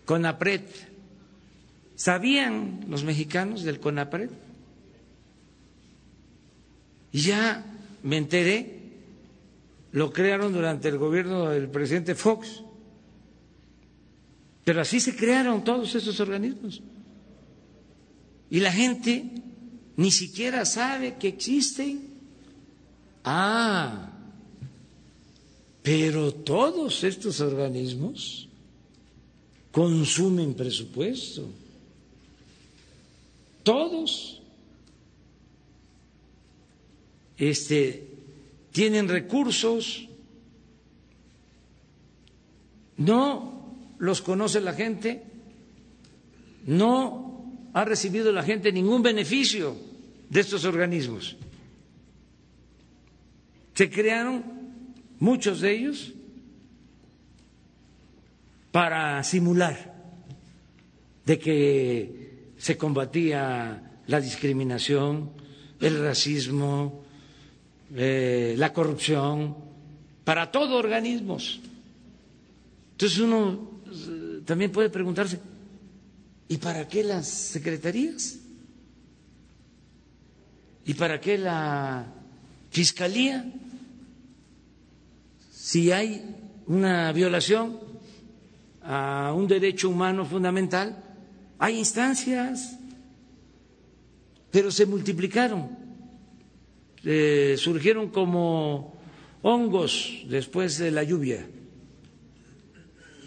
CONAPREP. 0.04 0.66
¿Sabían 1.94 2.84
los 2.88 3.04
mexicanos 3.04 3.64
del 3.64 3.80
CONAPREP? 3.80 4.30
Y 7.12 7.20
ya 7.20 7.64
me 8.02 8.16
enteré, 8.16 8.80
lo 9.92 10.12
crearon 10.12 10.52
durante 10.52 10.88
el 10.88 10.98
gobierno 10.98 11.50
del 11.50 11.68
presidente 11.68 12.14
Fox, 12.14 12.62
pero 14.68 14.82
así 14.82 15.00
se 15.00 15.16
crearon 15.16 15.64
todos 15.64 15.94
esos 15.94 16.20
organismos. 16.20 16.82
Y 18.50 18.60
la 18.60 18.70
gente 18.70 19.24
ni 19.96 20.10
siquiera 20.10 20.66
sabe 20.66 21.16
que 21.16 21.28
existen. 21.28 22.02
Ah, 23.24 24.12
pero 25.82 26.34
todos 26.34 27.02
estos 27.02 27.40
organismos 27.40 28.46
consumen 29.72 30.52
presupuesto. 30.52 31.48
Todos. 33.62 34.42
este, 37.38 38.06
tienen 38.70 39.08
recursos, 39.08 40.06
no 42.98 43.57
los 43.98 44.22
conoce 44.22 44.60
la 44.60 44.72
gente, 44.72 45.22
no 46.66 47.68
ha 47.72 47.84
recibido 47.84 48.32
la 48.32 48.42
gente 48.42 48.72
ningún 48.72 49.02
beneficio 49.02 49.76
de 50.28 50.40
estos 50.40 50.64
organismos. 50.64 51.36
Se 53.74 53.90
crearon 53.90 54.44
muchos 55.18 55.60
de 55.60 55.72
ellos 55.72 56.12
para 58.72 59.22
simular 59.22 59.94
de 61.24 61.38
que 61.38 62.52
se 62.56 62.76
combatía 62.76 64.00
la 64.06 64.20
discriminación, 64.20 65.30
el 65.80 66.02
racismo, 66.02 67.04
eh, 67.94 68.54
la 68.56 68.72
corrupción, 68.72 69.56
para 70.24 70.50
todo 70.50 70.76
organismos. 70.76 71.60
Entonces 72.92 73.18
uno 73.20 73.77
eh, 73.90 74.40
también 74.44 74.70
puede 74.72 74.90
preguntarse, 74.90 75.40
¿y 76.48 76.56
para 76.58 76.86
qué 76.88 77.04
las 77.04 77.28
secretarías? 77.28 78.38
¿Y 80.86 80.94
para 80.94 81.20
qué 81.20 81.36
la 81.38 82.06
fiscalía? 82.70 83.44
Si 85.52 85.92
hay 85.92 86.36
una 86.66 87.12
violación 87.12 87.78
a 88.82 89.32
un 89.36 89.46
derecho 89.46 89.90
humano 89.90 90.24
fundamental, 90.24 91.04
hay 91.58 91.78
instancias, 91.78 92.78
pero 94.50 94.70
se 94.70 94.86
multiplicaron 94.86 95.88
eh, 97.04 97.54
surgieron 97.58 98.08
como 98.08 98.94
hongos 99.42 100.24
después 100.28 100.78
de 100.78 100.90
la 100.90 101.02
lluvia, 101.04 101.46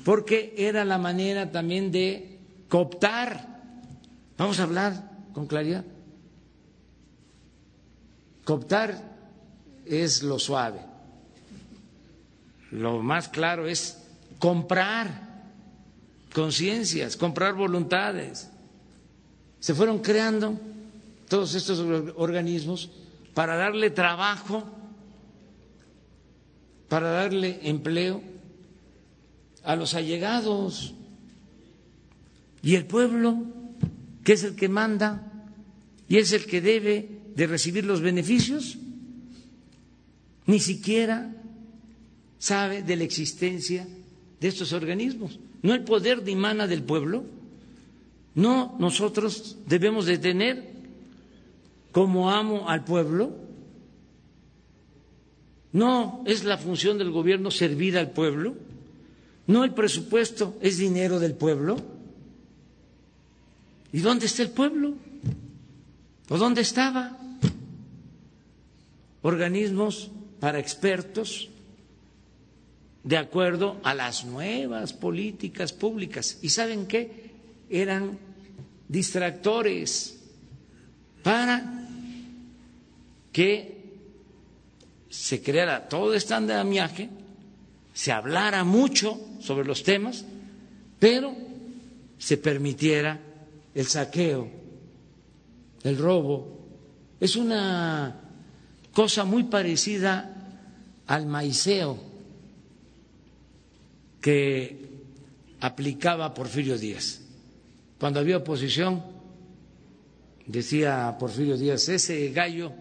porque 0.04 0.54
era 0.58 0.86
la 0.86 0.98
manera 0.98 1.52
también 1.52 1.92
de 1.92 2.40
cooptar. 2.70 3.48
Vamos 4.38 4.60
a 4.60 4.64
hablar 4.64 5.12
con 5.34 5.48
claridad. 5.48 5.84
Cooptar 8.44 9.02
es 9.86 10.24
lo 10.24 10.40
suave. 10.40 10.80
Lo 12.72 13.02
más 13.02 13.30
claro 13.30 13.68
es 13.68 13.98
comprar 14.40 15.30
conciencias, 16.34 17.18
comprar 17.18 17.54
voluntades. 17.54 18.50
Se 19.60 19.76
fueron 19.76 20.00
creando 20.00 20.60
todos 21.30 21.54
estos 21.54 21.80
organismos 22.16 22.90
para 23.34 23.56
darle 23.56 23.92
trabajo, 23.92 24.64
para 26.90 27.12
darle 27.12 27.60
empleo 27.64 28.22
a 29.64 29.76
los 29.76 29.94
allegados. 29.94 30.94
Y 32.64 32.76
el 32.76 32.86
pueblo, 32.86 33.44
que 34.24 34.34
es 34.34 34.44
el 34.44 34.56
que 34.56 34.70
manda 34.70 35.32
y 36.08 36.18
es 36.18 36.32
el 36.34 36.46
que 36.46 36.62
debe 36.62 37.10
de 37.36 37.48
recibir 37.48 37.86
los 37.86 38.02
beneficios, 38.02 38.78
ni 40.46 40.60
siquiera 40.60 41.34
sabe 42.38 42.84
de 42.84 42.96
la 42.96 43.04
existencia 43.04 43.88
de 44.40 44.48
estos 44.48 44.74
organismos. 44.74 45.40
No 45.62 45.74
el 45.74 45.84
poder 45.84 46.24
dimana 46.24 46.68
del 46.68 46.84
pueblo, 46.84 47.24
no 48.36 48.76
nosotros 48.80 49.58
debemos 49.68 50.06
de 50.06 50.18
tener 50.18 50.72
como 51.92 52.32
amo 52.32 52.70
al 52.70 52.84
pueblo? 52.84 53.36
¿No 55.74 56.24
es 56.26 56.44
la 56.44 56.58
función 56.58 56.98
del 56.98 57.12
gobierno 57.12 57.52
servir 57.52 57.98
al 57.98 58.12
pueblo? 58.12 58.56
¿No 59.52 59.66
el 59.66 59.74
presupuesto 59.74 60.58
es 60.62 60.78
dinero 60.78 61.20
del 61.20 61.34
pueblo? 61.34 61.76
¿Y 63.92 64.00
dónde 64.00 64.28
está 64.28 64.44
el 64.44 64.52
pueblo? 64.52 64.94
¿O 66.30 66.38
dónde 66.38 66.62
estaba? 66.62 67.18
Organismos 69.22 70.10
para 70.40 70.58
expertos 70.58 71.50
de 73.04 73.18
acuerdo 73.18 73.76
a 73.84 73.94
las 73.94 74.24
nuevas 74.24 74.94
políticas 74.94 75.74
públicas. 75.74 76.38
¿Y 76.42 76.48
saben 76.48 76.88
qué? 76.88 77.32
Eran 77.70 78.18
distractores 78.88 80.18
para 81.24 81.90
que 83.34 83.82
se 85.10 85.44
creara 85.44 85.90
todo 85.90 86.14
este 86.14 86.36
andamiaje, 86.36 87.10
se 87.94 88.12
hablara 88.12 88.64
mucho 88.64 89.20
sobre 89.42 89.66
los 89.66 89.84
temas, 89.84 90.26
pero 91.00 91.36
se 92.18 92.38
permitiera 92.38 93.20
el 93.74 93.86
saqueo, 93.86 94.48
el 95.84 95.98
robo. 95.98 96.60
Es 97.20 97.36
una 97.36 98.16
cosa 98.94 99.26
muy 99.26 99.44
parecida 99.46 100.38
al 101.08 101.26
maiceo 101.26 101.98
que 104.22 104.90
aplicaba 105.60 106.34
Porfirio 106.34 106.78
Díaz. 106.78 107.22
Cuando 108.00 108.20
había 108.20 108.38
oposición, 108.38 109.04
decía 110.46 111.16
Porfirio 111.20 111.58
Díaz, 111.58 111.90
ese 111.90 112.30
gallo, 112.32 112.72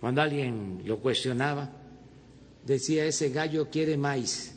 cuando 0.00 0.22
alguien 0.22 0.82
lo 0.84 0.98
cuestionaba, 0.98 1.70
decía, 2.66 3.04
ese 3.06 3.30
gallo 3.30 3.68
quiere 3.70 3.96
maíz. 3.96 4.54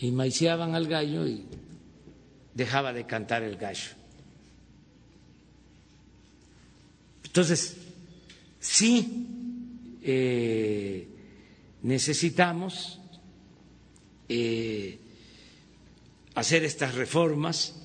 Y 0.00 0.10
maiceaban 0.12 0.74
al 0.74 0.86
gallo 0.86 1.26
y 1.26 1.44
dejaba 2.54 2.92
de 2.92 3.06
cantar 3.06 3.42
el 3.42 3.56
gallo. 3.56 3.90
Entonces, 7.24 7.76
sí 8.58 9.26
eh, 10.02 11.06
necesitamos 11.82 12.98
eh, 14.28 14.98
hacer 16.34 16.64
estas 16.64 16.94
reformas 16.94 17.76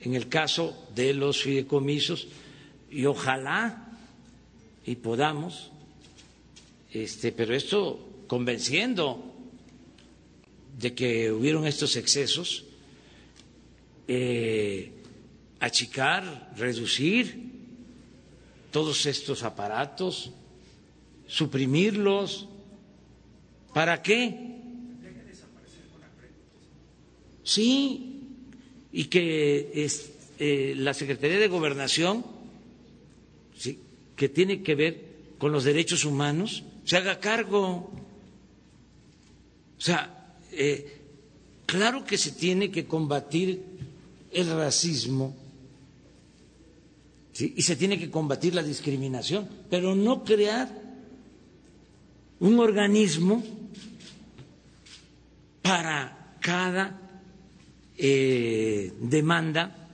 en 0.00 0.14
el 0.14 0.28
caso 0.28 0.86
de 0.94 1.14
los 1.14 1.42
fideicomisos 1.42 2.28
y 2.90 3.06
ojalá 3.06 3.86
y 4.84 4.96
podamos, 4.96 5.70
este, 6.92 7.32
pero 7.32 7.54
esto 7.54 8.24
convenciendo 8.26 9.30
de 10.78 10.94
que 10.94 11.30
hubieron 11.30 11.66
estos 11.66 11.96
excesos, 11.96 12.64
eh, 14.08 14.92
achicar, 15.60 16.52
reducir 16.56 17.50
todos 18.70 19.06
estos 19.06 19.42
aparatos, 19.42 20.30
suprimirlos. 21.26 22.48
¿Para 23.74 24.02
qué? 24.02 24.58
Sí, 27.44 28.22
y 28.92 29.04
que 29.04 29.70
es, 29.74 30.12
eh, 30.38 30.74
la 30.76 30.94
Secretaría 30.94 31.38
de 31.38 31.48
Gobernación, 31.48 32.24
¿sí? 33.56 33.78
que 34.16 34.28
tiene 34.28 34.62
que 34.62 34.74
ver 34.74 35.04
con 35.38 35.52
los 35.52 35.64
derechos 35.64 36.04
humanos, 36.04 36.64
se 36.84 36.96
haga 36.96 37.18
cargo. 37.20 37.90
O 39.78 39.80
sea, 39.80 40.36
eh, 40.52 41.00
claro 41.66 42.04
que 42.04 42.18
se 42.18 42.32
tiene 42.32 42.70
que 42.70 42.86
combatir 42.86 43.62
el 44.32 44.48
racismo 44.50 45.34
y 47.38 47.62
se 47.62 47.76
tiene 47.76 47.98
que 47.98 48.10
combatir 48.10 48.54
la 48.54 48.62
discriminación, 48.62 49.48
pero 49.70 49.94
no 49.94 50.24
crear 50.24 50.68
un 52.40 52.58
organismo 52.58 53.42
para 55.62 56.36
cada 56.40 57.00
eh, 57.96 58.92
demanda 59.00 59.88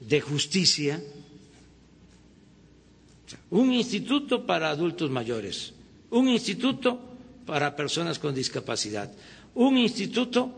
de 0.00 0.20
justicia, 0.20 1.02
un 3.50 3.72
instituto 3.72 4.44
para 4.46 4.70
adultos 4.70 5.10
mayores, 5.10 5.72
un 6.10 6.28
instituto 6.28 6.98
para 7.46 7.74
personas 7.76 8.18
con 8.18 8.34
discapacidad, 8.34 9.10
un 9.54 9.76
instituto 9.78 10.52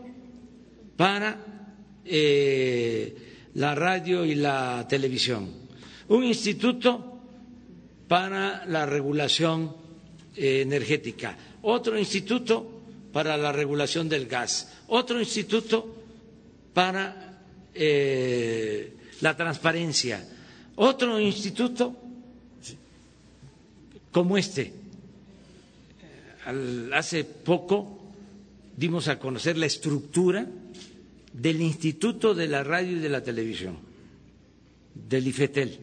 para 0.97 1.37
eh, 2.05 3.15
la 3.55 3.75
radio 3.75 4.25
y 4.25 4.35
la 4.35 4.85
televisión, 4.87 5.49
un 6.09 6.23
instituto 6.23 7.19
para 8.07 8.65
la 8.65 8.85
regulación 8.85 9.75
eh, 10.35 10.61
energética, 10.61 11.37
otro 11.61 11.97
instituto 11.97 12.81
para 13.13 13.37
la 13.37 13.51
regulación 13.51 14.07
del 14.09 14.27
gas, 14.27 14.71
otro 14.87 15.19
instituto 15.19 15.95
para 16.73 17.41
eh, 17.73 18.93
la 19.21 19.35
transparencia, 19.35 20.27
otro 20.75 21.19
instituto 21.19 21.95
como 24.11 24.37
este. 24.37 24.80
Hace 26.93 27.23
poco 27.23 27.99
dimos 28.75 29.07
a 29.07 29.19
conocer 29.19 29.57
la 29.57 29.67
estructura 29.67 30.47
del 31.33 31.61
Instituto 31.61 32.33
de 32.33 32.47
la 32.47 32.63
Radio 32.63 32.97
y 32.97 32.99
de 32.99 33.09
la 33.09 33.21
Televisión, 33.23 33.77
del 34.93 35.27
IFETEL. 35.27 35.79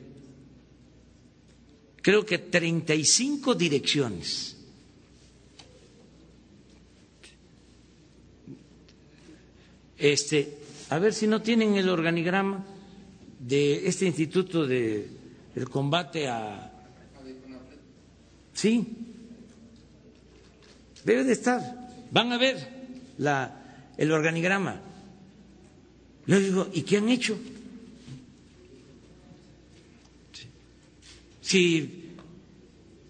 Creo 2.03 2.25
que 2.25 2.39
35 2.39 3.55
direcciones. 3.55 4.57
Este, 9.97 10.59
a 10.91 10.99
ver 10.99 11.13
si 11.13 11.27
no 11.27 11.43
tienen 11.43 11.75
el 11.77 11.89
organigrama 11.89 12.65
de 13.39 13.87
este 13.89 14.07
Instituto 14.07 14.67
de, 14.67 15.09
del 15.55 15.69
Combate 15.69 16.29
a. 16.29 16.73
Sí, 18.53 19.08
debe 21.05 21.25
de 21.25 21.33
estar. 21.33 21.61
Van 22.11 22.33
a 22.33 22.39
ver 22.39 22.57
la, 23.19 23.55
el 23.97 24.13
organigrama. 24.13 24.81
Yo 26.27 26.39
digo, 26.39 26.69
¿y 26.73 26.83
qué 26.83 26.99
han 26.99 27.09
hecho? 27.09 27.39
Si 31.41 32.15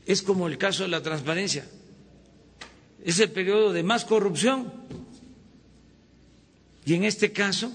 es 0.07 0.23
como 0.23 0.47
el 0.47 0.57
caso 0.59 0.85
de 0.85 0.89
la 0.89 1.03
transparencia, 1.03 1.67
es 3.05 3.19
el 3.19 3.31
periodo 3.31 3.73
de 3.73 3.83
más 3.83 4.05
corrupción. 4.05 4.73
Y 6.87 6.95
en 6.95 7.05
este 7.05 7.33
caso, 7.33 7.73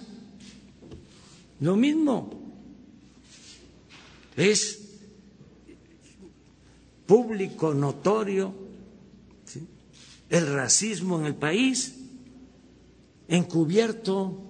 lo 1.60 1.76
mismo. 1.76 2.41
Es 4.35 4.80
público, 7.06 7.73
notorio, 7.73 8.62
el 10.34 10.51
racismo 10.51 11.19
en 11.19 11.27
el 11.27 11.35
país, 11.35 11.93
encubierto 13.27 14.49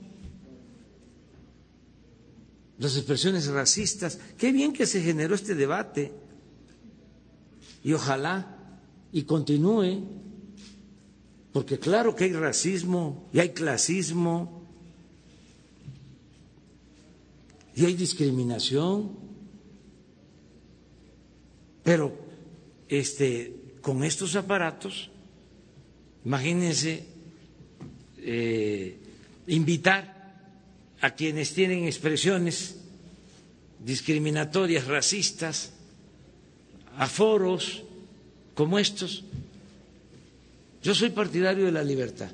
las 2.78 2.96
expresiones 2.96 3.48
racistas. 3.48 4.18
Qué 4.38 4.54
bien 4.54 4.72
que 4.72 4.86
se 4.86 5.02
generó 5.02 5.36
este 5.36 5.56
debate 5.56 6.14
y 7.84 7.92
ojalá 7.92 8.80
y 9.12 9.24
continúe, 9.24 10.06
porque 11.52 11.78
claro 11.78 12.16
que 12.16 12.24
hay 12.24 12.32
racismo 12.32 13.30
y 13.34 13.40
hay 13.40 13.50
clasismo 13.50 14.64
y 17.76 17.84
hay 17.84 17.96
discriminación, 17.96 19.18
pero 21.84 22.18
este, 22.88 23.76
con 23.82 24.06
estos 24.06 24.38
aparatos, 24.38 25.10
imagínense 26.26 27.04
eh, 28.20 28.98
invitar 29.48 30.14
a 31.02 31.12
quienes 31.12 31.54
tienen 31.54 31.84
expresiones 31.86 32.78
discriminatorias, 33.84 34.88
racistas, 34.88 35.74
a 36.98 37.08
foros 37.08 37.84
como 38.56 38.80
estos. 38.80 39.24
Yo 40.82 40.96
soy 40.96 41.10
partidario 41.10 41.66
de 41.66 41.72
la 41.72 41.84
libertad, 41.84 42.32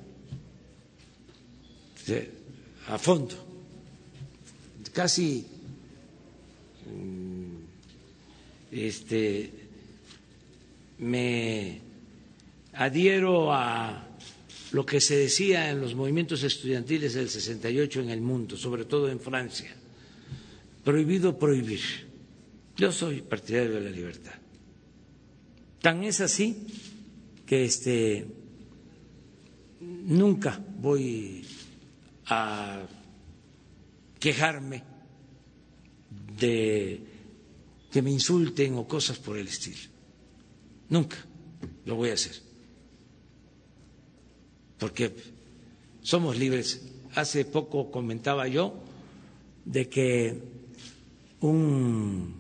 a 2.87 2.97
fondo, 2.97 3.35
casi 4.93 5.45
mm, 6.91 7.55
este, 8.71 9.51
me 10.99 11.88
adhiero 12.79 13.51
a 13.53 14.07
lo 14.71 14.85
que 14.85 15.01
se 15.01 15.17
decía 15.17 15.69
en 15.69 15.81
los 15.81 15.95
movimientos 15.95 16.43
estudiantiles 16.43 17.13
del 17.13 17.29
68 17.29 18.01
en 18.01 18.09
el 18.09 18.21
mundo, 18.21 18.55
sobre 18.55 18.85
todo 18.85 19.09
en 19.09 19.19
Francia. 19.19 19.75
Prohibido 20.83 21.37
prohibir. 21.37 21.81
Yo 22.77 22.91
soy 22.93 23.21
partidario 23.21 23.73
de 23.75 23.81
la 23.81 23.89
libertad. 23.89 24.31
Tan 25.81 26.03
es 26.05 26.21
así 26.21 26.55
que 27.45 27.65
este, 27.65 28.25
nunca 29.81 30.63
voy 30.77 31.45
a 32.27 32.87
quejarme 34.19 34.83
de 36.39 37.01
que 37.91 38.01
me 38.01 38.11
insulten 38.11 38.75
o 38.75 38.87
cosas 38.87 39.17
por 39.19 39.37
el 39.37 39.47
estilo. 39.49 39.89
Nunca 40.87 41.17
lo 41.85 41.95
voy 41.95 42.11
a 42.11 42.13
hacer. 42.13 42.48
Porque 44.79 45.13
somos 46.01 46.37
libres. 46.37 46.81
Hace 47.15 47.45
poco 47.45 47.91
comentaba 47.91 48.47
yo 48.47 48.73
de 49.65 49.89
que 49.89 50.41
un 51.41 52.33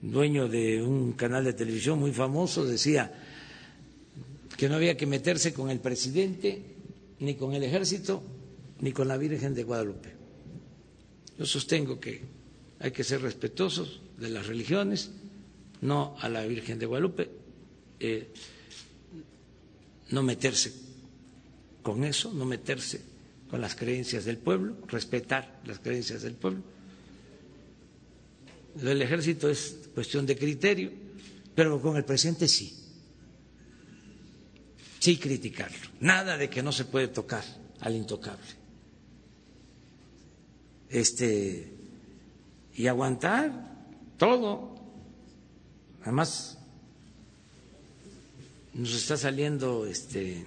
dueño 0.00 0.48
de 0.48 0.82
un 0.82 1.12
canal 1.12 1.44
de 1.44 1.52
televisión 1.52 1.98
muy 1.98 2.12
famoso 2.12 2.64
decía 2.64 3.12
que 4.56 4.68
no 4.68 4.76
había 4.76 4.96
que 4.96 5.06
meterse 5.06 5.52
con 5.52 5.70
el 5.70 5.80
presidente, 5.80 6.62
ni 7.20 7.34
con 7.34 7.54
el 7.54 7.62
ejército, 7.62 8.22
ni 8.80 8.92
con 8.92 9.08
la 9.08 9.16
Virgen 9.16 9.54
de 9.54 9.64
Guadalupe. 9.64 10.10
Yo 11.38 11.46
sostengo 11.46 11.98
que 11.98 12.20
hay 12.78 12.90
que 12.92 13.04
ser 13.04 13.22
respetuosos 13.22 14.00
de 14.18 14.28
las 14.30 14.46
religiones, 14.46 15.10
no 15.80 16.14
a 16.20 16.28
la 16.28 16.44
Virgen 16.46 16.78
de 16.78 16.86
Guadalupe, 16.86 17.30
eh, 18.00 18.28
no 20.10 20.22
meterse 20.22 20.89
con 21.82 22.04
eso, 22.04 22.32
no 22.32 22.44
meterse 22.44 23.02
con 23.50 23.60
las 23.60 23.74
creencias 23.74 24.24
del 24.24 24.38
pueblo, 24.38 24.76
respetar 24.86 25.60
las 25.64 25.78
creencias 25.80 26.22
del 26.22 26.34
pueblo. 26.34 26.62
El 28.80 29.02
ejército 29.02 29.48
es 29.50 29.76
cuestión 29.94 30.24
de 30.26 30.36
criterio, 30.36 30.92
pero 31.54 31.80
con 31.80 31.96
el 31.96 32.04
presidente 32.04 32.46
sí. 32.46 32.76
Sí 35.00 35.16
criticarlo. 35.18 35.88
Nada 36.00 36.36
de 36.36 36.48
que 36.48 36.62
no 36.62 36.70
se 36.72 36.84
puede 36.84 37.08
tocar 37.08 37.42
al 37.80 37.96
intocable. 37.96 38.46
Este 40.88 41.74
y 42.74 42.86
aguantar 42.86 43.52
todo. 44.16 44.74
Además 46.02 46.58
nos 48.74 48.94
está 48.94 49.16
saliendo 49.16 49.86
este 49.86 50.46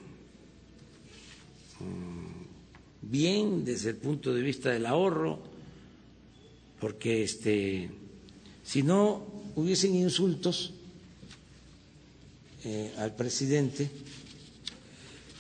bien 3.02 3.64
desde 3.66 3.92
el 3.92 3.96
punto 3.98 4.34
de 4.34 4.42
vista 4.42 4.70
del 4.72 4.86
ahorro, 4.86 5.40
porque 6.80 7.24
este 7.24 7.90
si 8.64 8.82
no 8.82 9.26
hubiesen 9.56 9.94
insultos 9.96 10.72
eh, 12.64 12.94
al 12.98 13.14
presidente, 13.16 13.90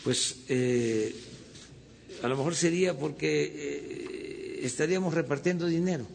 pues 0.03 0.39
eh, 0.49 1.15
a 2.21 2.27
lo 2.27 2.35
mejor 2.37 2.53
sería 2.55 2.97
porque 2.97 3.43
eh, 3.55 4.59
estaríamos 4.63 5.13
repartiendo 5.13 5.65
dinero. 5.67 6.05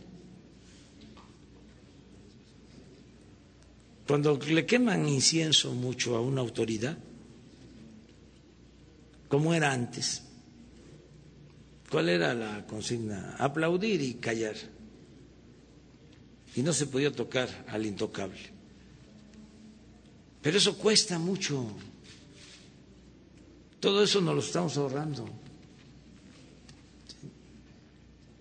Cuando 4.06 4.38
le 4.38 4.64
queman 4.64 5.08
incienso 5.08 5.72
mucho 5.72 6.16
a 6.16 6.20
una 6.20 6.40
autoridad, 6.40 6.96
como 9.28 9.54
era 9.54 9.72
antes, 9.72 10.22
¿cuál 11.90 12.08
era 12.08 12.34
la 12.34 12.66
consigna? 12.66 13.36
Aplaudir 13.38 14.00
y 14.00 14.14
callar. 14.14 14.56
Y 16.56 16.62
no 16.62 16.72
se 16.72 16.86
podía 16.86 17.12
tocar 17.12 17.48
al 17.68 17.86
intocable. 17.86 18.50
Pero 20.42 20.58
eso 20.58 20.78
cuesta 20.78 21.18
mucho. 21.18 21.66
Todo 23.80 24.02
eso 24.02 24.20
nos 24.20 24.34
lo 24.34 24.40
estamos 24.40 24.76
ahorrando. 24.76 25.28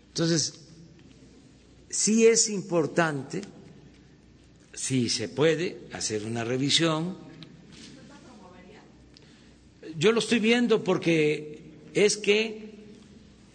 Entonces, 0.09 0.61
sí 1.89 2.26
es 2.26 2.49
importante 2.49 3.41
si 4.73 5.09
se 5.09 5.30
puede 5.30 5.88
hacer 5.93 6.23
una 6.26 6.43
revisión. 6.43 7.27
Yo 9.98 10.11
lo 10.11 10.19
estoy 10.19 10.40
viendo 10.40 10.84
porque 10.84 11.60
es 11.94 12.18
que 12.18 12.69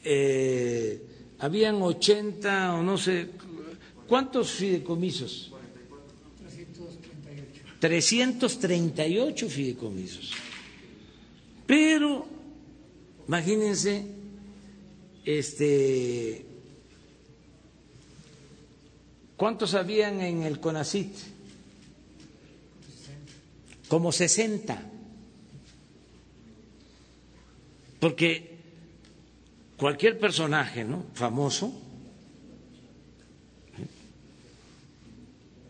eh, 0.04 1.02
habían 1.38 1.80
80 1.80 2.74
o 2.74 2.82
no 2.82 2.98
sé, 2.98 3.28
¿cuántos 4.08 4.50
fideicomisos? 4.50 5.52
338. 7.78 7.78
338 7.80 9.48
fideicomisos. 9.48 10.32
Pero, 11.66 12.26
imagínense, 13.26 14.04
este, 15.24 16.46
¿Cuántos 19.42 19.74
habían 19.74 20.20
en 20.20 20.44
el 20.44 20.60
CONACIT? 20.60 21.16
Como 23.88 24.12
60. 24.12 24.91
Porque 28.02 28.58
cualquier 29.76 30.18
personaje 30.18 30.82
¿no? 30.82 31.06
famoso 31.14 31.72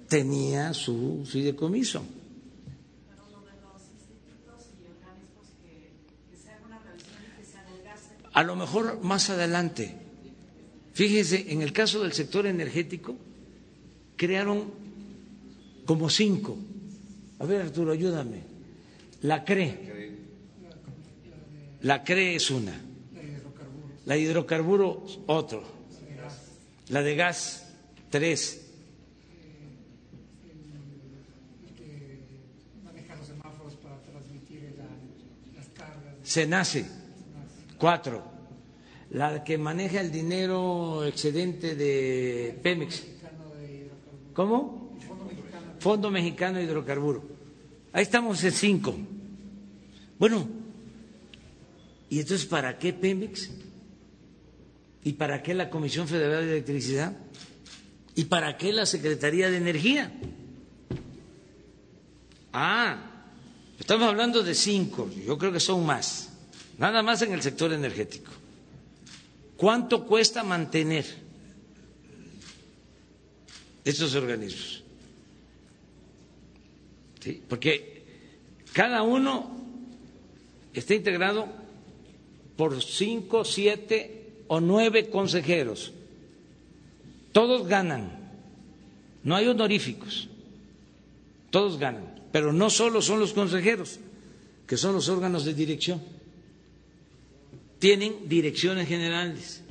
tenía 0.09 0.73
su 0.73 1.27
fideicomiso. 1.27 2.03
A 8.33 8.43
lo 8.43 8.57
mejor 8.57 9.03
más 9.03 9.29
adelante. 9.29 9.95
Fíjese, 10.95 11.53
en 11.53 11.61
el 11.61 11.75
caso 11.75 12.03
del 12.03 12.15
sector 12.15 12.47
energético, 12.47 13.15
crearon 14.17 14.73
como 15.85 16.09
cinco. 16.09 16.57
A 17.41 17.45
ver, 17.45 17.61
Arturo, 17.61 17.93
ayúdame. 17.93 18.41
La 19.21 19.45
CRE. 19.45 20.02
La 21.83 22.05
CRE 22.05 22.37
es 22.37 22.51
una. 22.51 22.73
La 24.07 24.17
hidrocarburo, 24.17 25.05
otro. 25.27 25.63
La 26.89 27.03
de 27.03 27.15
gas, 27.17 27.73
tres. 28.11 28.59
Se 36.23 36.47
nace, 36.47 36.87
cuatro. 37.79 38.23
La 39.11 39.45
que 39.45 39.59
maneja 39.59 40.01
el 40.01 40.11
dinero 40.11 41.05
excedente 41.05 41.75
de 41.75 42.59
Pemex, 42.63 43.05
¿Cómo? 44.33 44.97
Fondo 45.79 46.11
Mexicano 46.11 46.59
de 46.59 46.65
Hidrocarburo. 46.65 47.23
Ahí 47.93 48.03
estamos 48.03 48.43
en 48.45 48.53
cinco. 48.53 48.95
Bueno, 50.19 50.62
¿y 52.13 52.21
entonces 52.21 52.47
para 52.47 52.79
qué 52.79 52.93
Pemex? 52.93 53.49
¿Y 55.05 55.15
para 55.15 55.43
qué 55.43 55.55
la 55.55 55.71
Comisión 55.71 56.07
Federal 56.07 56.45
de 56.45 56.53
Electricidad? 56.53 57.17
¿Y 58.15 58.25
para 58.27 58.57
qué 58.59 58.73
la 58.73 58.85
Secretaría 58.85 59.51
de 59.51 59.57
Energía? 59.57 60.13
Ah, 62.53 63.25
estamos 63.81 64.07
hablando 64.09 64.43
de 64.43 64.55
cinco, 64.55 65.11
yo 65.27 65.39
creo 65.39 65.51
que 65.53 65.61
son 65.61 65.87
más, 65.87 66.29
nada 66.77 67.03
más 67.03 67.23
en 67.23 67.33
el 67.33 67.41
sector 67.41 67.73
energético. 67.73 68.31
¿Cuánto 69.57 70.05
cuesta 70.07 70.45
mantener 70.45 71.07
estos 73.85 74.15
organismos. 74.15 74.83
¿Sí? 77.21 77.43
Porque 77.49 78.05
cada 78.73 79.03
uno 79.03 79.51
está 80.75 80.95
integrado 80.95 81.49
por 82.63 82.81
cinco, 82.81 83.45
siete 83.45 83.99
o 84.47 84.61
nueve 84.61 85.11
consejeros. 85.11 85.91
Todos 87.33 87.67
ganan, 87.67 88.31
no 89.25 89.35
hay 89.35 89.49
honoríficos, 89.49 90.29
todos 91.51 91.77
ganan, 91.77 92.23
pero 92.31 92.53
no 92.53 92.71
solo 92.71 93.03
son 93.03 93.19
los 93.19 93.33
consejeros, 93.33 93.99
que 94.69 94.77
son 94.77 94.95
los 94.95 95.09
órganos 95.09 95.45
de 95.45 95.55
dirección, 95.55 96.01
tienen 97.81 98.29
direcciones 98.29 98.87
generales, 98.87 99.65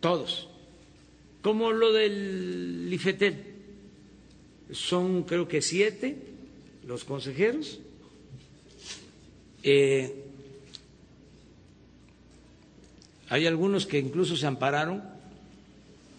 todos 0.00 0.48
como 1.42 1.70
lo 1.70 1.92
del 1.92 2.88
IFETEL. 2.90 3.36
Son 4.72 5.22
creo 5.22 5.46
que 5.46 5.62
siete 5.62 6.16
los 6.88 7.04
consejeros. 7.04 7.78
Eh, 9.62 10.25
hay 13.28 13.46
algunos 13.46 13.86
que 13.86 13.98
incluso 13.98 14.36
se 14.36 14.46
ampararon 14.46 15.02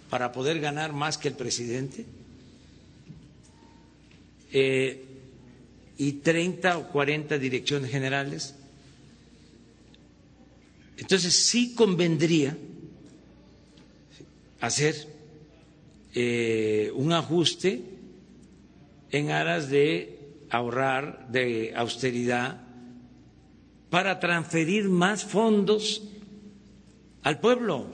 para 0.10 0.32
poder 0.32 0.60
ganar 0.60 0.94
más 0.94 1.18
que 1.18 1.30
el 1.30 1.36
presidente. 1.36 2.06
Eh, 4.52 5.04
y 5.98 6.14
30 6.14 6.78
o 6.78 6.88
40 6.90 7.38
direcciones 7.38 7.92
generales. 7.92 8.56
Entonces 10.98 11.34
sí 11.34 11.74
convendría 11.74 12.58
hacer 14.62 14.96
eh, 16.14 16.92
un 16.96 17.14
ajuste 17.14 17.82
en 19.12 19.32
aras 19.32 19.70
de 19.70 20.20
ahorrar, 20.50 21.28
de 21.30 21.74
austeridad, 21.76 22.62
para 23.90 24.20
transferir 24.20 24.90
más 24.90 25.24
fondos 25.24 26.04
al 27.28 27.42
pueblo. 27.42 27.86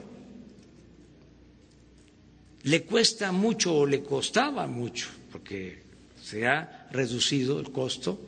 Le 2.62 2.84
cuesta 2.84 3.32
mucho 3.32 3.76
o 3.78 3.86
le 3.88 4.04
costaba 4.04 4.68
mucho, 4.68 5.08
porque 5.32 5.82
se 6.22 6.48
ha 6.48 6.88
reducido 6.92 7.60
el 7.60 7.72
costo 7.72 8.20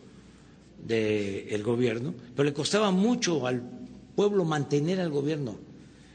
del 0.84 1.62
gobierno, 1.62 2.12
pero 2.36 2.44
le 2.50 2.54
costaba 2.54 2.90
mucho 2.90 3.46
al 3.46 3.62
pueblo 4.16 4.46
mantener 4.46 5.00
al 5.00 5.12
gobierno. 5.12 5.60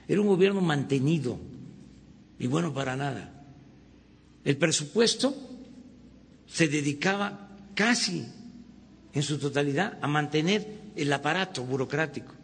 Era 0.08 0.20
un 0.20 0.26
gobierno 0.26 0.60
mantenido 0.60 1.38
y 2.40 2.48
bueno 2.48 2.74
para 2.74 2.96
nada. 2.96 3.44
El 4.44 4.56
presupuesto 4.56 5.32
se 6.48 6.66
dedicaba 6.66 7.48
casi 7.74 8.26
en 9.12 9.22
su 9.22 9.38
totalidad 9.38 9.98
a 10.02 10.08
mantener 10.08 10.66
el 10.96 11.12
aparato 11.12 11.62
burocrático. 11.62 12.39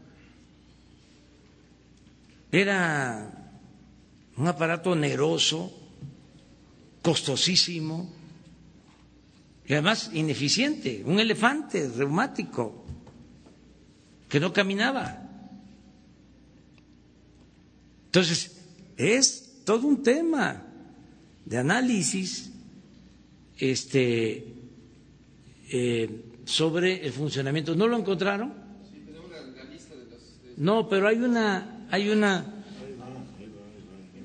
Era 2.50 3.32
un 4.36 4.46
aparato 4.46 4.90
oneroso, 4.90 5.72
costosísimo 7.02 8.10
y 9.66 9.72
además 9.72 10.10
ineficiente, 10.12 11.02
un 11.04 11.18
elefante 11.18 11.88
reumático 11.88 12.84
que 14.28 14.40
no 14.40 14.52
caminaba. 14.52 15.22
Entonces, 18.06 18.56
es 18.96 19.62
todo 19.64 19.86
un 19.86 20.02
tema 20.02 20.62
de 21.44 21.58
análisis 21.58 22.50
este, 23.58 24.54
eh, 25.70 26.24
sobre 26.44 27.04
el 27.04 27.12
funcionamiento. 27.12 27.74
¿No 27.74 27.86
lo 27.88 27.96
encontraron? 27.98 28.54
No, 30.56 30.88
pero 30.88 31.08
hay 31.08 31.18
una, 31.18 31.75
hay 31.90 32.08
una. 32.10 32.44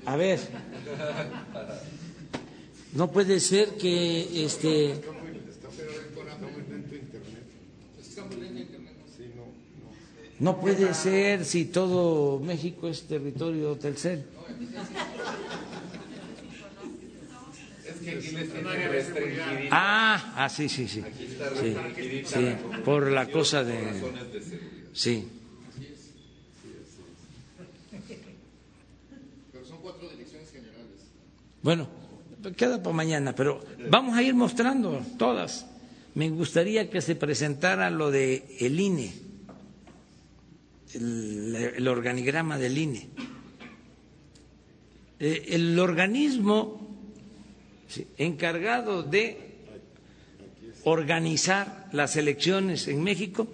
A 0.04 0.16
ver, 0.16 0.40
no 2.94 3.10
puede 3.10 3.40
ser 3.40 3.76
que 3.76 4.44
este. 4.44 5.00
No 10.38 10.60
puede 10.60 10.92
ser 10.92 11.44
si 11.44 11.66
todo 11.66 12.40
México 12.40 12.88
es 12.88 13.02
territorio 13.02 13.76
Telcel. 13.76 14.24
Ah, 19.70 20.34
ah, 20.36 20.48
sí, 20.48 20.68
sí, 20.68 20.88
sí. 20.88 21.02
Sí, 22.24 22.56
por 22.84 23.10
la 23.10 23.30
cosa 23.30 23.62
de. 23.62 23.78
Sí. 24.92 25.28
Pero 29.52 29.64
son 29.64 29.78
cuatro 29.80 30.08
direcciones 30.10 30.50
generales. 30.50 31.00
Bueno, 31.62 31.88
queda 32.56 32.82
para 32.82 32.94
mañana, 32.94 33.34
pero 33.34 33.64
vamos 33.88 34.16
a 34.16 34.22
ir 34.22 34.34
mostrando 34.34 35.00
todas. 35.18 35.66
Me 36.14 36.28
gustaría 36.28 36.90
que 36.90 37.00
se 37.00 37.14
presentara 37.14 37.88
lo 37.90 38.10
de 38.10 38.56
el 38.60 38.78
INE, 38.78 39.12
el, 40.94 41.72
el 41.76 41.88
organigrama 41.88 42.58
del 42.58 42.76
INE. 42.76 43.08
Eh, 45.20 45.54
el 45.54 45.78
organismo 45.78 46.80
encargado 48.18 49.04
de 49.04 49.52
organizar 50.84 51.88
las 51.92 52.16
elecciones 52.16 52.88
en 52.88 53.02
México 53.04 53.46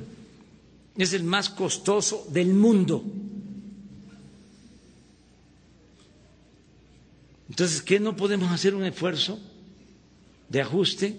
es 0.96 1.12
el 1.12 1.24
más 1.24 1.50
costoso 1.50 2.26
del 2.30 2.54
mundo. 2.54 3.04
Entonces, 7.48 7.80
¿qué 7.82 7.98
no 7.98 8.16
podemos 8.16 8.50
hacer 8.50 8.74
un 8.74 8.84
esfuerzo 8.84 9.38
de 10.48 10.60
ajuste? 10.60 11.16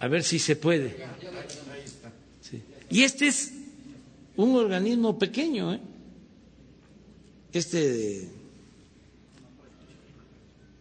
A 0.00 0.08
ver 0.08 0.24
si 0.24 0.38
se 0.38 0.56
puede. 0.56 0.96
Y 2.88 3.02
este 3.02 3.28
es 3.28 3.52
un 4.36 4.56
organismo 4.56 5.18
pequeño, 5.18 5.74
¿eh? 5.74 5.80
Este 7.52 8.28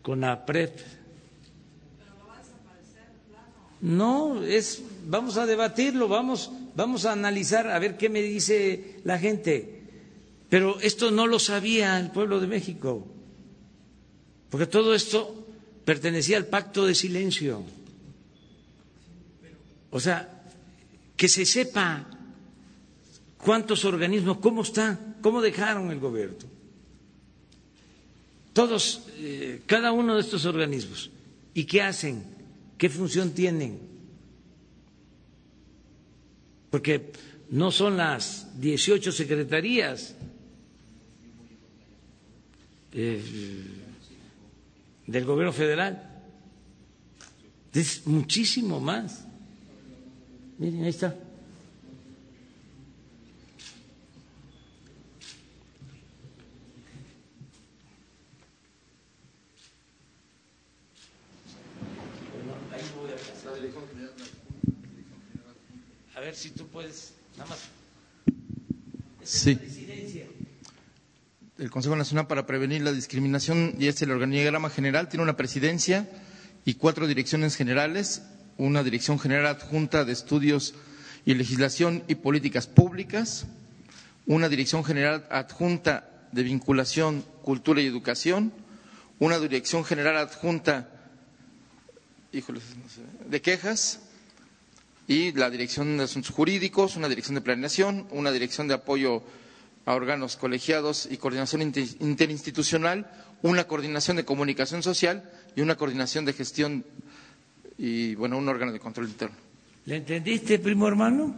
con 0.02 0.24
APREP. 0.24 0.80
No, 3.82 4.44
es, 4.44 4.82
vamos 5.06 5.38
a 5.38 5.46
debatirlo, 5.46 6.08
vamos, 6.08 6.52
vamos 6.76 7.06
a 7.06 7.12
analizar 7.12 7.70
a 7.70 7.80
ver 7.80 7.98
qué 7.98 8.10
me 8.10 8.22
dice 8.22 9.02
la 9.04 9.20
gente. 9.20 9.79
Pero 10.50 10.80
esto 10.82 11.12
no 11.12 11.28
lo 11.28 11.40
sabía 11.40 12.00
el 12.00 12.12
pueblo 12.12 12.40
de 12.40 12.48
México, 12.48 13.08
porque 14.50 14.66
todo 14.66 14.96
esto 14.96 15.48
pertenecía 15.86 16.38
al 16.38 16.48
pacto 16.48 16.86
de 16.86 16.96
silencio. 16.96 17.64
O 19.92 20.00
sea, 20.00 20.44
que 21.16 21.28
se 21.28 21.46
sepa 21.46 22.08
cuántos 23.38 23.86
organismos, 23.86 24.38
cómo 24.38 24.64
están, 24.64 25.18
cómo 25.22 25.42
dejaron 25.42 25.92
el 25.92 26.00
gobierno 26.00 26.60
todos, 28.60 29.04
eh, 29.20 29.62
cada 29.66 29.94
uno 29.94 30.16
de 30.16 30.20
estos 30.22 30.44
organismos. 30.44 31.10
¿Y 31.54 31.64
qué 31.64 31.82
hacen? 31.82 32.26
¿Qué 32.78 32.90
función 32.90 33.32
tienen? 33.32 33.80
Porque 36.70 37.14
no 37.52 37.72
son 37.72 37.96
las 37.96 38.60
18 38.60 39.14
secretarías 39.14 40.14
eh, 42.94 43.22
del 45.08 45.26
gobierno 45.26 45.54
federal, 45.54 46.10
es 47.74 48.06
muchísimo 48.08 48.80
más. 48.80 49.26
Miren, 50.58 50.84
ahí 50.84 50.90
está. 50.90 51.16
A 66.16 66.22
ver 66.22 66.36
si 66.36 66.50
tú 66.50 66.68
puedes, 66.68 67.14
nada 67.38 67.50
más. 67.52 67.60
Sí. 69.24 69.58
El 71.60 71.70
Consejo 71.70 71.98
Nacional 71.98 72.26
para 72.28 72.46
Prevenir 72.46 72.82
la 72.84 72.94
Discriminación 72.94 73.76
y 73.78 73.88
es 73.88 74.02
el 74.02 74.12
organigrama 74.12 74.70
general, 74.70 75.10
tiene 75.10 75.24
una 75.24 75.36
presidencia 75.36 76.08
y 76.64 76.76
cuatro 76.76 77.06
direcciones 77.06 77.58
generales, 77.58 78.22
una 78.58 78.82
dirección 78.82 79.20
general 79.20 79.46
adjunta 79.48 80.06
de 80.06 80.14
estudios 80.14 80.74
y 81.26 81.34
legislación 81.34 82.04
y 82.08 82.16
políticas 82.16 82.68
públicas, 82.68 83.46
una 84.26 84.48
dirección 84.48 84.86
general 84.86 85.28
adjunta 85.30 86.10
de 86.32 86.44
vinculación, 86.44 87.26
cultura 87.44 87.82
y 87.82 87.88
educación, 87.88 88.54
una 89.20 89.38
dirección 89.38 89.84
general 89.84 90.16
adjunta 90.16 90.90
de 92.32 93.42
quejas, 93.42 94.00
y 95.10 95.32
la 95.34 95.50
Dirección 95.50 95.98
de 95.98 96.04
Asuntos 96.04 96.32
Jurídicos, 96.32 96.96
una 96.96 97.10
Dirección 97.10 97.34
de 97.36 97.42
Planeación, 97.42 98.06
una 98.12 98.32
Dirección 98.32 98.68
de 98.68 98.76
Apoyo 98.76 99.24
a 99.90 99.96
órganos 99.96 100.36
colegiados 100.36 101.08
y 101.10 101.18
coordinación 101.18 101.64
interinstitucional, 101.64 103.10
una 103.42 103.64
coordinación 103.64 104.18
de 104.18 104.24
comunicación 104.24 104.84
social 104.84 105.28
y 105.56 105.62
una 105.62 105.78
coordinación 105.78 106.26
de 106.26 106.34
gestión 106.34 106.86
y, 107.76 108.14
bueno, 108.14 108.38
un 108.38 108.48
órgano 108.48 108.72
de 108.72 108.80
control 108.80 109.08
interno. 109.08 109.36
¿Le 109.88 109.96
entendiste, 109.96 110.60
primo 110.60 110.88
hermano? 110.88 111.34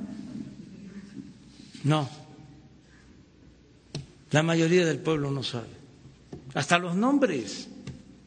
No. 1.86 2.10
La 4.32 4.44
mayoría 4.44 4.86
del 4.86 5.00
pueblo 5.00 5.32
no 5.32 5.44
sabe. 5.44 5.70
Hasta 6.54 6.78
los 6.78 6.94
nombres. 6.98 7.70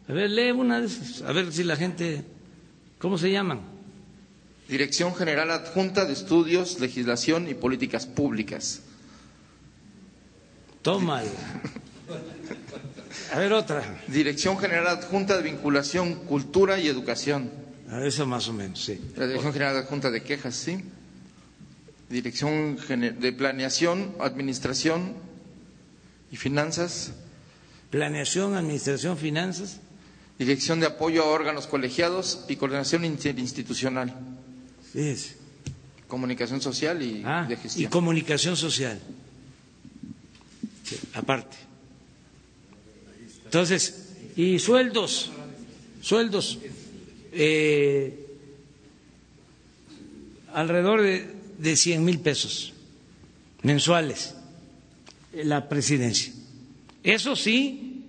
A 0.09 0.14
ver, 0.14 0.30
lee 0.30 0.52
una 0.52 0.80
de 0.80 0.86
esas, 0.86 1.20
a 1.20 1.32
ver 1.32 1.52
si 1.52 1.64
la 1.64 1.76
gente, 1.76 2.24
¿cómo 2.98 3.18
se 3.18 3.30
llaman? 3.30 3.60
Dirección 4.70 5.14
General 5.14 5.51
Adjunta 5.51 6.06
de 6.06 6.14
Estudios, 6.14 6.80
Legislación 6.80 7.46
y 7.46 7.52
Políticas 7.52 8.06
Públicas. 8.06 8.80
Tómalo. 10.85 11.31
A 13.32 13.39
ver 13.39 13.55
otra. 13.55 14.02
Dirección 14.06 14.59
General 14.59 14.86
Adjunta 14.86 15.35
de 15.39 15.43
Vinculación, 15.43 16.15
Cultura 16.27 16.78
y 16.78 16.89
Educación. 16.89 17.51
Eso 18.02 18.27
más 18.27 18.48
o 18.48 18.52
menos, 18.52 18.85
sí. 18.85 19.01
La 19.16 19.27
Dirección 19.27 19.55
General 19.55 19.77
Adjunta 19.78 20.11
de 20.11 20.23
Quejas, 20.23 20.55
sí. 20.55 20.85
Dirección 22.11 22.77
de 22.86 23.32
Planeación, 23.32 24.15
Administración 24.20 25.15
y 26.31 26.36
Finanzas. 26.36 27.12
Planeación, 27.90 28.55
Administración, 28.55 29.16
Finanzas. 29.16 29.81
Dirección 30.39 30.81
de 30.81 30.86
Apoyo 30.86 31.23
a 31.23 31.28
Órganos 31.28 31.66
Colegiados 31.66 32.44
y 32.47 32.56
Coordinación 32.56 33.06
Interinstitucional. 33.06 34.15
Sí. 34.93 35.16
Comunicación 36.09 36.61
Social 36.61 37.01
y 37.01 37.23
ah, 37.24 37.47
de 37.48 37.56
Gestión. 37.56 37.86
Y 37.86 37.89
Comunicación 37.90 38.55
Social. 38.55 39.01
Aparte. 41.15 41.56
Entonces, 43.44 44.12
y 44.36 44.59
sueldos, 44.59 45.31
sueldos, 46.01 46.59
eh, 47.32 48.27
alrededor 50.52 51.02
de, 51.02 51.27
de 51.59 51.77
100 51.77 52.05
mil 52.05 52.20
pesos 52.20 52.73
mensuales 53.62 54.35
la 55.43 55.69
presidencia. 55.69 56.32
Eso 57.02 57.35
sí, 57.36 58.02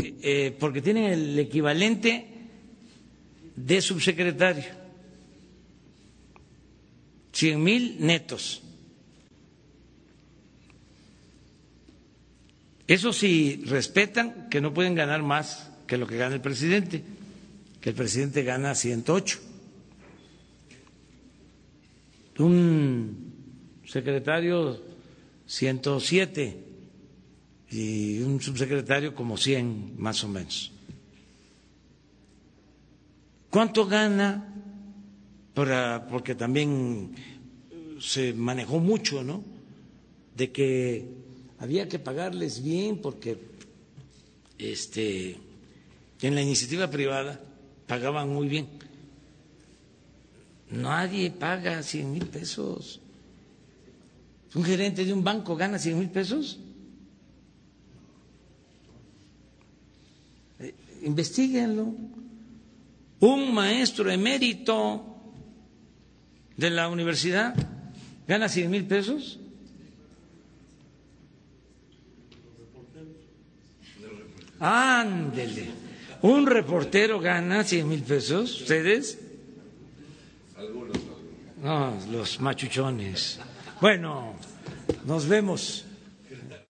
eh, 0.00 0.54
porque 0.58 0.82
tienen 0.82 1.04
el 1.04 1.38
equivalente 1.38 2.26
de 3.54 3.80
subsecretario, 3.80 4.64
100 7.32 7.62
mil 7.62 7.96
netos. 8.00 8.62
Eso 12.92 13.10
sí 13.14 13.62
respetan 13.64 14.50
que 14.50 14.60
no 14.60 14.74
pueden 14.74 14.94
ganar 14.94 15.22
más 15.22 15.70
que 15.86 15.96
lo 15.96 16.06
que 16.06 16.18
gana 16.18 16.34
el 16.34 16.42
presidente, 16.42 17.02
que 17.80 17.88
el 17.88 17.96
presidente 17.96 18.42
gana 18.42 18.74
108. 18.74 19.38
Un 22.40 23.32
secretario 23.86 24.78
107 25.46 26.64
y 27.70 28.20
un 28.20 28.38
subsecretario 28.42 29.14
como 29.14 29.38
100 29.38 29.94
más 29.96 30.22
o 30.24 30.28
menos. 30.28 30.70
¿Cuánto 33.48 33.86
gana? 33.86 34.52
porque 35.54 36.34
también 36.34 37.14
se 38.00 38.34
manejó 38.34 38.80
mucho, 38.80 39.24
¿no? 39.24 39.42
De 40.36 40.52
que 40.52 41.21
había 41.62 41.88
que 41.88 42.00
pagarles 42.00 42.60
bien 42.60 42.98
porque 42.98 43.38
este, 44.58 45.36
en 46.20 46.34
la 46.34 46.42
iniciativa 46.42 46.90
privada 46.90 47.38
pagaban 47.86 48.30
muy 48.30 48.48
bien. 48.48 48.66
Nadie 50.70 51.30
paga 51.30 51.80
100 51.84 52.10
mil 52.12 52.26
pesos. 52.26 53.00
¿Un 54.56 54.64
gerente 54.64 55.04
de 55.04 55.12
un 55.12 55.22
banco 55.22 55.54
gana 55.54 55.78
100 55.78 55.98
mil 55.98 56.10
pesos? 56.10 56.58
investiguenlo. 61.02 61.94
Un 63.20 63.54
maestro 63.54 64.10
emérito 64.10 65.04
de 66.56 66.70
la 66.70 66.88
universidad 66.88 67.54
gana 68.26 68.48
100 68.48 68.68
mil 68.70 68.84
pesos. 68.84 69.38
Ándele. 74.62 75.70
Un 76.22 76.46
reportero 76.46 77.18
gana 77.18 77.64
100 77.64 77.88
mil 77.88 78.02
pesos. 78.02 78.60
¿Ustedes? 78.62 79.18
No, 81.62 81.96
los 82.10 82.40
machuchones. 82.40 83.40
Bueno, 83.80 84.34
nos 85.04 85.26
vemos. 85.26 85.84